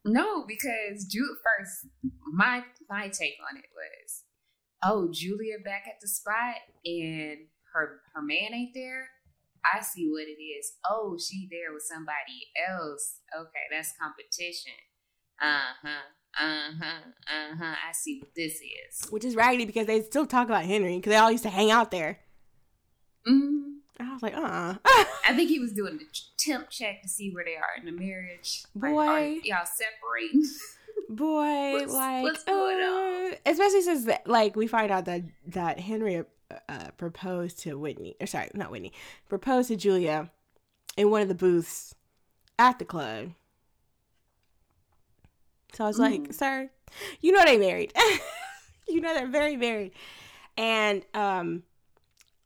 No, 0.08 0.46
because 0.48 1.06
Ju- 1.06 1.36
first, 1.44 1.88
my 2.34 2.64
my 2.90 3.10
take 3.10 3.36
on 3.52 3.58
it 3.58 3.66
was, 3.76 4.24
oh, 4.84 5.10
Julia 5.12 5.58
back 5.64 5.84
at 5.88 6.00
the 6.02 6.08
spot 6.08 6.56
and 6.86 7.48
her 7.74 8.02
her 8.14 8.22
man 8.22 8.54
ain't 8.54 8.74
there. 8.74 9.10
I 9.74 9.82
see 9.82 10.08
what 10.10 10.24
it 10.28 10.42
is. 10.42 10.74
Oh, 10.90 11.18
she 11.20 11.48
there 11.52 11.74
with 11.74 11.84
somebody 11.84 12.48
else. 12.70 13.20
Okay, 13.38 13.66
that's 13.70 13.94
competition. 14.02 14.72
Uh 15.42 15.74
huh. 15.84 16.42
Uh 16.42 16.72
huh. 16.82 17.02
Uh 17.28 17.56
huh. 17.58 17.76
I 17.90 17.92
see 17.92 18.20
what 18.22 18.32
this 18.36 18.62
is. 18.62 19.10
Which 19.10 19.26
is 19.26 19.36
raggedy 19.36 19.66
because 19.66 19.88
they 19.88 20.02
still 20.04 20.26
talk 20.26 20.48
about 20.48 20.64
Henry 20.64 20.96
because 20.96 21.12
they 21.12 21.18
all 21.18 21.32
used 21.32 21.44
to 21.44 21.50
hang 21.50 21.70
out 21.72 21.92
there. 21.92 22.20
Mm, 23.28 23.34
And 23.34 23.77
I 24.00 24.14
was 24.14 24.22
like, 24.22 24.36
uh 24.36 24.40
uh. 24.42 25.06
I 25.28 25.34
think 25.36 25.50
he 25.50 25.60
was 25.60 25.74
doing 25.74 25.98
the 25.98 26.06
temp 26.38 26.70
check 26.70 27.02
to 27.02 27.10
see 27.10 27.32
where 27.32 27.44
they 27.44 27.56
are 27.56 27.76
in 27.80 27.86
the 27.86 27.92
marriage. 27.92 28.64
Boy. 28.76 28.90
are 29.08 29.28
y'all 29.28 29.66
separating? 29.66 30.44
Boy, 31.10 31.72
What's- 31.74 31.94
like, 31.94 32.24
what's 32.24 32.44
going 32.44 32.78
on? 32.78 33.32
uh, 33.34 33.36
especially 33.46 33.82
since 33.82 34.06
that, 34.06 34.28
like 34.28 34.56
we 34.56 34.68
find 34.68 34.92
out 34.92 35.06
that 35.06 35.24
that 35.48 35.80
Henry 35.80 36.18
uh, 36.18 36.24
uh, 36.68 36.88
proposed 36.98 37.60
to 37.60 37.78
Whitney, 37.80 38.16
or 38.20 38.28
sorry, 38.28 38.50
not 38.54 38.72
Whitney, 38.72 38.92
proposed 39.30 39.70
to 39.70 39.76
Julia 39.78 40.30
in 40.98 41.10
one 41.10 41.22
of 41.22 41.28
the 41.30 41.36
booths 41.36 41.96
at 42.60 42.78
the 42.80 42.86
club. 42.86 43.32
So 45.74 45.84
I 45.84 45.88
was 45.88 46.00
like, 46.00 46.22
Mm. 46.22 46.34
"Sir, 46.34 46.70
you 47.22 47.32
know 47.32 47.44
they 47.46 47.58
married. 47.58 47.94
you 48.88 49.00
know 49.02 49.14
they're 49.14 49.28
very 49.28 49.56
married." 49.56 49.92
And 50.58 51.06
um, 51.14 51.64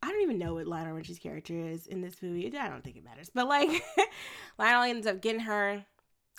I 0.03 0.07
don't 0.07 0.21
even 0.21 0.39
know 0.39 0.55
what 0.55 0.67
Lionel 0.67 0.93
Richie's 0.93 1.19
character 1.19 1.53
is 1.53 1.85
in 1.87 2.01
this 2.01 2.21
movie. 2.21 2.47
I 2.57 2.69
don't 2.69 2.83
think 2.83 2.97
it 2.97 3.03
matters, 3.03 3.29
but 3.33 3.47
like, 3.47 3.83
Lionel 4.57 4.83
ends 4.83 5.07
up 5.07 5.21
getting 5.21 5.41
her 5.41 5.85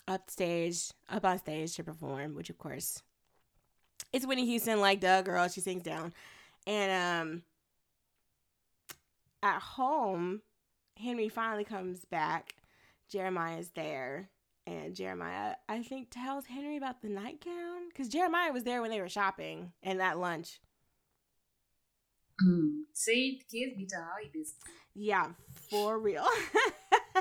up 0.09 0.31
stage, 0.31 0.91
up 1.09 1.25
on 1.25 1.39
stage 1.39 1.75
to 1.77 1.85
perform, 1.85 2.35
which 2.35 2.51
of 2.51 2.59
course 2.59 3.03
it's 4.13 4.27
Whitney 4.27 4.47
Houston, 4.47 4.81
like 4.81 5.01
the 5.01 5.23
girl, 5.25 5.49
she 5.49 5.61
sings 5.61 5.83
down. 5.83 6.13
And 6.67 7.31
um 7.31 7.43
at 9.43 9.61
home, 9.61 10.43
Henry 10.97 11.29
finally 11.29 11.65
comes 11.65 12.05
back. 12.05 12.55
Jeremiah's 13.09 13.71
there. 13.75 14.31
And 14.65 14.95
Jeremiah, 14.95 15.57
I 15.69 15.83
think, 15.83 16.09
tells 16.11 16.47
Henry 16.47 16.77
about 16.77 17.03
the 17.03 17.09
nightgown. 17.09 17.89
Because 17.89 18.09
Jeremiah 18.09 18.53
was 18.53 18.63
there 18.63 18.81
when 18.81 18.91
they 18.93 19.01
were 19.01 19.09
shopping 19.09 19.73
and 19.83 20.01
at 20.01 20.19
lunch. 20.19 20.61
Mm. 22.41 22.83
See, 22.93 23.41
the 23.41 23.59
kids 23.59 23.77
be 23.77 23.87
telling 23.87 24.07
all 24.07 24.31
this. 24.35 24.55
Yeah, 24.95 25.29
for 25.71 25.99
real. 25.99 26.27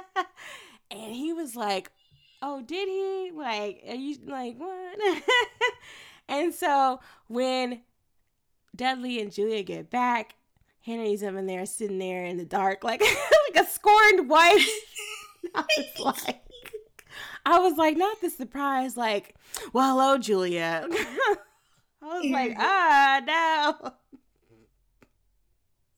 and 0.92 1.16
he 1.16 1.34
was 1.34 1.56
like, 1.56 1.92
"Oh, 2.42 2.62
did 2.62 2.88
he? 2.88 3.32
Like, 3.34 3.84
are 3.88 3.96
you 3.96 4.18
like 4.26 4.58
what?" 4.58 5.24
and 6.28 6.54
so 6.54 7.00
when 7.28 7.82
Dudley 8.76 9.22
and 9.22 9.32
Julia 9.32 9.64
get 9.64 9.90
back, 9.90 10.36
Henry's 10.82 11.24
up 11.24 11.36
in 11.36 11.46
there 11.46 11.66
sitting 11.66 12.00
there 12.00 12.26
in 12.26 12.38
the 12.38 12.46
dark, 12.46 12.84
like 12.84 13.02
like 13.02 13.66
a 13.66 13.70
scorned 13.70 14.30
wife. 14.30 14.68
I 15.56 15.66
was 15.78 16.18
like, 16.28 16.42
I 17.46 17.60
was 17.60 17.78
like, 17.78 17.98
not 17.98 18.22
the 18.22 18.30
surprise, 18.30 18.96
like, 18.96 19.36
well, 19.74 19.92
hello, 19.92 20.18
Julia. 20.18 20.88
I 22.02 22.20
was 22.20 22.32
like, 22.32 22.56
ah, 22.58 23.22
no. 23.26 23.94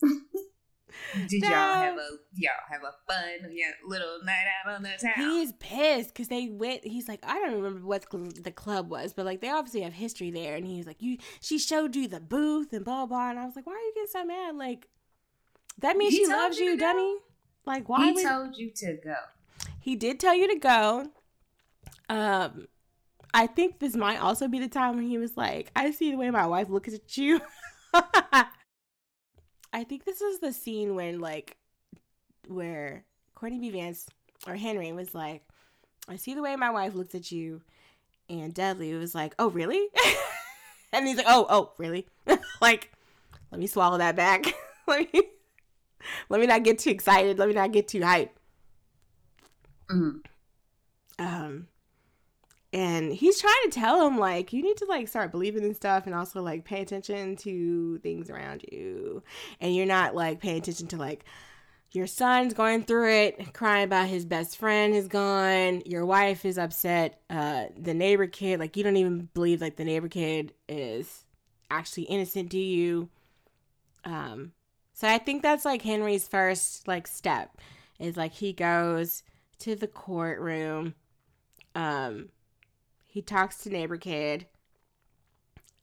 Did 1.27 1.41
No. 1.43 1.49
y'all 1.49 1.75
have 1.75 1.95
a 1.97 2.07
y'all 2.35 2.51
have 2.71 2.81
a 2.81 2.93
fun 3.11 3.51
yeah, 3.51 3.65
little 3.85 4.19
night 4.23 4.45
out 4.65 4.73
on 4.75 4.84
the 4.84 4.89
town? 4.99 5.13
He's 5.15 5.51
pissed 5.53 6.09
because 6.09 6.27
they 6.27 6.47
went. 6.49 6.85
He's 6.85 7.07
like, 7.07 7.19
I 7.23 7.35
don't 7.39 7.53
remember 7.53 7.85
what 7.85 8.05
cl- 8.11 8.30
the 8.41 8.51
club 8.51 8.89
was, 8.89 9.13
but 9.13 9.25
like 9.25 9.41
they 9.41 9.49
obviously 9.49 9.81
have 9.81 9.93
history 9.93 10.31
there. 10.31 10.55
And 10.55 10.65
he's 10.65 10.88
like, 10.88 11.01
you, 11.01 11.17
she 11.41 11.57
showed 11.59 11.95
you 11.95 12.07
the 12.07 12.19
booth 12.19 12.73
and 12.73 12.84
blah 12.85 13.05
blah. 13.05 13.30
And 13.30 13.39
I 13.39 13.45
was 13.45 13.55
like, 13.55 13.65
why 13.67 13.73
are 13.73 13.77
you 13.77 13.91
getting 13.95 14.09
so 14.11 14.25
mad? 14.25 14.55
Like, 14.55 14.88
that 15.80 15.97
means 15.97 16.13
He 16.13 16.25
she 16.25 16.31
loves 16.31 16.57
you 16.57 16.65
you, 16.71 16.77
dummy. 16.77 17.15
Like, 17.65 17.88
why? 17.89 18.05
he 18.05 18.11
would- 18.13 18.23
told 18.23 18.57
you 18.57 18.71
to 18.77 18.97
go. 19.03 19.15
he 19.80 19.95
did 19.95 20.19
tell 20.19 20.35
you 20.35 20.47
to 20.53 20.59
go. 20.59 21.07
Um, 22.09 22.67
I 23.34 23.47
think 23.47 23.80
this 23.80 23.95
might 23.95 24.17
also 24.21 24.47
be 24.47 24.59
the 24.59 24.67
time 24.67 24.95
when 24.95 25.05
he 25.07 25.17
was 25.17 25.38
like, 25.38 25.71
I 25.75 25.91
see 25.91 26.11
the 26.11 26.17
way 26.17 26.30
my 26.31 26.45
wife 26.47 26.69
looks 26.69 26.93
at 26.93 27.17
you. 27.17 27.39
I 29.73 29.83
think 29.83 30.05
this 30.05 30.21
was 30.21 30.39
the 30.39 30.53
scene 30.53 30.95
when 30.95 31.19
like 31.19 31.57
where 32.47 33.03
Courtney 33.33 33.59
B. 33.59 33.71
Vance 33.71 34.07
or 34.47 34.55
Henry 34.55 34.91
was 34.93 35.15
like, 35.15 35.41
I 36.07 36.15
see 36.15 36.35
the 36.35 36.41
way 36.41 36.55
my 36.55 36.69
wife 36.69 36.93
looks 36.93 37.15
at 37.15 37.31
you. 37.31 37.61
And 38.29 38.53
Dudley 38.53 38.93
was 38.93 39.15
like, 39.15 39.33
Oh, 39.39 39.49
really? 39.49 39.87
and 40.93 41.07
he's 41.07 41.17
like, 41.17 41.25
Oh, 41.27 41.47
oh, 41.49 41.71
really? 41.77 42.07
like, 42.61 42.91
let 43.51 43.59
me 43.59 43.67
swallow 43.67 43.97
that 43.97 44.15
back. 44.15 44.45
let 44.87 45.11
me 45.13 45.23
let 46.29 46.39
me 46.39 46.47
not 46.47 46.63
get 46.63 46.79
too 46.79 46.89
excited. 46.91 47.39
Let 47.39 47.47
me 47.47 47.53
not 47.55 47.71
get 47.71 47.87
too 47.87 48.01
hyped. 48.01 48.29
Mm. 49.89 50.23
um 51.19 51.67
and 52.73 53.13
he's 53.13 53.39
trying 53.39 53.53
to 53.65 53.69
tell 53.69 54.05
him 54.05 54.17
like 54.17 54.51
you 54.51 54.61
need 54.63 54.77
to 54.77 54.85
like 54.85 55.07
start 55.07 55.31
believing 55.31 55.63
in 55.63 55.73
stuff 55.73 56.05
and 56.05 56.15
also 56.15 56.41
like 56.41 56.65
pay 56.65 56.81
attention 56.81 57.35
to 57.37 57.97
things 57.99 58.29
around 58.29 58.65
you 58.71 59.23
and 59.61 59.75
you're 59.75 59.85
not 59.85 60.15
like 60.15 60.39
paying 60.39 60.57
attention 60.57 60.87
to 60.87 60.97
like 60.97 61.23
your 61.91 62.07
son's 62.07 62.55
going 62.55 62.83
through 62.83 63.09
it 63.09 63.53
crying 63.53 63.85
about 63.85 64.07
his 64.07 64.25
best 64.25 64.57
friend 64.57 64.93
is 64.95 65.07
gone 65.07 65.81
your 65.85 66.05
wife 66.05 66.43
is 66.43 66.57
upset 66.57 67.21
uh 67.29 67.65
the 67.77 67.93
neighbor 67.93 68.27
kid 68.27 68.59
like 68.59 68.75
you 68.75 68.83
don't 68.83 68.97
even 68.97 69.29
believe 69.33 69.61
like 69.61 69.75
the 69.75 69.85
neighbor 69.85 70.07
kid 70.07 70.53
is 70.67 71.25
actually 71.69 72.03
innocent 72.03 72.49
do 72.49 72.59
you 72.59 73.09
um 74.05 74.51
so 74.93 75.07
i 75.07 75.17
think 75.17 75.41
that's 75.41 75.65
like 75.65 75.81
henry's 75.83 76.27
first 76.27 76.87
like 76.87 77.07
step 77.07 77.57
is 77.99 78.17
like 78.17 78.33
he 78.33 78.53
goes 78.53 79.23
to 79.59 79.75
the 79.75 79.87
courtroom. 79.87 80.93
Um, 81.75 82.29
he 83.14 83.22
talks 83.22 83.57
to 83.57 83.69
neighbor 83.69 83.95
kid, 83.95 84.48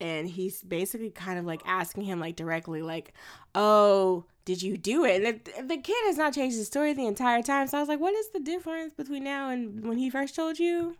and 0.00 0.28
he's 0.28 0.64
basically 0.64 1.10
kind 1.10 1.38
of 1.38 1.44
like 1.44 1.62
asking 1.64 2.02
him 2.02 2.18
like 2.18 2.34
directly, 2.34 2.82
like, 2.82 3.12
"Oh, 3.54 4.24
did 4.44 4.60
you 4.60 4.76
do 4.76 5.04
it?" 5.04 5.22
And 5.22 5.44
the, 5.44 5.74
the 5.76 5.80
kid 5.80 6.06
has 6.06 6.16
not 6.16 6.34
changed 6.34 6.56
his 6.56 6.66
story 6.66 6.92
the 6.92 7.06
entire 7.06 7.40
time. 7.40 7.68
So 7.68 7.78
I 7.78 7.80
was 7.80 7.88
like, 7.88 8.00
"What 8.00 8.14
is 8.14 8.30
the 8.30 8.40
difference 8.40 8.94
between 8.94 9.22
now 9.22 9.48
and 9.48 9.86
when 9.86 9.96
he 9.96 10.10
first 10.10 10.34
told 10.34 10.58
you?" 10.58 10.96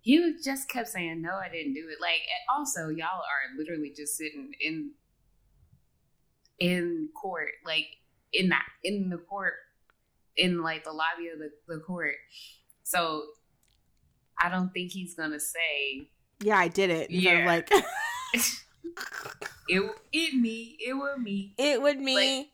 He 0.00 0.34
just 0.44 0.68
kept 0.68 0.88
saying, 0.88 1.22
"No, 1.22 1.34
I 1.36 1.48
didn't 1.48 1.74
do 1.74 1.88
it." 1.88 2.00
Like, 2.00 2.22
also, 2.52 2.88
y'all 2.88 3.06
are 3.22 3.56
literally 3.56 3.94
just 3.96 4.16
sitting 4.16 4.52
in 4.60 4.90
in 6.58 7.08
court, 7.14 7.50
like 7.64 7.86
in 8.32 8.48
that 8.48 8.66
in 8.82 9.10
the 9.10 9.18
court, 9.18 9.54
in 10.36 10.60
like 10.60 10.82
the 10.82 10.90
lobby 10.90 11.28
of 11.32 11.38
the, 11.38 11.52
the 11.68 11.78
court. 11.78 12.16
So, 12.82 13.26
I 14.42 14.48
don't 14.48 14.70
think 14.72 14.90
he's 14.90 15.14
gonna 15.14 15.40
say 15.40 16.10
Yeah, 16.40 16.58
I 16.58 16.68
did 16.68 16.90
it. 16.90 17.10
Yeah. 17.10 17.46
like 17.46 17.70
it. 19.68 19.82
It 20.12 20.34
me. 20.34 20.76
It 20.84 20.94
would 20.94 21.20
me. 21.20 21.54
it 21.58 21.80
would 21.80 22.00
me. 22.00 22.38
Like, 22.38 22.48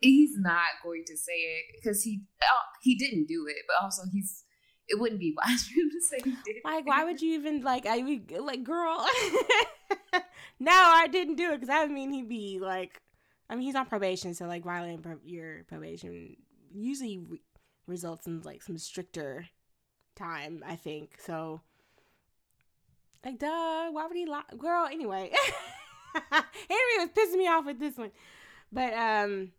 He's 0.00 0.32
not 0.38 0.64
going 0.82 1.04
to 1.08 1.16
say 1.16 1.32
it 1.32 1.64
because 1.76 2.02
he 2.02 2.22
oh, 2.42 2.62
he 2.82 2.94
didn't 2.94 3.26
do 3.26 3.46
it, 3.48 3.56
but 3.66 3.84
also 3.84 4.02
he's. 4.10 4.44
It 4.88 4.98
wouldn't 4.98 5.20
be 5.20 5.36
wise 5.36 5.64
for 5.68 5.78
him 5.78 5.90
to 5.90 6.00
say 6.00 6.16
he 6.24 6.30
did. 6.30 6.56
It. 6.56 6.62
Like, 6.64 6.86
why 6.86 7.04
would 7.04 7.20
you 7.20 7.34
even 7.34 7.62
like? 7.62 7.86
I 7.86 8.02
mean, 8.02 8.26
like, 8.40 8.64
girl. 8.64 9.06
no, 10.58 10.72
I 10.72 11.06
didn't 11.06 11.36
do 11.36 11.50
it 11.50 11.56
because 11.56 11.68
that 11.68 11.82
would 11.82 11.90
mean 11.90 12.12
he'd 12.12 12.28
be 12.28 12.58
like. 12.60 13.00
I 13.48 13.56
mean, 13.56 13.64
he's 13.64 13.74
on 13.74 13.86
probation, 13.86 14.32
so 14.32 14.46
like 14.46 14.64
violating 14.64 15.02
pro- 15.02 15.18
your 15.24 15.64
probation 15.64 16.36
usually 16.72 17.18
re- 17.18 17.42
results 17.86 18.26
in 18.26 18.40
like 18.42 18.62
some 18.62 18.78
stricter 18.78 19.46
time. 20.20 20.62
I 20.66 20.76
think 20.76 21.10
so. 21.24 21.60
Like, 23.24 23.38
duh. 23.38 23.90
Why 23.90 24.06
would 24.06 24.16
he 24.16 24.26
lie, 24.26 24.42
girl? 24.58 24.86
Anyway, 24.90 25.30
Henry 26.32 26.96
was 26.98 27.10
pissing 27.10 27.38
me 27.38 27.48
off 27.48 27.66
with 27.66 27.78
this 27.78 27.96
one, 27.96 28.12
but 28.72 28.92
um. 28.94 29.52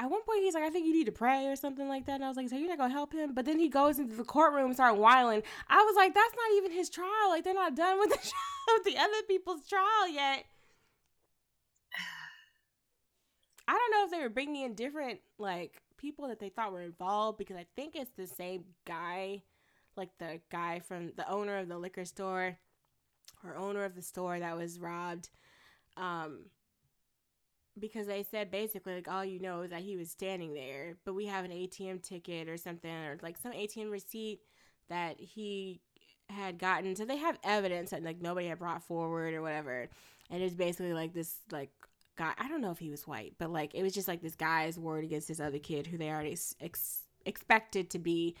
At 0.00 0.10
one 0.10 0.22
point, 0.22 0.42
he's 0.42 0.54
like, 0.54 0.64
"I 0.64 0.70
think 0.70 0.84
you 0.84 0.92
need 0.92 1.06
to 1.06 1.12
pray 1.12 1.46
or 1.46 1.54
something 1.54 1.86
like 1.86 2.06
that," 2.06 2.14
and 2.14 2.24
I 2.24 2.28
was 2.28 2.36
like, 2.36 2.48
"So 2.48 2.56
you're 2.56 2.68
not 2.68 2.78
gonna 2.78 2.92
help 2.92 3.12
him?" 3.12 3.34
But 3.34 3.44
then 3.44 3.60
he 3.60 3.68
goes 3.68 4.00
into 4.00 4.16
the 4.16 4.24
courtroom 4.24 4.66
and 4.66 4.74
start 4.74 4.96
whining. 4.96 5.44
I 5.68 5.76
was 5.82 5.94
like, 5.94 6.12
"That's 6.12 6.34
not 6.34 6.56
even 6.56 6.72
his 6.72 6.90
trial. 6.90 7.28
Like 7.28 7.44
they're 7.44 7.54
not 7.54 7.76
done 7.76 8.00
with 8.00 8.10
the 8.10 8.16
trial, 8.30 8.78
with 8.78 8.84
the 8.84 8.98
other 8.98 9.22
people's 9.28 9.64
trial 9.68 10.08
yet." 10.08 10.44
I 13.68 13.72
don't 13.72 13.90
know 13.92 14.04
if 14.04 14.10
they 14.10 14.20
were 14.20 14.28
bringing 14.28 14.64
in 14.64 14.74
different 14.74 15.20
like 15.38 15.80
people 15.98 16.26
that 16.28 16.40
they 16.40 16.48
thought 16.48 16.72
were 16.72 16.82
involved 16.82 17.38
because 17.38 17.56
I 17.56 17.66
think 17.76 17.94
it's 17.94 18.10
the 18.16 18.26
same 18.26 18.64
guy, 18.84 19.42
like 19.96 20.10
the 20.18 20.40
guy 20.50 20.80
from 20.80 21.12
the 21.16 21.28
owner 21.30 21.58
of 21.58 21.68
the 21.68 21.78
liquor 21.78 22.04
store 22.04 22.56
or 23.44 23.56
owner 23.56 23.84
of 23.84 23.94
the 23.94 24.02
store 24.02 24.38
that 24.38 24.56
was 24.56 24.78
robbed. 24.78 25.30
Um, 25.96 26.46
because 27.78 28.06
they 28.06 28.22
said 28.22 28.50
basically 28.50 28.94
like 28.94 29.08
all 29.08 29.24
you 29.24 29.40
know 29.40 29.62
is 29.62 29.70
that 29.70 29.80
he 29.80 29.96
was 29.96 30.10
standing 30.10 30.54
there, 30.54 30.96
but 31.04 31.14
we 31.14 31.26
have 31.26 31.44
an 31.44 31.50
ATM 31.50 32.02
ticket 32.02 32.48
or 32.48 32.56
something 32.56 32.90
or 32.90 33.18
like 33.22 33.36
some 33.38 33.52
ATM 33.52 33.90
receipt 33.90 34.40
that 34.88 35.18
he 35.18 35.80
had 36.28 36.58
gotten. 36.58 36.94
So 36.96 37.04
they 37.04 37.16
have 37.16 37.38
evidence 37.44 37.90
that 37.90 38.02
like 38.02 38.20
nobody 38.20 38.48
had 38.48 38.58
brought 38.58 38.82
forward 38.82 39.34
or 39.34 39.42
whatever. 39.42 39.88
And 40.30 40.42
it's 40.42 40.54
basically 40.54 40.92
like 40.92 41.14
this 41.14 41.36
like 41.50 41.70
guy. 42.16 42.32
I 42.38 42.48
don't 42.48 42.60
know 42.60 42.70
if 42.70 42.78
he 42.78 42.90
was 42.90 43.06
white, 43.06 43.34
but 43.38 43.50
like 43.50 43.74
it 43.74 43.82
was 43.82 43.94
just 43.94 44.08
like 44.08 44.22
this 44.22 44.36
guy's 44.36 44.78
word 44.78 45.04
against 45.04 45.28
this 45.28 45.40
other 45.40 45.58
kid 45.58 45.86
who 45.86 45.96
they 45.96 46.10
already 46.10 46.32
ex- 46.32 46.54
ex- 46.60 47.02
expected 47.24 47.90
to 47.90 47.98
be 47.98 48.36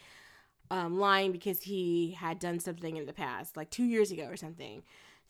um, 0.72 0.98
lying 0.98 1.32
because 1.32 1.60
he 1.60 2.16
had 2.18 2.38
done 2.38 2.58
something 2.58 2.96
in 2.96 3.04
the 3.04 3.12
past, 3.12 3.58
like 3.58 3.68
two 3.68 3.84
years 3.84 4.10
ago 4.10 4.24
or 4.24 4.38
something. 4.38 4.82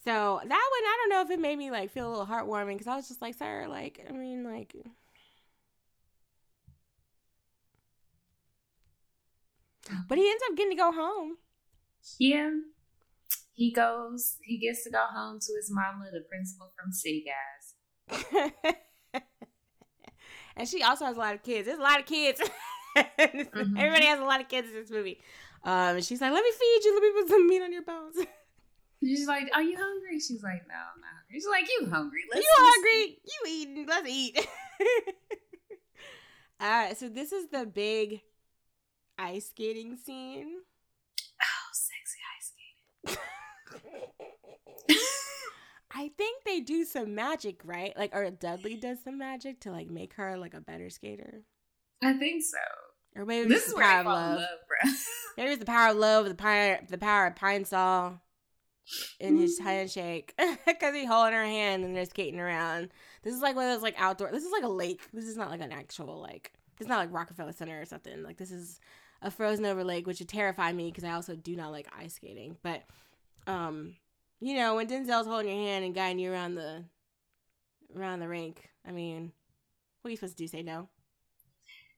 So 0.04 0.40
that 0.40 0.48
one, 0.48 0.50
I 0.52 0.98
don't 1.00 1.10
know 1.10 1.22
if 1.22 1.30
it 1.30 1.40
made 1.40 1.58
me 1.58 1.72
like 1.72 1.90
feel 1.90 2.08
a 2.08 2.10
little 2.10 2.26
heartwarming 2.26 2.74
because 2.74 2.86
I 2.86 2.94
was 2.94 3.08
just 3.08 3.20
like, 3.20 3.34
sir, 3.34 3.66
like, 3.68 4.06
I 4.08 4.12
mean, 4.12 4.44
like, 4.44 4.76
but 10.08 10.16
he 10.16 10.30
ends 10.30 10.42
up 10.48 10.56
getting 10.56 10.76
to 10.76 10.76
go 10.76 10.92
home. 10.92 11.38
Yeah. 12.20 12.50
He 13.52 13.72
goes, 13.72 14.36
he 14.42 14.58
gets 14.58 14.84
to 14.84 14.90
go 14.90 15.04
home 15.12 15.40
to 15.40 15.52
his 15.56 15.70
mama, 15.72 16.04
the 16.12 16.20
principal 16.20 16.72
from 16.80 16.92
City 16.92 17.24
Guys. 17.26 18.32
and 20.56 20.68
she 20.68 20.84
also 20.84 21.04
has 21.04 21.16
a 21.16 21.20
lot 21.20 21.34
of 21.34 21.42
kids. 21.42 21.66
There's 21.66 21.80
a 21.80 21.82
lot 21.82 21.98
of 21.98 22.06
kids. 22.06 22.40
Everybody 23.18 24.06
has 24.06 24.20
a 24.20 24.24
lot 24.24 24.40
of 24.40 24.48
kids 24.48 24.68
in 24.68 24.74
this 24.74 24.90
movie. 24.90 25.20
Um, 25.64 26.00
she's 26.00 26.20
like, 26.20 26.32
"Let 26.32 26.42
me 26.42 26.50
feed 26.50 26.84
you. 26.84 26.94
Let 26.94 27.02
me 27.02 27.20
put 27.20 27.28
some 27.30 27.46
meat 27.46 27.62
on 27.62 27.72
your 27.72 27.82
bones." 27.82 28.16
She's 29.02 29.26
like, 29.26 29.50
Are 29.54 29.62
you 29.62 29.76
hungry? 29.76 30.20
She's 30.20 30.42
like, 30.42 30.62
No, 30.68 30.74
I'm 30.74 31.00
not 31.00 31.10
hungry. 31.16 31.34
She's 31.34 31.46
like, 31.48 31.66
You 31.68 31.88
hungry? 31.90 32.20
Let's 32.32 32.46
you 32.46 32.52
hungry? 32.56 33.18
You 33.24 33.40
eating? 33.48 33.86
Let's 33.86 34.08
eat. 34.08 34.38
All 36.60 36.70
right, 36.70 36.96
so 36.96 37.08
this 37.08 37.32
is 37.32 37.48
the 37.48 37.66
big 37.66 38.20
ice 39.18 39.48
skating 39.48 39.96
scene. 39.96 40.58
Oh, 41.42 41.70
sexy 41.72 42.18
ice 42.38 42.52
skating. 43.08 43.18
I 45.94 46.10
think 46.16 46.44
they 46.44 46.60
do 46.60 46.84
some 46.84 47.16
magic, 47.16 47.60
right? 47.64 47.96
Like, 47.96 48.14
or 48.14 48.30
Dudley 48.30 48.76
does 48.76 49.02
some 49.02 49.18
magic 49.18 49.60
to 49.62 49.72
like 49.72 49.90
make 49.90 50.14
her 50.14 50.38
like 50.38 50.54
a 50.54 50.60
better 50.60 50.88
skater, 50.88 51.42
I 52.02 52.12
think 52.14 52.42
so. 52.42 52.58
or 53.20 53.24
maybe 53.24 53.48
This 53.48 53.66
is 53.66 53.74
the 53.74 53.80
power 53.80 54.00
of 54.00 54.06
love. 54.06 54.38
love, 54.40 54.48
bro. 54.68 54.90
Maybe 55.36 55.50
it's 55.52 55.60
the 55.60 55.66
power 55.66 55.90
of 55.92 55.96
love, 55.96 56.28
the 56.28 56.34
power, 56.34 56.78
the 56.88 56.98
power 56.98 57.26
of 57.26 57.36
Pine-Sol. 57.36 58.20
in 59.20 59.38
his 59.38 59.58
handshake 59.58 60.34
because 60.66 60.94
he's 60.94 61.08
holding 61.08 61.32
her 61.32 61.44
hand 61.44 61.84
and 61.84 61.96
they're 61.96 62.04
skating 62.04 62.40
around. 62.40 62.90
This 63.22 63.34
is 63.34 63.40
like 63.40 63.54
one 63.56 63.66
of 63.66 63.72
those 63.72 63.82
like 63.82 63.94
outdoor. 63.98 64.30
This 64.32 64.44
is 64.44 64.52
like 64.52 64.64
a 64.64 64.68
lake. 64.68 65.00
This 65.12 65.24
is 65.26 65.36
not 65.36 65.50
like 65.50 65.60
an 65.60 65.72
actual 65.72 66.20
like. 66.20 66.52
It's 66.80 66.88
not 66.88 66.98
like 66.98 67.12
Rockefeller 67.12 67.52
Center 67.52 67.80
or 67.80 67.84
something. 67.86 68.22
Like 68.24 68.36
this 68.38 68.50
is 68.50 68.80
a 69.22 69.30
frozen 69.30 69.64
over 69.64 69.84
lake, 69.84 70.06
which 70.06 70.18
would 70.18 70.28
terrify 70.28 70.72
me 70.72 70.86
because 70.90 71.04
I 71.04 71.12
also 71.12 71.36
do 71.36 71.54
not 71.54 71.70
like 71.70 71.86
ice 71.96 72.14
skating. 72.14 72.56
But 72.62 72.82
um, 73.46 73.94
you 74.40 74.54
know, 74.56 74.74
when 74.74 74.88
Denzel's 74.88 75.26
holding 75.28 75.56
your 75.56 75.64
hand 75.66 75.84
and 75.84 75.94
guiding 75.94 76.18
you 76.18 76.32
around 76.32 76.56
the 76.56 76.84
around 77.96 78.18
the 78.20 78.28
rink, 78.28 78.68
I 78.86 78.90
mean, 78.90 79.32
what 80.02 80.08
are 80.08 80.10
you 80.10 80.16
supposed 80.16 80.36
to 80.38 80.42
do? 80.42 80.48
Say 80.48 80.62
no? 80.62 80.88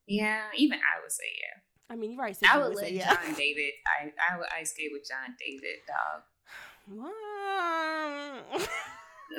Yeah, 0.07 0.43
even 0.57 0.79
I 0.79 1.01
would 1.03 1.13
say 1.13 1.25
yeah. 1.41 1.61
I 1.91 1.97
mean, 1.97 2.13
you 2.13 2.19
already 2.19 2.35
said 2.35 2.49
I 2.51 2.59
would 2.59 2.69
would 2.69 2.77
let 2.77 2.87
say 2.87 2.95
yeah. 2.95 3.15
John 3.15 3.35
David. 3.35 3.73
I 3.87 4.13
I 4.33 4.39
would 4.39 4.47
ice 4.59 4.71
skate 4.73 4.91
with 4.93 5.07
John 5.09 5.35
David, 5.39 5.81
dog. 5.87 6.23
What? 6.87 8.69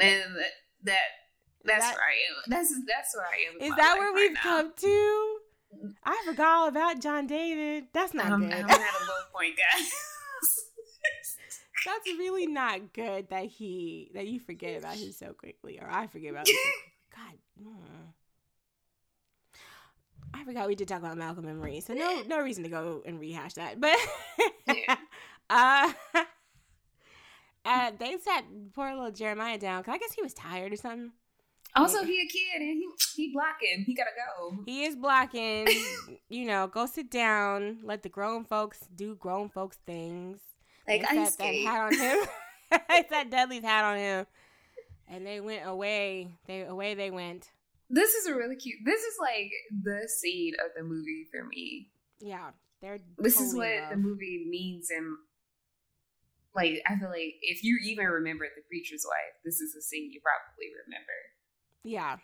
And 0.02 0.36
that 0.84 1.00
that's 1.64 1.86
That- 1.86 1.96
where 1.96 2.04
I 2.04 2.16
am. 2.30 2.44
That's 2.48 2.74
that's 2.88 3.16
where 3.16 3.26
I 3.26 3.38
am. 3.54 3.62
Is 3.72 3.76
that 3.76 3.98
where 3.98 4.14
we've 4.14 4.34
now. 4.34 4.42
come 4.42 4.74
to? 4.76 5.38
I 6.04 6.24
forgot 6.26 6.48
all 6.48 6.68
about 6.68 7.02
John 7.02 7.28
David. 7.28 7.88
That's 7.94 8.14
not 8.14 8.28
I'm, 8.28 8.42
good. 8.42 8.54
I'm 8.54 8.70
at 8.70 8.80
a 8.80 9.04
low 9.06 9.24
point, 9.34 9.56
guys. 9.74 9.92
That's 11.86 12.08
really 12.18 12.48
not 12.48 12.94
good 12.94 13.30
that 13.30 13.46
he 13.46 14.10
that 14.16 14.26
you 14.28 14.40
forget 14.40 14.80
about 14.80 14.96
him 14.96 15.12
so 15.12 15.34
quickly, 15.34 15.80
or 15.80 15.88
I 15.90 16.08
forget 16.08 16.32
about 16.32 16.48
him. 16.48 16.56
So. 16.56 17.18
God, 17.18 17.34
mm. 17.62 18.14
I 20.36 20.44
forgot 20.44 20.68
we 20.68 20.76
did 20.76 20.88
talk 20.88 21.00
about 21.00 21.18
Malcolm 21.18 21.46
and 21.46 21.60
Marie, 21.60 21.80
so 21.80 21.94
no 21.94 22.24
no 22.28 22.42
reason 22.42 22.64
to 22.64 22.70
go 22.70 23.02
and 23.06 23.20
rehash 23.20 23.54
that. 23.54 23.80
But 23.80 23.98
Yeah. 24.68 24.96
uh, 25.50 25.94
uh, 27.66 27.92
they 27.98 28.18
sat 28.18 28.44
poor 28.74 28.94
little 28.94 29.12
Jeremiah 29.12 29.58
down 29.58 29.82
because 29.82 29.96
I 29.96 29.98
guess 29.98 30.14
he 30.14 30.22
was 30.22 30.34
tired 30.34 30.74
or 30.74 30.76
something. 30.76 31.12
also, 31.76 32.04
he 32.04 32.22
a 32.22 32.28
kid 32.28 32.62
and 32.62 32.78
he 32.78 32.88
he 33.16 33.34
blocking. 33.34 33.84
He 33.86 33.96
gotta 33.96 34.12
go. 34.12 34.58
He 34.66 34.84
is 34.84 34.96
blocking. 34.96 35.68
you 36.30 36.46
know, 36.46 36.68
go 36.68 36.86
sit 36.86 37.10
down. 37.10 37.80
Let 37.84 38.04
the 38.04 38.10
grown 38.10 38.44
folks 38.44 38.80
do 38.96 39.16
grown 39.16 39.50
folks 39.50 39.78
things. 39.86 40.40
Like 40.88 41.04
ice 41.10 41.36
set 41.36 41.38
that 41.40 41.56
hat 41.56 41.82
on 41.82 41.98
him. 41.98 42.18
they 42.90 43.06
set 43.10 43.32
Dudley's 43.32 43.64
hat 43.64 43.86
on 43.86 43.98
him, 43.98 44.26
and 45.08 45.26
they 45.26 45.40
went 45.40 45.66
away. 45.66 46.28
They 46.46 46.62
away 46.64 46.94
they 46.94 47.10
went. 47.10 47.50
This 47.90 48.16
is 48.16 48.28
a 48.28 48.36
really 48.36 48.56
cute. 48.56 48.80
This 48.86 49.02
is 49.02 49.16
like 49.20 49.52
the 49.84 50.08
seed 50.08 50.56
of 50.56 50.72
the 50.76 50.84
movie 50.84 51.28
for 51.32 51.46
me. 51.48 51.90
Yeah, 52.20 52.52
they're. 52.82 53.00
This 53.18 53.40
is 53.40 53.56
what 53.56 53.68
in 53.68 53.90
the 53.90 53.98
movie 53.98 54.46
means, 54.50 54.90
and 54.90 55.18
like 56.56 56.82
I 56.88 56.98
feel 56.98 57.10
like 57.10 57.36
if 57.42 57.64
you 57.64 57.78
even 57.84 58.08
remember 58.08 58.46
the 58.56 58.64
preacher's 58.68 59.06
wife, 59.08 59.36
this 59.44 59.62
is 59.62 59.76
a 59.76 59.82
scene 59.82 60.12
you 60.12 60.22
probably 60.22 60.72
remember. 60.88 61.14
Yeah, 61.84 62.18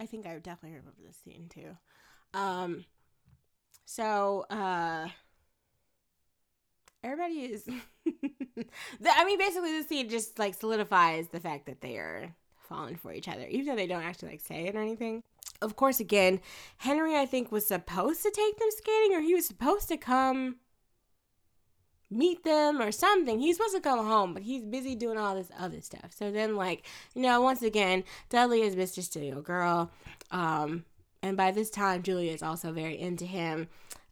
I 0.00 0.06
think 0.06 0.26
I 0.26 0.38
definitely 0.38 0.78
remember 0.78 1.02
this 1.06 1.18
scene 1.22 1.48
too. 1.50 1.76
Um, 2.32 2.84
so 3.84 4.46
uh, 4.48 5.08
everybody 7.04 7.34
is. 7.40 7.68
I 9.06 9.24
mean, 9.24 9.38
basically, 9.38 9.78
the 9.78 9.86
scene 9.86 10.08
just 10.08 10.38
like 10.38 10.54
solidifies 10.54 11.28
the 11.28 11.40
fact 11.40 11.66
that 11.66 11.80
they 11.80 11.96
are 11.96 12.34
falling 12.70 12.96
for 12.96 13.12
each 13.12 13.28
other, 13.28 13.46
even 13.48 13.66
though 13.66 13.76
they 13.76 13.86
don't 13.86 14.02
actually 14.02 14.30
like 14.30 14.40
say 14.40 14.66
it 14.66 14.74
or 14.74 14.80
anything. 14.80 15.22
Of 15.60 15.76
course, 15.76 16.00
again, 16.00 16.40
Henry, 16.78 17.14
I 17.16 17.26
think, 17.26 17.52
was 17.52 17.66
supposed 17.66 18.22
to 18.22 18.30
take 18.30 18.58
them 18.58 18.68
skating, 18.70 19.14
or 19.14 19.20
he 19.20 19.34
was 19.34 19.44
supposed 19.44 19.88
to 19.88 19.98
come 19.98 20.56
meet 22.10 22.42
them 22.44 22.80
or 22.80 22.90
something. 22.90 23.38
He's 23.38 23.56
supposed 23.56 23.74
to 23.74 23.80
come 23.80 24.06
home, 24.06 24.32
but 24.32 24.42
he's 24.42 24.64
busy 24.64 24.94
doing 24.94 25.18
all 25.18 25.34
this 25.34 25.50
other 25.58 25.80
stuff. 25.80 26.12
So 26.16 26.30
then, 26.30 26.56
like, 26.56 26.86
you 27.14 27.22
know, 27.22 27.42
once 27.42 27.62
again, 27.62 28.04
Dudley 28.30 28.62
is 28.62 28.74
Mr. 28.74 29.02
Studio 29.02 29.42
Girl. 29.42 29.90
Um, 30.30 30.84
and 31.22 31.36
by 31.36 31.50
this 31.50 31.70
time, 31.70 32.02
Julia 32.02 32.32
is 32.32 32.42
also 32.42 32.72
very 32.72 32.98
into 32.98 33.26
him. 33.26 33.68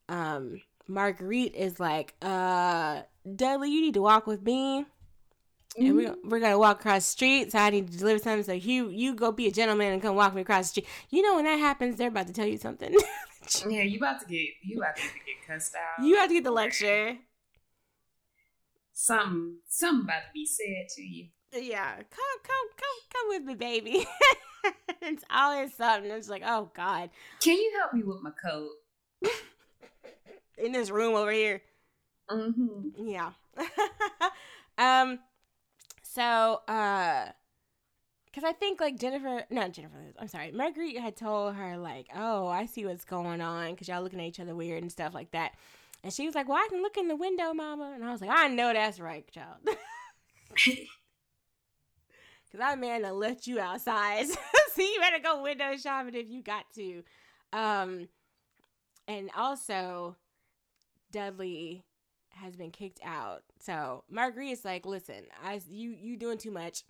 Um, 0.09 0.61
Marguerite 0.87 1.55
is 1.55 1.81
like, 1.81 2.15
uh, 2.23 3.03
Dudley, 3.35 3.71
you 3.71 3.81
need 3.81 3.95
to 3.95 4.03
walk 4.03 4.27
with 4.27 4.43
me. 4.43 4.87
And 5.81 5.95
we're, 5.97 6.15
we're 6.25 6.41
gonna 6.41 6.59
walk 6.59 6.81
across 6.81 7.05
the 7.07 7.11
street, 7.13 7.53
so 7.53 7.59
I 7.59 7.71
need 7.71 7.91
to 7.91 7.99
deliver 7.99 8.19
something. 8.19 8.43
So 8.43 8.53
you 8.53 8.89
you 8.89 9.15
go 9.15 9.31
be 9.33 9.47
a 9.47 9.53
gentleman 9.53 9.93
and 9.93 10.03
come 10.03 10.17
walk 10.17 10.35
me 10.35 10.43
across 10.43 10.67
the 10.67 10.69
street. 10.83 10.87
You 11.11 11.23
know 11.23 11.37
when 11.37 11.45
that 11.45 11.59
happens, 11.59 11.97
they're 11.97 12.09
about 12.09 12.27
to 12.27 12.33
tell 12.33 12.47
you 12.47 12.59
something. 12.59 12.95
Yeah, 13.67 13.83
you 13.83 13.97
about 13.97 14.21
to 14.21 14.27
get 14.27 14.47
you 14.63 14.79
about 14.79 14.97
to 14.97 15.03
get 15.03 15.47
cussed 15.47 15.75
out. 15.75 16.05
you 16.05 16.17
have 16.17 16.29
to 16.29 16.35
get 16.35 16.45
the 16.45 16.51
lecture. 16.51 17.17
Some 18.93 19.61
some 19.69 20.03
about 20.03 20.21
to 20.27 20.33
be 20.35 20.45
said 20.45 20.89
to 20.97 21.03
you. 21.03 21.29
Yeah, 21.53 21.95
come 21.95 22.39
come 22.43 22.69
come 22.77 22.99
come 23.11 23.29
with 23.29 23.43
me, 23.45 23.55
baby. 23.55 24.07
it's 25.03 25.25
always 25.31 25.73
something. 25.73 26.11
It's 26.11 26.29
like, 26.29 26.43
oh 26.45 26.71
God, 26.75 27.09
Can 27.41 27.57
you 27.57 27.73
help 27.81 27.95
me 27.95 28.03
with 28.03 28.21
my 28.23 28.33
coat? 28.33 28.69
in 30.59 30.73
this 30.73 30.91
room 30.91 31.15
over 31.15 31.31
here. 31.33 31.63
Mm-hmm. 32.31 33.07
Yeah. 33.09 33.31
um. 34.77 35.21
So, 36.19 36.63
uh, 36.67 37.27
because 38.27 38.43
I 38.43 38.53
think 38.53 38.81
like 38.81 38.99
Jennifer, 38.99 39.45
not 39.51 39.73
Jennifer. 39.73 39.95
I'm 40.19 40.27
sorry, 40.27 40.51
Marguerite 40.51 40.99
had 40.99 41.17
told 41.17 41.55
her 41.55 41.77
like, 41.77 42.09
"Oh, 42.13 42.49
I 42.49 42.67
see 42.67 42.85
what's 42.85 43.05
going 43.05 43.41
on," 43.41 43.71
because 43.71 43.87
y'all 43.87 44.03
looking 44.03 44.19
at 44.19 44.27
each 44.27 44.41
other 44.41 44.57
weird 44.57 44.83
and 44.83 44.91
stuff 44.91 45.15
like 45.15 45.31
that. 45.31 45.53
And 46.03 46.13
she 46.13 46.27
was 46.27 46.35
like, 46.35 46.49
"Well, 46.49 46.59
I 46.59 46.67
can 46.71 46.83
look 46.83 46.97
in 46.97 47.07
the 47.07 47.15
window, 47.15 47.55
Mama." 47.55 47.93
And 47.95 48.05
I 48.05 48.11
was 48.11 48.21
like, 48.21 48.31
"I 48.33 48.49
know 48.49 48.73
that's 48.73 48.99
right, 48.99 49.31
child." 49.31 49.59
Cause 52.51 52.59
that 52.59 52.81
man 52.81 53.03
done 53.03 53.17
left 53.17 53.47
you 53.47 53.61
outside, 53.61 54.27
so 54.75 54.83
you 54.83 54.99
better 55.01 55.23
go 55.23 55.41
window 55.45 55.77
shopping 55.77 56.17
if 56.17 56.29
you 56.29 56.43
got 56.43 56.65
to. 56.75 57.05
Um, 57.53 58.09
and 59.07 59.31
also, 59.37 60.17
Dudley 61.13 61.85
has 62.39 62.57
been 62.57 62.71
kicked 62.71 63.01
out. 63.05 63.43
So 63.61 64.05
Marguerite's 64.11 64.65
like, 64.65 64.87
"Listen, 64.87 65.25
I 65.45 65.61
you 65.69 65.91
you 65.91 66.17
doing 66.17 66.39
too 66.39 66.51
much." 66.51 66.85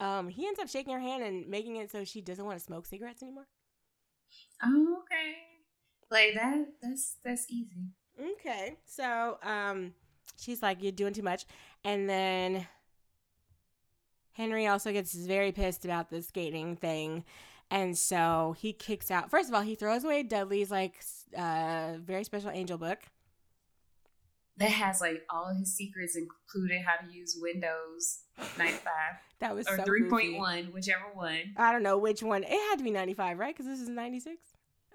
Um, 0.00 0.28
he 0.28 0.46
ends 0.46 0.60
up 0.60 0.68
shaking 0.68 0.92
her 0.92 1.00
hand 1.00 1.22
and 1.22 1.48
making 1.48 1.76
it 1.76 1.90
so 1.90 2.04
she 2.04 2.20
doesn't 2.20 2.44
want 2.44 2.58
to 2.58 2.64
smoke 2.64 2.86
cigarettes 2.86 3.22
anymore. 3.22 3.48
Oh, 4.62 4.98
okay. 5.02 5.34
Like 6.10 6.34
that. 6.34 6.66
That's 6.82 7.16
that's 7.24 7.50
easy. 7.50 7.92
Okay, 8.20 8.76
so 8.84 9.38
um, 9.42 9.92
she's 10.36 10.62
like, 10.62 10.82
"You're 10.82 10.92
doing 10.92 11.12
too 11.12 11.22
much," 11.22 11.44
and 11.84 12.08
then 12.08 12.66
Henry 14.32 14.66
also 14.66 14.92
gets 14.92 15.14
very 15.14 15.52
pissed 15.52 15.84
about 15.84 16.10
the 16.10 16.22
skating 16.22 16.76
thing, 16.76 17.24
and 17.70 17.96
so 17.96 18.56
he 18.58 18.72
kicks 18.72 19.10
out. 19.10 19.30
First 19.30 19.48
of 19.48 19.54
all, 19.54 19.62
he 19.62 19.74
throws 19.74 20.04
away 20.04 20.22
Dudley's 20.22 20.70
like 20.70 20.94
uh 21.36 21.94
very 22.00 22.24
special 22.24 22.50
angel 22.50 22.78
book. 22.78 23.00
That 24.58 24.70
has 24.70 25.00
like 25.00 25.22
all 25.30 25.54
his 25.54 25.74
secrets, 25.74 26.16
including 26.16 26.82
how 26.82 26.96
to 27.06 27.12
use 27.12 27.36
Windows 27.40 28.20
95 28.58 28.82
That 29.40 29.54
was 29.54 29.68
or 29.68 29.76
so 29.76 29.84
3.1, 29.84 30.72
whichever 30.72 31.04
one. 31.14 31.54
I 31.56 31.70
don't 31.70 31.84
know 31.84 31.96
which 31.96 32.22
one. 32.24 32.42
It 32.42 32.50
had 32.50 32.76
to 32.78 32.84
be 32.84 32.90
95, 32.90 33.38
right? 33.38 33.54
Because 33.56 33.66
this 33.66 33.80
is 33.80 33.88
96. 33.88 34.36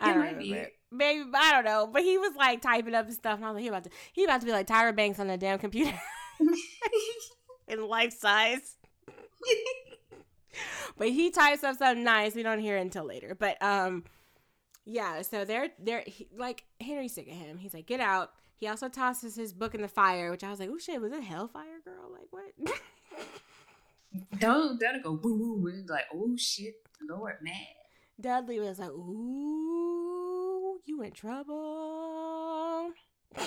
I 0.01 0.09
It 0.09 0.13
don't 0.13 0.19
might 0.23 0.37
be. 0.37 0.49
remember. 0.51 0.69
Maybe 0.91 1.23
I 1.33 1.51
don't 1.53 1.63
know, 1.65 1.87
but 1.87 2.01
he 2.03 2.17
was 2.17 2.35
like 2.35 2.61
typing 2.61 2.93
up 2.93 3.05
and 3.05 3.15
stuff, 3.15 3.37
and 3.37 3.45
I 3.45 3.49
was 3.49 3.55
like, 3.55 3.61
he 3.63 3.67
about 3.69 3.83
to, 3.85 3.89
he 4.11 4.23
about 4.25 4.41
to 4.41 4.45
be 4.45 4.51
like 4.51 4.67
Tyra 4.67 4.93
Banks 4.95 5.17
on 5.19 5.27
the 5.27 5.37
damn 5.37 5.57
computer 5.59 5.97
in 7.67 7.87
life 7.87 8.13
size. 8.13 8.75
but 10.97 11.09
he 11.09 11.31
types 11.31 11.63
up 11.63 11.77
something 11.77 12.03
nice. 12.03 12.35
We 12.35 12.43
don't 12.43 12.59
hear 12.59 12.77
it 12.77 12.81
until 12.81 13.05
later. 13.05 13.35
But 13.35 13.61
um, 13.61 14.03
yeah. 14.85 15.21
So 15.21 15.45
they're 15.45 15.69
they're 15.79 16.03
he, 16.05 16.27
like 16.37 16.63
Henry's 16.81 17.13
sick 17.13 17.27
of 17.27 17.33
him. 17.33 17.57
He's 17.57 17.73
like, 17.73 17.87
get 17.87 17.99
out. 17.99 18.31
He 18.63 18.69
also 18.69 18.87
tosses 18.87 19.35
his 19.35 19.51
book 19.51 19.75
in 19.75 19.81
the 19.81 19.89
fire, 19.89 20.31
which 20.31 20.41
I 20.41 20.49
was 20.49 20.57
like, 20.57 20.69
oh 20.71 20.77
shit, 20.77 21.01
was 21.01 21.11
it 21.11 21.21
Hellfire 21.21 21.81
Girl? 21.83 22.09
Like 22.09 22.29
what? 22.29 22.53
don't 24.39 24.79
don't 24.79 25.03
go 25.03 25.17
boom 25.17 25.61
boom 25.61 25.85
like 25.89 26.05
oh 26.13 26.37
shit, 26.37 26.75
Lord 27.01 27.39
man. 27.41 27.57
Dudley 28.21 28.61
was 28.61 28.79
like, 28.79 28.91
ooh, 28.91 30.79
you 30.85 31.01
in 31.01 31.11
trouble. 31.11 32.91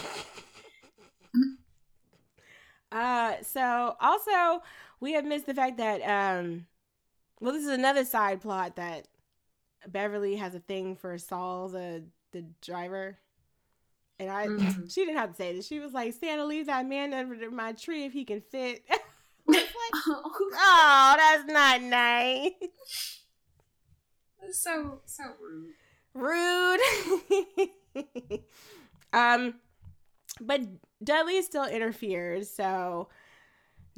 uh, 2.92 3.36
so 3.40 3.96
also 3.98 4.62
we 5.00 5.14
have 5.14 5.24
missed 5.24 5.46
the 5.46 5.54
fact 5.54 5.78
that 5.78 6.02
um, 6.02 6.66
well, 7.40 7.54
this 7.54 7.64
is 7.64 7.70
another 7.70 8.04
side 8.04 8.42
plot 8.42 8.76
that 8.76 9.08
Beverly 9.88 10.36
has 10.36 10.54
a 10.54 10.60
thing 10.60 10.94
for 10.94 11.16
Saul, 11.16 11.68
the 11.68 12.04
the 12.32 12.44
driver. 12.60 13.16
And 14.18 14.30
I, 14.30 14.48
Mhm. 14.48 14.92
she 14.92 15.04
didn't 15.04 15.18
have 15.18 15.30
to 15.30 15.36
say 15.36 15.54
this. 15.54 15.66
She 15.66 15.78
was 15.78 15.92
like, 15.92 16.14
"Santa, 16.14 16.44
leave 16.44 16.66
that 16.66 16.86
man 16.86 17.12
under 17.12 17.50
my 17.50 17.72
tree 17.72 18.04
if 18.04 18.12
he 18.12 18.24
can 18.24 18.40
fit." 18.40 18.84
Like, 19.48 19.64
oh, 20.08 21.14
that's 21.16 21.44
not 21.52 21.80
nice. 21.80 22.50
That's 24.40 24.58
so 24.58 25.00
so 25.06 25.24
rude. 25.40 25.74
rude. 26.14 26.80
um, 29.12 29.54
but 30.40 30.60
Dudley 31.02 31.40
still 31.42 31.64
interferes, 31.64 32.50
so 32.50 33.08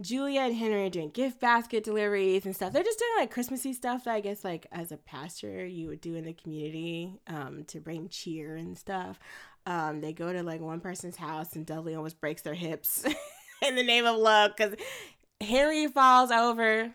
Julia 0.00 0.42
and 0.42 0.54
Henry 0.54 0.86
are 0.86 0.90
doing 0.90 1.10
gift 1.10 1.40
basket 1.40 1.82
deliveries 1.82 2.44
and 2.44 2.54
stuff. 2.54 2.72
They're 2.72 2.82
just 2.82 2.98
doing 2.98 3.10
like 3.18 3.30
Christmassy 3.30 3.72
stuff 3.72 4.04
that 4.04 4.14
I 4.14 4.20
guess 4.20 4.44
like 4.44 4.66
as 4.70 4.92
a 4.92 4.96
pastor 4.98 5.66
you 5.66 5.88
would 5.88 6.00
do 6.00 6.14
in 6.14 6.24
the 6.24 6.34
community 6.34 7.18
um, 7.26 7.64
to 7.68 7.80
bring 7.80 8.08
cheer 8.08 8.56
and 8.56 8.76
stuff. 8.78 9.18
Um, 9.68 10.00
they 10.00 10.14
go 10.14 10.32
to 10.32 10.42
like 10.42 10.62
one 10.62 10.80
person's 10.80 11.16
house 11.16 11.54
and 11.54 11.66
Dudley 11.66 11.94
almost 11.94 12.22
breaks 12.22 12.40
their 12.40 12.54
hips 12.54 13.04
in 13.62 13.76
the 13.76 13.82
name 13.82 14.06
of 14.06 14.16
love 14.16 14.52
because 14.56 14.74
Harry 15.42 15.86
falls 15.86 16.30
over 16.30 16.94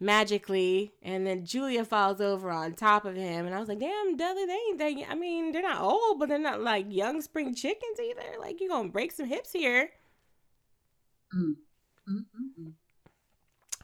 magically 0.00 0.92
and 1.00 1.24
then 1.24 1.46
Julia 1.46 1.84
falls 1.84 2.20
over 2.20 2.50
on 2.50 2.72
top 2.72 3.04
of 3.04 3.14
him 3.14 3.46
and 3.46 3.54
I 3.54 3.60
was 3.60 3.68
like, 3.68 3.78
damn 3.78 4.16
Dudley, 4.16 4.46
they 4.46 4.52
ain't 4.52 4.78
they 4.78 5.06
I 5.08 5.14
mean, 5.14 5.52
they're 5.52 5.62
not 5.62 5.80
old, 5.80 6.18
but 6.18 6.28
they're 6.28 6.40
not 6.40 6.60
like 6.60 6.86
young 6.88 7.22
spring 7.22 7.54
chickens 7.54 8.00
either. 8.02 8.36
Like 8.40 8.60
you're 8.60 8.68
gonna 8.68 8.88
break 8.88 9.12
some 9.12 9.26
hips 9.26 9.52
here. 9.52 9.90
Mm. 11.32 11.54
Mm-mm-mm. 12.10 12.72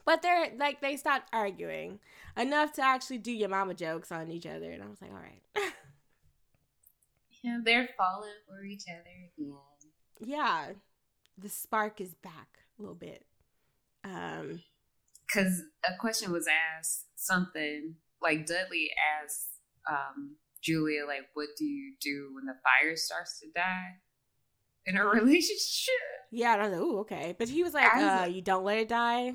But 0.05 0.23
they're 0.23 0.51
like 0.59 0.81
they 0.81 0.97
stopped 0.97 1.28
arguing 1.32 2.01
enough 2.36 2.73
to 2.73 2.82
actually 2.82 3.19
do 3.19 3.31
your 3.31 3.48
mama 3.48 3.74
jokes 3.74 4.11
on 4.11 4.28
each 4.28 4.47
other, 4.47 4.73
and 4.73 4.82
I 4.82 4.89
was 4.89 5.01
like, 5.01 5.12
all 5.12 5.19
right. 5.19 5.73
Yeah, 7.45 7.59
they're 7.65 7.89
falling 7.97 8.31
for 8.49 8.65
each 8.65 8.83
other 8.89 9.03
again. 9.39 9.55
yeah, 10.19 10.73
the 11.39 11.49
spark 11.49 12.01
is 12.01 12.15
back 12.15 12.49
a 12.79 12.83
little 12.83 12.95
bit. 12.97 13.25
Um, 14.03 14.62
Because 15.27 15.62
a 15.89 15.97
question 16.01 16.33
was 16.33 16.47
asked, 16.49 17.05
something 17.16 17.95
like 18.23 18.47
Dudley 18.47 18.91
asked 19.23 19.49
um, 19.91 20.37
Julia, 20.62 21.05
like, 21.07 21.29
what 21.35 21.49
do 21.59 21.65
you 21.66 21.95
do 22.01 22.31
when 22.35 22.47
the 22.47 22.55
fire 22.65 22.97
starts 22.97 23.39
to 23.41 23.47
die 23.55 24.01
in 24.87 24.97
a 24.97 25.05
relationship? 25.21 25.93
yeah, 26.33 26.55
I 26.55 26.69
was 26.69 26.71
like, 26.73 26.81
ooh, 26.81 26.99
okay, 27.01 27.35
but 27.39 27.49
he 27.49 27.62
was 27.62 27.75
like, 27.75 27.93
was 27.95 28.03
uh, 28.03 28.16
like- 28.23 28.35
you 28.35 28.41
don't 28.43 28.65
let 28.65 28.79
it 28.79 28.89
die. 28.89 29.35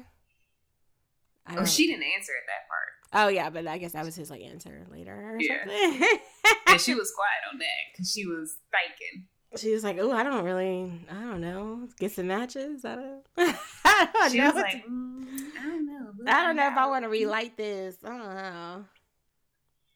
Oh, 1.50 1.56
don't- 1.56 1.68
she 1.70 1.86
didn't 1.88 2.04
answer 2.04 2.32
at 2.34 2.48
that 2.48 2.68
part. 2.68 2.90
Oh 3.14 3.28
yeah, 3.28 3.50
but 3.50 3.66
I 3.68 3.78
guess 3.80 3.94
that 3.94 4.06
was 4.06 4.16
his 4.16 4.30
like 4.30 4.42
answer 4.42 4.86
later 4.92 5.14
or 5.14 5.38
Yeah. 5.40 5.60
something. 5.66 6.20
And 6.68 6.80
she 6.82 6.94
was 7.02 7.12
quiet 7.16 7.54
on 7.54 7.60
that 7.60 7.66
because 7.92 8.12
she 8.12 8.26
was 8.26 8.56
thinking. 8.72 9.28
she 9.58 9.74
was 9.74 9.84
like, 9.84 9.98
"Oh, 10.00 10.12
I 10.12 10.24
don't 10.24 10.44
really, 10.46 10.92
I 11.10 11.16
don't 11.22 11.42
know, 11.42 11.88
get 12.00 12.12
some 12.12 12.28
matches. 12.28 12.86
I 12.86 12.96
don't, 12.96 13.24
I 13.86 14.10
don't 14.14 14.32
She 14.32 14.38
know. 14.38 14.46
was 14.46 14.56
like, 14.56 14.86
mm, 14.86 15.26
I 15.60 15.64
don't 15.64 15.86
know. 15.88 16.12
We'll 16.18 16.30
I 16.30 16.46
don't 16.46 16.56
know 16.56 16.68
if 16.68 16.78
I 16.78 16.86
want 16.88 17.04
to 17.06 17.10
relight 17.10 17.58
this. 17.58 17.98
I 18.04 18.10
don't 18.10 18.20
know. 18.36 18.86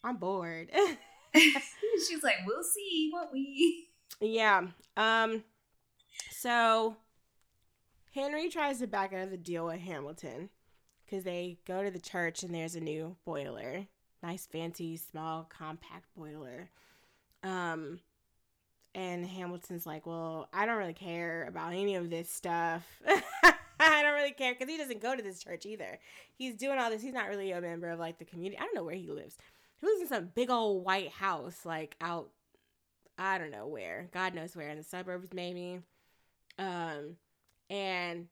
I'm 0.04 0.18
bored. 0.18 0.70
She's 1.36 2.24
like, 2.24 2.36
we'll 2.46 2.64
see 2.64 3.10
what 3.12 3.30
we. 3.32 3.88
yeah. 4.22 4.62
Um. 4.98 5.44
So 6.32 6.98
Henry 8.14 8.50
tries 8.50 8.80
to 8.80 8.88
back 8.88 9.14
out 9.14 9.24
of 9.26 9.32
the 9.32 9.38
deal 9.38 9.66
with 9.68 9.80
Hamilton 9.80 10.50
because 11.06 11.24
they 11.24 11.58
go 11.66 11.84
to 11.84 11.92
the 11.92 12.00
church 12.00 12.44
and 12.44 12.54
there's 12.54 12.76
a 12.76 12.82
new 12.82 13.16
boiler, 13.26 13.88
nice, 14.22 14.46
fancy, 14.46 14.98
small, 14.98 15.44
compact 15.50 16.06
boiler. 16.16 16.70
Um. 17.44 18.00
And 18.96 19.26
Hamilton's 19.26 19.88
like, 19.88 20.06
well, 20.06 20.50
I 20.54 20.68
don't 20.68 20.78
really 20.78 20.94
care 20.94 21.46
about 21.48 21.74
any 21.74 21.96
of 21.96 22.12
this 22.12 22.30
stuff. 22.30 22.86
I 23.80 24.04
don't 24.04 24.14
really 24.14 24.32
care 24.32 24.54
because 24.54 24.70
he 24.70 24.78
doesn't 24.78 25.02
go 25.02 25.16
to 25.16 25.24
this 25.24 25.44
church 25.44 25.66
either. 25.66 26.00
He's 26.38 26.56
doing 26.56 26.78
all 26.78 26.90
this. 26.90 27.02
He's 27.02 27.14
not 27.14 27.28
really 27.28 27.52
a 27.52 27.62
member 27.62 27.90
of 27.90 28.00
like 28.00 28.20
the 28.20 28.26
community. 28.26 28.60
I 28.60 28.66
don't 28.66 28.76
know 28.76 28.84
where 28.84 28.96
he 28.96 29.10
lives. 29.10 29.38
He 29.82 29.88
lives 29.88 30.02
in 30.02 30.08
some 30.08 30.30
big 30.34 30.50
old 30.50 30.86
white 30.86 31.10
house, 31.10 31.66
like 31.66 31.96
out, 32.00 32.30
I 33.18 33.38
don't 33.38 33.52
know 33.52 33.68
where. 33.68 34.10
God 34.14 34.34
knows 34.34 34.56
where 34.56 34.70
in 34.70 34.78
the 34.78 34.84
suburbs, 34.84 35.30
maybe. 35.34 35.80
Um, 36.58 37.18
and 37.70 38.28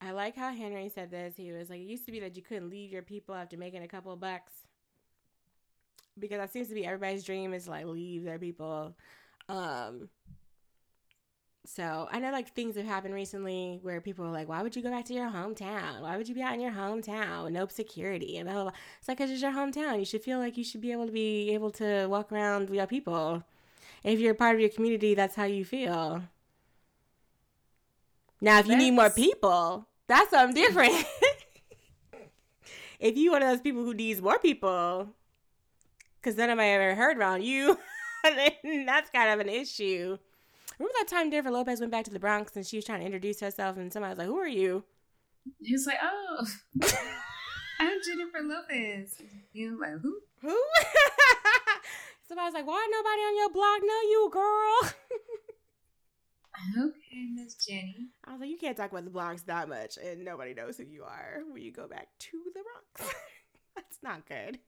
I 0.00 0.12
like 0.12 0.34
how 0.34 0.52
Henry 0.52 0.88
said 0.88 1.10
this. 1.10 1.34
He 1.36 1.52
was 1.52 1.68
like, 1.68 1.80
it 1.80 1.84
used 1.84 2.06
to 2.06 2.12
be 2.12 2.20
that 2.20 2.36
you 2.36 2.42
couldn't 2.42 2.70
leave 2.70 2.90
your 2.90 3.02
people 3.02 3.34
after 3.34 3.56
making 3.56 3.82
a 3.82 3.88
couple 3.88 4.12
of 4.12 4.20
bucks. 4.20 4.52
Because 6.18 6.38
that 6.38 6.52
seems 6.52 6.68
to 6.68 6.74
be 6.74 6.86
everybody's 6.86 7.24
dream 7.24 7.52
is 7.52 7.68
like 7.68 7.86
leave 7.86 8.24
their 8.24 8.38
people. 8.38 8.94
Um, 9.48 10.08
so 11.66 12.08
I 12.10 12.18
know 12.18 12.32
like 12.32 12.54
things 12.54 12.76
have 12.76 12.86
happened 12.86 13.14
recently 13.14 13.78
where 13.82 14.00
people 14.00 14.24
are 14.24 14.32
like, 14.32 14.48
"Why 14.48 14.62
would 14.62 14.74
you 14.74 14.82
go 14.82 14.90
back 14.90 15.04
to 15.06 15.14
your 15.14 15.30
hometown? 15.30 16.00
Why 16.00 16.16
would 16.16 16.28
you 16.28 16.34
be 16.34 16.42
out 16.42 16.54
in 16.54 16.60
your 16.60 16.72
hometown 16.72 17.44
with 17.44 17.52
no 17.52 17.66
security?" 17.68 18.38
And 18.38 18.46
blah 18.46 18.54
blah. 18.54 18.62
blah. 18.64 18.72
It's 18.98 19.08
like 19.08 19.18
'cause 19.18 19.30
it's 19.30 19.42
your 19.42 19.52
hometown. 19.52 19.98
You 19.98 20.04
should 20.04 20.22
feel 20.22 20.38
like 20.38 20.56
you 20.56 20.64
should 20.64 20.80
be 20.80 20.92
able 20.92 21.06
to 21.06 21.12
be 21.12 21.50
able 21.50 21.70
to 21.72 22.06
walk 22.06 22.32
around 22.32 22.70
with 22.70 22.76
your 22.76 22.86
people. 22.86 23.44
If 24.02 24.18
you're 24.18 24.32
a 24.32 24.36
part 24.36 24.54
of 24.56 24.60
your 24.60 24.70
community, 24.70 25.14
that's 25.14 25.36
how 25.36 25.44
you 25.44 25.64
feel. 25.64 26.24
Now, 28.40 28.58
if 28.58 28.66
you 28.66 28.76
need 28.76 28.92
more 28.92 29.10
people, 29.10 29.86
that's 30.10 30.30
something 30.30 30.54
different. 30.54 30.92
if 33.00 33.16
you 33.16 33.30
one 33.30 33.42
of 33.42 33.48
those 33.48 33.60
people 33.60 33.84
who 33.84 33.94
needs 33.94 34.20
more 34.20 34.38
people, 34.38 35.08
because 36.20 36.36
none 36.36 36.50
of 36.50 36.58
my 36.58 36.68
ever 36.68 36.94
heard 36.96 37.16
around 37.16 37.44
you, 37.44 37.78
then 38.24 38.86
that's 38.86 39.08
kind 39.10 39.30
of 39.30 39.38
an 39.40 39.48
issue. 39.48 40.18
Remember 40.78 40.94
that 40.98 41.08
time 41.08 41.30
Jennifer 41.30 41.50
Lopez 41.50 41.78
went 41.78 41.92
back 41.92 42.04
to 42.06 42.10
the 42.10 42.18
Bronx 42.18 42.56
and 42.56 42.66
she 42.66 42.76
was 42.76 42.84
trying 42.84 43.00
to 43.00 43.06
introduce 43.06 43.40
herself, 43.40 43.76
and 43.76 43.92
somebody 43.92 44.10
was 44.10 44.18
like, 44.18 44.26
"Who 44.26 44.38
are 44.38 44.48
you?" 44.48 44.82
He 45.62 45.72
was 45.72 45.86
like, 45.86 45.98
oh, 46.02 46.46
I'm 47.80 47.98
Jennifer 48.04 48.40
Lopez. 48.42 49.22
You 49.52 49.80
like 49.80 50.00
who? 50.00 50.20
Who? 50.42 50.62
somebody 52.28 52.46
was 52.46 52.54
like, 52.54 52.66
"Why 52.66 52.88
nobody 52.90 53.22
on 53.22 53.36
your 53.36 53.50
block 53.50 53.80
know 53.82 54.00
you, 54.10 54.30
girl?" 54.32 54.92
Okay, 56.78 57.26
Miss 57.34 57.54
Jenny. 57.54 58.08
I 58.24 58.32
was 58.32 58.40
like, 58.40 58.50
"You 58.50 58.58
can't 58.58 58.76
talk 58.76 58.90
about 58.90 59.04
the 59.04 59.10
Bronx 59.10 59.42
that 59.42 59.68
much, 59.68 59.96
and 59.98 60.24
nobody 60.24 60.54
knows 60.54 60.76
who 60.76 60.84
you 60.84 61.04
are 61.04 61.40
when 61.50 61.62
you 61.62 61.72
go 61.72 61.86
back 61.88 62.08
to 62.18 62.42
the 62.54 62.62
Bronx." 62.62 63.14
that's 63.74 63.98
not 64.02 64.26
good. 64.28 64.58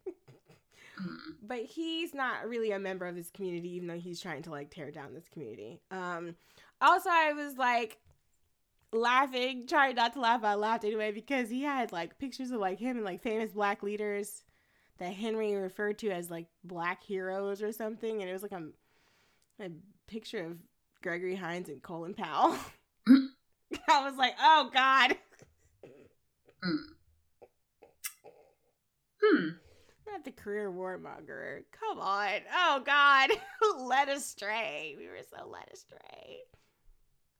Mm. 1.01 1.36
but 1.43 1.60
he's 1.60 2.14
not 2.14 2.47
really 2.47 2.70
a 2.70 2.78
member 2.78 3.06
of 3.06 3.14
this 3.16 3.31
community 3.31 3.74
even 3.77 3.89
though 3.89 3.98
he's 3.98 4.20
trying 4.20 4.43
to 4.43 4.51
like 4.51 4.70
tear 4.70 4.90
down 4.90 5.14
this 5.14 5.27
community 5.27 5.81
um 5.90 6.36
also 6.82 7.09
i 7.10 7.32
was 7.32 7.56
like 7.56 7.98
laughing 8.93 9.66
trying 9.66 9.94
not 9.94 10.12
to 10.12 10.20
laugh 10.20 10.44
i 10.44 10.55
laughed 10.55 10.85
anyway 10.85 11.10
because 11.10 11.48
he 11.48 11.62
had 11.62 11.93
like 11.93 12.19
pictures 12.19 12.51
of 12.51 12.60
like 12.60 12.78
him 12.78 12.97
and 12.97 13.06
like 13.06 13.23
famous 13.23 13.52
black 13.52 13.82
leaders 13.82 14.44
that 14.98 15.14
henry 15.14 15.55
referred 15.55 15.98
to 15.98 16.10
as 16.10 16.31
like 16.31 16.47
black 16.62 17.02
heroes 17.02 17.62
or 17.62 17.73
something 17.73 18.20
and 18.20 18.28
it 18.28 18.32
was 18.35 18.43
like 18.43 18.52
a, 18.52 18.62
a 19.64 19.70
picture 20.06 20.44
of 20.44 20.59
gregory 21.03 21.37
hines 21.37 21.69
and 21.69 21.83
colin 21.83 22.15
powell 22.15 22.57
i 23.09 24.05
was 24.05 24.16
like 24.16 24.35
oh 24.41 24.70
god 24.73 25.16
Hmm. 29.23 29.49
Not 30.07 30.24
the 30.24 30.33
career 30.33 30.70
warmonger. 30.70 31.62
Come 31.70 31.99
on. 32.01 32.41
Oh 32.55 32.83
God. 32.85 33.31
led 33.79 34.09
astray. 34.09 34.97
We 34.99 35.07
were 35.07 35.20
so 35.23 35.49
led 35.49 35.69
astray. 35.73 36.41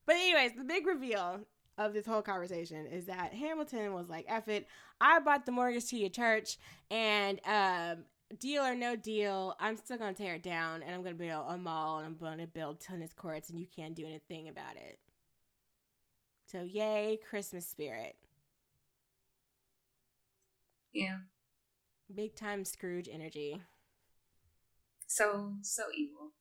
But 0.07 0.17
anyways, 0.17 0.53
the 0.57 0.65
big 0.65 0.87
reveal 0.87 1.41
of 1.79 1.93
this 1.93 2.07
whole 2.07 2.23
conversation 2.23 2.87
is 2.87 3.07
that 3.07 3.33
Hamilton 3.33 3.95
was 3.95 4.09
like, 4.09 4.27
F 4.29 4.49
it. 4.49 4.67
I 5.01 5.19
bought 5.21 5.47
the 5.47 5.53
mortgage 5.53 5.87
to 5.91 5.97
your 5.97 6.11
church 6.11 6.59
and 6.91 7.41
um 7.47 8.05
deal 8.39 8.63
or 8.63 8.75
no 8.75 8.97
deal, 8.97 9.57
I'm 9.61 9.77
still 9.77 9.99
gonna 9.99 10.15
tear 10.15 10.35
it 10.35 10.43
down 10.43 10.83
and 10.83 10.95
I'm 10.95 11.03
gonna 11.03 11.15
build 11.15 11.47
a 11.49 11.59
mall 11.59 11.99
and 11.99 12.07
I'm 12.07 12.17
gonna 12.17 12.47
build 12.47 12.81
tennis 12.81 13.13
courts 13.13 13.51
and 13.51 13.59
you 13.59 13.67
can't 13.75 13.95
do 13.95 14.07
anything 14.07 14.49
about 14.49 14.77
it. 14.77 14.99
So 16.47 16.63
yay, 16.63 17.19
Christmas 17.29 17.67
spirit. 17.67 18.17
Yeah. 20.93 21.19
Big 22.15 22.35
time 22.35 22.65
Scrooge 22.65 23.09
energy. 23.11 23.61
So 25.07 25.55
so 25.63 25.85
evil. 25.95 26.33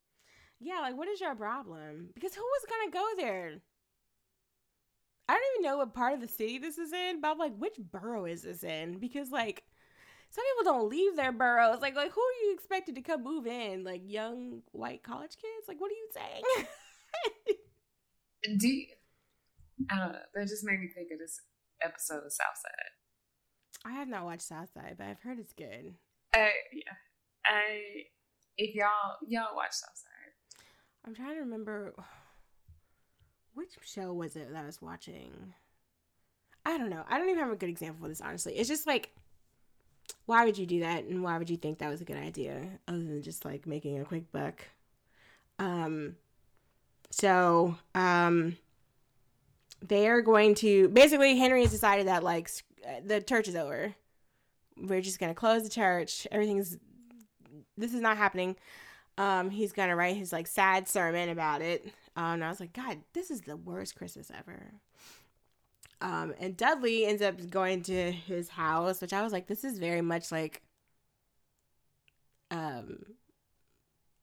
Yeah, 0.60 0.80
like 0.80 0.98
what 0.98 1.08
is 1.08 1.22
your 1.22 1.36
problem? 1.36 2.10
Because 2.14 2.36
who 2.36 2.42
was 2.42 2.66
gonna 2.70 2.92
go 2.92 3.08
there? 3.18 3.62
I 5.30 5.34
don't 5.34 5.44
even 5.56 5.70
know 5.72 5.78
what 5.78 5.94
part 5.94 6.14
of 6.14 6.20
the 6.20 6.28
city 6.28 6.58
this 6.58 6.78
is 6.78 6.92
in, 6.92 7.22
but 7.22 7.32
I'm 7.32 7.38
like, 7.38 7.56
which 7.58 7.78
borough 7.80 8.26
is 8.26 8.42
this 8.42 8.64
in? 8.64 8.98
Because 8.98 9.32
like 9.32 9.64
some 10.32 10.46
people 10.46 10.74
don't 10.74 10.90
leave 10.90 11.16
their 11.16 11.34
boroughs. 11.34 11.82
Like 11.82 11.96
like 11.96 12.12
who 12.12 12.22
are 12.22 12.44
you 12.44 12.54
expected 12.54 12.96
to 12.96 13.02
come 13.02 13.24
move 13.24 13.46
in? 13.46 13.84
Like 13.84 14.02
young 14.06 14.62
white 14.72 15.04
college 15.04 15.36
kids? 15.36 15.68
Like 15.68 15.80
what 15.80 15.92
are 15.92 15.96
you 15.96 16.10
saying? 16.14 16.68
Do 18.58 18.68
you, 18.68 18.88
I 19.92 19.98
don't 19.98 20.14
know. 20.14 20.20
That 20.34 20.48
just 20.48 20.64
made 20.64 20.80
me 20.80 20.88
think 20.88 21.10
of 21.12 21.20
this 21.20 21.40
episode 21.84 22.26
of 22.26 22.32
Southside. 22.32 22.92
I 23.86 23.92
have 23.92 24.08
not 24.08 24.24
watched 24.24 24.44
Southside, 24.44 24.96
but 24.98 25.08
I've 25.08 25.20
heard 25.20 25.38
it's 25.38 25.54
good. 25.54 25.96
I 26.34 26.50
yeah. 26.72 26.94
I 27.46 27.82
if 28.58 28.74
y'all 28.74 29.18
y'all 29.28 29.56
watch 29.56 29.74
Southside. 29.74 30.66
I'm 31.06 31.14
trying 31.14 31.36
to 31.36 31.42
remember 31.42 31.94
which 33.54 33.72
show 33.84 34.14
was 34.14 34.38
it 34.38 34.52
that 34.54 34.64
I 34.64 34.66
was 34.66 34.82
watching. 34.82 35.54
I 36.66 36.78
don't 36.78 36.90
know. 36.90 37.04
I 37.10 37.18
don't 37.18 37.30
even 37.30 37.44
have 37.44 37.52
a 37.52 37.58
good 37.58 37.70
example 37.70 38.04
for 38.04 38.08
this, 38.08 38.22
honestly. 38.22 38.54
It's 38.54 38.70
just 38.70 38.86
like, 38.86 39.10
why 40.32 40.46
would 40.46 40.58
you 40.58 40.66
do 40.66 40.80
that, 40.80 41.04
and 41.04 41.22
why 41.22 41.38
would 41.38 41.50
you 41.50 41.58
think 41.58 41.80
that 41.80 41.90
was 41.90 42.00
a 42.00 42.06
good 42.06 42.16
idea, 42.16 42.66
other 42.88 43.04
than 43.04 43.22
just 43.22 43.44
like 43.44 43.68
making 43.68 44.00
a 44.00 44.06
quick 44.06 44.32
buck? 44.32 44.64
Um. 45.60 46.16
So, 47.10 47.76
um, 47.94 48.56
they 49.86 50.08
are 50.08 50.22
going 50.22 50.56
to 50.56 50.88
basically 50.88 51.38
Henry 51.38 51.64
has 51.64 51.72
decided 51.72 52.08
that 52.08 52.24
like 52.24 52.50
uh, 52.88 53.02
the 53.04 53.20
church 53.20 53.50
is 53.50 53.58
over. 53.58 53.94
We're 54.78 55.02
just 55.02 55.20
gonna 55.20 55.36
close 55.36 55.64
the 55.64 55.70
church. 55.70 56.26
Everything's 56.32 56.78
this 57.78 57.94
is 57.94 58.00
not 58.00 58.16
happening. 58.16 58.56
Um, 59.18 59.50
he's 59.50 59.74
gonna 59.74 59.98
write 59.98 60.16
his 60.16 60.32
like 60.32 60.48
sad 60.48 60.88
sermon 60.88 61.28
about 61.28 61.62
it. 61.62 61.84
Um, 62.16 62.36
and 62.36 62.46
I 62.46 62.50
was 62.50 62.62
like, 62.62 62.72
God, 62.72 63.00
this 63.12 63.32
is 63.32 63.42
the 63.42 63.58
worst 63.58 63.96
Christmas 63.98 64.32
ever. 64.34 64.72
Um, 66.02 66.34
and 66.40 66.58
Dudley 66.58 67.06
ends 67.06 67.22
up 67.22 67.50
going 67.50 67.84
to 67.84 68.12
his 68.12 68.50
house, 68.50 69.02
which 69.02 69.14
I 69.14 69.22
was 69.22 69.32
like, 69.32 69.48
this 69.48 69.64
is 69.64 69.78
very 69.78 70.02
much 70.02 70.32
like, 70.32 70.64
um, 72.50 73.06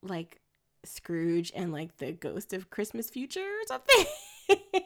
like 0.03 0.41
Scrooge 0.83 1.51
and 1.55 1.71
like 1.71 1.97
the 1.97 2.11
Ghost 2.11 2.51
of 2.53 2.69
Christmas 2.69 3.09
Future 3.09 3.39
or 3.39 3.65
something. 3.67 4.05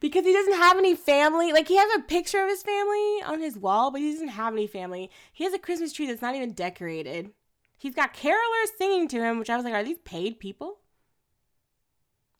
because 0.00 0.24
he 0.24 0.32
doesn't 0.32 0.54
have 0.54 0.78
any 0.78 0.94
family. 0.94 1.52
Like 1.52 1.68
he 1.68 1.76
has 1.76 1.90
a 1.96 2.02
picture 2.02 2.42
of 2.42 2.48
his 2.48 2.62
family 2.62 3.22
on 3.24 3.40
his 3.40 3.58
wall, 3.58 3.90
but 3.90 4.00
he 4.00 4.12
doesn't 4.12 4.28
have 4.28 4.54
any 4.54 4.66
family. 4.66 5.10
He 5.32 5.44
has 5.44 5.52
a 5.52 5.58
Christmas 5.58 5.92
tree 5.92 6.06
that's 6.06 6.22
not 6.22 6.34
even 6.34 6.52
decorated. 6.52 7.32
He's 7.78 7.94
got 7.94 8.14
carolers 8.14 8.76
singing 8.78 9.08
to 9.08 9.20
him, 9.20 9.38
which 9.38 9.50
I 9.50 9.56
was 9.56 9.64
like, 9.64 9.74
are 9.74 9.84
these 9.84 9.98
paid 9.98 10.40
people? 10.40 10.78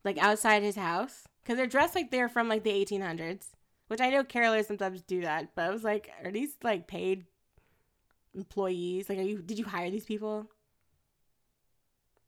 Like 0.05 0.17
outside 0.19 0.63
his 0.63 0.77
house? 0.77 1.25
Because 1.47 1.59
they're 1.59 1.69
dressed 1.69 1.95
like 1.95 2.11
they're 2.11 2.29
from 2.29 2.49
like 2.49 2.65
the 2.65 2.73
1800s, 2.73 3.51
which 3.87 4.01
I 4.01 4.11
know 4.11 4.25
carolers 4.25 4.67
sometimes 4.67 5.03
do 5.03 5.21
that. 5.21 5.55
But 5.55 5.67
I 5.67 5.71
was 5.71 5.85
like, 5.85 6.11
are 6.25 6.33
these 6.33 6.57
like 6.65 6.89
paid 6.89 7.27
employees? 8.35 9.09
Like, 9.09 9.19
are 9.19 9.23
you? 9.23 9.43
Did 9.43 9.57
you 9.57 9.65
hire 9.65 9.89
these 9.89 10.05
people? 10.05 10.51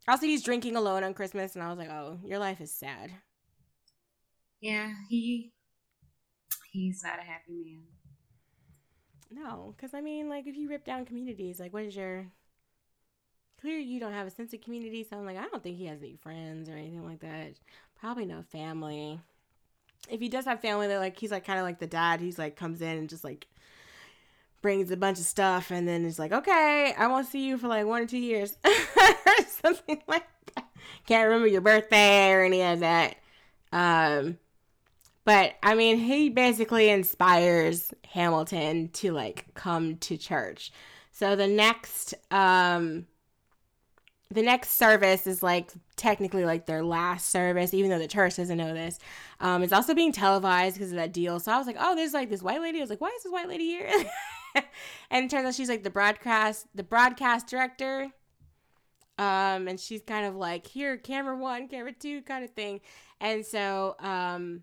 Also, 0.07 0.27
he's 0.27 0.45
drinking 0.45 0.77
alone 0.77 1.03
on 1.03 1.15
Christmas, 1.15 1.57
and 1.57 1.65
I 1.65 1.69
was 1.69 1.79
like, 1.79 1.91
oh, 1.91 2.21
your 2.25 2.39
life 2.39 2.61
is 2.61 2.71
sad. 2.71 3.11
Yeah, 4.61 4.93
he 5.09 5.51
he's 6.71 7.03
not 7.03 7.19
a 7.19 7.23
happy 7.23 7.53
man. 7.53 7.83
No, 9.31 9.75
because 9.77 9.95
I 9.95 10.01
mean, 10.01 10.29
like, 10.29 10.47
if 10.47 10.57
you 10.57 10.69
rip 10.69 10.85
down 10.85 11.07
communities, 11.07 11.59
like, 11.59 11.73
what 11.73 11.83
is 11.83 11.97
your. 11.97 12.27
Clearly, 13.61 13.83
you 13.83 13.99
don't 13.99 14.13
have 14.13 14.29
a 14.29 14.31
sense 14.31 14.53
of 14.55 14.61
community, 14.61 15.03
so 15.03 15.17
I'm 15.19 15.27
like, 15.27 15.37
I 15.37 15.49
don't 15.49 15.61
think 15.61 15.77
he 15.77 15.87
has 15.87 16.01
any 16.01 16.15
friends 16.15 16.69
or 16.69 16.75
anything 16.75 17.05
like 17.05 17.19
that. 17.21 17.55
Probably 18.01 18.27
no 18.27 18.43
family. 18.43 19.21
If 20.09 20.21
he 20.21 20.29
does 20.29 20.45
have 20.45 20.61
family, 20.61 20.87
they're 20.87 20.99
like, 20.99 21.19
he's 21.19 21.31
like 21.31 21.45
kind 21.45 21.59
of 21.59 21.65
like 21.65 21.79
the 21.79 21.87
dad 21.87 22.21
He's 22.21 22.39
like 22.39 22.57
comes 22.57 22.81
in 22.81 22.97
and 22.97 23.09
just 23.09 23.25
like 23.25 23.47
brings 24.63 24.91
a 24.91 24.97
bunch 24.97 25.19
of 25.19 25.25
stuff 25.25 25.71
and 25.71 25.87
then 25.87 26.05
is 26.05 26.19
like, 26.19 26.33
okay, 26.33 26.95
I 26.97 27.07
won't 27.09 27.27
see 27.27 27.47
you 27.47 27.59
for 27.59 27.69
like 27.69 27.87
one 27.87 28.03
or 28.03 28.07
two 28.07 28.19
years 28.19 28.57
or 28.65 28.73
something 29.49 30.01
like 30.07 30.27
that. 30.55 30.67
Can't 31.07 31.27
remember 31.27 31.49
your 31.49 31.61
birthday 31.61 32.31
or 32.33 32.43
any 32.43 32.63
of 32.63 32.81
that. 32.81 33.17
Um, 33.73 34.39
but 35.25 35.55
I 35.63 35.75
mean, 35.75 35.99
he 35.99 36.31
basically 36.31 36.89
inspires 36.89 37.93
Hamilton 38.13 38.89
to 38.95 39.13
like 39.13 39.47
come 39.55 39.97
to 39.99 40.17
church. 40.17 40.73
So 41.13 41.37
the 41.37 41.49
next 41.49 42.15
um 42.31 43.07
the 44.31 44.43
next 44.43 44.73
service 44.73 45.27
is 45.27 45.43
like 45.43 45.71
technically 45.97 46.45
like 46.45 46.67
their 46.67 46.83
last 46.83 47.31
service, 47.31 47.73
even 47.73 47.91
though 47.91 47.99
the 47.99 48.07
church 48.09 48.37
doesn't 48.37 48.59
know 48.59 48.75
this. 48.75 48.99
Um, 49.41 49.63
it's 49.63 49.73
also 49.73 49.95
being 49.95 50.13
televised 50.13 50.77
because 50.77 50.91
of 50.91 50.97
that 50.97 51.13
deal. 51.13 51.41
So 51.41 51.51
I 51.51 51.57
was 51.59 51.67
like, 51.67 51.77
oh, 51.79 51.95
there's 51.97 52.13
like 52.13 52.29
this 52.29 52.43
white 52.43 52.61
lady. 52.61 52.79
I 52.79 52.83
was 52.83 52.91
like, 52.91 53.01
why 53.01 53.09
is 53.17 53.23
this 53.23 53.33
white 53.33 53.49
lady 53.49 53.65
here? 53.65 53.91
and 55.11 55.25
it 55.25 55.31
turns 55.31 55.47
out 55.47 55.55
she's 55.55 55.69
like 55.71 55.83
the 55.83 55.91
broadcast 55.91 56.67
the 56.75 56.83
broadcast 56.83 57.47
director. 57.49 58.09
Um, 59.19 59.67
and 59.67 59.81
she's 59.81 60.03
kind 60.03 60.27
of 60.27 60.37
like 60.37 60.67
here, 60.67 60.97
camera 60.97 61.37
one, 61.37 61.67
camera 61.67 61.93
two, 61.93 62.23
kind 62.23 62.45
of 62.45 62.51
thing. 62.51 62.81
And 63.21 63.45
so, 63.45 63.97
um, 63.99 64.63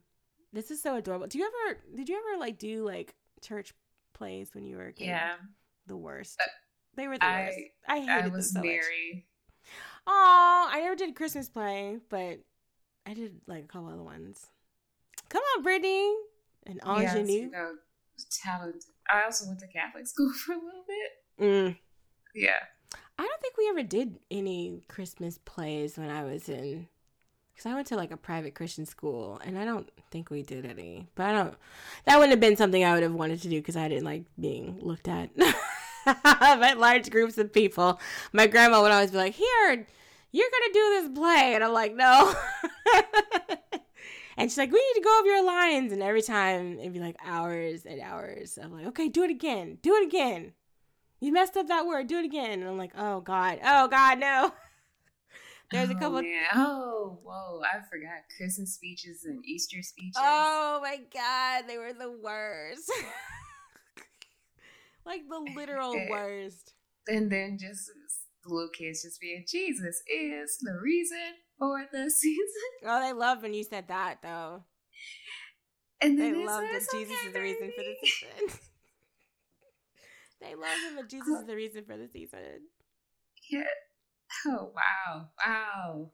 this 0.54 0.72
is 0.72 0.82
so 0.82 0.96
adorable. 0.96 1.28
Do 1.28 1.38
you 1.40 1.46
ever 1.68 1.80
did 1.96 2.08
you 2.08 2.16
ever 2.18 2.40
like 2.40 2.58
do 2.58 2.86
like 2.86 3.16
church 3.42 3.74
plays 4.14 4.52
when 4.54 4.64
you 4.64 4.78
were 4.78 4.86
a 4.88 4.94
kid? 4.94 5.08
Yeah, 5.08 5.34
The 5.88 5.98
worst. 5.98 6.40
Uh, 6.40 6.46
They 6.96 7.08
were 7.10 7.18
the 7.18 7.26
I- 7.26 7.42
worst. 7.48 7.58
I 7.90 8.00
hated 8.00 8.10
I 8.12 8.22
them 8.22 8.32
was 8.32 8.54
so 8.54 8.60
much. 8.60 8.68
Oh, 10.08 10.70
I 10.72 10.82
never 10.82 10.96
did 10.96 11.10
a 11.10 11.14
Christmas 11.14 11.50
play, 11.50 11.98
but 12.10 12.40
I 13.06 13.14
did 13.14 13.42
like 13.48 13.64
a 13.64 13.68
couple 13.68 13.90
other 13.90 14.04
ones. 14.04 14.48
Come 15.30 15.42
on, 15.56 15.64
Brittany. 15.64 16.14
An 16.68 16.80
yes, 17.00 17.16
ingenue. 17.16 17.42
you 17.42 17.52
know, 17.52 17.72
talented. 18.44 18.84
I 19.10 19.24
also 19.24 19.48
went 19.48 19.60
to 19.60 19.68
Catholic 19.68 20.08
school 20.08 20.32
for 20.34 20.54
a 20.54 20.56
little 20.56 20.84
bit. 20.88 21.46
Mm. 21.46 21.78
Yeah, 22.34 22.60
I 23.18 23.24
don't 23.24 23.42
think 23.42 23.58
we 23.58 23.70
ever 23.70 23.84
did 23.84 24.20
any 24.30 24.82
Christmas 24.88 25.38
plays 25.38 25.98
when 25.98 26.10
I 26.10 26.24
was 26.24 26.50
in, 26.50 26.88
because 27.54 27.66
I 27.66 27.74
went 27.74 27.88
to 27.88 27.96
like 27.96 28.12
a 28.12 28.18
private 28.18 28.56
Christian 28.56 28.86
school, 28.86 29.40
and 29.46 29.58
I 29.58 29.66
don't 29.66 29.90
think 30.12 30.30
we 30.30 30.44
did 30.44 30.66
any. 30.66 31.08
But 31.16 31.28
I 31.28 31.32
don't. 31.34 31.56
That 32.06 32.16
wouldn't 32.16 32.32
have 32.32 32.40
been 32.40 32.58
something 32.58 32.84
I 32.84 32.94
would 32.94 33.04
have 33.04 33.14
wanted 33.14 33.42
to 33.44 33.50
do 33.50 33.60
because 33.60 33.78
I 33.78 33.88
didn't 33.88 34.06
like 34.06 34.24
being 34.40 34.80
looked 34.82 35.08
at 35.08 35.30
by 36.24 36.74
large 36.78 37.10
groups 37.10 37.38
of 37.38 37.52
people. 37.54 38.00
My 38.34 38.48
grandma 38.48 38.82
would 38.82 38.92
always 38.92 39.12
be 39.12 39.18
like, 39.18 39.34
"Here, 39.36 39.88
you're 40.32 40.50
gonna 40.52 40.74
do 40.74 41.02
this 41.02 41.18
play," 41.18 41.56
and 41.56 41.64
I'm 41.64 41.74
like, 41.74 41.96
"No." 41.96 42.34
and 44.38 44.50
she's 44.50 44.58
like, 44.58 44.72
"We 44.72 44.80
need 44.80 45.00
to 45.00 45.04
go 45.04 45.20
over 45.20 45.28
your 45.28 45.44
lines," 45.46 45.92
and 45.94 46.02
every 46.04 46.22
time 46.22 46.80
it'd 46.80 46.94
be 46.94 47.00
like 47.00 47.18
hours 47.24 47.86
and 47.86 48.02
hours. 48.02 48.58
I'm 48.62 48.72
like, 48.74 48.88
"Okay, 48.88 49.10
do 49.10 49.24
it 49.24 49.32
again. 49.32 49.78
Do 49.82 49.96
it 49.96 50.06
again." 50.08 50.54
You 51.22 51.32
messed 51.32 51.56
up 51.58 51.68
that 51.70 51.86
word. 51.88 52.08
Do 52.08 52.20
it 52.20 52.26
again. 52.26 52.60
And 52.60 52.70
I'm 52.70 52.78
like, 52.78 52.92
oh 52.96 53.22
God. 53.22 53.60
Oh 53.64 53.88
God, 53.88 54.20
no. 54.20 54.52
There's 55.72 55.90
a 55.90 55.94
Oh, 55.96 55.98
couple. 56.00 56.22
man. 56.22 56.46
Oh, 56.54 57.20
whoa! 57.24 57.62
I 57.64 57.80
forgot 57.90 58.20
Christmas 58.38 58.76
speeches 58.76 59.24
and 59.24 59.44
Easter 59.46 59.82
speeches. 59.82 60.18
Oh 60.18 60.80
my 60.84 60.98
God. 61.12 61.64
They 61.68 61.78
were 61.80 61.94
the 61.94 62.12
worst. 62.12 62.92
Like 65.06 65.22
the 65.30 65.54
literal 65.56 65.96
eh, 65.96 66.08
worst. 66.10 66.74
and 67.08 67.32
then 67.32 67.58
just 67.60 67.90
the 68.44 68.54
little 68.54 68.70
kids 68.78 69.04
just 69.04 69.20
being 69.20 69.44
Jesus 69.48 70.02
is 70.12 70.58
the 70.62 70.78
reason 70.82 71.18
for 71.58 71.86
the 71.92 72.10
season. 72.16 72.70
Oh, 72.86 73.00
they 73.02 73.14
love 73.14 73.42
when 73.42 73.54
you 73.54 73.64
said 73.64 73.88
that 73.88 74.20
though. 74.22 74.64
And 76.02 76.20
They 76.20 76.32
then 76.32 76.42
it 76.42 76.46
love 76.46 76.62
that 76.62 76.82
Jesus 76.92 77.16
"Okay, 77.20 77.28
is 77.28 77.34
the 77.34 77.42
reason 77.42 77.72
for 77.76 77.84
the 77.84 77.96
season. 78.04 78.60
they 80.42 80.56
love 80.56 80.78
him 80.88 80.96
that 80.98 81.10
Jesus 81.10 81.28
is 81.40 81.46
the 81.48 81.56
reason 81.56 81.86
for 81.86 81.98
the 81.98 82.08
season. 82.08 82.68
Yeah. 83.50 83.64
Oh 84.48 84.72
wow! 84.76 85.30
Wow! 85.46 86.12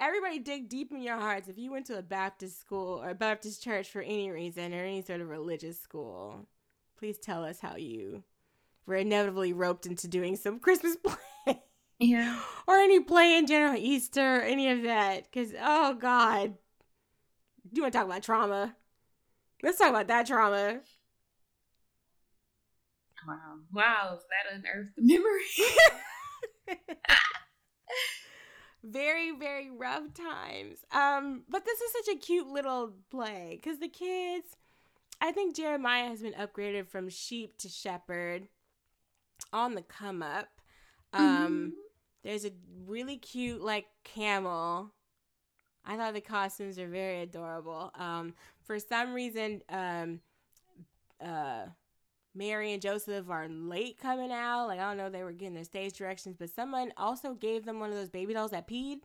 Everybody 0.00 0.38
dig 0.38 0.68
deep 0.68 0.90
in 0.92 1.02
your 1.02 1.18
hearts. 1.18 1.48
If 1.48 1.58
you 1.58 1.70
went 1.70 1.86
to 1.86 1.98
a 1.98 2.02
Baptist 2.02 2.60
school 2.60 3.02
or 3.02 3.10
a 3.10 3.14
Baptist 3.14 3.62
church 3.62 3.90
for 3.90 4.00
any 4.00 4.30
reason 4.30 4.72
or 4.74 4.82
any 4.84 5.02
sort 5.02 5.20
of 5.20 5.28
religious 5.28 5.80
school, 5.80 6.46
please 6.98 7.18
tell 7.18 7.44
us 7.44 7.60
how 7.60 7.76
you 7.76 8.22
were 8.86 8.96
inevitably 8.96 9.52
roped 9.52 9.86
into 9.86 10.08
doing 10.08 10.36
some 10.36 10.58
Christmas 10.58 10.96
play 11.44 11.60
Yeah. 11.98 12.40
or 12.66 12.76
any 12.76 13.00
play 13.00 13.36
in 13.36 13.46
general, 13.46 13.76
Easter, 13.76 14.40
any 14.42 14.70
of 14.70 14.82
that. 14.82 15.24
Because, 15.30 15.52
oh 15.60 15.94
God. 15.94 16.54
Do 17.72 17.78
you 17.78 17.82
want 17.82 17.92
to 17.92 17.98
talk 17.98 18.06
about 18.06 18.22
trauma? 18.22 18.76
Let's 19.62 19.78
talk 19.78 19.90
about 19.90 20.06
that 20.08 20.26
trauma. 20.26 20.80
Wow! 23.26 23.58
Wow! 23.72 24.18
That 24.30 24.54
unearthed 24.56 24.94
the 24.96 25.02
memory. 25.02 26.78
very 28.84 29.32
very 29.36 29.68
rough 29.70 30.14
times 30.14 30.84
um 30.92 31.42
but 31.48 31.64
this 31.64 31.80
is 31.80 31.92
such 31.92 32.14
a 32.14 32.18
cute 32.18 32.46
little 32.46 32.92
play 33.10 33.58
because 33.60 33.80
the 33.80 33.88
kids 33.88 34.56
i 35.20 35.32
think 35.32 35.54
jeremiah 35.54 36.08
has 36.08 36.22
been 36.22 36.34
upgraded 36.34 36.86
from 36.86 37.08
sheep 37.08 37.56
to 37.58 37.68
shepherd 37.68 38.48
on 39.52 39.74
the 39.74 39.82
come 39.82 40.22
up. 40.22 40.48
Um 41.12 41.74
there's 42.24 42.44
a 42.44 42.50
really 42.86 43.16
cute 43.16 43.62
like 43.62 43.86
camel. 44.04 44.92
I 45.84 45.96
thought 45.96 46.14
the 46.14 46.20
costumes 46.20 46.78
are 46.78 46.88
very 46.88 47.22
adorable. 47.22 47.90
Um 47.94 48.34
for 48.62 48.78
some 48.78 49.14
reason 49.14 49.62
um 49.68 50.20
uh 51.24 51.66
Mary 52.34 52.74
and 52.74 52.82
Joseph 52.82 53.30
are 53.30 53.48
late 53.48 53.98
coming 53.98 54.30
out. 54.30 54.66
Like 54.66 54.80
I 54.80 54.88
don't 54.88 54.98
know, 54.98 55.08
they 55.08 55.22
were 55.22 55.32
getting 55.32 55.54
their 55.54 55.64
stage 55.64 55.94
directions, 55.94 56.36
but 56.38 56.50
someone 56.50 56.92
also 56.96 57.34
gave 57.34 57.64
them 57.64 57.80
one 57.80 57.90
of 57.90 57.96
those 57.96 58.10
baby 58.10 58.34
dolls 58.34 58.50
that 58.50 58.68
peed, 58.68 58.98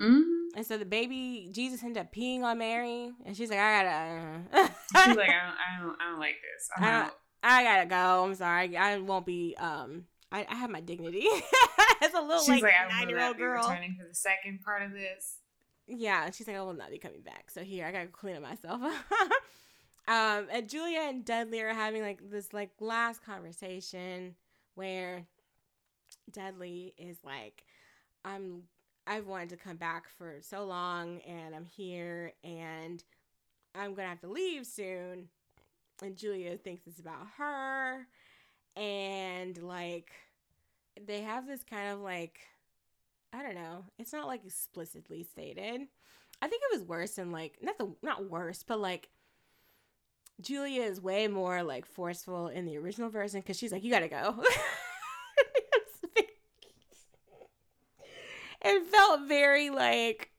mm-hmm. 0.00 0.56
and 0.56 0.66
so 0.66 0.78
the 0.78 0.84
baby 0.84 1.48
Jesus 1.52 1.82
ended 1.82 2.00
up 2.00 2.12
peeing 2.12 2.42
on 2.42 2.58
Mary, 2.58 3.10
and 3.24 3.36
she's 3.36 3.50
like, 3.50 3.58
I 3.58 3.82
gotta, 3.82 4.70
She's 5.06 5.16
like, 5.16 5.28
I 5.28 5.32
don't, 5.32 5.56
I 5.56 5.82
don't, 5.82 5.96
I 6.00 6.10
don't 6.10 6.20
like 6.20 6.36
this. 6.42 6.68
I'm 6.76 6.84
I. 6.84 7.10
I 7.42 7.62
gotta 7.62 7.86
go. 7.86 8.24
I'm 8.24 8.34
sorry, 8.34 8.76
I 8.76 8.98
won't 8.98 9.26
be. 9.26 9.54
Um, 9.58 10.04
I, 10.30 10.46
I 10.48 10.56
have 10.56 10.70
my 10.70 10.80
dignity 10.80 11.26
as 12.02 12.12
a 12.12 12.20
little 12.20 12.40
She's 12.40 12.62
like, 12.62 12.74
like, 12.74 12.90
nine 12.90 13.08
year 13.08 13.20
old 13.20 13.38
girl. 13.38 13.62
returning 13.62 13.96
for 13.98 14.06
the 14.06 14.14
second 14.14 14.60
part 14.62 14.82
of 14.82 14.92
this. 14.92 15.38
Yeah, 15.86 16.26
and 16.26 16.34
she's 16.34 16.46
like, 16.46 16.56
I 16.56 16.62
will 16.62 16.74
not 16.74 16.90
be 16.90 16.98
coming 16.98 17.22
back. 17.22 17.50
So 17.50 17.62
here, 17.62 17.86
I 17.86 17.92
gotta 17.92 18.08
clean 18.08 18.36
up 18.36 18.42
myself. 18.42 18.80
um, 20.08 20.46
and 20.52 20.68
Julia 20.68 21.00
and 21.08 21.24
Dudley 21.24 21.60
are 21.62 21.72
having 21.72 22.02
like 22.02 22.20
this 22.30 22.52
like 22.52 22.70
last 22.80 23.24
conversation 23.24 24.34
where 24.74 25.26
Dudley 26.30 26.94
is 26.98 27.18
like, 27.24 27.64
I'm 28.24 28.64
I've 29.08 29.26
wanted 29.26 29.48
to 29.50 29.56
come 29.56 29.76
back 29.76 30.06
for 30.18 30.36
so 30.42 30.64
long 30.64 31.20
and 31.20 31.54
I'm 31.54 31.64
here 31.64 32.34
and 32.44 33.02
I'm 33.74 33.94
going 33.94 34.04
to 34.04 34.10
have 34.10 34.20
to 34.20 34.28
leave 34.28 34.66
soon. 34.66 35.28
And 36.02 36.16
Julia 36.16 36.58
thinks 36.58 36.86
it's 36.86 37.00
about 37.00 37.26
her. 37.38 38.06
And 38.76 39.60
like, 39.62 40.10
they 41.06 41.22
have 41.22 41.46
this 41.46 41.64
kind 41.64 41.90
of 41.90 42.00
like, 42.00 42.38
I 43.32 43.42
don't 43.42 43.54
know, 43.54 43.84
it's 43.98 44.12
not 44.12 44.26
like 44.26 44.44
explicitly 44.44 45.22
stated. 45.22 45.88
I 46.40 46.46
think 46.46 46.62
it 46.70 46.78
was 46.78 46.86
worse 46.86 47.12
than 47.12 47.32
like, 47.32 47.56
not 47.62 47.78
the, 47.78 47.94
not 48.02 48.30
worse, 48.30 48.62
but 48.62 48.78
like, 48.78 49.08
Julia 50.40 50.82
is 50.82 51.00
way 51.00 51.26
more 51.26 51.62
like 51.62 51.86
forceful 51.86 52.48
in 52.48 52.64
the 52.64 52.76
original 52.76 53.08
version 53.08 53.40
because 53.40 53.58
she's 53.58 53.72
like, 53.72 53.82
you 53.82 53.90
gotta 53.90 54.08
go. 54.08 54.44
it 58.62 58.86
felt 58.86 59.28
very 59.28 59.70
like 59.70 60.30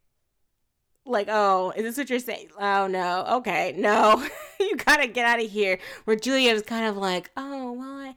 like 1.05 1.27
oh 1.29 1.71
is 1.75 1.83
this 1.83 1.97
what 1.97 2.09
you're 2.09 2.19
saying 2.19 2.49
oh 2.59 2.87
no 2.87 3.25
okay 3.37 3.73
no 3.77 4.27
you 4.59 4.75
gotta 4.77 5.07
get 5.07 5.25
out 5.25 5.43
of 5.43 5.49
here 5.49 5.79
where 6.05 6.15
julia 6.15 6.53
was 6.53 6.61
kind 6.61 6.85
of 6.85 6.97
like 6.97 7.31
oh 7.35 7.71
well 7.71 8.13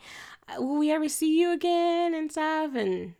I, 0.48 0.58
will 0.58 0.78
we 0.78 0.90
ever 0.90 1.08
see 1.08 1.38
you 1.40 1.52
again 1.52 2.14
and 2.14 2.30
stuff 2.30 2.74
and 2.74 3.14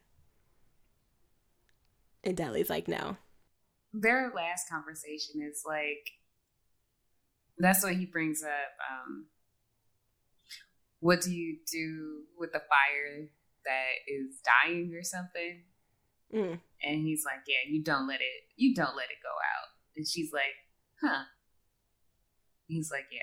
and 2.25 2.37
Dudley's 2.37 2.71
like 2.71 2.89
no 2.89 3.17
Their 3.93 4.33
last 4.35 4.69
conversation 4.69 5.41
is 5.43 5.63
like 5.67 6.13
that's 7.59 7.85
what 7.85 7.95
he 7.95 8.07
brings 8.07 8.43
up. 8.43 8.51
Um, 8.91 9.27
what 11.01 11.21
do 11.21 11.33
you 11.33 11.59
do 11.71 12.23
with 12.39 12.53
the 12.53 12.61
fire 12.61 13.29
that 13.65 13.93
is 14.09 14.37
dying 14.45 14.93
or 14.95 15.03
something? 15.03 15.63
Mm. 16.35 16.61
And 16.85 17.03
he's 17.03 17.25
like, 17.25 17.41
Yeah, 17.47 17.71
you 17.71 17.83
don't 17.83 18.07
let 18.09 18.21
it 18.21 18.45
you 18.57 18.75
don't 18.75 18.97
let 18.97 19.07
it 19.11 19.19
go 19.23 19.29
out. 19.31 19.69
And 19.97 20.07
she's 20.07 20.33
like, 20.33 20.55
Huh. 21.03 21.25
He's 22.69 22.91
like, 22.91 23.07
Yeah. 23.13 23.21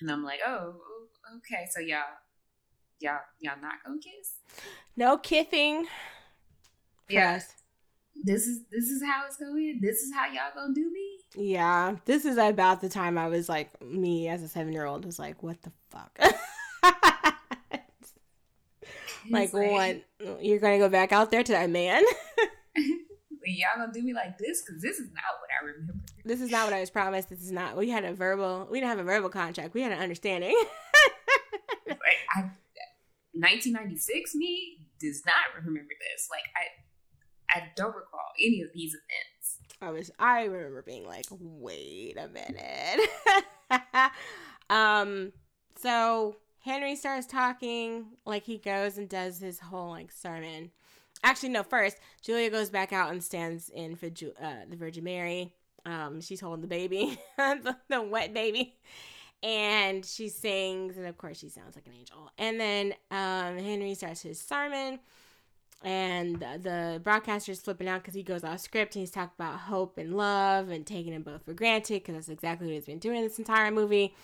And 0.00 0.10
I'm 0.10 0.24
like, 0.24 0.40
Oh, 0.46 0.74
okay, 1.36 1.66
so 1.70 1.80
y'all 1.80 1.98
y'all 3.00 3.20
y'all 3.40 3.60
not 3.60 3.74
gonna 3.84 3.98
kiss? 4.00 4.34
no 4.96 5.16
kissing 5.18 5.86
Yes. 7.08 7.46
Yeah. 7.48 7.54
This 8.24 8.46
is 8.46 8.60
this 8.70 8.84
is 8.84 9.02
how 9.02 9.24
it's 9.26 9.36
going. 9.36 9.50
To 9.52 9.56
be? 9.56 9.78
This 9.80 9.98
is 10.02 10.12
how 10.14 10.26
y'all 10.26 10.52
gonna 10.54 10.74
do 10.74 10.90
me. 10.92 11.46
yeah 11.52 11.96
this 12.06 12.24
is 12.24 12.36
about 12.38 12.80
the 12.80 12.88
time 12.88 13.16
i 13.16 13.28
was 13.28 13.48
like 13.48 13.70
me 13.80 14.28
as 14.28 14.42
a 14.42 14.48
seven 14.48 14.72
year 14.72 14.84
old 14.84 15.04
was 15.04 15.16
like 15.18 15.42
what 15.44 15.56
the 15.62 15.70
fuck 15.88 16.18
like 19.28 19.50
He's 19.50 19.52
what? 19.52 20.02
You're 20.42 20.58
gonna 20.58 20.78
go 20.78 20.88
back 20.88 21.12
out 21.12 21.30
there 21.30 21.42
to 21.42 21.52
that 21.52 21.70
man? 21.70 22.02
Y'all 23.46 23.68
gonna 23.78 23.92
do 23.92 24.02
me 24.02 24.14
like 24.14 24.38
this? 24.38 24.62
Because 24.62 24.80
this 24.82 24.98
is 24.98 25.08
not 25.12 25.22
what 25.40 25.50
I 25.60 25.64
remember. 25.66 25.94
this 26.24 26.40
is 26.40 26.50
not 26.50 26.66
what 26.66 26.74
i 26.74 26.80
was 26.80 26.90
promised. 26.90 27.30
This 27.30 27.40
is 27.42 27.50
not 27.50 27.76
we 27.76 27.88
had 27.90 28.04
a 28.04 28.12
verbal 28.14 28.68
we 28.70 28.78
didn't 28.80 28.90
have 28.90 28.98
a 28.98 29.04
verbal 29.04 29.28
contract. 29.30 29.74
We 29.74 29.82
had 29.82 29.92
an 29.92 29.98
understanding. 29.98 30.56
Like, 31.86 31.98
I, 32.36 32.40
1996 33.32 34.34
me 34.36 34.78
does 35.00 35.22
not 35.26 35.64
remember 35.64 35.92
this. 36.12 36.28
Like 36.30 36.44
I, 36.56 37.58
I 37.58 37.72
don't 37.76 37.94
recall 37.94 38.20
any 38.40 38.60
of 38.62 38.68
these 38.72 38.94
events. 38.94 39.58
i 39.80 39.90
was 39.90 40.10
i 40.18 40.44
remember 40.44 40.82
being 40.82 41.04
like 41.06 41.26
wait 41.30 42.16
a 42.16 42.28
minute. 42.28 43.00
Um 44.70 45.32
so 45.80 46.36
henry 46.60 46.96
starts 46.96 47.26
talking 47.26 48.06
like 48.24 48.44
he 48.44 48.58
goes 48.58 48.98
and 48.98 49.08
does 49.08 49.38
his 49.40 49.58
whole 49.60 49.90
like 49.90 50.12
sermon. 50.12 50.70
Actually 51.22 51.50
no 51.50 51.62
first 51.62 51.98
julia 52.22 52.50
goes 52.50 52.70
back 52.70 52.92
out 52.92 53.10
and 53.10 53.22
stands 53.22 53.68
in 53.70 53.96
for 53.96 54.08
Ju- 54.10 54.34
uh, 54.40 54.64
the 54.68 54.76
virgin 54.76 55.04
mary. 55.04 55.52
Um 55.86 56.20
she's 56.20 56.40
holding 56.40 56.62
the 56.62 56.68
baby 56.68 57.18
the, 57.36 57.76
the 57.88 58.02
wet 58.02 58.34
baby 58.34 58.76
and 59.42 60.04
she 60.04 60.28
sings 60.28 60.96
and 60.96 61.06
of 61.06 61.16
course 61.16 61.38
she 61.38 61.48
sounds 61.48 61.76
like 61.76 61.86
an 61.86 61.94
angel. 61.98 62.30
And 62.38 62.60
then 62.60 62.94
um 63.10 63.58
henry 63.58 63.94
starts 63.94 64.22
his 64.22 64.40
sermon 64.40 65.00
and 65.82 66.40
the, 66.40 67.00
broadcaster's 67.02 67.60
flipping 67.60 67.88
out 67.88 68.02
because 68.02 68.14
he 68.14 68.22
goes 68.22 68.44
off 68.44 68.60
script 68.60 68.94
and 68.94 69.00
he's 69.00 69.10
talking 69.10 69.32
about 69.38 69.60
hope 69.60 69.96
and 69.96 70.14
love 70.14 70.68
and 70.68 70.86
taking 70.86 71.12
them 71.12 71.22
both 71.22 71.42
for 71.44 71.54
granted 71.54 72.02
because 72.02 72.14
that's 72.14 72.28
exactly 72.28 72.66
what 72.66 72.74
he's 72.74 72.84
been 72.84 72.98
doing 72.98 73.22
this 73.22 73.38
entire 73.38 73.70
movie. 73.70 74.14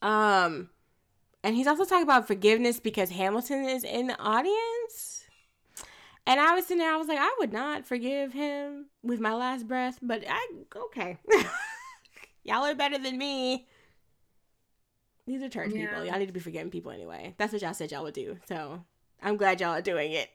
Um 0.00 0.70
and 1.44 1.54
he's 1.54 1.66
also 1.68 1.84
talking 1.84 2.02
about 2.02 2.26
forgiveness 2.26 2.80
because 2.80 3.10
hamilton 3.10 3.64
is 3.64 3.84
in 3.84 4.08
the 4.08 4.18
audience 4.18 5.24
and 6.26 6.40
i 6.40 6.54
was 6.54 6.64
sitting 6.66 6.78
there 6.78 6.92
i 6.92 6.96
was 6.96 7.06
like 7.06 7.18
i 7.20 7.34
would 7.38 7.52
not 7.52 7.84
forgive 7.86 8.32
him 8.32 8.86
with 9.02 9.20
my 9.20 9.32
last 9.34 9.68
breath 9.68 9.98
but 10.02 10.24
i 10.28 10.46
okay 10.76 11.18
y'all 12.42 12.64
are 12.64 12.74
better 12.74 12.98
than 12.98 13.16
me 13.16 13.66
these 15.26 15.42
are 15.42 15.48
church 15.48 15.70
Yeah. 15.72 15.86
people 15.88 16.04
y'all 16.06 16.18
need 16.18 16.26
to 16.26 16.32
be 16.32 16.40
forgiving 16.40 16.70
people 16.70 16.90
anyway 16.90 17.34
that's 17.38 17.52
what 17.52 17.62
y'all 17.62 17.74
said 17.74 17.92
y'all 17.92 18.02
would 18.02 18.14
do 18.14 18.38
so 18.48 18.82
i'm 19.22 19.36
glad 19.36 19.60
y'all 19.60 19.70
are 19.70 19.82
doing 19.82 20.12
it 20.12 20.30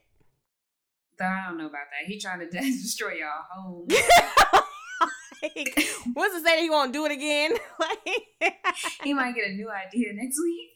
I 1.22 1.48
don't 1.48 1.58
know 1.58 1.66
about 1.66 1.84
that. 1.90 2.06
He 2.10 2.18
trying 2.18 2.40
to 2.40 2.46
destroy 2.50 3.12
y'all 3.12 3.44
home. 3.50 3.86
like, 5.42 5.84
what's 6.14 6.34
to 6.34 6.40
say 6.40 6.56
that 6.56 6.58
he 6.60 6.70
won't 6.70 6.94
do 6.94 7.04
it 7.04 7.12
again? 7.12 7.52
like, 7.78 8.54
he 9.04 9.12
might 9.12 9.34
get 9.34 9.48
a 9.48 9.52
new 9.52 9.68
idea 9.70 10.14
next 10.14 10.40
week. 10.42 10.70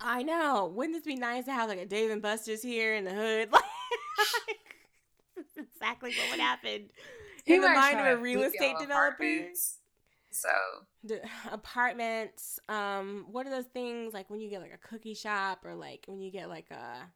I 0.00 0.22
know. 0.22 0.72
Wouldn't 0.74 0.96
this 0.96 1.04
be 1.04 1.16
nice 1.16 1.44
to 1.46 1.52
have 1.52 1.68
like 1.68 1.78
a 1.78 1.86
Dave 1.86 2.10
and 2.10 2.22
Buster's 2.22 2.62
here 2.62 2.94
in 2.94 3.04
the 3.04 3.12
hood? 3.12 3.50
Like, 5.36 5.46
exactly 5.56 6.10
what 6.10 6.30
would 6.30 6.40
happen 6.40 6.90
He 7.44 7.54
in 7.54 7.60
the 7.60 7.68
might 7.68 7.74
mind 7.74 8.00
of 8.00 8.18
a 8.18 8.20
real 8.20 8.42
estate 8.42 8.76
developer. 8.78 9.46
So 10.30 10.48
The 11.04 11.20
apartments. 11.52 12.58
Um, 12.68 13.26
what 13.30 13.46
are 13.46 13.50
those 13.50 13.66
things 13.66 14.12
like 14.12 14.28
when 14.28 14.40
you 14.40 14.50
get 14.50 14.60
like 14.60 14.74
a 14.74 14.88
cookie 14.88 15.14
shop 15.14 15.64
or 15.64 15.74
like 15.74 16.04
when 16.06 16.20
you 16.20 16.30
get 16.32 16.48
like 16.48 16.70
a 16.70 17.08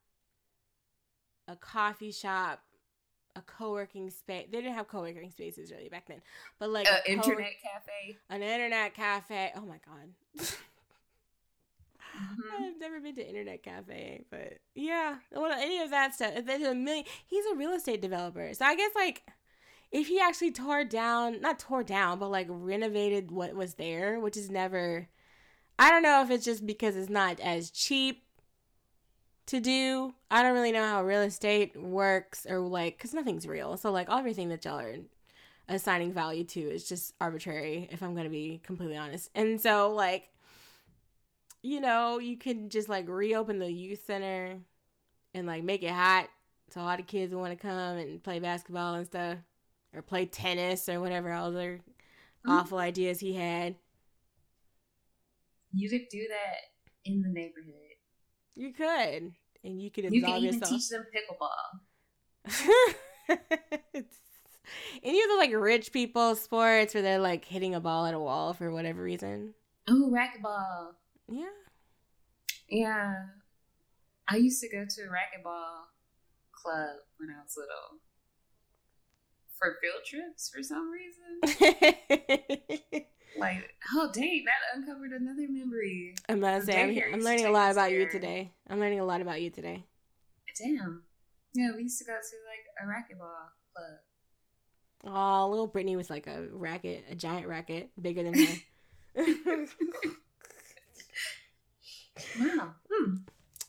a 1.48 1.56
coffee 1.56 2.12
shop, 2.12 2.62
a 3.36 3.42
co-working 3.42 4.10
space. 4.10 4.46
They 4.50 4.60
didn't 4.60 4.74
have 4.74 4.88
co-working 4.88 5.30
spaces 5.30 5.72
really 5.72 5.88
back 5.88 6.06
then, 6.06 6.22
but 6.58 6.70
like 6.70 6.86
uh, 6.86 6.96
a 7.04 7.06
co- 7.06 7.12
internet 7.12 7.54
cafe. 7.62 8.16
an 8.30 8.42
internet 8.42 8.94
cafe. 8.94 9.52
Oh 9.56 9.62
my 9.62 9.78
god. 9.84 10.48
Mhm. 12.22 12.38
I've 12.74 12.78
never 12.80 13.00
been 13.00 13.14
to 13.16 13.26
internet 13.28 13.62
cafe, 13.62 14.24
but 14.30 14.58
yeah, 14.74 15.18
well, 15.32 15.52
any 15.52 15.80
of 15.80 15.90
that 15.90 16.14
stuff. 16.14 16.34
There's 16.44 16.62
a 16.62 16.74
million. 16.74 17.04
He's 17.26 17.44
a 17.46 17.56
real 17.56 17.72
estate 17.72 18.00
developer, 18.00 18.52
so 18.54 18.64
I 18.64 18.76
guess 18.76 18.92
like 18.94 19.24
if 19.92 20.08
he 20.08 20.20
actually 20.20 20.52
tore 20.52 20.84
down, 20.84 21.40
not 21.40 21.58
tore 21.58 21.82
down, 21.84 22.18
but 22.18 22.30
like 22.30 22.46
renovated 22.50 23.30
what 23.30 23.54
was 23.54 23.74
there, 23.74 24.20
which 24.20 24.36
is 24.36 24.50
never. 24.50 25.08
I 25.78 25.90
don't 25.90 26.02
know 26.02 26.22
if 26.22 26.30
it's 26.30 26.44
just 26.44 26.66
because 26.66 26.96
it's 26.96 27.10
not 27.10 27.40
as 27.40 27.70
cheap 27.70 28.24
to 29.46 29.60
do. 29.60 30.14
I 30.30 30.42
don't 30.42 30.54
really 30.54 30.72
know 30.72 30.86
how 30.86 31.02
real 31.04 31.22
estate 31.22 31.76
works 31.80 32.46
or 32.48 32.60
like 32.60 32.96
because 32.96 33.14
nothing's 33.14 33.46
real. 33.46 33.76
So 33.76 33.90
like 33.90 34.08
everything 34.10 34.48
that 34.50 34.64
y'all 34.64 34.78
are 34.80 34.96
assigning 35.68 36.12
value 36.12 36.44
to 36.44 36.60
is 36.60 36.88
just 36.88 37.14
arbitrary. 37.20 37.88
If 37.92 38.02
I'm 38.02 38.14
gonna 38.16 38.30
be 38.30 38.60
completely 38.64 38.96
honest, 38.98 39.30
and 39.34 39.60
so 39.60 39.92
like 39.92 40.30
you 41.62 41.80
know, 41.80 42.18
you 42.18 42.36
can 42.36 42.68
just 42.68 42.88
like 42.88 43.08
reopen 43.08 43.58
the 43.58 43.70
youth 43.70 44.04
center 44.04 44.58
and 45.34 45.46
like 45.46 45.62
make 45.64 45.82
it 45.82 45.90
hot 45.92 46.28
so 46.70 46.80
all 46.80 46.96
the 46.96 47.02
kids 47.02 47.32
who 47.32 47.38
want 47.38 47.52
to 47.52 47.56
come 47.56 47.98
and 47.98 48.22
play 48.22 48.38
basketball 48.38 48.94
and 48.94 49.06
stuff 49.06 49.38
or 49.94 50.02
play 50.02 50.26
tennis 50.26 50.88
or 50.88 51.00
whatever 51.00 51.32
other 51.32 51.80
Mhm. 52.46 52.50
awful 52.58 52.78
ideas 52.78 53.20
he 53.20 53.34
had. 53.34 53.76
You 55.74 55.88
could 55.88 56.08
do 56.10 56.26
that 56.28 56.56
in 57.04 57.22
the 57.22 57.28
neighborhood. 57.28 57.72
You 58.56 58.72
could. 58.72 59.32
And 59.64 59.80
you 59.80 59.90
could 59.90 60.04
You 60.12 60.20
can 60.20 60.30
absolve 60.30 60.42
even 60.44 60.54
yourself. 60.54 60.70
teach 60.72 60.88
them 60.88 61.06
pickleball. 61.14 61.80
Any 65.02 65.22
of 65.22 65.28
the 65.30 65.36
like 65.36 65.52
rich 65.54 65.92
people 65.92 66.34
sports 66.36 66.94
where 66.94 67.02
they're 67.02 67.18
like 67.18 67.44
hitting 67.44 67.74
a 67.74 67.80
ball 67.80 68.06
at 68.06 68.14
a 68.14 68.18
wall 68.20 68.52
for 68.54 68.70
whatever 68.72 69.02
reason. 69.02 69.54
Ooh, 69.90 70.10
racquetball. 70.12 70.94
Yeah. 71.32 71.46
Yeah. 72.68 73.14
I 74.28 74.36
used 74.36 74.60
to 74.60 74.68
go 74.68 74.84
to 74.84 75.02
a 75.02 75.06
racquetball 75.06 75.86
club 76.52 76.96
when 77.16 77.30
I 77.30 77.42
was 77.42 77.56
little. 77.56 78.00
For 79.58 79.78
field 79.80 80.04
trips 80.04 80.50
for 80.54 80.62
some 80.62 80.90
reason. 80.90 81.40
Like, 83.38 83.74
oh 83.94 84.10
dang, 84.12 84.44
that 84.44 84.76
uncovered 84.76 85.12
another 85.12 85.46
memory. 85.48 86.14
I'm 86.28 86.40
gonna 86.40 86.62
say 86.62 86.82
I'm, 86.82 87.14
I'm 87.14 87.20
learning 87.20 87.46
a 87.46 87.50
lot 87.50 87.72
about 87.72 87.90
you 87.90 88.06
today. 88.06 88.52
I'm 88.68 88.78
learning 88.78 89.00
a 89.00 89.06
lot 89.06 89.22
about 89.22 89.40
you 89.40 89.48
today. 89.48 89.86
Damn. 90.58 91.04
Yeah, 91.54 91.70
we 91.74 91.84
used 91.84 91.98
to 91.98 92.04
go 92.04 92.12
to 92.12 92.16
like 92.18 92.66
a 92.78 92.86
racquetball 92.86 93.48
club. 93.74 93.98
Oh, 95.14 95.48
little 95.48 95.66
Brittany 95.66 95.96
was 95.96 96.10
like 96.10 96.26
a 96.26 96.46
racket, 96.52 97.04
a 97.10 97.14
giant 97.14 97.48
racket, 97.48 97.90
bigger 98.00 98.22
than 98.22 98.34
her. 98.34 98.54
Wow. 102.38 102.74
Hmm. 102.90 103.14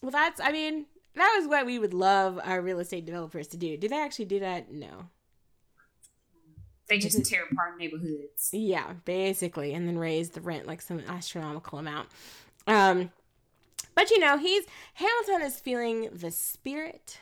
well, 0.02 0.12
that's. 0.12 0.40
I 0.42 0.52
mean, 0.52 0.86
that 1.16 1.36
was 1.40 1.48
what 1.48 1.66
we 1.66 1.80
would 1.80 1.94
love 1.94 2.40
our 2.44 2.62
real 2.62 2.80
estate 2.80 3.06
developers 3.06 3.48
to 3.50 3.58
do. 3.58 3.78
Do 3.78 3.88
they 3.88 4.00
actually 4.00 4.26
do 4.26 4.40
that? 4.40 4.72
No. 4.72 5.10
They 6.90 7.00
just 7.00 7.26
tear 7.26 7.44
apart 7.50 7.78
neighborhoods. 7.78 8.50
Yeah, 8.52 8.94
basically, 9.06 9.74
and 9.74 9.88
then 9.88 9.98
raise 9.98 10.32
the 10.32 10.42
rent 10.42 10.68
like 10.68 10.82
some 10.82 11.00
astronomical 11.08 11.80
amount. 11.80 12.10
Um, 12.68 13.12
but 13.96 14.10
you 14.12 14.20
know, 14.20 14.38
he's 14.38 14.66
Hamilton 14.96 15.48
is 15.48 15.60
feeling 15.60 16.10
the 16.12 16.32
spirit. 16.32 17.20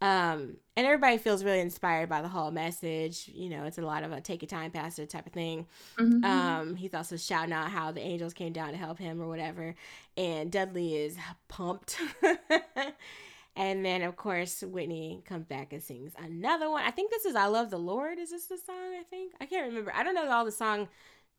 Um, 0.00 0.56
and 0.76 0.86
everybody 0.86 1.18
feels 1.18 1.44
really 1.44 1.60
inspired 1.60 2.08
by 2.08 2.22
the 2.22 2.28
whole 2.28 2.50
message. 2.50 3.28
You 3.32 3.50
know, 3.50 3.64
it's 3.64 3.76
a 3.76 3.82
lot 3.82 4.02
of 4.02 4.12
a 4.12 4.20
take 4.20 4.40
your 4.40 4.48
time, 4.48 4.70
pastor 4.70 5.04
type 5.04 5.26
of 5.26 5.32
thing. 5.32 5.66
Mhm. 5.98 6.24
Um, 6.24 6.76
he's 6.76 6.94
also 6.94 7.16
shouting 7.16 7.52
out 7.52 7.70
how 7.70 7.92
the 7.92 8.00
angels 8.00 8.32
came 8.32 8.52
down 8.52 8.70
to 8.70 8.76
help 8.78 8.98
him 8.98 9.20
or 9.20 9.28
whatever. 9.28 9.74
And 10.16 10.50
Dudley 10.50 10.96
is 10.96 11.18
pumped. 11.48 11.98
and 13.56 13.84
then, 13.84 14.02
of 14.02 14.16
course, 14.16 14.62
Whitney 14.62 15.22
comes 15.26 15.44
back 15.46 15.72
and 15.72 15.82
sings 15.82 16.12
another 16.18 16.70
one. 16.70 16.82
I 16.84 16.90
think 16.90 17.10
this 17.10 17.26
is 17.26 17.36
I 17.36 17.46
Love 17.46 17.68
the 17.70 17.78
Lord. 17.78 18.18
Is 18.18 18.30
this 18.30 18.46
the 18.46 18.56
song? 18.56 18.94
I 18.98 19.02
think. 19.10 19.34
I 19.40 19.46
can't 19.46 19.68
remember. 19.68 19.92
I 19.94 20.02
don't 20.02 20.14
know 20.14 20.30
all 20.30 20.44
the 20.46 20.52
song 20.52 20.88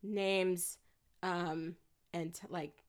names 0.03 0.77
um, 1.23 1.75
and 2.13 2.39
like 2.49 2.80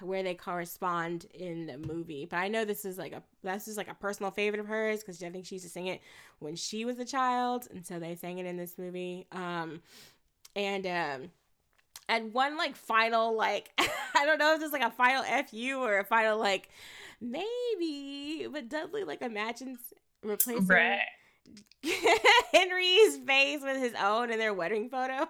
where 0.00 0.22
they 0.22 0.34
correspond 0.34 1.26
in 1.34 1.66
the 1.66 1.78
movie. 1.78 2.26
But 2.28 2.38
I 2.38 2.48
know 2.48 2.64
this 2.64 2.84
is 2.84 2.98
like 2.98 3.12
a 3.12 3.22
this 3.42 3.68
is 3.68 3.76
like 3.76 3.90
a 3.90 3.94
personal 3.94 4.30
favorite 4.30 4.60
of 4.60 4.66
hers 4.66 5.00
because 5.00 5.22
I 5.22 5.30
think 5.30 5.46
she 5.46 5.56
used 5.56 5.64
to 5.64 5.70
sing 5.70 5.86
it 5.86 6.00
when 6.38 6.56
she 6.56 6.84
was 6.84 6.98
a 6.98 7.04
child, 7.04 7.68
and 7.70 7.86
so 7.86 7.98
they 7.98 8.14
sang 8.16 8.38
it 8.38 8.46
in 8.46 8.56
this 8.56 8.78
movie. 8.78 9.26
Um, 9.32 9.82
and 10.56 10.86
um, 10.86 11.30
and 12.08 12.32
one 12.32 12.56
like 12.56 12.76
final 12.76 13.36
like 13.36 13.70
I 13.78 14.26
don't 14.26 14.38
know 14.38 14.54
if 14.54 14.62
it's 14.62 14.72
like 14.72 14.82
a 14.82 14.90
final 14.90 15.24
fu 15.44 15.78
or 15.78 15.98
a 15.98 16.04
final 16.04 16.38
like 16.38 16.68
maybe, 17.20 18.46
but 18.50 18.68
Dudley 18.68 19.04
like 19.04 19.22
imagines 19.22 19.78
replacing 20.22 20.66
Right. 20.66 21.00
Henry's 22.52 23.16
face 23.26 23.60
with 23.62 23.78
his 23.78 23.94
own 23.94 24.30
in 24.30 24.38
their 24.38 24.54
wedding 24.54 24.88
photo. 24.90 25.28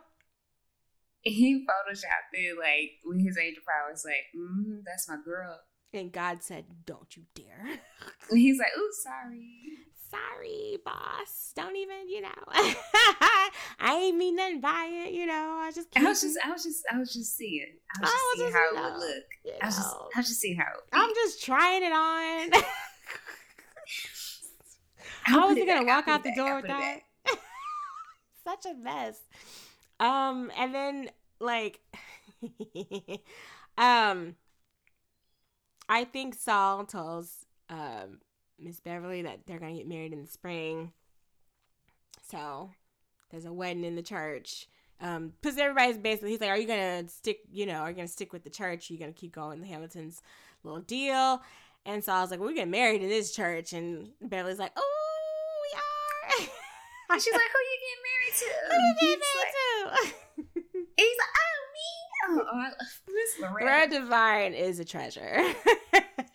He 1.23 1.67
photoshopped 1.67 2.33
it 2.33 2.57
like 2.59 2.93
with 3.05 3.23
his 3.25 3.37
angel 3.39 3.63
powers, 3.69 4.05
like, 4.05 4.25
mm, 4.37 4.81
that's 4.85 5.09
my 5.09 5.17
girl. 5.25 5.59
And 5.93 6.13
God 6.13 6.43
said, 6.43 6.65
"Don't 6.87 7.17
you 7.17 7.25
dare." 7.35 7.67
And 8.31 8.39
he's 8.39 8.59
like, 8.59 8.69
ooh, 8.79 8.93
sorry. 9.03 9.49
sorry, 10.11 10.79
boss. 10.85 11.53
Don't 11.57 11.75
even, 11.77 12.09
you 12.09 12.21
know. 12.23 12.29
I 12.47 13.51
ain't 14.03 14.17
mean 14.17 14.37
nothing 14.37 14.61
by 14.61 14.89
it, 14.91 15.13
you 15.13 15.27
know. 15.27 15.59
I 15.63 15.73
just 15.75 15.89
I 15.97 16.03
was 16.05 16.21
just, 16.21 16.39
I 16.45 16.51
was 16.53 16.63
just, 16.63 16.85
I 16.93 16.99
was 16.99 17.13
just 17.13 17.37
seeing. 17.37 17.67
I 17.97 18.01
was 18.01 18.11
just 18.11 18.15
I 18.15 18.17
was 18.17 18.39
seeing 18.39 18.51
just, 18.51 18.57
how 18.57 18.69
it 18.69 18.93
would 18.93 19.01
look. 19.01 19.25
you 19.45 19.53
I 19.61 19.67
was 19.67 19.77
just. 19.77 19.95
I 19.95 20.19
was 20.19 20.29
just 20.29 20.41
seeing 20.41 20.57
how. 20.57 20.65
It 20.65 20.85
I'm 20.93 21.15
just 21.15 21.43
trying 21.45 21.83
it 21.83 21.93
on. 21.93 22.51
How 25.23 25.49
was 25.49 25.57
he 25.57 25.67
gonna 25.67 25.87
walk 25.87 26.09
out 26.09 26.23
the 26.23 26.31
back, 26.31 26.37
door 26.37 26.57
with 26.57 26.67
that? 26.69 27.01
Such 28.45 28.67
a 28.67 28.75
mess. 28.75 29.21
Um, 30.01 30.51
and 30.57 30.75
then 30.75 31.11
like, 31.39 31.81
um, 33.79 34.35
I 35.89 36.05
think 36.05 36.35
Saul 36.35 36.85
tells 36.85 37.47
um 37.69 38.19
Miss 38.59 38.81
Beverly 38.81 39.23
that 39.23 39.47
they're 39.47 39.59
gonna 39.59 39.75
get 39.75 39.87
married 39.87 40.13
in 40.13 40.23
the 40.23 40.31
spring. 40.31 40.93
So 42.29 42.71
there's 43.31 43.45
a 43.45 43.53
wedding 43.53 43.85
in 43.85 43.95
the 43.95 44.03
church. 44.03 44.67
Um, 45.03 45.33
because 45.41 45.57
everybody's 45.57 45.97
basically 45.97 46.31
he's 46.31 46.41
like, 46.41 46.51
Are 46.51 46.59
you 46.59 46.67
gonna 46.67 47.09
stick, 47.09 47.41
you 47.51 47.67
know, 47.67 47.81
are 47.81 47.91
you 47.91 47.97
gonna 47.97 48.09
stick 48.09 48.33
with 48.33 48.45
the 48.45 48.51
church? 48.51 48.91
Are 48.91 48.95
you 48.95 48.99
gonna 48.99 49.13
keep 49.13 49.33
going 49.33 49.61
the 49.61 49.67
Hamilton's 49.67 50.23
little 50.63 50.81
deal? 50.81 51.43
And 51.87 52.05
Saul's 52.05 52.31
like, 52.31 52.41
Well, 52.41 52.49
we 52.49 52.55
get 52.55 52.69
married 52.69 53.03
in 53.03 53.09
this 53.09 53.35
church 53.35 53.73
and 53.73 54.11
Beverly's 54.21 54.59
like, 54.59 54.73
Oh, 54.77 55.63
we 55.63 56.45
are 56.45 56.49
And 57.11 57.21
she's 57.21 57.33
like, 57.33 57.43
who 57.53 57.59
you 57.59 57.79
getting 57.81 58.05
married 58.07 58.35
to? 58.39 58.45
Who 58.71 58.77
you 58.87 58.95
getting 59.01 59.19
married 59.19 59.23
to? 59.23 59.40
he's 60.55 61.17
like, 61.19 61.35
oh, 61.39 61.61
me. 61.75 62.41
Oh, 62.41 62.43
oh 62.53 62.71
Miss 63.09 63.41
Loretta. 63.41 63.99
Devine 63.99 64.55
is 64.55 64.79
a 64.79 64.85
treasure. 64.85 65.55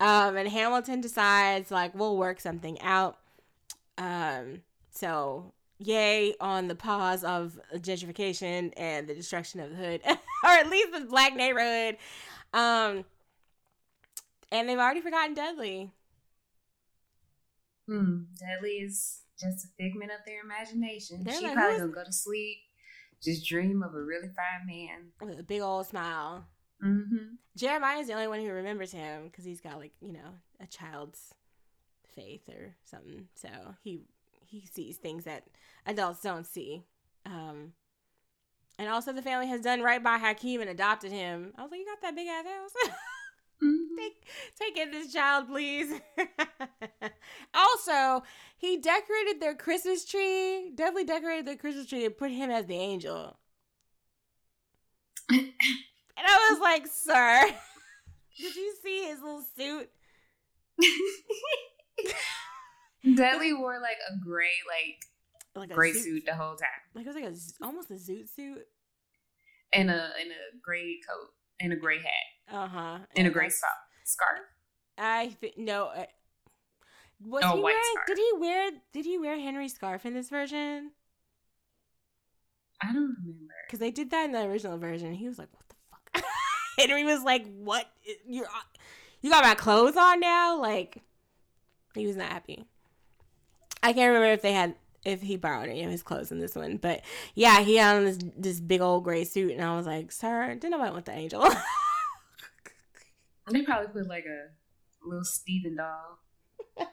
um, 0.00 0.36
and 0.36 0.48
Hamilton 0.48 1.00
decides 1.00 1.70
like 1.70 1.94
we'll 1.94 2.16
work 2.16 2.40
something 2.40 2.80
out. 2.80 3.18
Um, 3.98 4.62
so 4.90 5.52
yay 5.78 6.34
on 6.40 6.68
the 6.68 6.74
pause 6.74 7.24
of 7.24 7.58
gentrification 7.74 8.72
and 8.76 9.08
the 9.08 9.14
destruction 9.14 9.60
of 9.60 9.70
the 9.70 9.76
hood, 9.76 10.00
or 10.06 10.50
at 10.50 10.68
least 10.68 10.92
the 10.92 11.00
black 11.00 11.34
neighborhood. 11.34 11.96
Um, 12.52 13.04
and 14.50 14.68
they've 14.68 14.78
already 14.78 15.00
forgotten 15.00 15.34
Dudley. 15.34 15.90
Hmm. 17.88 18.22
Dudley 18.38 18.76
is 18.76 19.20
just 19.38 19.64
a 19.64 19.68
figment 19.82 20.10
of 20.12 20.18
their 20.26 20.40
imagination. 20.42 21.24
They're 21.24 21.34
she 21.34 21.46
like, 21.46 21.54
probably 21.54 21.78
gonna 21.78 21.92
go 21.92 22.04
to 22.04 22.12
sleep, 22.12 22.58
just 23.22 23.46
dream 23.46 23.82
of 23.82 23.94
a 23.94 24.02
really 24.02 24.28
fine 24.28 24.66
man. 24.66 25.12
With 25.20 25.38
a 25.38 25.44
big 25.44 25.60
old 25.60 25.86
smile. 25.86 26.46
Mm-hmm. 26.84 27.34
Jeremiah's 27.56 28.08
the 28.08 28.14
only 28.14 28.26
one 28.26 28.40
who 28.40 28.50
remembers 28.50 28.90
him 28.92 29.26
because 29.26 29.44
he's 29.44 29.60
got 29.60 29.78
like 29.78 29.92
you 30.00 30.12
know 30.12 30.34
a 30.60 30.66
child's 30.66 31.34
faith 32.14 32.48
or 32.48 32.74
something. 32.84 33.28
So 33.34 33.48
he 33.82 34.02
he 34.46 34.66
sees 34.66 34.96
things 34.96 35.24
that 35.24 35.44
adults 35.86 36.22
don't 36.22 36.46
see. 36.46 36.84
Um, 37.24 37.72
and 38.78 38.88
also 38.88 39.12
the 39.12 39.22
family 39.22 39.46
has 39.46 39.60
done 39.60 39.80
right 39.80 40.02
by 40.02 40.18
Hakeem 40.18 40.60
and 40.60 40.70
adopted 40.70 41.12
him. 41.12 41.52
I 41.56 41.62
was 41.62 41.70
like, 41.70 41.80
you 41.80 41.86
got 41.86 42.02
that 42.02 42.16
big 42.16 42.26
ass 42.26 42.44
house. 42.46 42.90
Mm-hmm. 43.62 43.96
take 43.98 44.24
take 44.58 44.76
in 44.78 44.90
this 44.90 45.12
child, 45.12 45.46
please. 45.48 45.92
also, 47.54 48.24
he 48.56 48.78
decorated 48.78 49.40
their 49.40 49.54
Christmas 49.54 50.04
tree. 50.04 50.70
Definitely 50.74 51.04
decorated 51.04 51.46
their 51.46 51.56
Christmas 51.56 51.86
tree 51.86 52.04
and 52.04 52.16
put 52.16 52.30
him 52.30 52.50
as 52.50 52.66
the 52.66 52.74
angel. 52.76 53.38
And 56.14 56.26
I 56.30 56.50
was 56.52 56.60
like, 56.60 56.86
sir, 56.86 57.50
did 58.38 58.54
you 58.54 58.74
see 58.82 59.04
his 59.06 59.20
little 59.20 59.42
suit? 59.56 59.88
Dudley 63.16 63.52
wore 63.52 63.80
like 63.80 63.96
a 64.10 64.24
gray, 64.24 64.50
like 64.68 65.02
Like 65.56 65.70
a 65.70 65.74
gray 65.74 65.92
zoot- 65.92 66.02
suit 66.02 66.22
the 66.26 66.34
whole 66.34 66.54
time, 66.54 66.68
Like 66.94 67.04
it 67.06 67.08
was 67.08 67.16
like 67.16 67.24
a 67.24 67.64
almost 67.66 67.90
a 67.90 67.94
zoot 67.94 68.28
suit. 68.32 68.62
and 69.72 69.90
a 69.90 69.94
and 70.20 70.30
a 70.30 70.58
gray 70.62 70.98
coat, 71.08 71.30
and 71.60 71.72
a 71.72 71.76
gray 71.76 71.98
hat, 71.98 72.26
Uh 72.50 72.66
huh. 72.68 72.98
In 73.14 73.26
a 73.26 73.30
gray 73.30 73.48
scarf. 73.48 73.72
Scarf. 74.04 74.40
I 74.98 75.28
think 75.40 75.56
no. 75.58 75.86
Uh, 75.86 76.04
was 77.24 77.42
Oh, 77.46 77.56
he 77.56 77.62
wearing? 77.62 77.80
scarf. 77.92 78.06
Did 78.06 78.18
he 78.18 78.30
wear? 78.38 78.70
Did 78.92 79.04
he 79.04 79.18
wear 79.18 79.38
Henry's 79.38 79.74
scarf 79.74 80.04
in 80.06 80.14
this 80.14 80.28
version? 80.28 80.90
I 82.82 82.86
don't 82.92 83.16
remember. 83.20 83.54
Because 83.66 83.78
they 83.78 83.90
did 83.90 84.10
that 84.10 84.24
in 84.24 84.32
the 84.32 84.42
original 84.42 84.76
version. 84.78 85.14
He 85.14 85.28
was 85.28 85.38
like, 85.38 85.48
"What 85.52 85.64
the 85.68 85.76
fuck?" 86.20 86.24
Henry 86.78 87.04
was 87.04 87.22
like, 87.22 87.46
"What? 87.58 87.86
You're 88.26 88.48
you 89.20 89.30
got 89.30 89.44
my 89.44 89.54
clothes 89.54 89.96
on 89.96 90.20
now?" 90.20 90.58
Like 90.60 90.98
he 91.94 92.06
was 92.06 92.16
not 92.16 92.28
happy. 92.30 92.64
I 93.84 93.92
can't 93.92 94.08
remember 94.12 94.32
if 94.32 94.42
they 94.42 94.52
had 94.52 94.74
if 95.04 95.20
he 95.22 95.36
borrowed 95.36 95.68
any 95.68 95.82
of 95.84 95.90
his 95.90 96.02
clothes 96.02 96.30
in 96.32 96.38
this 96.38 96.54
one, 96.54 96.76
but 96.76 97.02
yeah, 97.34 97.60
he 97.60 97.76
had 97.76 97.96
on 97.96 98.04
this 98.04 98.18
this 98.36 98.60
big 98.60 98.80
old 98.80 99.04
gray 99.04 99.24
suit, 99.24 99.52
and 99.52 99.62
I 99.62 99.76
was 99.76 99.86
like, 99.86 100.10
"Sir, 100.10 100.48
didn't 100.54 100.70
nobody 100.72 100.90
want 100.92 101.04
the 101.06 101.12
angel." 101.12 101.48
They 103.50 103.62
probably 103.62 103.88
put 103.88 104.08
like 104.08 104.24
a 104.24 104.48
little 105.06 105.24
Steven 105.24 105.76
doll. 105.76 106.18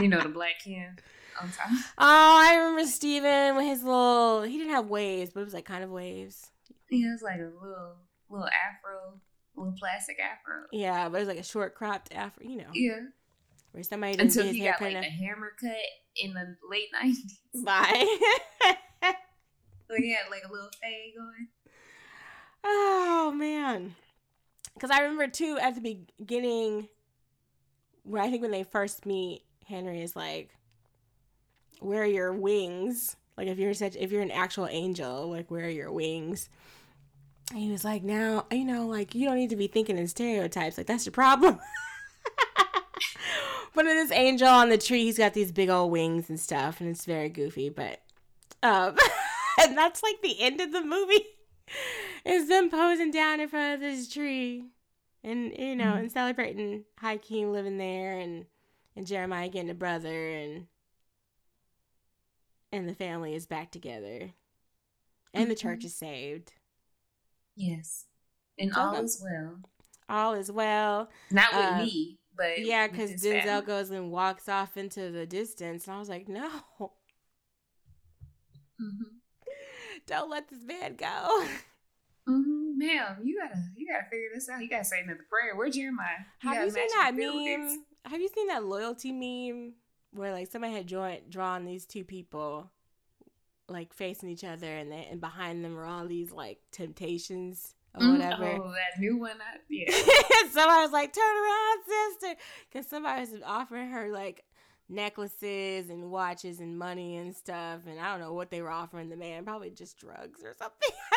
You 0.00 0.08
know 0.08 0.20
the 0.20 0.28
black 0.28 0.54
Ken 0.64 0.96
on 1.40 1.52
top. 1.52 1.68
Oh, 1.98 2.42
I 2.42 2.56
remember 2.56 2.84
Steven 2.90 3.54
with 3.54 3.64
his 3.64 3.84
little. 3.84 4.42
He 4.42 4.58
didn't 4.58 4.72
have 4.72 4.88
waves, 4.88 5.30
but 5.32 5.42
it 5.42 5.44
was 5.44 5.54
like 5.54 5.64
kind 5.66 5.84
of 5.84 5.90
waves. 5.90 6.50
He 6.90 7.04
has 7.04 7.22
like 7.22 7.38
a 7.38 7.44
little 7.44 7.94
little 8.28 8.48
afro, 8.48 9.20
little 9.54 9.72
plastic 9.78 10.16
afro. 10.18 10.64
Yeah, 10.72 11.08
but 11.08 11.18
it 11.18 11.20
was 11.20 11.28
like 11.28 11.38
a 11.38 11.44
short 11.44 11.76
cropped 11.76 12.12
afro, 12.12 12.44
you 12.44 12.56
know, 12.56 12.70
Yeah. 12.74 13.02
where 13.70 13.84
somebody 13.84 14.18
Until 14.18 14.46
his 14.46 14.56
he 14.56 14.64
got 14.64 14.80
like 14.80 14.94
a 14.96 15.02
hammer 15.04 15.52
cut 15.60 15.76
in 16.16 16.34
the 16.34 16.56
late 16.68 16.88
nineties. 16.92 17.38
Bye. 17.64 18.18
So 19.86 19.94
he 19.96 20.12
had 20.12 20.28
like 20.30 20.42
a 20.48 20.50
little 20.50 20.70
fade 20.82 21.12
going. 21.16 21.48
oh 22.64 23.32
man, 23.36 23.94
because 24.72 24.90
I 24.90 25.00
remember 25.00 25.28
too 25.28 25.58
at 25.60 25.74
the 25.74 25.98
beginning, 26.18 26.88
where 28.04 28.22
I 28.22 28.30
think 28.30 28.42
when 28.42 28.50
they 28.50 28.64
first 28.64 29.06
meet, 29.06 29.42
Henry 29.66 30.02
is 30.02 30.16
like, 30.16 30.50
"Where 31.80 32.02
are 32.02 32.06
your 32.06 32.32
wings?" 32.32 33.16
Like 33.36 33.48
if 33.48 33.58
you're 33.58 33.74
such, 33.74 33.96
if 33.96 34.12
you're 34.12 34.22
an 34.22 34.30
actual 34.30 34.66
angel, 34.66 35.30
like 35.30 35.50
where 35.50 35.64
are 35.64 35.70
your 35.70 35.92
wings? 35.92 36.48
And 37.50 37.60
he 37.60 37.70
was 37.70 37.84
like, 37.84 38.02
"Now 38.02 38.46
you 38.50 38.64
know, 38.64 38.86
like 38.86 39.14
you 39.14 39.26
don't 39.26 39.36
need 39.36 39.50
to 39.50 39.56
be 39.56 39.66
thinking 39.66 39.98
in 39.98 40.08
stereotypes. 40.08 40.78
Like 40.78 40.86
that's 40.86 41.06
your 41.06 41.12
problem." 41.12 41.58
but 43.74 43.84
this 43.84 44.12
angel 44.12 44.48
on 44.48 44.68
the 44.68 44.78
tree, 44.78 45.04
he's 45.04 45.18
got 45.18 45.34
these 45.34 45.52
big 45.52 45.68
old 45.68 45.90
wings 45.90 46.28
and 46.28 46.38
stuff, 46.38 46.80
and 46.80 46.88
it's 46.88 47.04
very 47.04 47.28
goofy. 47.28 47.68
But 47.68 48.00
um, 48.62 48.96
and 49.60 49.76
that's 49.76 50.02
like 50.02 50.22
the 50.22 50.40
end 50.40 50.60
of 50.60 50.72
the 50.72 50.82
movie. 50.82 51.26
Is 52.24 52.48
them 52.48 52.70
posing 52.70 53.10
down 53.10 53.40
in 53.40 53.48
front 53.48 53.74
of 53.74 53.80
this 53.80 54.08
tree, 54.08 54.64
and 55.22 55.52
you 55.58 55.76
know, 55.76 55.92
Mhm. 55.92 55.98
and 56.00 56.12
celebrating 56.12 56.84
Hakeem 56.98 57.52
living 57.52 57.76
there, 57.78 58.18
and 58.18 58.46
and 58.96 59.06
Jeremiah 59.06 59.48
getting 59.48 59.70
a 59.70 59.74
brother, 59.74 60.30
and 60.30 60.66
and 62.72 62.88
the 62.88 62.94
family 62.94 63.34
is 63.34 63.46
back 63.46 63.70
together, 63.70 64.32
and 65.32 65.50
the 65.50 65.54
church 65.54 65.80
Mhm. 65.80 65.84
is 65.84 65.94
saved. 65.94 66.54
Yes. 67.56 68.06
And 68.58 68.72
So 68.72 68.80
all 68.80 68.94
is 69.04 69.20
well. 69.22 69.60
All 70.08 70.34
is 70.34 70.50
well. 70.50 71.10
Not 71.30 71.52
with 71.54 71.66
Uh, 71.66 71.78
me, 71.84 72.18
but 72.36 72.58
Yeah, 72.58 72.88
because 72.88 73.10
Denzel 73.22 73.44
family. 73.44 73.66
goes 73.66 73.90
and 73.90 74.10
walks 74.10 74.48
off 74.48 74.76
into 74.76 75.10
the 75.10 75.26
distance, 75.26 75.86
and 75.86 75.96
I 75.96 75.98
was 75.98 76.08
like, 76.08 76.26
no, 76.28 76.62
Mhm. 78.80 79.20
don't 80.06 80.30
let 80.30 80.48
this 80.48 80.62
man 80.64 80.96
go. 80.96 81.46
Mhm. 82.28 82.76
Ma'am, 82.76 83.18
you 83.22 83.38
gotta 83.40 83.60
you 83.76 83.86
gotta 83.86 84.04
figure 84.10 84.28
this 84.34 84.48
out. 84.48 84.60
You 84.62 84.68
gotta 84.68 84.84
say 84.84 85.00
another 85.02 85.26
prayer. 85.28 85.54
Where's 85.54 85.76
Jeremiah? 85.76 86.24
Have 86.38 86.64
you 86.64 86.70
seen 86.70 86.88
that 86.96 87.14
meme? 87.14 87.84
Have 88.06 88.20
you 88.20 88.28
seen 88.34 88.48
that 88.48 88.64
loyalty 88.64 89.12
meme 89.12 89.74
where 90.12 90.32
like 90.32 90.48
somebody 90.50 90.72
had 90.72 90.86
drawn 90.86 91.18
drawn 91.28 91.64
these 91.64 91.86
two 91.86 92.04
people 92.04 92.70
like 93.68 93.92
facing 93.94 94.28
each 94.28 94.44
other, 94.44 94.66
and 94.66 94.90
they, 94.92 95.08
and 95.10 95.20
behind 95.20 95.64
them 95.64 95.74
were 95.74 95.84
all 95.84 96.06
these 96.06 96.32
like 96.32 96.58
temptations 96.70 97.74
or 97.94 98.02
Mm, 98.02 98.12
whatever. 98.12 98.44
Oh, 98.44 98.72
that 98.72 99.00
new 99.00 99.18
one. 99.18 99.36
I, 99.40 99.58
yeah. 99.70 99.90
somebody 100.50 100.82
was 100.82 100.92
like, 100.92 101.12
"Turn 101.12 101.24
around, 101.24 101.78
sister," 101.86 102.36
because 102.70 102.86
somebody 102.88 103.20
was 103.20 103.40
offering 103.44 103.90
her 103.90 104.10
like 104.10 104.44
necklaces 104.88 105.88
and 105.90 106.10
watches 106.10 106.60
and 106.60 106.78
money 106.78 107.16
and 107.16 107.34
stuff, 107.34 107.80
and 107.86 107.98
I 108.00 108.10
don't 108.10 108.20
know 108.20 108.34
what 108.34 108.50
they 108.50 108.60
were 108.62 108.70
offering 108.70 109.08
the 109.08 109.16
man. 109.16 109.44
Probably 109.44 109.70
just 109.70 109.98
drugs 109.98 110.42
or 110.42 110.52
something. 110.58 110.90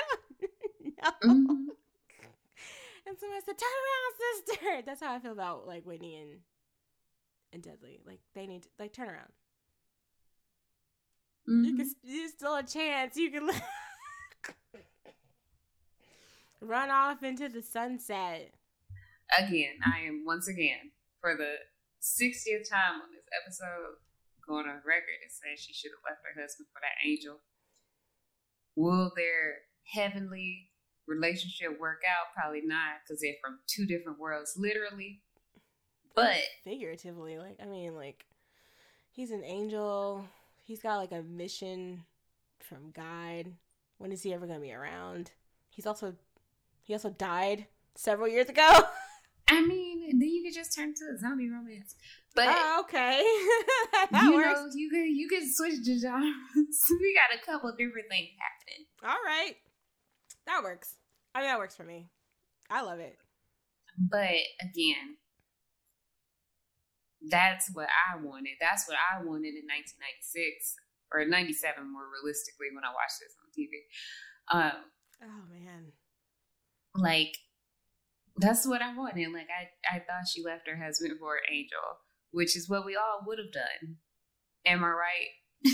I 1.02 1.14
don't 1.22 1.44
know. 1.48 1.54
Mhm. 1.54 1.68
And 3.06 3.18
somebody 3.20 3.42
said, 3.46 3.58
"Turn 3.58 3.70
around, 3.86 4.14
sister." 4.20 4.82
That's 4.86 5.02
how 5.02 5.14
I 5.16 5.20
feel 5.20 5.32
about 5.32 5.66
like 5.68 5.84
Whitney 5.86 6.16
and 6.18 6.42
and 7.54 7.64
Dudley. 7.64 8.00
Like 8.06 8.20
they 8.34 8.46
need 8.48 8.64
to 8.64 8.70
like 8.80 8.94
turn 8.94 9.10
around. 9.10 9.32
You 11.48 11.74
Mhm. 11.74 11.78
can 11.78 11.96
there's 12.04 12.32
still 12.32 12.56
a 12.56 12.64
chance 12.64 13.16
you 13.16 13.32
can 13.32 13.50
run 16.62 16.90
off 16.90 17.24
into 17.24 17.48
the 17.50 17.62
sunset. 17.62 18.54
Again, 19.38 19.76
I 19.86 20.02
am 20.02 20.24
once 20.26 20.48
again 20.48 20.92
for 21.22 21.36
the 21.36 21.56
60th 22.02 22.70
time 22.70 23.02
on 23.02 23.12
this 23.12 23.26
episode 23.44 23.98
going 24.48 24.66
on 24.66 24.76
record 24.86 25.20
and 25.24 25.32
saying 25.32 25.58
she 25.58 25.74
should 25.74 25.92
have 25.92 26.04
left 26.10 26.24
her 26.24 26.42
husband 26.42 26.68
for 26.72 26.80
that 26.82 27.06
angel. 27.06 27.42
Will 28.76 29.12
their 29.16 29.60
heavenly 29.84 30.70
relationship 31.08 31.80
work 31.80 32.02
out? 32.08 32.34
Probably 32.36 32.62
not 32.64 33.02
because 33.04 33.22
they're 33.22 33.34
from 33.42 33.60
two 33.68 33.86
different 33.86 34.20
worlds, 34.20 34.54
literally. 34.58 35.22
But 36.16 36.38
figuratively, 36.64 37.38
like 37.38 37.58
I 37.62 37.66
mean, 37.66 37.96
like 37.96 38.26
he's 39.12 39.32
an 39.32 39.44
angel. 39.44 40.26
He's 40.64 40.82
got 40.82 40.98
like 40.98 41.12
a 41.12 41.22
mission 41.22 42.04
from 42.60 42.92
God. 42.92 43.54
When 43.98 44.12
is 44.12 44.24
he 44.24 44.34
ever 44.34 44.48
gonna 44.48 44.60
be 44.60 44.74
around? 44.74 45.32
He's 45.70 45.86
also 45.86 46.16
he 46.84 46.94
also 46.94 47.10
died 47.10 47.68
several 47.96 48.28
years 48.28 48.50
ago. 48.50 48.68
I 49.50 49.66
mean, 49.66 50.20
then 50.20 50.28
you 50.28 50.44
could 50.44 50.54
just 50.54 50.76
turn 50.76 50.94
to 50.94 51.04
a 51.16 51.18
zombie 51.18 51.50
romance. 51.50 51.96
But 52.36 52.48
oh, 52.50 52.82
okay, 52.82 53.24
that 54.12 54.24
you 54.24 54.34
works. 54.34 54.60
know, 54.60 54.68
you 54.76 54.90
could 54.90 55.06
you 55.06 55.28
could 55.30 55.44
switch 55.46 55.86
the 55.86 56.00
genres. 56.00 56.36
we 57.02 57.16
got 57.16 57.38
a 57.38 57.46
couple 57.46 57.72
different 57.72 58.08
things 58.10 58.30
happening. 58.38 58.86
All 59.04 59.18
right, 59.26 59.56
that 60.48 60.64
works. 60.64 60.96
I 61.36 61.42
mean, 61.42 61.50
that 61.50 61.60
works 61.60 61.76
for 61.76 61.84
me. 61.84 62.10
I 62.70 62.82
love 62.82 63.00
it. 63.00 63.18
But 63.98 64.42
again, 64.62 65.18
that's 67.30 67.70
what 67.74 67.88
I 67.88 68.18
wanted. 68.18 68.58
That's 68.60 68.88
what 68.88 68.98
I 68.98 69.24
wanted 69.24 69.54
in 69.54 69.68
1996 69.70 70.76
or 71.14 71.26
97, 71.26 71.92
more 71.92 72.04
realistically, 72.12 72.68
when 72.74 72.84
I 72.84 72.92
watched 72.92 73.20
this 73.22 73.36
on 73.40 73.48
TV. 73.56 73.88
Um, 74.52 74.84
Oh 75.24 75.44
man, 75.52 75.94
like 76.94 77.38
that's 78.38 78.68
what 78.68 78.82
I 78.82 78.96
wanted. 78.96 79.34
Like 79.34 79.48
I, 79.50 79.96
I 79.96 80.00
thought 80.00 80.28
she 80.32 80.44
left 80.44 80.68
her 80.68 80.78
husband 80.78 81.14
for 81.20 81.36
an 81.36 81.54
angel, 81.54 81.80
which 82.32 82.56
is 82.56 82.70
what 82.70 82.86
we 82.86 82.96
all 82.96 83.26
would 83.26 83.40
have 83.40 83.52
done. 83.52 83.98
Am 84.66 84.84
I 84.84 84.90
right? 84.90 85.32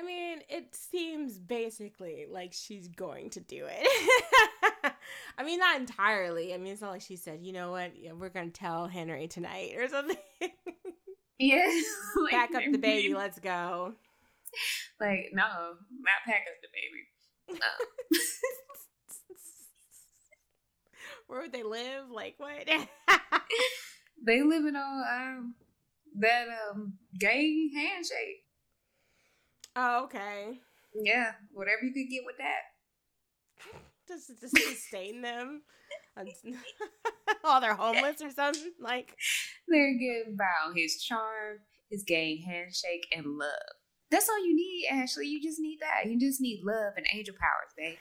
I 0.00 0.02
mean, 0.02 0.38
it 0.48 0.74
seems 0.74 1.38
basically 1.38 2.26
like 2.30 2.52
she's 2.54 2.88
going 2.88 3.28
to 3.30 3.40
do 3.40 3.66
it. 3.68 4.94
I 5.38 5.42
mean, 5.44 5.58
not 5.58 5.78
entirely. 5.78 6.54
I 6.54 6.56
mean, 6.56 6.72
it's 6.72 6.80
not 6.80 6.92
like 6.92 7.02
she 7.02 7.16
said, 7.16 7.40
you 7.42 7.52
know 7.52 7.70
what, 7.70 7.92
yeah, 7.98 8.12
we're 8.12 8.30
going 8.30 8.50
to 8.50 8.58
tell 8.58 8.86
Henry 8.86 9.28
tonight 9.28 9.74
or 9.76 9.88
something. 9.88 10.16
Yeah. 11.42 11.72
like, 12.22 12.32
Pack 12.32 12.54
up 12.54 12.62
the 12.70 12.76
baby, 12.76 13.14
let's 13.14 13.38
go. 13.38 13.94
Like 15.00 15.30
no, 15.32 15.42
not 15.42 16.20
pack 16.26 16.42
up 16.42 16.60
the 16.60 16.68
baby. 16.68 17.58
No. 17.58 18.18
Where 21.26 21.40
would 21.40 21.52
they 21.52 21.62
live? 21.62 22.10
Like, 22.10 22.34
what? 22.36 22.68
they 24.22 24.42
living 24.42 24.76
on 24.76 25.04
um 25.08 25.54
that 26.18 26.48
um 26.70 26.98
gay 27.18 27.70
handshake. 27.74 28.44
Oh, 29.76 30.04
okay. 30.04 30.58
Yeah, 30.94 31.32
whatever 31.52 31.84
you 31.84 31.92
could 31.92 32.10
get 32.10 32.22
with 32.24 32.36
that. 32.38 33.80
Just 34.08 34.28
to 34.40 34.48
sustain 34.48 35.22
them 35.22 35.62
while 37.42 37.60
they're 37.60 37.74
homeless 37.74 38.20
or 38.20 38.30
something. 38.30 38.72
Like, 38.80 39.16
They're 39.68 39.94
getting 39.94 40.34
about 40.34 40.76
his 40.76 41.00
charm, 41.02 41.58
his 41.90 42.02
gay 42.02 42.40
handshake, 42.44 43.06
and 43.16 43.24
love. 43.38 43.50
That's 44.10 44.28
all 44.28 44.44
you 44.44 44.56
need, 44.56 44.88
Ashley. 44.90 45.28
You 45.28 45.40
just 45.40 45.60
need 45.60 45.78
that. 45.80 46.10
You 46.10 46.18
just 46.18 46.40
need 46.40 46.62
love 46.64 46.94
and 46.96 47.06
angel 47.14 47.36
powers, 47.38 47.72
babe. 47.76 47.96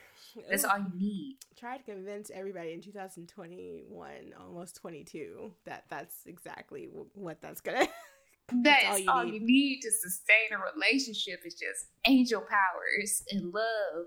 That's 0.49 0.63
all 0.65 0.79
you 0.79 0.99
need. 0.99 1.37
try 1.55 1.77
to 1.77 1.83
convince 1.83 2.31
everybody 2.33 2.73
in 2.73 2.81
2021 2.81 4.33
almost 4.39 4.75
22 4.77 5.51
that 5.65 5.83
that's 5.89 6.15
exactly 6.25 6.87
what 7.13 7.41
that's 7.41 7.61
gonna 7.61 7.87
That's 8.51 9.01
all 9.07 9.19
all, 9.19 9.25
you 9.25 9.33
you, 9.33 9.39
need. 9.39 9.45
need. 9.45 9.79
to 9.81 9.91
sustain 9.91 10.49
a 10.53 10.59
relationship 10.75 11.41
is 11.45 11.53
just 11.55 11.87
angel 12.05 12.41
powers 12.41 13.23
and 13.31 13.53
love. 13.53 14.05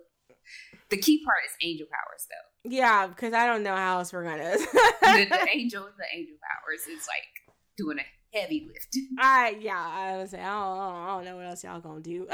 The 0.90 0.97
key 0.97 1.23
part 1.24 1.39
is 1.47 1.52
angel 1.62 1.86
powers, 1.86 2.27
though. 2.28 2.70
yeah 2.70 3.06
because 3.06 3.32
i 3.32 3.47
don't 3.47 3.62
know 3.62 3.74
how 3.77 3.98
else 3.98 4.12
we're 4.12 4.24
gonna 4.24 4.56
The, 4.59 5.27
the 5.31 5.48
angel, 5.52 5.89
the 5.97 6.05
angel 6.16 6.36
powers 6.43 6.81
is 6.86 7.06
like 7.06 7.56
doing 7.77 7.98
a 7.98 8.36
heavy 8.39 8.66
lift. 8.69 8.97
i 9.19 9.56
yeah 9.60 9.78
i 9.78 10.16
was 10.19 10.32
don't, 10.32 10.40
I 10.40 10.44
don't- 10.44 10.97
I 10.97 11.06
don't 11.16 11.24
know 11.24 11.36
what 11.36 11.47
else 11.47 11.64
y'all 11.64 11.81
gonna 11.81 12.01
do 12.01 12.27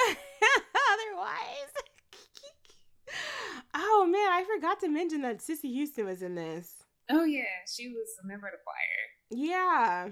otherwise 0.92 1.72
oh 3.74 4.06
man 4.10 4.32
i 4.32 4.44
forgot 4.54 4.80
to 4.80 4.88
mention 4.88 5.22
that 5.22 5.40
Cissy 5.42 5.72
Houston 5.72 6.06
was 6.06 6.22
in 6.22 6.34
this 6.34 6.74
Oh 7.10 7.24
yeah, 7.24 7.44
she 7.66 7.88
was 7.88 8.06
a 8.22 8.26
member 8.26 8.48
of 8.48 8.52
the 8.52 8.58
choir 8.64 9.48
yeah 9.48 10.08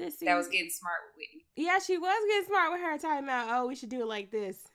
sissy 0.00 0.24
that 0.26 0.36
was 0.36 0.48
getting 0.48 0.70
smart 0.70 1.00
with 1.06 1.16
Whitney. 1.16 1.46
Yeah, 1.56 1.78
she 1.78 1.98
was 1.98 2.22
getting 2.28 2.46
smart 2.46 2.72
with 2.72 2.80
her 2.80 2.98
talking 2.98 3.24
about, 3.24 3.48
oh, 3.50 3.66
we 3.66 3.74
should 3.74 3.88
do 3.90 4.02
it 4.02 4.06
like 4.08 4.30
this. 4.30 4.68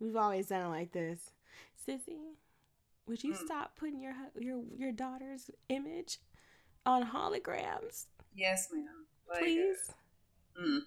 We've 0.00 0.16
always 0.16 0.48
done 0.48 0.66
it 0.66 0.68
like 0.68 0.92
this. 0.92 1.30
Cissy, 1.86 2.36
would 3.06 3.22
you 3.22 3.32
Mm. 3.34 3.44
stop 3.44 3.76
putting 3.76 4.00
your 4.00 4.14
your 4.38 4.62
your 4.76 4.92
daughter's 4.92 5.50
image 5.68 6.18
on 6.86 7.04
holograms? 7.06 8.06
Yes, 8.34 8.68
ma'am. 8.72 9.06
Like, 9.28 9.40
Please, 9.40 9.90
mm, 10.60 10.80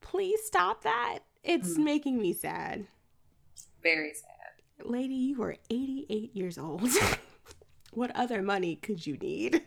please 0.00 0.40
stop 0.44 0.82
that. 0.82 1.20
It's 1.42 1.76
Mm. 1.76 1.84
making 1.84 2.18
me 2.20 2.32
sad. 2.32 2.86
very 3.82 4.12
sad. 4.12 4.86
Lady, 4.86 5.14
you 5.14 5.42
are 5.42 5.56
88 5.70 6.36
years 6.36 6.58
old. 6.58 6.82
what 7.92 8.14
other 8.14 8.42
money 8.42 8.76
could 8.76 9.06
you 9.06 9.16
need? 9.16 9.62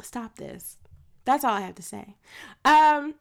Stop 0.00 0.36
this. 0.36 0.78
That's 1.24 1.44
all 1.44 1.54
I 1.54 1.60
have 1.60 1.74
to 1.76 1.82
say. 1.82 2.16
Um 2.64 3.14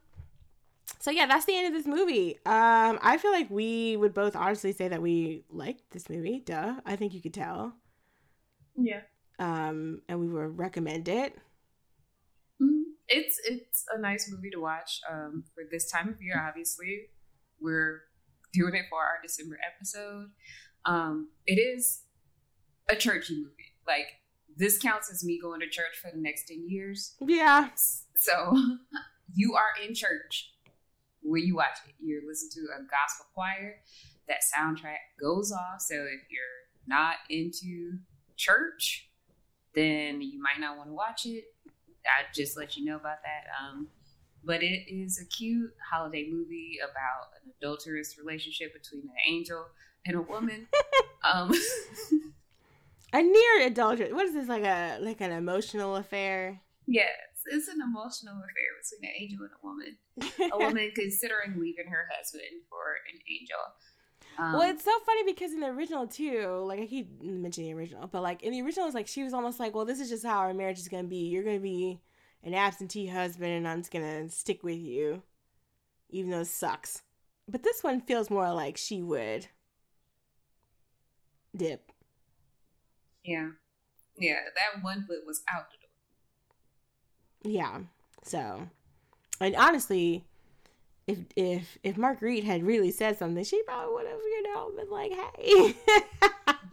so 1.00 1.10
yeah, 1.12 1.26
that's 1.26 1.46
the 1.46 1.56
end 1.56 1.68
of 1.68 1.74
this 1.74 1.86
movie. 1.88 2.36
Um 2.46 3.00
I 3.02 3.18
feel 3.18 3.32
like 3.32 3.50
we 3.50 3.98
would 3.98 4.14
both 4.14 4.36
honestly 4.36 4.72
say 4.72 4.88
that 4.88 5.02
we 5.02 5.44
liked 5.50 5.92
this 5.92 6.10
movie. 6.10 6.40
Duh. 6.40 6.76
I 6.86 6.96
think 6.96 7.14
you 7.14 7.22
could 7.22 7.34
tell. 7.34 7.74
Yeah. 8.78 9.02
Um 9.40 10.02
and 10.08 10.20
we 10.20 10.28
would 10.28 10.58
recommend 10.58 11.08
it. 11.08 11.38
Mm, 12.62 12.84
It's 13.08 13.40
it's 13.46 13.86
a 13.96 14.00
nice 14.00 14.30
movie 14.32 14.52
to 14.52 14.60
watch 14.60 15.02
um, 15.12 15.44
for 15.54 15.64
this 15.72 15.90
time 15.92 16.10
of 16.10 16.22
year. 16.22 16.44
Obviously, 16.48 17.08
we're 17.60 18.02
doing 18.54 18.76
it 18.76 18.86
for 18.90 19.00
our 19.00 19.20
December 19.24 19.58
episode. 19.76 20.30
Um, 20.86 21.30
it 21.48 21.56
is 21.56 22.04
a 22.90 22.96
churchy 22.96 23.36
movie. 23.36 23.74
Like 23.88 24.08
this 24.58 24.78
counts 24.78 25.12
as 25.12 25.24
me 25.24 25.40
going 25.40 25.60
to 25.62 25.68
church 25.68 25.98
for 26.02 26.12
the 26.12 26.22
next 26.22 26.48
ten 26.48 26.68
years. 26.68 27.16
Yeah. 27.22 27.70
So 28.18 28.56
you 29.34 29.56
are 29.56 29.86
in 29.86 29.94
church 29.94 30.52
when 31.22 31.44
you 31.44 31.56
watch 31.56 31.78
it. 31.88 31.96
You're 32.00 32.22
listening 32.28 32.66
to 32.66 32.74
a 32.74 32.82
gospel 32.84 33.26
choir. 33.34 33.76
That 34.28 34.38
soundtrack 34.56 35.20
goes 35.20 35.52
off. 35.52 35.82
So 35.82 35.96
if 35.96 36.22
you're 36.30 36.62
not 36.88 37.16
into 37.30 37.98
church, 38.38 39.10
then 39.74 40.22
you 40.22 40.42
might 40.42 40.60
not 40.60 40.78
want 40.78 40.90
to 40.90 40.94
watch 40.94 41.26
it. 41.26 41.46
I 42.06 42.24
just 42.34 42.58
let 42.58 42.78
you 42.78 42.86
know 42.86 42.96
about 42.96 43.18
that. 43.24 43.48
Um, 43.62 43.88
but 44.44 44.64
it 44.64 44.92
is 44.92 45.20
a 45.22 45.26
cute 45.26 45.72
holiday 45.92 46.28
movie 46.30 46.80
about 46.84 47.30
an 47.44 47.52
adulterous 47.60 48.18
relationship 48.18 48.74
between 48.74 49.04
an 49.04 49.16
angel 49.28 49.66
and 50.06 50.16
a 50.16 50.22
woman. 50.22 50.68
um, 51.32 51.52
A 53.14 53.22
near 53.22 53.68
adultery. 53.68 54.14
What 54.14 54.26
is 54.26 54.34
this 54.34 54.48
like 54.48 54.64
a 54.64 54.98
like 55.02 55.22
an 55.22 55.32
emotional 55.32 55.96
affair? 55.96 56.62
yes, 56.88 57.08
it's 57.46 57.68
an 57.68 57.80
emotional 57.82 58.36
affair 58.36 58.72
between 58.82 59.10
an 59.10 59.16
angel 59.20 59.40
and 59.44 59.52
a 59.52 59.66
woman. 59.66 60.52
A 60.54 60.58
woman 60.66 60.92
considering 60.96 61.60
leaving 61.60 61.88
her 61.88 62.08
husband 62.16 62.44
for 62.70 62.96
an 63.12 63.20
angel. 63.30 63.58
Um, 64.38 64.54
well, 64.54 64.70
it's 64.70 64.84
so 64.84 64.92
funny 65.06 65.24
because 65.24 65.52
in 65.52 65.60
the 65.60 65.68
original 65.68 66.08
too, 66.08 66.64
like 66.66 66.80
I 66.80 66.86
keep 66.86 67.22
mentioning 67.22 67.72
the 67.72 67.78
original, 67.78 68.08
but 68.08 68.22
like 68.22 68.44
in 68.44 68.52
the 68.52 68.62
original, 68.62 68.86
it's 68.86 68.96
like 68.96 69.08
she 69.08 69.24
was 69.24 69.34
almost 69.34 69.60
like, 69.60 69.76
"Well, 69.76 69.86
this 69.86 70.00
is 70.00 70.10
just 70.10 70.26
how 70.26 70.40
our 70.40 70.54
marriage 70.54 70.80
is 70.80 70.88
gonna 70.88 71.04
be. 71.04 71.28
You're 71.28 71.44
gonna 71.44 71.60
be 71.60 72.02
an 72.44 72.54
absentee 72.54 73.08
husband, 73.08 73.52
and 73.52 73.68
I'm 73.68 73.80
just 73.82 73.92
gonna 73.92 74.30
stick 74.30 74.64
with 74.64 74.80
you, 74.80 75.24
even 76.10 76.32
though 76.32 76.42
it 76.42 76.48
sucks." 76.48 77.04
But 77.48 77.64
this 77.64 77.84
one 77.84 78.02
feels 78.02 78.30
more 78.30 78.52
like 78.54 78.78
she 78.78 79.02
would 79.02 79.48
dip. 81.56 81.92
Yeah, 83.24 83.52
yeah, 84.18 84.40
that 84.56 84.84
one 84.84 85.06
foot 85.06 85.26
was 85.26 85.42
out 85.54 85.68
the 85.72 85.78
door. 85.78 87.54
Yeah. 87.54 87.80
So, 88.24 88.68
and 89.40 89.56
honestly, 89.56 90.26
if 91.08 91.20
if 91.36 91.78
if 91.84 91.98
Marguerite 91.98 92.44
had 92.44 92.64
really 92.64 92.92
said 92.92 93.18
something, 93.18 93.44
she 93.44 93.62
probably 93.64 93.94
would 93.94 94.08
have, 94.08 94.20
you 94.20 94.44
know, 94.44 94.72
been 94.76 94.90
like, 94.90 95.12
"Hey." 95.38 95.76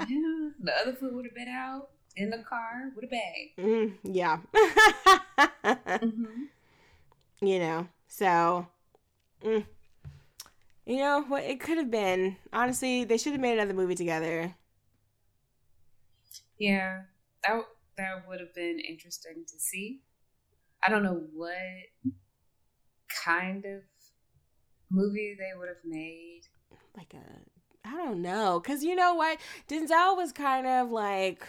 Yeah, 0.08 0.50
the 0.62 0.72
other 0.80 0.92
foot 0.94 1.12
would 1.12 1.24
have 1.26 1.34
been 1.34 1.48
out 1.48 1.90
in 2.16 2.30
the 2.30 2.38
car 2.38 2.92
with 2.94 3.04
a 3.04 3.08
bag. 3.08 3.52
Mm, 3.58 3.94
yeah. 4.04 4.38
Mm-hmm. 6.02 6.44
you 7.40 7.58
know, 7.58 7.86
so 8.06 8.66
mm, 9.44 9.64
you 10.86 10.96
know 10.96 11.22
what 11.28 11.42
it 11.44 11.60
could 11.60 11.78
have 11.78 11.90
been. 11.90 12.36
Honestly, 12.52 13.04
they 13.04 13.18
should 13.18 13.32
have 13.32 13.40
made 13.40 13.54
another 13.58 13.74
movie 13.74 13.94
together. 13.94 14.54
Yeah, 16.59 17.02
that 17.44 17.62
that 17.97 18.28
would 18.28 18.40
have 18.40 18.55
been 18.55 18.80
interesting 18.80 19.44
to 19.47 19.59
see. 19.59 20.01
I 20.86 20.90
don't 20.90 21.02
know 21.02 21.22
what 21.35 21.56
kind 23.24 23.64
of 23.64 23.82
movie 24.90 25.36
they 25.39 25.56
would 25.59 25.68
have 25.68 25.85
made. 25.85 26.43
Like 26.97 27.14
a 27.14 27.89
I 27.89 27.97
don't 27.97 28.22
know, 28.22 28.60
cuz 28.60 28.82
you 28.85 28.94
know 28.94 29.14
what? 29.14 29.39
Denzel 29.68 30.16
was 30.16 30.32
kind 30.32 30.66
of 30.66 30.90
like 30.90 31.47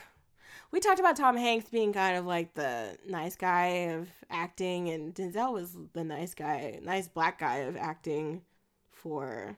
we 0.72 0.80
talked 0.80 1.00
about 1.00 1.16
Tom 1.18 1.38
Hanks 1.38 1.70
being 1.70 1.94
kind 1.94 2.18
of 2.18 2.26
like 2.26 2.54
the 2.54 2.98
nice 3.08 3.36
guy 3.36 3.66
of 3.94 4.10
acting 4.30 4.90
and 4.90 5.14
Denzel 5.16 5.54
was 5.54 5.78
the 5.94 6.04
nice 6.04 6.34
guy, 6.34 6.80
nice 6.84 7.08
black 7.08 7.40
guy 7.40 7.58
of 7.58 7.78
acting 7.78 8.44
for 8.92 9.58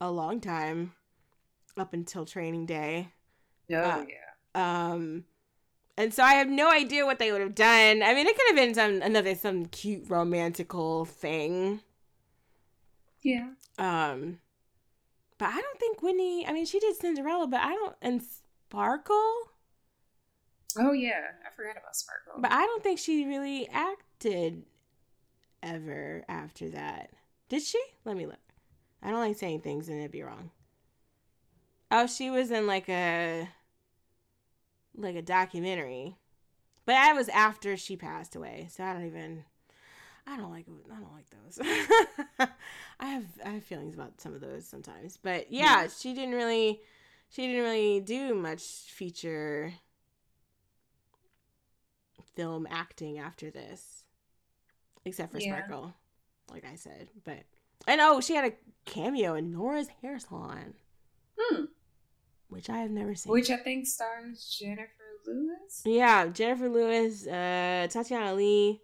a 0.00 0.10
long 0.10 0.40
time 0.40 0.94
up 1.76 1.92
until 1.92 2.24
training 2.26 2.66
day. 2.66 3.12
Oh 3.70 3.74
Uh, 3.76 4.04
yeah, 4.08 4.23
Um, 4.54 5.24
and 5.96 6.12
so 6.12 6.22
I 6.22 6.34
have 6.34 6.48
no 6.48 6.70
idea 6.70 7.06
what 7.06 7.18
they 7.18 7.32
would 7.32 7.40
have 7.40 7.54
done. 7.54 8.02
I 8.02 8.14
mean, 8.14 8.26
it 8.26 8.36
could 8.36 8.46
have 8.48 8.56
been 8.56 8.74
some 8.74 9.02
another 9.02 9.34
some 9.34 9.66
cute 9.66 10.08
romantical 10.08 11.04
thing. 11.06 11.80
yeah. 13.22 13.48
Um, 13.78 14.38
but 15.38 15.48
I 15.48 15.60
don't 15.60 15.78
think 15.80 16.02
Whitney. 16.02 16.46
I 16.46 16.52
mean, 16.52 16.66
she 16.66 16.78
did 16.80 16.96
Cinderella, 16.96 17.46
but 17.46 17.60
I 17.60 17.74
don't 17.74 17.96
and 18.02 18.22
Sparkle. 18.22 19.50
Oh 20.78 20.92
yeah, 20.92 21.20
I 21.46 21.50
forgot 21.54 21.76
about 21.76 21.96
Sparkle. 21.96 22.34
But 22.38 22.52
I 22.52 22.64
don't 22.64 22.82
think 22.82 22.98
she 22.98 23.26
really 23.26 23.68
acted 23.68 24.64
ever 25.62 26.24
after 26.28 26.68
that. 26.70 27.10
Did 27.48 27.62
she? 27.62 27.80
Let 28.04 28.16
me 28.16 28.26
look. 28.26 28.38
I 29.02 29.10
don't 29.10 29.20
like 29.20 29.36
saying 29.36 29.60
things 29.60 29.88
and 29.88 29.98
it'd 30.00 30.10
be 30.10 30.22
wrong. 30.22 30.50
Oh, 31.90 32.06
she 32.06 32.30
was 32.30 32.50
in 32.50 32.66
like 32.66 32.88
a 32.88 33.48
like 34.96 35.16
a 35.16 35.22
documentary. 35.22 36.16
But 36.86 36.92
that 36.92 37.14
was 37.14 37.28
after 37.30 37.76
she 37.76 37.96
passed 37.96 38.36
away. 38.36 38.68
So 38.70 38.84
I 38.84 38.92
don't 38.92 39.06
even 39.06 39.44
I 40.26 40.36
don't 40.36 40.50
like 40.50 40.66
I 40.90 40.94
don't 41.00 41.12
like 41.14 41.30
those. 41.30 41.58
I 43.00 43.06
have 43.06 43.24
I 43.44 43.48
have 43.50 43.64
feelings 43.64 43.94
about 43.94 44.20
some 44.20 44.34
of 44.34 44.40
those 44.40 44.66
sometimes. 44.66 45.16
But 45.16 45.50
yeah, 45.52 45.82
Yeah. 45.82 45.88
she 45.88 46.12
didn't 46.14 46.34
really 46.34 46.80
she 47.30 47.46
didn't 47.46 47.62
really 47.62 48.00
do 48.00 48.34
much 48.34 48.60
feature 48.62 49.72
film 52.36 52.66
acting 52.70 53.18
after 53.18 53.50
this, 53.50 54.04
except 55.04 55.32
for 55.32 55.38
Yeah. 55.38 55.56
Sparkle, 55.56 55.94
like 56.50 56.64
I 56.64 56.76
said. 56.76 57.08
But 57.24 57.44
and 57.86 58.00
oh, 58.00 58.20
she 58.20 58.34
had 58.34 58.44
a 58.44 58.52
cameo 58.84 59.34
in 59.34 59.50
Nora's 59.50 59.88
Hair 60.02 60.18
Salon, 60.20 60.74
Hmm. 61.38 61.64
Which 62.54 62.70
I 62.70 62.78
have 62.78 62.90
never 62.90 63.14
seen. 63.16 63.32
Which 63.32 63.50
I 63.50 63.56
think 63.56 63.86
stars 63.86 64.58
Jenifer 64.62 65.26
Lewis. 65.26 65.82
yeah, 65.84 66.26
Jenifer 66.28 66.72
Lewis, 66.72 67.26
uh, 67.26 67.88
Tatyana 67.90 68.28
Ali, 68.28 68.80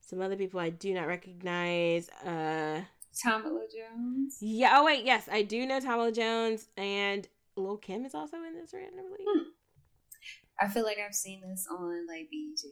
some 0.00 0.20
other 0.20 0.36
people 0.36 0.60
I 0.60 0.68
do 0.70 0.92
not 0.92 1.06
recognize. 1.06 2.10
Uh, 2.24 2.82
Tamala 3.18 3.64
Jones. 3.74 4.36
yeah. 4.42 4.74
Oh 4.74 4.84
wait, 4.84 5.06
yes, 5.06 5.28
I 5.32 5.40
do 5.42 5.66
know 5.66 5.80
Tamala 5.80 6.12
Jones, 6.12 6.68
and 6.76 7.26
Lil 7.56 7.78
Kim 7.78 8.04
is 8.04 8.14
also 8.14 8.36
in 8.36 8.54
this 8.54 8.74
randomly. 8.74 9.24
Hmm. 9.26 9.42
I 10.60 10.68
feel 10.68 10.84
like 10.84 10.98
I've 10.98 11.14
seen 11.14 11.40
this 11.40 11.66
on 11.70 12.06
like 12.06 12.28
BET. 12.30 12.70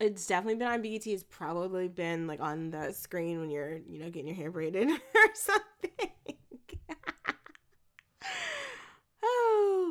It's 0.00 0.26
definitely 0.26 0.54
been 0.56 0.68
on 0.68 0.80
BET. 0.82 1.06
It's 1.06 1.22
probably 1.22 1.88
been 1.88 2.26
like 2.26 2.40
on 2.40 2.70
the 2.70 2.92
screen 2.92 3.40
when 3.40 3.50
you're, 3.50 3.76
you 3.86 3.98
know, 3.98 4.08
getting 4.10 4.28
your 4.28 4.36
hair 4.36 4.50
braided 4.50 4.88
or 4.90 4.98
something. 5.34 5.90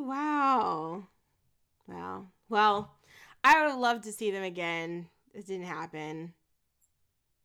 oh, 0.01 0.07
wow. 0.07 1.03
Wow. 1.87 2.27
Well, 2.49 2.91
I 3.43 3.61
would 3.61 3.71
have 3.71 3.79
loved 3.79 4.03
to 4.05 4.11
see 4.11 4.31
them 4.31 4.43
again. 4.43 5.07
It 5.33 5.47
didn't 5.47 5.65
happen. 5.67 6.33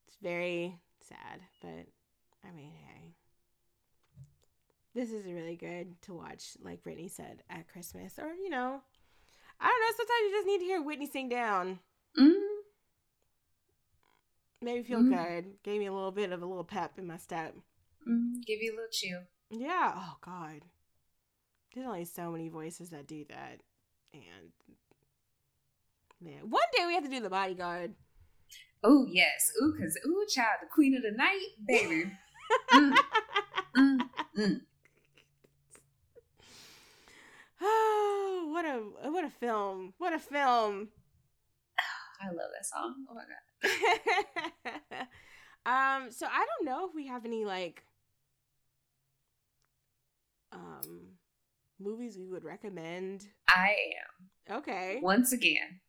It's 0.09 0.17
very 0.23 0.79
sad, 1.01 1.41
but 1.61 1.87
I 2.47 2.53
mean, 2.55 2.73
hey. 2.87 3.15
This 4.95 5.11
is 5.11 5.27
really 5.27 5.57
good 5.57 6.01
to 6.03 6.15
watch, 6.15 6.57
like 6.63 6.83
Brittany 6.83 7.09
said, 7.09 7.43
at 7.51 7.69
Christmas. 7.69 8.19
Or, 8.19 8.29
you 8.33 8.49
know, 8.49 8.81
I 9.61 9.67
don't 9.69 9.81
know. 9.81 9.97
Sometimes 9.97 10.21
you 10.23 10.31
just 10.33 10.47
need 10.47 10.59
to 10.59 10.65
hear 10.65 10.83
Whitney 10.83 11.07
sing 11.07 11.29
down 11.29 11.81
Mm. 12.19 12.33
made 14.63 14.77
me 14.79 14.83
feel 14.83 15.01
Mhm. 15.01 15.11
good. 15.11 15.63
Gave 15.63 15.81
me 15.81 15.87
a 15.87 15.93
little 15.93 16.13
bit 16.13 16.33
of 16.33 16.43
a 16.43 16.47
little 16.47 16.65
pep 16.65 16.99
in 16.99 17.07
my 17.07 17.19
step. 17.19 17.55
Mm. 18.07 18.43
Give 18.47 18.63
you 18.63 18.73
a 18.73 18.77
little 18.77 18.91
chill. 18.91 19.23
Yeah. 19.51 19.93
Oh 19.97 20.17
God. 20.23 20.63
There's 21.77 21.87
only 21.87 22.07
so 22.07 22.33
many 22.33 22.49
voices 22.49 22.89
that 22.89 23.07
do 23.07 23.27
that, 23.29 23.61
and 24.15 24.51
man, 26.23 26.49
one 26.49 26.63
day 26.75 26.87
we 26.87 26.95
have 26.95 27.05
to 27.05 27.11
do 27.11 27.21
the 27.21 27.29
bodyguard. 27.29 27.93
Oh 28.83 29.05
yes. 29.11 29.53
Ooh, 29.63 29.75
cause 29.79 29.99
ooh, 30.07 30.25
child, 30.27 30.61
the 30.63 30.69
queen 30.73 30.97
of 30.97 31.03
the 31.03 31.13
night, 31.13 31.49
baby. 31.67 32.11
Mm. 32.73 32.95
Mm. 33.77 33.99
Mm. 34.39 34.61
oh, 37.61 38.49
what 38.53 38.65
a 38.65 39.11
what 39.11 39.25
a 39.25 39.31
film! 39.31 39.95
What 39.99 40.13
a 40.13 40.19
film! 40.21 40.89
I 42.23 42.29
love 42.29 42.51
that 42.55 42.65
song. 42.65 42.95
Oh 43.11 43.15
my 43.15 43.25
god. 44.95 45.07
um. 46.07 46.13
So 46.13 46.27
I 46.27 46.47
don't 46.47 46.67
know 46.67 46.87
if 46.89 46.95
we 46.95 47.09
have 47.09 47.25
any 47.25 47.45
like 47.45 47.83
um 50.53 51.17
movies 51.81 52.17
we 52.19 52.27
would 52.29 52.45
recommend. 52.45 53.27
I 53.49 53.75
am. 54.49 54.59
Okay. 54.59 54.99
once 55.03 55.33
again 55.33 55.81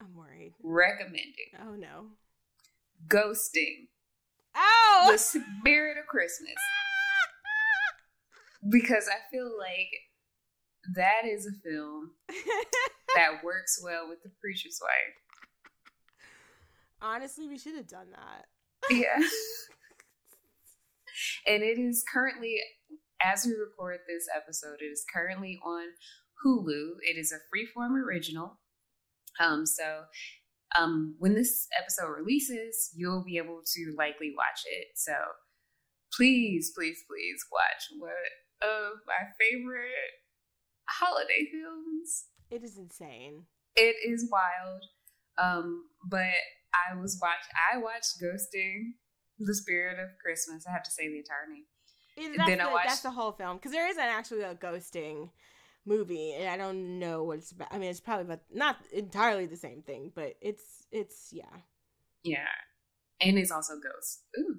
I'm 0.00 0.14
worried. 0.14 0.52
recommending 0.62 1.52
Oh 1.60 1.74
no. 1.74 2.06
Ghosting, 3.08 3.88
Oh. 4.54 5.08
the 5.10 5.18
spirit 5.18 5.96
of 5.98 6.06
Christmas, 6.06 6.54
because 8.70 9.08
I 9.08 9.18
feel 9.30 9.50
like 9.58 9.88
that 10.94 11.22
is 11.26 11.46
a 11.46 11.52
film 11.68 12.12
that 13.16 13.42
works 13.42 13.80
well 13.82 14.08
with 14.08 14.22
the 14.22 14.30
preacher's 14.40 14.78
wife. 14.80 15.16
Honestly, 17.00 17.48
we 17.48 17.58
should 17.58 17.74
have 17.74 17.88
done 17.88 18.06
that. 18.12 18.46
Yeah. 18.90 19.16
and 21.46 21.62
it 21.64 21.78
is 21.78 22.04
currently, 22.12 22.60
as 23.24 23.44
we 23.46 23.52
record 23.52 23.98
this 24.06 24.26
episode, 24.34 24.80
it 24.80 24.92
is 24.92 25.04
currently 25.12 25.58
on 25.64 25.84
Hulu. 26.44 26.96
It 27.02 27.18
is 27.18 27.32
a 27.32 27.40
freeform 27.50 28.02
original. 28.02 28.58
Um, 29.40 29.64
so 29.66 30.02
um, 30.78 31.16
when 31.18 31.34
this 31.34 31.68
episode 31.78 32.10
releases, 32.10 32.90
you'll 32.94 33.24
be 33.24 33.38
able 33.38 33.62
to 33.74 33.94
likely 33.96 34.32
watch 34.36 34.62
it. 34.66 34.88
So 34.96 35.12
please, 36.14 36.72
please, 36.74 36.98
please 37.08 37.44
watch 37.50 37.98
one 37.98 38.10
of 38.62 38.98
my 39.06 39.28
favorite 39.38 39.90
holiday 40.88 41.48
films. 41.50 42.26
It 42.50 42.62
is 42.62 42.76
insane. 42.76 43.44
It 43.76 43.96
is 44.04 44.30
wild. 44.30 44.82
Um, 45.38 45.84
but 46.08 46.36
I 46.74 46.94
was 47.00 47.18
watch 47.20 47.40
I 47.72 47.78
watched 47.78 48.20
Ghosting, 48.22 48.96
The 49.38 49.54
Spirit 49.54 49.98
of 49.98 50.10
Christmas. 50.22 50.64
I 50.68 50.72
have 50.72 50.82
to 50.84 50.90
say 50.90 51.08
the 51.08 51.18
entire 51.18 51.48
name. 51.48 51.64
It, 52.16 52.34
that's, 52.36 52.48
Then 52.48 52.60
I 52.60 52.66
the, 52.66 52.70
watched- 52.72 52.88
that's 52.88 53.00
the 53.00 53.10
whole 53.10 53.32
film 53.32 53.56
because 53.56 53.72
there 53.72 53.88
is 53.88 53.96
an 53.96 54.04
actually 54.04 54.42
a 54.42 54.54
ghosting 54.54 55.30
movie, 55.86 56.34
and 56.34 56.48
I 56.48 56.56
don't 56.56 56.98
know 56.98 57.24
what 57.24 57.38
it's 57.38 57.52
about. 57.52 57.68
I 57.70 57.78
mean, 57.78 57.90
it's 57.90 58.00
probably 58.00 58.26
about 58.26 58.40
not 58.52 58.76
entirely 58.92 59.46
the 59.46 59.56
same 59.56 59.82
thing, 59.82 60.12
but 60.14 60.34
it's 60.40 60.86
it's 60.90 61.30
yeah. 61.32 61.44
Yeah. 62.22 62.46
And 63.20 63.38
it's 63.38 63.50
also 63.50 63.74
Ghost. 63.74 64.22
Ooh. 64.38 64.56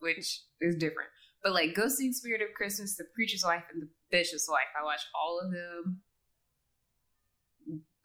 Which 0.00 0.40
is 0.60 0.76
different. 0.76 1.10
But 1.42 1.52
like 1.52 1.74
Ghosting 1.74 2.12
Spirit 2.12 2.42
of 2.42 2.48
Christmas, 2.54 2.96
The 2.96 3.04
Preacher's 3.14 3.44
Wife, 3.44 3.64
and 3.72 3.82
The 3.82 3.88
Bishop's 4.10 4.48
Wife, 4.50 4.68
I 4.78 4.84
watched 4.84 5.06
all 5.14 5.40
of 5.42 5.52
them 5.52 6.00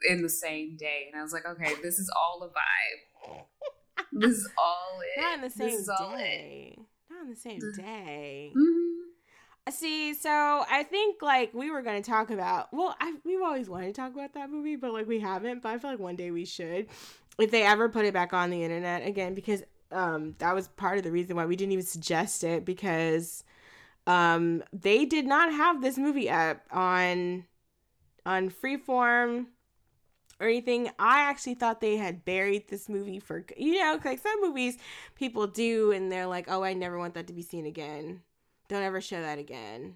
in 0.07 0.21
the 0.21 0.29
same 0.29 0.77
day. 0.77 1.07
And 1.11 1.19
I 1.19 1.23
was 1.23 1.33
like, 1.33 1.45
okay, 1.47 1.73
this 1.81 1.97
is 1.99 2.11
all 2.15 2.43
a 2.43 2.47
vibe. 2.49 3.43
This 4.13 4.31
is 4.39 4.49
all 4.57 4.99
it. 5.01 5.21
Not 5.21 5.33
on 5.35 5.41
the 5.41 5.47
This 5.47 5.55
same 5.55 5.69
is 5.69 5.87
all 5.89 6.15
it. 6.17 6.79
On 7.21 7.29
the 7.29 7.35
same 7.35 7.59
Mm. 7.61 7.75
day. 7.75 8.53
Mhm. 8.55 8.97
See, 9.69 10.13
so 10.15 10.65
I 10.69 10.83
think 10.83 11.21
like 11.21 11.53
we 11.53 11.69
were 11.69 11.81
gonna 11.83 12.01
talk 12.01 12.31
about. 12.31 12.73
Well, 12.73 12.95
I 12.99 13.13
we've 13.23 13.41
always 13.41 13.69
wanted 13.69 13.87
to 13.87 13.93
talk 13.93 14.11
about 14.13 14.33
that 14.33 14.49
movie, 14.49 14.75
but 14.75 14.91
like 14.91 15.07
we 15.07 15.19
haven't. 15.19 15.61
But 15.61 15.69
I 15.69 15.77
feel 15.77 15.91
like 15.91 15.99
one 15.99 16.15
day 16.15 16.31
we 16.31 16.45
should, 16.45 16.87
if 17.39 17.51
they 17.51 17.63
ever 17.63 17.87
put 17.87 18.05
it 18.05 18.13
back 18.13 18.33
on 18.33 18.49
the 18.49 18.63
internet 18.63 19.05
again, 19.05 19.33
because 19.35 19.63
um 19.91 20.35
that 20.39 20.55
was 20.55 20.67
part 20.69 20.97
of 20.97 21.03
the 21.03 21.11
reason 21.11 21.35
why 21.35 21.45
we 21.45 21.55
didn't 21.55 21.73
even 21.73 21.85
suggest 21.85 22.43
it 22.43 22.65
because 22.65 23.43
um 24.07 24.63
they 24.73 25.05
did 25.05 25.27
not 25.27 25.53
have 25.53 25.81
this 25.81 25.97
movie 25.97 26.29
up 26.29 26.61
on 26.71 27.45
on 28.25 28.49
Freeform 28.49 29.45
or 30.41 30.47
anything. 30.47 30.89
I 30.99 31.21
actually 31.21 31.53
thought 31.53 31.79
they 31.79 31.95
had 31.97 32.25
buried 32.25 32.67
this 32.67 32.89
movie 32.89 33.19
for 33.19 33.45
you 33.55 33.79
know 33.79 33.99
like 34.03 34.19
some 34.19 34.41
movies 34.41 34.77
people 35.15 35.47
do 35.47 35.91
and 35.91 36.11
they're 36.11 36.25
like, 36.25 36.47
oh, 36.49 36.63
I 36.63 36.73
never 36.73 36.97
want 36.97 37.13
that 37.13 37.27
to 37.27 37.33
be 37.33 37.43
seen 37.43 37.65
again. 37.65 38.21
Don't 38.67 38.83
ever 38.83 38.99
show 38.99 39.21
that 39.21 39.37
again. 39.37 39.95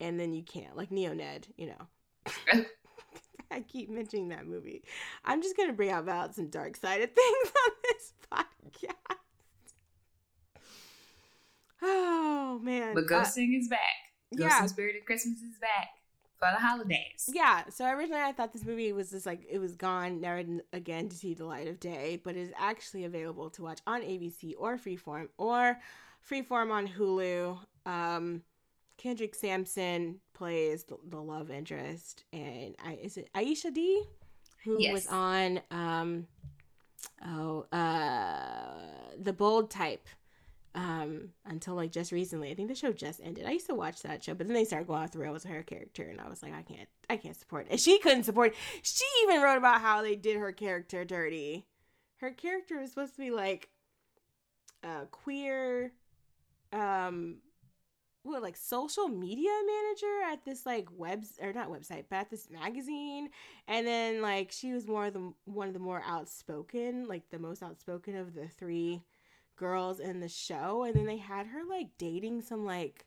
And 0.00 0.18
then 0.18 0.34
you 0.34 0.42
can't 0.42 0.76
like 0.76 0.90
neo 0.90 1.14
ned 1.14 1.46
you 1.56 1.68
know. 1.68 2.64
I 3.50 3.60
keep 3.60 3.88
mentioning 3.88 4.28
that 4.28 4.46
movie. 4.46 4.82
I'm 5.24 5.40
just 5.40 5.56
gonna 5.56 5.72
bring 5.72 5.90
out 5.90 6.02
about 6.02 6.34
some 6.34 6.48
dark 6.48 6.76
sided 6.76 7.14
things 7.14 7.52
on 7.66 7.72
this 7.84 8.12
podcast. 8.32 8.94
Oh 11.80 12.58
man. 12.60 12.92
But 12.92 13.04
Uh, 13.04 13.06
Ghosting 13.06 13.56
is 13.56 13.68
back. 13.68 13.78
Ghosting 14.34 14.40
yeah. 14.40 14.66
Spirit 14.66 14.96
of 14.96 15.04
Christmas 15.04 15.38
is 15.38 15.58
back 15.60 15.97
for 16.38 16.48
the 16.52 16.60
holidays. 16.60 17.28
yeah 17.32 17.62
so 17.68 17.84
originally 17.86 18.22
i 18.22 18.32
thought 18.32 18.52
this 18.52 18.64
movie 18.64 18.92
was 18.92 19.10
just 19.10 19.26
like 19.26 19.40
it 19.50 19.58
was 19.58 19.74
gone 19.74 20.20
never 20.20 20.42
again 20.72 21.08
to 21.08 21.16
see 21.16 21.34
the 21.34 21.44
light 21.44 21.66
of 21.66 21.80
day 21.80 22.20
but 22.22 22.36
is 22.36 22.50
actually 22.58 23.04
available 23.04 23.50
to 23.50 23.62
watch 23.62 23.80
on 23.86 24.00
abc 24.02 24.52
or 24.58 24.76
freeform 24.76 25.28
or 25.36 25.78
freeform 26.30 26.70
on 26.70 26.86
hulu. 26.86 27.58
Um 27.86 28.42
kendrick 28.98 29.34
sampson 29.34 30.20
plays 30.34 30.84
the, 30.84 30.96
the 31.08 31.20
love 31.20 31.50
interest 31.50 32.24
and 32.32 32.74
i 32.84 32.98
is 33.02 33.16
it 33.16 33.28
aisha 33.34 33.72
dee? 33.72 34.02
who 34.64 34.76
was 34.92 35.06
on 35.06 35.60
um 35.70 36.26
oh 37.26 37.64
uh 37.72 38.74
the 39.20 39.32
bold 39.32 39.70
type 39.70 40.06
um 40.78 41.30
until 41.44 41.74
like 41.74 41.90
just 41.90 42.12
recently. 42.12 42.50
I 42.50 42.54
think 42.54 42.68
the 42.68 42.74
show 42.74 42.92
just 42.92 43.20
ended. 43.22 43.44
I 43.46 43.50
used 43.50 43.66
to 43.66 43.74
watch 43.74 44.02
that 44.02 44.22
show 44.22 44.34
but 44.34 44.46
then 44.46 44.54
they 44.54 44.64
started 44.64 44.86
going 44.86 45.02
off 45.02 45.10
the 45.10 45.18
rails 45.18 45.42
with 45.44 45.52
her 45.52 45.62
character 45.64 46.04
and 46.04 46.20
i 46.20 46.28
was 46.28 46.40
like 46.42 46.54
i 46.54 46.62
can't 46.62 46.88
i 47.10 47.16
can't 47.16 47.36
support 47.36 47.66
it. 47.66 47.72
And 47.72 47.80
she 47.86 47.98
couldn't 47.98 48.24
support 48.24 48.52
It. 48.52 48.56
she 48.82 49.04
even 49.24 49.42
wrote 49.42 49.58
about 49.58 49.80
how 49.80 50.02
they 50.02 50.14
did 50.14 50.36
her 50.36 50.52
character 50.52 51.04
dirty. 51.04 51.66
Her 52.18 52.30
character 52.30 52.78
was 52.78 52.90
supposed 52.90 53.14
to 53.16 53.20
be 53.20 53.30
like 53.30 53.68
a 54.84 55.06
queer 55.10 55.92
um 56.72 57.38
what 58.22 58.42
like 58.42 58.56
social 58.56 59.08
media 59.08 59.50
manager 59.66 60.32
at 60.32 60.44
this 60.44 60.64
like 60.64 60.86
web 60.96 61.24
or 61.40 61.52
not 61.52 61.70
website 61.70 62.04
but 62.08 62.16
at 62.16 62.30
this 62.30 62.48
magazine. 62.50 63.30
And 63.66 63.84
then 63.84 64.22
like 64.22 64.52
she 64.52 64.72
was 64.72 64.86
more 64.86 65.06
of 65.06 65.14
the 65.14 65.32
one 65.46 65.66
of 65.66 65.74
the 65.74 65.80
more 65.80 66.02
outspoken 66.06 67.08
like 67.08 67.30
the 67.30 67.38
most 67.40 67.64
outspoken 67.64 68.14
of 68.14 68.34
the 68.34 68.46
three 68.46 69.02
girls 69.58 70.00
in 70.00 70.20
the 70.20 70.28
show 70.28 70.84
and 70.84 70.94
then 70.94 71.06
they 71.06 71.16
had 71.16 71.46
her 71.46 71.60
like 71.68 71.88
dating 71.98 72.40
some 72.40 72.64
like 72.64 73.04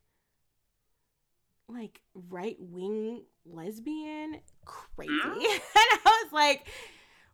like 1.68 2.02
right 2.30 2.58
wing 2.60 3.24
lesbian 3.46 4.40
crazy. 4.66 5.12
Hmm? 5.24 5.40
and 5.40 5.62
i 5.76 6.24
was 6.24 6.34
like 6.34 6.68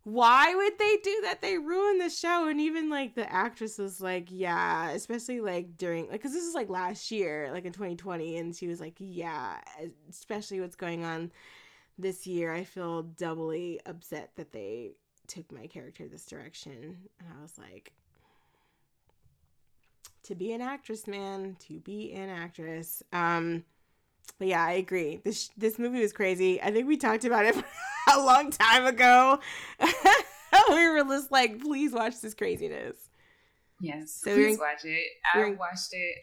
why 0.07 0.55
would 0.55 0.79
they 0.79 0.97
do 1.03 1.19
that? 1.23 1.41
They 1.41 1.57
ruined 1.57 1.99
the 1.99 2.09
show. 2.09 2.47
And 2.47 2.61
even 2.61 2.89
like 2.89 3.13
the 3.13 3.29
actress 3.29 3.77
was 3.77 3.99
like 3.99 4.29
yeah 4.31 4.91
especially 4.91 5.41
like 5.41 5.75
during 5.77 6.03
like 6.03 6.13
because 6.13 6.31
this 6.31 6.45
is 6.45 6.55
like 6.55 6.69
last 6.69 7.11
year 7.11 7.49
like 7.51 7.65
in 7.65 7.73
2020 7.73 8.37
and 8.37 8.55
she 8.55 8.67
was 8.67 8.79
like 8.79 8.95
yeah 8.99 9.59
especially 10.09 10.61
what's 10.61 10.77
going 10.77 11.03
on 11.03 11.29
this 11.97 12.25
year 12.25 12.53
i 12.53 12.63
feel 12.63 13.03
doubly 13.03 13.81
upset 13.85 14.31
that 14.37 14.53
they 14.53 14.91
took 15.27 15.51
my 15.51 15.67
character 15.67 16.07
this 16.07 16.25
direction. 16.25 16.97
And 17.19 17.27
i 17.37 17.41
was 17.41 17.57
like 17.57 17.91
to 20.27 20.35
be 20.35 20.51
an 20.53 20.61
actress 20.61 21.07
man 21.07 21.55
to 21.67 21.79
be 21.79 22.11
an 22.13 22.29
actress 22.29 23.01
um 23.13 23.63
but 24.39 24.47
yeah 24.47 24.63
i 24.63 24.73
agree 24.73 25.19
this 25.23 25.49
this 25.57 25.79
movie 25.79 26.01
was 26.01 26.13
crazy 26.13 26.61
i 26.61 26.69
think 26.71 26.87
we 26.87 26.97
talked 26.97 27.25
about 27.25 27.45
it 27.45 27.55
a 28.13 28.19
long 28.21 28.51
time 28.51 28.85
ago 28.85 29.39
we 30.69 30.87
were 30.89 31.03
just 31.03 31.31
like 31.31 31.59
please 31.61 31.91
watch 31.93 32.19
this 32.21 32.33
craziness 32.33 32.95
Yes. 33.79 34.21
So 34.23 34.33
please 34.33 34.57
we're- 34.57 34.71
watch 34.73 34.85
it. 34.85 35.05
I 35.35 35.51
watched 35.51 35.89
it, 35.91 36.15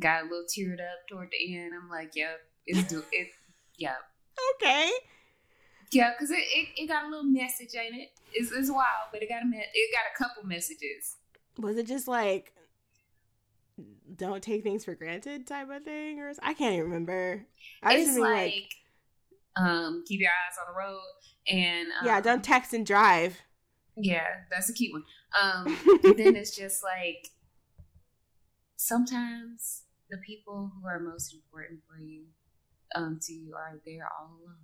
got 0.00 0.22
a 0.22 0.24
little 0.24 0.42
teared 0.52 0.80
up 0.80 1.06
toward 1.08 1.28
the 1.30 1.56
end. 1.56 1.70
I'm 1.72 1.88
like, 1.88 2.16
yep, 2.16 2.40
it's 2.66 2.82
do 2.88 3.04
it. 3.12 3.28
Yep. 3.76 3.94
okay 4.56 4.90
Yeah, 5.92 6.10
because 6.12 6.32
it, 6.32 6.38
it, 6.52 6.68
it 6.76 6.86
got 6.88 7.04
a 7.04 7.08
little 7.08 7.22
message 7.22 7.74
in 7.74 7.94
it. 8.00 8.08
It's, 8.32 8.50
it's 8.50 8.68
wild, 8.68 9.10
but 9.12 9.22
it 9.22 9.28
got 9.28 9.42
a 9.42 9.46
me- 9.46 9.58
it 9.72 9.90
got 9.94 10.06
a 10.12 10.18
couple 10.28 10.42
messages. 10.42 11.18
was 11.56 11.76
it 11.76 11.86
just 11.86 12.08
like 12.08 12.52
don't 14.18 14.42
take 14.42 14.62
things 14.62 14.84
for 14.84 14.94
granted 14.94 15.46
type 15.46 15.70
of 15.70 15.82
thing 15.84 16.20
or 16.20 16.32
i 16.42 16.52
can't 16.52 16.74
even 16.74 16.86
remember 16.86 17.46
i 17.82 17.96
just 17.96 18.10
it's 18.10 18.18
like, 18.18 18.52
like, 18.52 18.74
um, 19.56 20.04
keep 20.06 20.20
your 20.20 20.30
eyes 20.30 20.56
on 20.60 20.72
the 20.72 20.78
road 20.78 21.00
and 21.48 21.88
um, 22.00 22.06
yeah 22.06 22.20
don't 22.20 22.44
text 22.44 22.74
and 22.74 22.84
drive 22.84 23.40
yeah, 24.00 24.26
that's 24.50 24.70
a 24.70 24.72
key 24.72 24.92
one. 24.92 25.04
Um, 25.40 25.76
then 26.02 26.36
it's 26.36 26.56
just 26.56 26.82
like 26.82 27.30
sometimes 28.76 29.82
the 30.10 30.18
people 30.18 30.72
who 30.74 30.86
are 30.86 31.00
most 31.00 31.34
important 31.34 31.80
for 31.88 32.00
you, 32.00 32.24
um, 32.94 33.18
to 33.22 33.32
you 33.32 33.54
are 33.54 33.80
there 33.84 34.08
all 34.18 34.30
alone. 34.42 34.56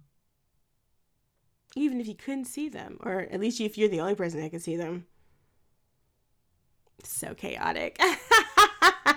even 1.76 2.00
if 2.00 2.06
you 2.06 2.14
couldn't 2.14 2.44
see 2.44 2.68
them, 2.68 2.98
or 3.02 3.20
at 3.30 3.40
least 3.40 3.60
if 3.60 3.76
you're 3.76 3.88
the 3.88 4.00
only 4.00 4.14
person 4.14 4.40
that 4.40 4.50
can 4.50 4.60
see 4.60 4.76
them. 4.76 5.06
So 7.02 7.34
chaotic. 7.34 7.98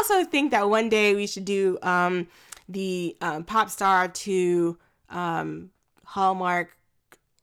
Also 0.00 0.24
think 0.24 0.50
that 0.52 0.70
one 0.70 0.88
day 0.88 1.14
we 1.14 1.26
should 1.26 1.44
do 1.44 1.76
um, 1.82 2.26
the 2.70 3.14
um, 3.20 3.44
pop 3.44 3.68
star 3.68 4.08
to 4.08 4.78
um, 5.10 5.68
Hallmark 6.06 6.74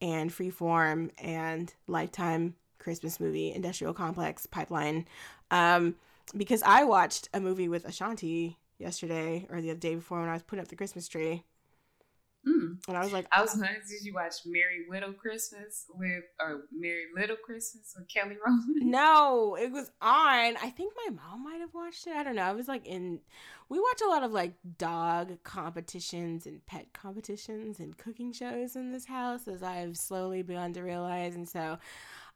and 0.01 0.31
Freeform 0.31 1.11
and 1.19 1.71
Lifetime 1.85 2.55
Christmas 2.79 3.19
movie 3.19 3.53
Industrial 3.53 3.93
Complex 3.93 4.47
Pipeline, 4.47 5.05
um, 5.51 5.93
because 6.35 6.63
I 6.63 6.83
watched 6.83 7.29
a 7.31 7.39
movie 7.39 7.67
with 7.69 7.85
Ashanti 7.85 8.57
yesterday 8.79 9.45
or 9.51 9.61
the 9.61 9.69
other 9.69 9.79
day 9.79 9.93
before 9.93 10.21
when 10.21 10.29
I 10.29 10.33
was 10.33 10.41
putting 10.41 10.63
up 10.63 10.69
the 10.69 10.75
Christmas 10.75 11.07
tree, 11.07 11.43
Mm. 12.47 12.77
and 12.87 12.97
I 12.97 13.01
was 13.03 13.11
like, 13.11 13.27
I 13.31 13.41
was 13.41 13.51
wondering, 13.51 13.81
did 13.89 14.05
you 14.05 14.13
watch 14.13 14.35
Merry 14.45 14.85
Widow 14.87 15.13
Christmas 15.13 15.85
with, 15.93 16.23
or 16.39 16.65
Merry 16.71 17.05
Liddle 17.15 17.35
Christmas 17.35 17.93
with 17.97 18.07
Kelly 18.07 18.37
Rowland? 18.45 18.63
No, 18.81 19.57
it 19.59 19.71
was 19.71 19.91
on. 20.01 20.55
I 20.57 20.73
think 20.75 20.93
my 21.05 21.15
mom 21.15 21.43
might 21.43 21.59
have 21.59 21.73
watched 21.73 22.07
it. 22.07 22.13
I 22.13 22.23
don't 22.23 22.35
know. 22.35 22.43
I 22.43 22.53
was 22.53 22.67
like 22.67 22.87
in 22.87 23.19
we 23.69 23.79
watch 23.79 24.01
a 24.05 24.09
lot 24.09 24.23
of 24.23 24.31
like 24.31 24.53
dog 24.77 25.43
competitions 25.43 26.45
and 26.45 26.65
pet 26.65 26.93
competitions 26.93 27.79
and 27.79 27.97
cooking 27.97 28.31
shows 28.31 28.75
in 28.75 28.91
this 28.91 29.05
house 29.05 29.47
as 29.47 29.61
I've 29.61 29.97
slowly 29.97 30.41
begun 30.41 30.73
to 30.73 30.81
realize. 30.81 31.35
And 31.35 31.47
so 31.47 31.77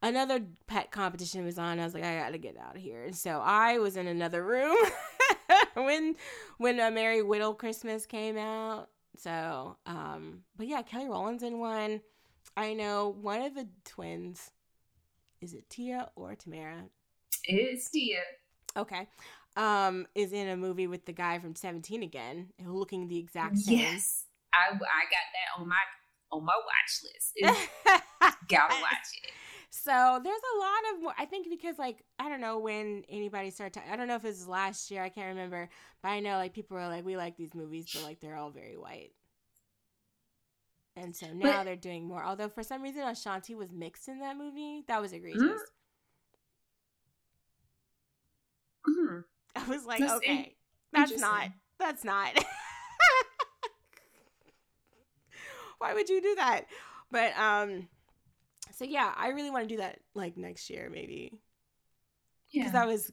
another 0.03 0.41
pet 0.67 0.91
competition 0.91 1.45
was 1.45 1.57
on. 1.57 1.79
I 1.79 1.85
was 1.85 1.93
like, 1.93 2.03
I 2.03 2.17
gotta 2.17 2.37
get 2.37 2.57
out 2.57 2.75
of 2.75 2.81
here. 2.81 3.05
And 3.05 3.15
so 3.15 3.39
I 3.41 3.77
was 3.77 3.95
in 3.95 4.07
another 4.07 4.43
room 4.43 4.75
when 5.75 6.15
when 6.57 6.79
a 6.79 6.91
Merry 6.91 7.21
Widow 7.21 7.53
Christmas 7.53 8.05
came 8.05 8.37
out. 8.37 8.89
So, 9.17 9.77
um, 9.85 10.43
but 10.57 10.67
yeah, 10.67 10.81
Kelly 10.81 11.07
Rowland's 11.07 11.43
in 11.43 11.59
one. 11.59 12.01
I 12.57 12.73
know 12.73 13.15
one 13.21 13.41
of 13.41 13.55
the 13.55 13.67
twins 13.85 14.51
is 15.41 15.53
it 15.53 15.69
Tia 15.69 16.09
or 16.15 16.35
Tamera? 16.35 16.83
It's 17.43 17.89
Tia. 17.89 18.21
Okay. 18.77 19.07
Um, 19.57 20.07
is 20.15 20.31
in 20.31 20.47
a 20.47 20.55
movie 20.55 20.87
with 20.87 21.05
the 21.05 21.11
guy 21.11 21.39
from 21.39 21.55
Seventeen 21.55 22.03
again, 22.03 22.49
looking 22.65 23.07
the 23.07 23.17
exact 23.17 23.57
same. 23.57 23.79
Yes, 23.79 24.25
I 24.53 24.71
I 24.71 24.75
got 24.75 24.79
that 24.79 25.61
on 25.61 25.67
my 25.67 25.75
on 26.31 26.45
my 26.45 26.53
watch 26.55 27.03
list. 27.03 27.57
Gotta 28.47 28.75
watch 28.75 29.07
it. 29.23 29.31
So 29.73 30.19
there's 30.21 30.41
a 30.55 30.59
lot 30.59 30.93
of 30.95 31.01
more. 31.03 31.13
I 31.17 31.25
think 31.25 31.47
because 31.49 31.79
like 31.79 32.03
I 32.19 32.27
don't 32.29 32.41
know 32.41 32.59
when 32.59 33.03
anybody 33.09 33.49
started. 33.51 33.73
Ta- 33.79 33.85
I 33.91 33.95
don't 33.95 34.07
know 34.09 34.15
if 34.15 34.25
it 34.25 34.27
was 34.27 34.45
last 34.47 34.91
year. 34.91 35.01
I 35.01 35.07
can't 35.09 35.29
remember. 35.29 35.69
But 36.03 36.09
I 36.09 36.19
know 36.19 36.35
like 36.37 36.53
people 36.53 36.75
were 36.75 36.87
like, 36.87 37.05
we 37.05 37.15
like 37.15 37.37
these 37.37 37.53
movies, 37.55 37.89
but 37.93 38.03
like 38.03 38.19
they're 38.19 38.35
all 38.35 38.49
very 38.51 38.75
white. 38.77 39.11
And 40.97 41.15
so 41.15 41.27
now 41.33 41.57
But- 41.59 41.63
they're 41.63 41.75
doing 41.77 42.05
more. 42.05 42.21
Although 42.23 42.49
for 42.49 42.63
some 42.63 42.81
reason 42.81 43.01
Ashanti 43.03 43.55
was 43.55 43.71
mixed 43.71 44.09
in 44.09 44.19
that 44.19 44.35
movie. 44.37 44.83
That 44.89 45.01
was 45.01 45.13
egregious. 45.13 45.41
Mm. 45.41 45.57
Mhm. 48.89 49.23
I 49.55 49.63
was 49.69 49.85
like, 49.85 49.99
That's 49.99 50.13
okay, 50.13 50.35
in- 50.37 50.51
that's 50.91 51.17
not. 51.19 51.47
That's 51.79 52.03
not. 52.03 52.37
Why 55.77 55.93
would 55.93 56.09
you 56.09 56.21
do 56.21 56.35
that? 56.35 56.65
But 57.09 57.37
um, 57.37 57.87
so 58.71 58.85
yeah, 58.85 59.13
I 59.15 59.29
really 59.29 59.51
want 59.51 59.67
to 59.67 59.75
do 59.75 59.81
that 59.81 59.99
like 60.15 60.37
next 60.37 60.69
year, 60.69 60.89
maybe. 60.91 61.39
Yeah. 62.51 62.63
because 62.63 62.73
that 62.73 62.87
was 62.87 63.11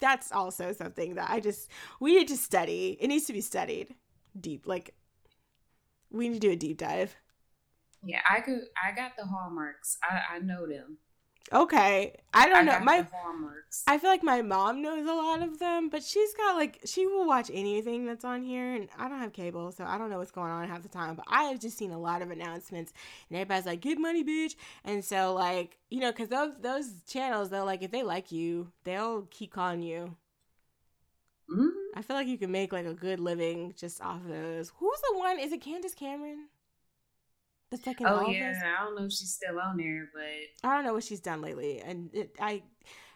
that's 0.00 0.32
also 0.32 0.72
something 0.72 1.14
that 1.16 1.30
I 1.30 1.40
just 1.40 1.70
we 2.00 2.16
need 2.16 2.28
to 2.28 2.36
study. 2.36 2.96
It 3.00 3.08
needs 3.08 3.26
to 3.26 3.32
be 3.32 3.40
studied 3.40 3.94
deep. 4.38 4.66
Like 4.66 4.94
we 6.10 6.28
need 6.28 6.40
to 6.40 6.48
do 6.48 6.52
a 6.52 6.56
deep 6.56 6.78
dive. 6.78 7.16
yeah, 8.02 8.20
I 8.28 8.40
could. 8.40 8.60
I 8.82 8.92
got 8.94 9.12
the 9.16 9.26
hallmarks. 9.26 9.98
I 10.02 10.36
I 10.36 10.38
know 10.40 10.66
them. 10.66 10.98
Okay, 11.52 12.16
I 12.32 12.44
I 12.44 12.48
don't 12.48 12.66
know. 12.66 12.78
My. 12.80 13.06
I 13.86 13.98
feel 13.98 14.10
like 14.10 14.22
my 14.22 14.42
mom 14.42 14.82
knows 14.82 15.06
a 15.06 15.12
lot 15.12 15.42
of 15.42 15.58
them, 15.58 15.90
but 15.90 16.02
she's 16.02 16.32
got 16.34 16.56
like 16.56 16.80
she 16.86 17.06
will 17.06 17.26
watch 17.26 17.50
anything 17.52 18.06
that's 18.06 18.24
on 18.24 18.42
here, 18.42 18.74
and 18.74 18.88
I 18.98 19.08
don't 19.08 19.20
have 19.20 19.32
cable, 19.34 19.72
so 19.72 19.84
I 19.84 19.98
don't 19.98 20.10
know 20.10 20.18
what's 20.18 20.30
going 20.30 20.50
on 20.50 20.68
half 20.68 20.82
the 20.82 20.88
time. 20.88 21.16
But 21.16 21.26
I 21.28 21.44
have 21.44 21.60
just 21.60 21.76
seen 21.78 21.90
a 21.92 21.98
lot 21.98 22.22
of 22.22 22.30
announcements, 22.30 22.92
and 23.28 23.36
everybody's 23.38 23.66
like, 23.66 23.80
"Get 23.82 23.98
money, 23.98 24.24
bitch!" 24.24 24.56
And 24.84 25.04
so 25.04 25.34
like 25.34 25.78
you 25.90 26.00
know, 26.00 26.12
because 26.12 26.28
those 26.28 26.52
those 26.60 27.02
channels, 27.06 27.50
they're 27.50 27.64
like 27.64 27.82
if 27.82 27.90
they 27.90 28.02
like 28.02 28.32
you, 28.32 28.72
they'll 28.84 29.22
keep 29.30 29.52
calling 29.52 29.82
you. 29.82 30.16
Mhm. 31.48 31.72
I 31.94 32.02
feel 32.02 32.16
like 32.16 32.26
you 32.26 32.36
can 32.38 32.50
make 32.50 32.72
like 32.72 32.86
a 32.86 32.94
good 32.94 33.20
living 33.20 33.74
just 33.76 34.00
off 34.02 34.22
of 34.22 34.28
those. 34.28 34.72
Who's 34.78 35.00
the 35.10 35.16
one? 35.18 35.38
Is 35.38 35.52
it 35.52 35.60
Candace 35.62 35.94
Cameron? 35.94 36.48
That's 37.74 37.86
like 37.86 38.00
in 38.00 38.06
Oh 38.06 38.28
yeah? 38.28 38.76
I 38.78 38.84
don't 38.84 38.96
know 38.96 39.04
if 39.06 39.12
she's 39.12 39.32
still 39.32 39.58
on 39.58 39.76
there, 39.76 40.08
but 40.14 40.68
I 40.68 40.74
don't 40.74 40.84
know 40.84 40.94
what 40.94 41.04
she's 41.04 41.20
done 41.20 41.40
lately, 41.42 41.80
and 41.80 42.10
it, 42.14 42.36
I. 42.40 42.62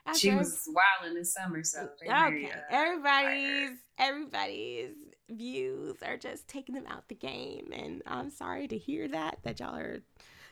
after 0.07 0.19
she 0.19 0.31
was 0.35 0.69
wild 0.69 1.11
in 1.11 1.19
the 1.19 1.25
summer, 1.25 1.63
so 1.63 1.89
okay. 2.03 2.11
uh, 2.11 2.59
everybody's 2.71 3.79
everybody's 3.99 4.91
views 5.31 5.97
are 6.07 6.17
just 6.17 6.49
taking 6.49 6.75
them 6.75 6.87
out 6.89 7.09
the 7.09 7.15
game, 7.15 7.71
and 7.73 8.03
I'm 8.07 8.31
sorry 8.31 8.67
to 8.69 8.77
hear 8.79 9.07
that 9.09 9.39
that 9.45 9.61
y'all 9.61 9.77
are 9.77 10.01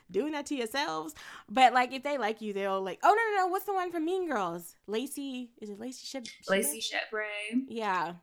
doing 0.09 0.31
that 0.31 0.45
to 0.45 0.55
yourselves. 0.55 1.13
But 1.49 1.73
like, 1.73 1.91
if 1.93 2.03
they 2.03 2.17
like 2.17 2.41
you, 2.41 2.53
they'll 2.53 2.81
like. 2.81 2.99
Oh 3.03 3.09
no 3.09 3.35
no 3.35 3.45
no! 3.45 3.51
What's 3.51 3.65
the 3.65 3.73
one 3.73 3.91
from 3.91 4.05
Mean 4.05 4.27
Girls? 4.29 4.75
Lacey 4.87 5.49
is 5.61 5.69
it 5.69 5.79
Lacey 5.79 6.05
Shep? 6.05 6.25
Lacey 6.47 6.79
Chabert 6.81 7.65
Yeah. 7.67 8.13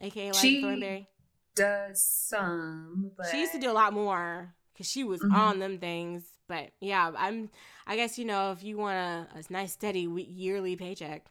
AKA 0.00 0.28
Liza 0.28 0.40
She- 0.40 0.62
Thornberry. 0.62 1.08
does 1.56 2.02
some, 2.04 3.10
but 3.16 3.26
She 3.30 3.40
used 3.40 3.52
to 3.52 3.58
do 3.58 3.70
a 3.70 3.72
lot 3.74 3.92
more 3.92 4.54
because 4.78 4.88
she 4.90 5.02
was 5.02 5.20
Mhm. 5.20 5.32
on 5.32 5.58
them 5.58 5.78
things. 5.78 6.38
But 6.46 6.70
yeah, 6.80 7.10
I'm. 7.16 7.50
I 7.86 7.96
guess 7.96 8.16
you 8.18 8.24
know 8.24 8.52
if 8.52 8.62
you 8.62 8.78
want 8.78 8.96
a, 8.96 9.38
a 9.38 9.42
nice 9.50 9.72
steady 9.72 10.02
yearly 10.02 10.76
paycheck. 10.76 11.26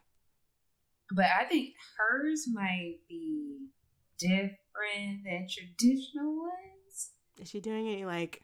But 1.11 1.26
I 1.40 1.45
think 1.45 1.74
hers 1.98 2.45
might 2.52 2.98
be 3.07 3.69
different 4.19 5.24
than 5.24 5.48
traditional 5.49 6.36
ones. 6.41 7.11
Is 7.40 7.49
she 7.49 7.61
doing 7.61 7.88
any 7.88 8.03
like 8.03 8.44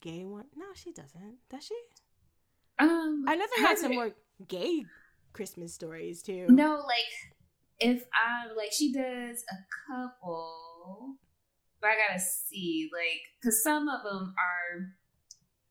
gay 0.00 0.24
one? 0.24 0.46
No, 0.56 0.66
she 0.74 0.90
doesn't. 0.92 1.38
Does 1.48 1.64
she? 1.64 1.78
Um, 2.80 3.24
I 3.28 3.36
know 3.36 3.46
they 3.56 3.62
had 3.62 3.78
some 3.78 3.94
more 3.94 4.10
gay 4.48 4.84
Christmas 5.32 5.72
stories 5.72 6.22
too. 6.22 6.46
No, 6.50 6.82
like 6.86 7.04
if 7.78 8.04
I'm 8.12 8.56
like 8.56 8.72
she 8.72 8.92
does 8.92 9.44
a 9.50 9.56
couple, 9.86 11.14
but 11.80 11.90
I 11.90 12.08
gotta 12.08 12.20
see 12.20 12.90
like 12.92 13.22
because 13.40 13.62
some 13.62 13.88
of 13.88 14.02
them 14.02 14.34
are 14.36 14.94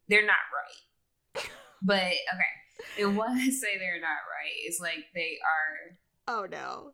they're 0.10 0.26
not 0.26 0.36
right. 0.54 1.44
But 1.82 2.02
okay, 2.02 3.04
and 3.04 3.16
when 3.18 3.30
I 3.30 3.50
say 3.50 3.78
they're 3.78 4.02
not 4.02 4.26
right, 4.26 4.56
it's 4.66 4.80
like 4.80 5.06
they 5.14 5.38
are 5.46 5.98
Oh 6.28 6.48
no. 6.50 6.94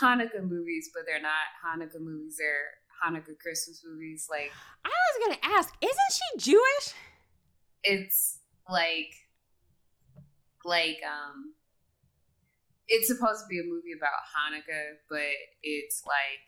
Hanukkah 0.00 0.42
movies, 0.42 0.90
but 0.94 1.02
they're 1.06 1.20
not 1.20 1.50
Hanukkah 1.64 2.00
movies. 2.00 2.36
They're 2.38 2.70
Hanukkah 3.02 3.38
Christmas 3.40 3.82
movies. 3.84 4.28
Like 4.30 4.52
I 4.84 4.88
was 4.88 5.26
gonna 5.26 5.56
ask, 5.56 5.74
isn't 5.80 6.12
she 6.12 6.50
Jewish? 6.50 6.94
it's 7.82 8.40
like 8.68 9.14
like 10.64 10.98
um 11.06 11.54
it's 12.88 13.06
supposed 13.06 13.40
to 13.40 13.46
be 13.48 13.60
a 13.60 13.62
movie 13.62 13.94
about 13.96 14.26
Hanukkah, 14.34 14.98
but 15.08 15.30
it's 15.62 16.02
like 16.06 16.42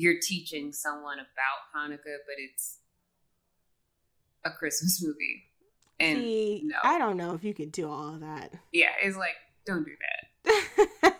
you're 0.00 0.18
teaching 0.22 0.72
someone 0.72 1.18
about 1.18 1.60
Hanukkah, 1.76 1.98
but 2.26 2.36
it's 2.38 2.78
a 4.44 4.50
Christmas 4.50 5.02
movie. 5.06 5.44
And 5.98 6.18
See, 6.18 6.62
no. 6.64 6.76
I 6.82 6.96
don't 6.98 7.18
know 7.18 7.34
if 7.34 7.44
you 7.44 7.52
could 7.52 7.70
do 7.72 7.90
all 7.90 8.14
of 8.14 8.20
that. 8.20 8.54
yeah, 8.72 8.88
it's 9.02 9.16
like 9.18 9.34
don't 9.66 9.84
do 9.84 9.92
that. 10.00 11.16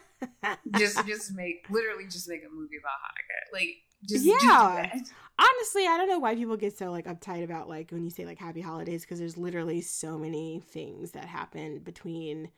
Just 0.78 1.06
just 1.06 1.34
make 1.34 1.66
literally 1.68 2.04
just 2.04 2.28
make 2.28 2.42
a 2.44 2.54
movie 2.54 2.76
about 2.78 2.92
Hanukkah. 3.04 3.52
Like 3.52 3.76
just, 4.08 4.24
just 4.24 4.40
do 4.40 4.46
Yeah. 4.46 4.88
that. 4.92 4.94
honestly, 5.38 5.86
I 5.86 5.96
don't 5.98 6.08
know 6.08 6.18
why 6.18 6.34
people 6.34 6.56
get 6.56 6.76
so 6.78 6.90
like 6.90 7.06
uptight 7.06 7.44
about 7.44 7.68
like 7.68 7.90
when 7.90 8.04
you 8.04 8.10
say 8.10 8.24
like 8.24 8.38
happy 8.38 8.60
holidays 8.62 9.02
because 9.02 9.18
there's 9.18 9.36
literally 9.36 9.80
so 9.82 10.16
many 10.18 10.62
things 10.72 11.10
that 11.12 11.24
happen 11.26 11.80
between 11.80 12.50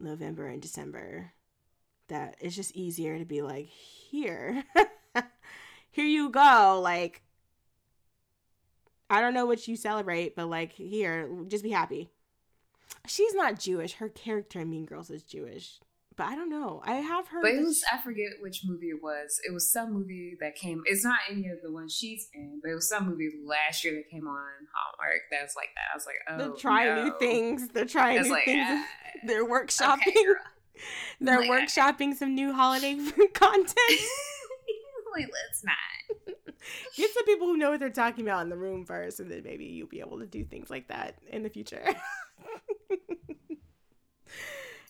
November 0.00 0.46
and 0.46 0.62
December 0.62 1.32
that 2.08 2.36
it's 2.40 2.56
just 2.56 2.74
easier 2.76 3.18
to 3.18 3.24
be 3.24 3.42
like 3.42 3.66
here, 3.66 4.64
here 5.90 6.04
you 6.06 6.30
go. 6.30 6.80
Like 6.82 7.22
I 9.10 9.20
don't 9.20 9.34
know 9.34 9.46
what 9.46 9.68
you 9.68 9.76
celebrate, 9.76 10.34
but 10.34 10.46
like 10.48 10.72
here, 10.72 11.28
just 11.48 11.62
be 11.64 11.70
happy. 11.70 12.10
She's 13.06 13.34
not 13.34 13.58
Jewish. 13.58 13.94
Her 13.94 14.08
character 14.08 14.60
in 14.60 14.70
Mean 14.70 14.86
Girls 14.86 15.10
is 15.10 15.22
Jewish, 15.22 15.80
but 16.16 16.24
I 16.28 16.34
don't 16.34 16.48
know. 16.48 16.80
I 16.84 16.94
have 16.94 17.26
heard. 17.28 17.42
But 17.42 17.52
it 17.52 17.60
was 17.64 17.82
I 17.92 17.98
forget 17.98 18.28
which 18.40 18.62
movie 18.64 18.88
it 18.90 19.02
was. 19.02 19.38
It 19.46 19.52
was 19.52 19.70
some 19.70 19.92
movie 19.92 20.36
that 20.40 20.54
came. 20.54 20.82
It's 20.86 21.04
not 21.04 21.18
any 21.30 21.48
of 21.48 21.58
the 21.62 21.70
ones 21.72 21.94
she's 21.94 22.28
in, 22.32 22.60
but 22.62 22.70
it 22.70 22.74
was 22.74 22.88
some 22.88 23.08
movie 23.08 23.30
last 23.44 23.84
year 23.84 23.94
that 23.94 24.08
came 24.10 24.26
on 24.26 24.46
Hallmark 24.74 25.20
that 25.30 25.42
was 25.42 25.54
like 25.56 25.70
that. 25.74 25.92
I 25.92 25.96
was 25.96 26.06
like, 26.06 26.16
oh, 26.30 26.38
they're 26.38 26.56
trying 26.60 26.94
no. 26.94 27.04
new 27.06 27.18
things. 27.18 27.68
They're 27.68 27.84
trying 27.84 28.22
new 28.22 28.30
like, 28.30 28.44
things. 28.44 28.64
ah, 28.66 28.86
They're 29.26 29.46
workshopping. 29.46 30.06
okay. 30.08 30.24
They're 31.20 31.40
Like, 31.40 31.50
workshopping 31.50 32.14
some 32.14 32.34
new 32.34 32.52
holiday 32.52 32.94
content. 33.34 33.76
Like, 35.14 35.28
let's 35.32 35.64
not. 35.64 36.36
Get 36.96 37.12
some 37.12 37.24
people 37.24 37.48
who 37.48 37.56
know 37.56 37.70
what 37.70 37.80
they're 37.80 37.90
talking 37.90 38.24
about 38.24 38.42
in 38.42 38.48
the 38.48 38.56
room 38.56 38.84
first, 38.84 39.20
and 39.20 39.30
then 39.30 39.42
maybe 39.44 39.64
you'll 39.64 39.88
be 39.88 40.00
able 40.00 40.20
to 40.20 40.26
do 40.26 40.44
things 40.44 40.70
like 40.70 40.88
that 40.88 41.16
in 41.28 41.42
the 41.42 41.50
future. 41.50 41.84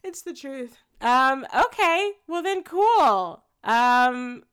it's 0.04 0.22
the 0.22 0.34
truth. 0.34 0.76
Um, 1.00 1.46
okay. 1.54 2.12
Well 2.26 2.42
then 2.42 2.62
cool. 2.62 3.42
Um 3.64 4.44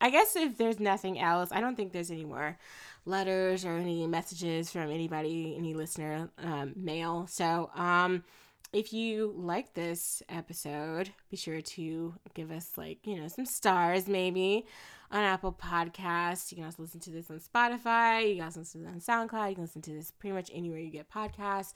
I 0.00 0.10
guess 0.10 0.36
if 0.36 0.58
there's 0.58 0.78
nothing 0.78 1.18
else, 1.18 1.50
I 1.52 1.60
don't 1.60 1.74
think 1.74 1.92
there's 1.92 2.10
any 2.10 2.24
more 2.24 2.58
letters 3.06 3.64
or 3.64 3.76
any 3.76 4.06
messages 4.06 4.70
from 4.70 4.90
anybody, 4.90 5.54
any 5.56 5.74
listener 5.74 6.28
um, 6.38 6.72
mail. 6.76 7.26
So, 7.30 7.70
um, 7.74 8.24
if 8.72 8.92
you 8.92 9.32
like 9.36 9.72
this 9.72 10.22
episode, 10.28 11.10
be 11.30 11.36
sure 11.36 11.62
to 11.62 12.14
give 12.34 12.50
us 12.50 12.72
like 12.76 12.98
you 13.04 13.18
know 13.18 13.28
some 13.28 13.46
stars 13.46 14.06
maybe 14.06 14.66
on 15.10 15.22
Apple 15.22 15.52
Podcasts. 15.52 16.50
You 16.50 16.56
can 16.56 16.64
also 16.64 16.82
listen 16.82 17.00
to 17.00 17.10
this 17.10 17.30
on 17.30 17.40
Spotify. 17.40 18.28
You 18.28 18.36
can 18.36 18.44
also 18.44 18.60
listen 18.60 18.84
to 18.84 18.90
this 18.90 19.08
on 19.08 19.28
SoundCloud. 19.28 19.48
You 19.50 19.54
can 19.54 19.64
listen 19.64 19.82
to 19.82 19.92
this 19.92 20.10
pretty 20.10 20.34
much 20.34 20.50
anywhere 20.52 20.78
you 20.78 20.90
get 20.90 21.10
podcasts. 21.10 21.72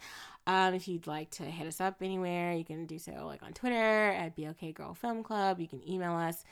Um, 0.47 0.75
if 0.75 0.89
you'd 0.89 1.07
like 1.07 1.31
to 1.33 1.45
hit 1.45 1.67
us 1.67 1.81
up 1.81 1.97
anywhere, 2.03 2.53
you 2.53 2.65
can 2.65 2.87
do 2.87 2.99
so 2.99 3.13
like 3.27 3.43
on 3.43 3.53
Twitter 3.53 4.11
at 4.11 4.37
BLK 4.37 4.75
Girl 4.75 4.95
Film 4.95 5.23
Club. 5.23 5.61
You 5.61 5.69
can 5.69 5.87
email 5.89 6.15
us 6.15 6.45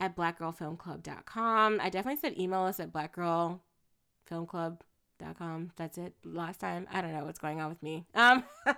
at 0.00 0.16
blackgirlfilmclub.com. 0.16 1.80
I 1.82 1.88
definitely 1.90 2.20
said 2.20 2.38
email 2.38 2.62
us 2.62 2.80
at 2.80 2.92
blackgirlfilmclub.com. 2.92 5.70
That's 5.76 5.98
it. 5.98 6.14
Last 6.24 6.60
time, 6.60 6.86
I 6.92 7.00
don't 7.00 7.12
know 7.12 7.24
what's 7.24 7.38
going 7.38 7.60
on 7.60 7.68
with 7.70 7.82
me. 7.82 8.04
Um, 8.14 8.44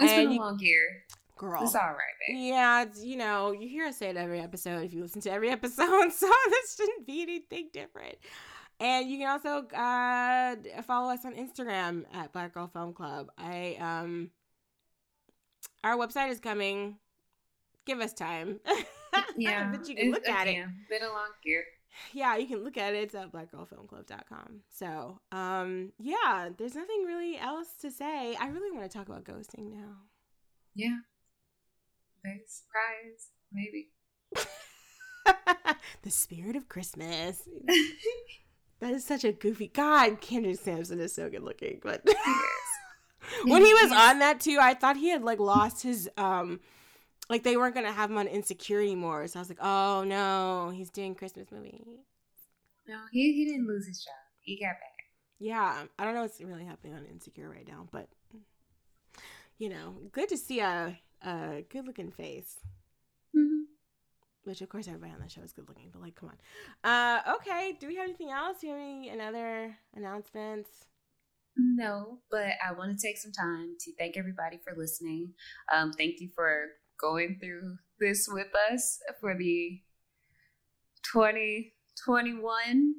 It's 0.00 0.12
been 0.12 0.28
a 0.28 0.34
long 0.36 0.60
year. 0.60 1.02
Girl. 1.38 1.62
It's 1.62 1.74
all 1.74 1.80
right, 1.80 2.16
babe. 2.26 2.36
Yeah, 2.38 2.82
it's, 2.82 3.02
you 3.04 3.16
know, 3.16 3.52
you 3.52 3.68
hear 3.68 3.86
us 3.86 3.96
say 3.96 4.10
it 4.10 4.16
every 4.16 4.40
episode 4.40 4.84
if 4.84 4.92
you 4.92 5.02
listen 5.02 5.20
to 5.22 5.32
every 5.32 5.50
episode, 5.58 6.12
so 6.12 6.30
this 6.50 6.76
shouldn't 6.76 7.06
be 7.06 7.22
anything 7.22 7.70
different. 7.72 8.16
And 8.80 9.10
you 9.10 9.18
can 9.18 9.28
also 9.28 9.66
uh, 9.76 10.82
follow 10.82 11.12
us 11.12 11.24
on 11.24 11.34
Instagram 11.34 12.04
at 12.12 12.32
Black 12.32 12.54
Girl 12.54 12.68
Film 12.68 12.92
Club. 12.92 13.28
I 13.36 13.76
um, 13.80 14.30
our 15.82 15.96
website 15.96 16.30
is 16.30 16.38
coming. 16.40 16.96
Give 17.86 18.00
us 18.00 18.12
time. 18.12 18.60
Yeah, 19.36 19.70
but 19.70 19.88
you 19.88 19.94
can 19.94 20.10
look 20.10 20.28
at 20.28 20.46
it. 20.46 20.66
Been 20.90 21.02
a 21.02 21.06
long 21.08 21.30
year. 21.44 21.64
yeah, 22.12 22.36
you 22.36 22.46
can 22.46 22.62
look 22.62 22.76
at 22.76 22.94
it. 22.94 23.04
It's 23.04 23.14
at 23.14 23.32
blackgirlfilmclub.com. 23.32 24.60
So, 24.68 25.20
um, 25.32 25.92
yeah, 25.98 26.50
there's 26.56 26.74
nothing 26.74 27.04
really 27.04 27.38
else 27.38 27.68
to 27.80 27.90
say. 27.90 28.36
I 28.38 28.48
really 28.48 28.70
want 28.76 28.90
to 28.90 28.96
talk 28.96 29.08
about 29.08 29.24
ghosting 29.24 29.70
now. 29.72 29.96
Yeah. 30.74 30.98
Big 32.22 32.42
surprise, 32.48 33.28
maybe. 33.52 33.90
the 36.02 36.10
spirit 36.10 36.56
of 36.56 36.68
Christmas. 36.68 37.42
That 38.80 38.92
is 38.92 39.04
such 39.04 39.24
a 39.24 39.32
goofy. 39.32 39.68
God, 39.68 40.20
Kendrick 40.20 40.60
Sampson 40.60 41.00
is 41.00 41.12
so 41.12 41.28
good 41.28 41.42
looking, 41.42 41.80
but 41.82 42.06
when 43.44 43.64
he 43.64 43.74
was 43.74 43.90
on 43.90 44.20
that 44.20 44.40
too, 44.40 44.58
I 44.60 44.74
thought 44.74 44.96
he 44.96 45.08
had 45.08 45.22
like 45.22 45.40
lost 45.40 45.82
his 45.82 46.08
um 46.16 46.60
like 47.28 47.42
they 47.42 47.56
weren't 47.56 47.74
gonna 47.74 47.92
have 47.92 48.10
him 48.10 48.18
on 48.18 48.28
Insecure 48.28 48.80
anymore. 48.80 49.26
So 49.26 49.38
I 49.38 49.42
was 49.42 49.48
like, 49.48 49.58
oh 49.60 50.04
no, 50.04 50.70
he's 50.72 50.90
doing 50.90 51.14
Christmas 51.16 51.50
movie. 51.50 51.84
No, 52.86 52.98
he, 53.10 53.32
he 53.32 53.44
didn't 53.46 53.66
lose 53.66 53.86
his 53.86 53.98
job. 54.04 54.14
He 54.40 54.60
got 54.60 54.74
back. 54.74 55.06
Yeah, 55.40 55.84
I 55.98 56.04
don't 56.04 56.14
know 56.14 56.22
what's 56.22 56.40
really 56.40 56.64
happening 56.64 56.94
on 56.94 57.04
Insecure 57.04 57.50
right 57.50 57.66
now, 57.66 57.88
but 57.90 58.08
you 59.58 59.68
know, 59.68 59.96
good 60.12 60.28
to 60.28 60.36
see 60.36 60.60
a 60.60 60.96
a 61.22 61.64
good 61.70 61.86
looking 61.86 62.10
face. 62.10 62.56
Mm-hmm. 63.36 63.62
Which 64.44 64.62
of 64.62 64.68
course 64.68 64.88
everybody 64.88 65.12
on 65.12 65.20
the 65.20 65.28
show 65.28 65.42
is 65.42 65.52
good 65.52 65.68
looking, 65.68 65.90
but 65.92 66.02
like, 66.02 66.14
come 66.14 66.30
on. 66.30 66.90
Uh, 66.90 67.34
okay. 67.36 67.76
Do 67.78 67.86
we 67.86 67.96
have 67.96 68.08
anything 68.08 68.30
else? 68.30 68.58
Do 68.60 68.68
you 68.68 68.72
have 68.72 68.82
any 68.82 69.08
another 69.10 69.76
announcements? 69.94 70.70
No, 71.56 72.18
but 72.30 72.52
I 72.64 72.72
want 72.72 72.96
to 72.96 73.06
take 73.06 73.18
some 73.18 73.32
time 73.32 73.74
to 73.80 73.92
thank 73.98 74.16
everybody 74.16 74.58
for 74.62 74.74
listening. 74.76 75.32
Um, 75.74 75.92
thank 75.92 76.20
you 76.20 76.30
for 76.34 76.66
going 77.00 77.38
through 77.40 77.76
this 77.98 78.28
with 78.30 78.48
us 78.70 79.00
for 79.20 79.36
the 79.36 79.80
2021. 81.12 82.94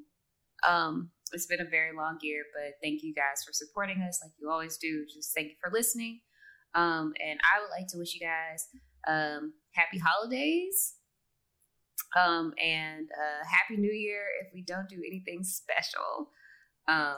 Um, 0.67 1.11
it's 1.31 1.45
been 1.45 1.61
a 1.61 1.69
very 1.69 1.95
long 1.95 2.17
year, 2.21 2.43
but 2.53 2.73
thank 2.83 3.01
you 3.01 3.13
guys 3.13 3.43
for 3.45 3.53
supporting 3.53 4.01
us 4.01 4.19
like 4.21 4.33
you 4.39 4.49
always 4.49 4.77
do. 4.77 5.05
Just 5.13 5.33
thank 5.33 5.47
you 5.49 5.55
for 5.61 5.71
listening. 5.71 6.21
Um, 6.75 7.13
and 7.19 7.39
I 7.41 7.61
would 7.61 7.69
like 7.71 7.87
to 7.89 7.97
wish 7.97 8.13
you 8.13 8.21
guys 8.21 8.67
um, 9.07 9.53
happy 9.73 9.97
holidays 9.97 10.95
um, 12.17 12.53
and 12.63 13.07
uh, 13.11 13.45
happy 13.47 13.79
new 13.79 13.91
year 13.91 14.23
if 14.41 14.53
we 14.53 14.61
don't 14.61 14.89
do 14.89 15.01
anything 15.05 15.43
special. 15.43 16.29
Um, 16.87 17.17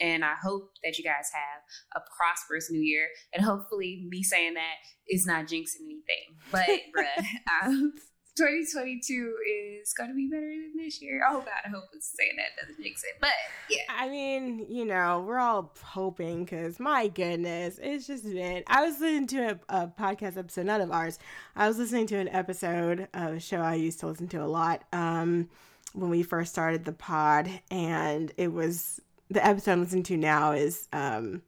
and 0.00 0.24
I 0.24 0.34
hope 0.40 0.70
that 0.84 0.96
you 0.98 1.04
guys 1.04 1.30
have 1.32 1.62
a 2.02 2.04
prosperous 2.16 2.70
new 2.70 2.80
year. 2.80 3.08
And 3.32 3.44
hopefully, 3.44 4.06
me 4.08 4.22
saying 4.22 4.54
that 4.54 4.76
is 5.08 5.26
not 5.26 5.46
jinxing 5.46 5.84
anything. 5.84 6.36
But, 6.52 6.68
bruh, 6.96 7.24
um, 7.64 7.92
2022 8.38 9.34
is 9.82 9.92
going 9.94 10.10
to 10.10 10.14
be 10.14 10.28
better 10.28 10.46
than 10.46 10.72
this 10.76 11.02
year. 11.02 11.22
Oh, 11.28 11.40
God, 11.40 11.48
I 11.64 11.68
hope 11.68 11.86
it's 11.92 12.14
saying 12.16 12.36
that 12.36 12.60
doesn't 12.60 12.80
jinx 12.80 13.02
it. 13.02 13.16
But, 13.20 13.30
yeah. 13.68 13.82
I 13.88 14.08
mean, 14.08 14.64
you 14.68 14.84
know, 14.84 15.24
we're 15.26 15.40
all 15.40 15.74
hoping 15.82 16.44
because 16.44 16.78
my 16.78 17.08
goodness, 17.08 17.80
it's 17.82 18.06
just 18.06 18.22
been. 18.22 18.62
I 18.68 18.84
was 18.84 19.00
listening 19.00 19.26
to 19.28 19.58
a, 19.68 19.80
a 19.82 19.86
podcast 19.88 20.36
episode, 20.36 20.66
none 20.66 20.80
of 20.80 20.92
ours. 20.92 21.18
I 21.56 21.66
was 21.66 21.78
listening 21.78 22.06
to 22.08 22.16
an 22.16 22.28
episode 22.28 23.08
of 23.12 23.34
a 23.34 23.40
show 23.40 23.58
I 23.60 23.74
used 23.74 23.98
to 24.00 24.06
listen 24.06 24.28
to 24.28 24.44
a 24.44 24.46
lot 24.46 24.84
um, 24.92 25.48
when 25.94 26.08
we 26.08 26.22
first 26.22 26.52
started 26.52 26.84
the 26.84 26.92
pod. 26.92 27.50
And 27.72 28.32
it 28.36 28.52
was 28.52 29.00
the 29.28 29.44
episode 29.44 29.72
I'm 29.72 29.80
listening 29.82 30.04
to 30.04 30.16
now 30.16 30.52
is 30.52 30.86
um, 30.92 31.42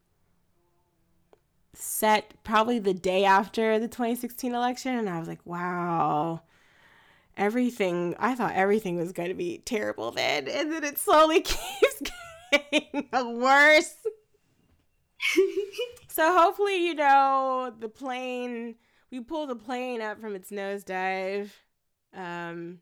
set 1.73 2.35
probably 2.43 2.81
the 2.81 2.95
day 2.95 3.25
after 3.25 3.79
the 3.79 3.87
2016 3.87 4.53
election, 4.53 4.97
and 4.97 5.09
I 5.09 5.21
was 5.21 5.29
like, 5.29 5.47
wow, 5.47 6.43
everything. 7.37 8.15
I 8.19 8.35
thought 8.35 8.53
everything 8.55 8.97
was 8.97 9.13
going 9.13 9.29
to 9.29 9.35
be 9.35 9.59
terrible 9.59 10.11
then, 10.11 10.49
and 10.49 10.73
then 10.73 10.85
it 10.85 10.99
slowly 10.99 11.41
keeps 11.43 12.03
getting 12.53 13.09
worse. 13.13 13.95
so 16.09 16.37
hopefully, 16.39 16.87
you 16.87 16.95
know, 16.95 17.73
the 17.79 17.89
plane. 17.89 18.77
We 19.11 19.21
pull 19.21 19.49
the 19.49 19.57
plane 19.57 20.01
up 20.01 20.21
from 20.21 20.37
its 20.37 20.51
nosedive. 20.51 21.51
Um, 22.15 22.79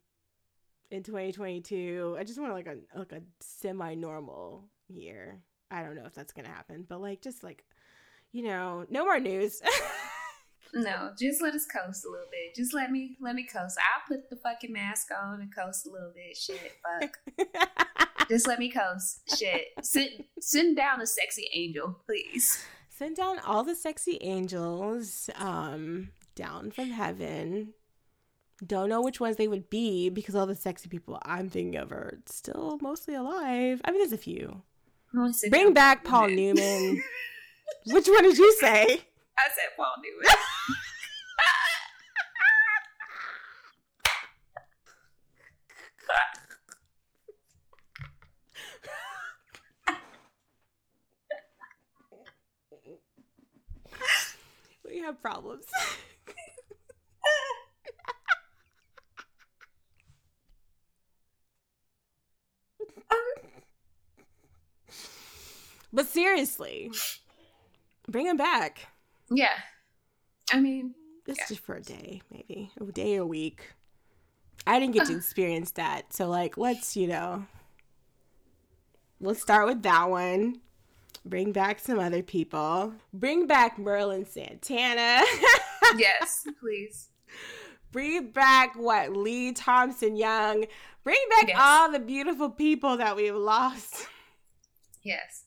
in 0.90 1.02
2022. 1.02 2.16
I 2.18 2.24
just 2.24 2.40
want 2.40 2.52
like 2.52 2.66
a 2.66 2.76
like 2.96 3.12
a 3.12 3.22
semi 3.40 3.94
normal 3.94 4.64
year. 4.88 5.40
I 5.70 5.82
don't 5.82 5.94
know 5.94 6.06
if 6.06 6.14
that's 6.14 6.32
gonna 6.32 6.48
happen, 6.48 6.86
but 6.88 7.00
like 7.00 7.20
just 7.20 7.42
like 7.42 7.64
you 8.32 8.42
know, 8.42 8.86
no 8.90 9.04
more 9.04 9.18
news. 9.18 9.62
no, 10.74 11.12
just 11.18 11.42
let 11.42 11.54
us 11.54 11.66
coast 11.66 12.04
a 12.04 12.10
little 12.10 12.26
bit. 12.30 12.54
Just 12.54 12.74
let 12.74 12.90
me 12.90 13.16
let 13.20 13.34
me 13.34 13.44
coast. 13.44 13.78
I'll 13.78 14.06
put 14.06 14.30
the 14.30 14.36
fucking 14.36 14.72
mask 14.72 15.08
on 15.16 15.40
and 15.40 15.54
coast 15.54 15.86
a 15.86 15.90
little 15.90 16.12
bit. 16.14 16.36
Shit, 16.36 16.72
fuck. 16.82 17.98
just 18.28 18.46
let 18.46 18.58
me 18.58 18.70
coast. 18.70 19.20
Shit, 19.36 19.68
sit 19.82 20.26
send 20.40 20.76
down 20.76 21.00
a 21.00 21.06
sexy 21.06 21.48
angel, 21.54 21.98
please. 22.06 22.64
Send 22.90 23.16
down 23.16 23.38
all 23.40 23.64
the 23.64 23.74
sexy 23.74 24.18
angels 24.20 25.30
um 25.36 26.10
down 26.34 26.70
from 26.70 26.90
heaven. 26.90 27.74
Don't 28.66 28.88
know 28.88 29.02
which 29.02 29.20
ones 29.20 29.36
they 29.36 29.48
would 29.48 29.70
be 29.70 30.10
because 30.10 30.34
all 30.34 30.46
the 30.46 30.56
sexy 30.56 30.88
people 30.88 31.18
I'm 31.22 31.48
thinking 31.48 31.76
of 31.80 31.92
are 31.92 32.18
still 32.26 32.78
mostly 32.80 33.14
alive. 33.14 33.80
I 33.84 33.90
mean, 33.92 34.00
there's 34.00 34.12
a 34.12 34.18
few. 34.18 34.62
Bring 35.48 35.72
back 35.72 36.04
Paul 36.04 36.28
Newman. 36.28 37.02
Which 37.86 38.08
one 38.08 38.22
did 38.24 38.36
you 38.36 38.52
say? 38.54 39.00
I 39.38 39.48
said 39.54 39.70
Paul 39.76 39.94
Newman. 40.02 40.26
we 54.84 54.98
have 54.98 55.22
problems. 55.22 55.66
but 65.92 66.08
seriously, 66.08 66.90
bring 68.08 68.26
him 68.26 68.36
back. 68.36 68.88
Yeah. 69.30 69.58
I 70.52 70.60
mean, 70.60 70.94
This 71.24 71.38
Yeah. 71.38 71.44
just 71.48 71.60
for 71.60 71.74
a 71.74 71.82
day, 71.82 72.22
maybe 72.30 72.70
a 72.80 72.84
day 72.86 73.18
or 73.18 73.22
a 73.22 73.26
week. 73.26 73.74
I 74.66 74.80
didn't 74.80 74.94
get 74.94 75.04
to 75.06 75.10
uh-huh. 75.12 75.18
experience 75.18 75.72
that, 75.72 76.12
so 76.14 76.26
like, 76.28 76.56
let's 76.56 76.96
you 76.96 77.06
know, 77.06 77.46
let's 79.20 79.42
start 79.42 79.66
with 79.66 79.82
that 79.82 80.08
one. 80.08 80.60
Bring 81.26 81.52
back 81.52 81.80
some 81.80 81.98
other 81.98 82.22
people. 82.22 82.94
Bring 83.12 83.46
back 83.46 83.78
Merlin 83.78 84.24
Santana. 84.24 85.22
yes, 85.98 86.46
please. 86.60 87.10
Bring 87.92 88.30
back 88.30 88.74
what 88.76 89.14
Lee 89.14 89.52
Thompson 89.52 90.16
Young. 90.16 90.64
Bring 91.04 91.20
back 91.30 91.48
Yes. 91.48 91.58
all 91.60 91.90
the 91.92 91.98
beautiful 91.98 92.48
people 92.50 92.96
that 92.96 93.16
we've 93.16 93.34
lost. 93.34 94.06
Yes. 95.02 95.44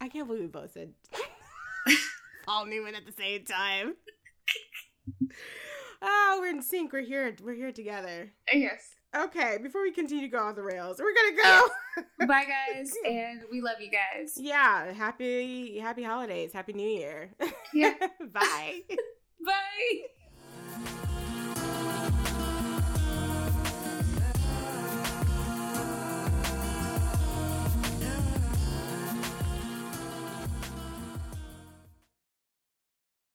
I 0.00 0.08
can't 0.08 0.26
believe 0.26 0.42
we 0.42 0.48
both 0.48 0.72
said 0.72 0.92
Paul 2.50 2.66
Newman 2.66 2.96
at 2.96 3.06
the 3.06 3.12
same 3.12 3.44
time. 3.44 3.94
Oh, 6.02 6.38
we're 6.40 6.48
in 6.48 6.62
sync. 6.62 6.94
We're 6.94 7.02
here. 7.02 7.36
We're 7.42 7.52
here 7.52 7.72
together. 7.72 8.32
Yes. 8.50 8.94
Okay, 9.14 9.58
before 9.62 9.82
we 9.82 9.92
continue 9.92 10.24
to 10.24 10.30
go 10.30 10.38
off 10.38 10.56
the 10.56 10.62
rails, 10.62 10.98
we're 10.98 11.12
gonna 11.12 11.36
go. 11.36 11.68
Bye, 12.26 12.46
guys, 12.46 12.90
and 13.06 13.42
we 13.52 13.60
love 13.60 13.82
you 13.82 13.90
guys. 13.90 14.32
yeah, 14.38 14.94
happy 14.94 15.78
happy 15.78 16.02
holidays, 16.02 16.54
happy 16.54 16.72
New 16.72 16.88
Year. 16.88 17.34
Yeah. 17.74 17.92
Bye. 18.32 18.80
Bye. 19.44 20.19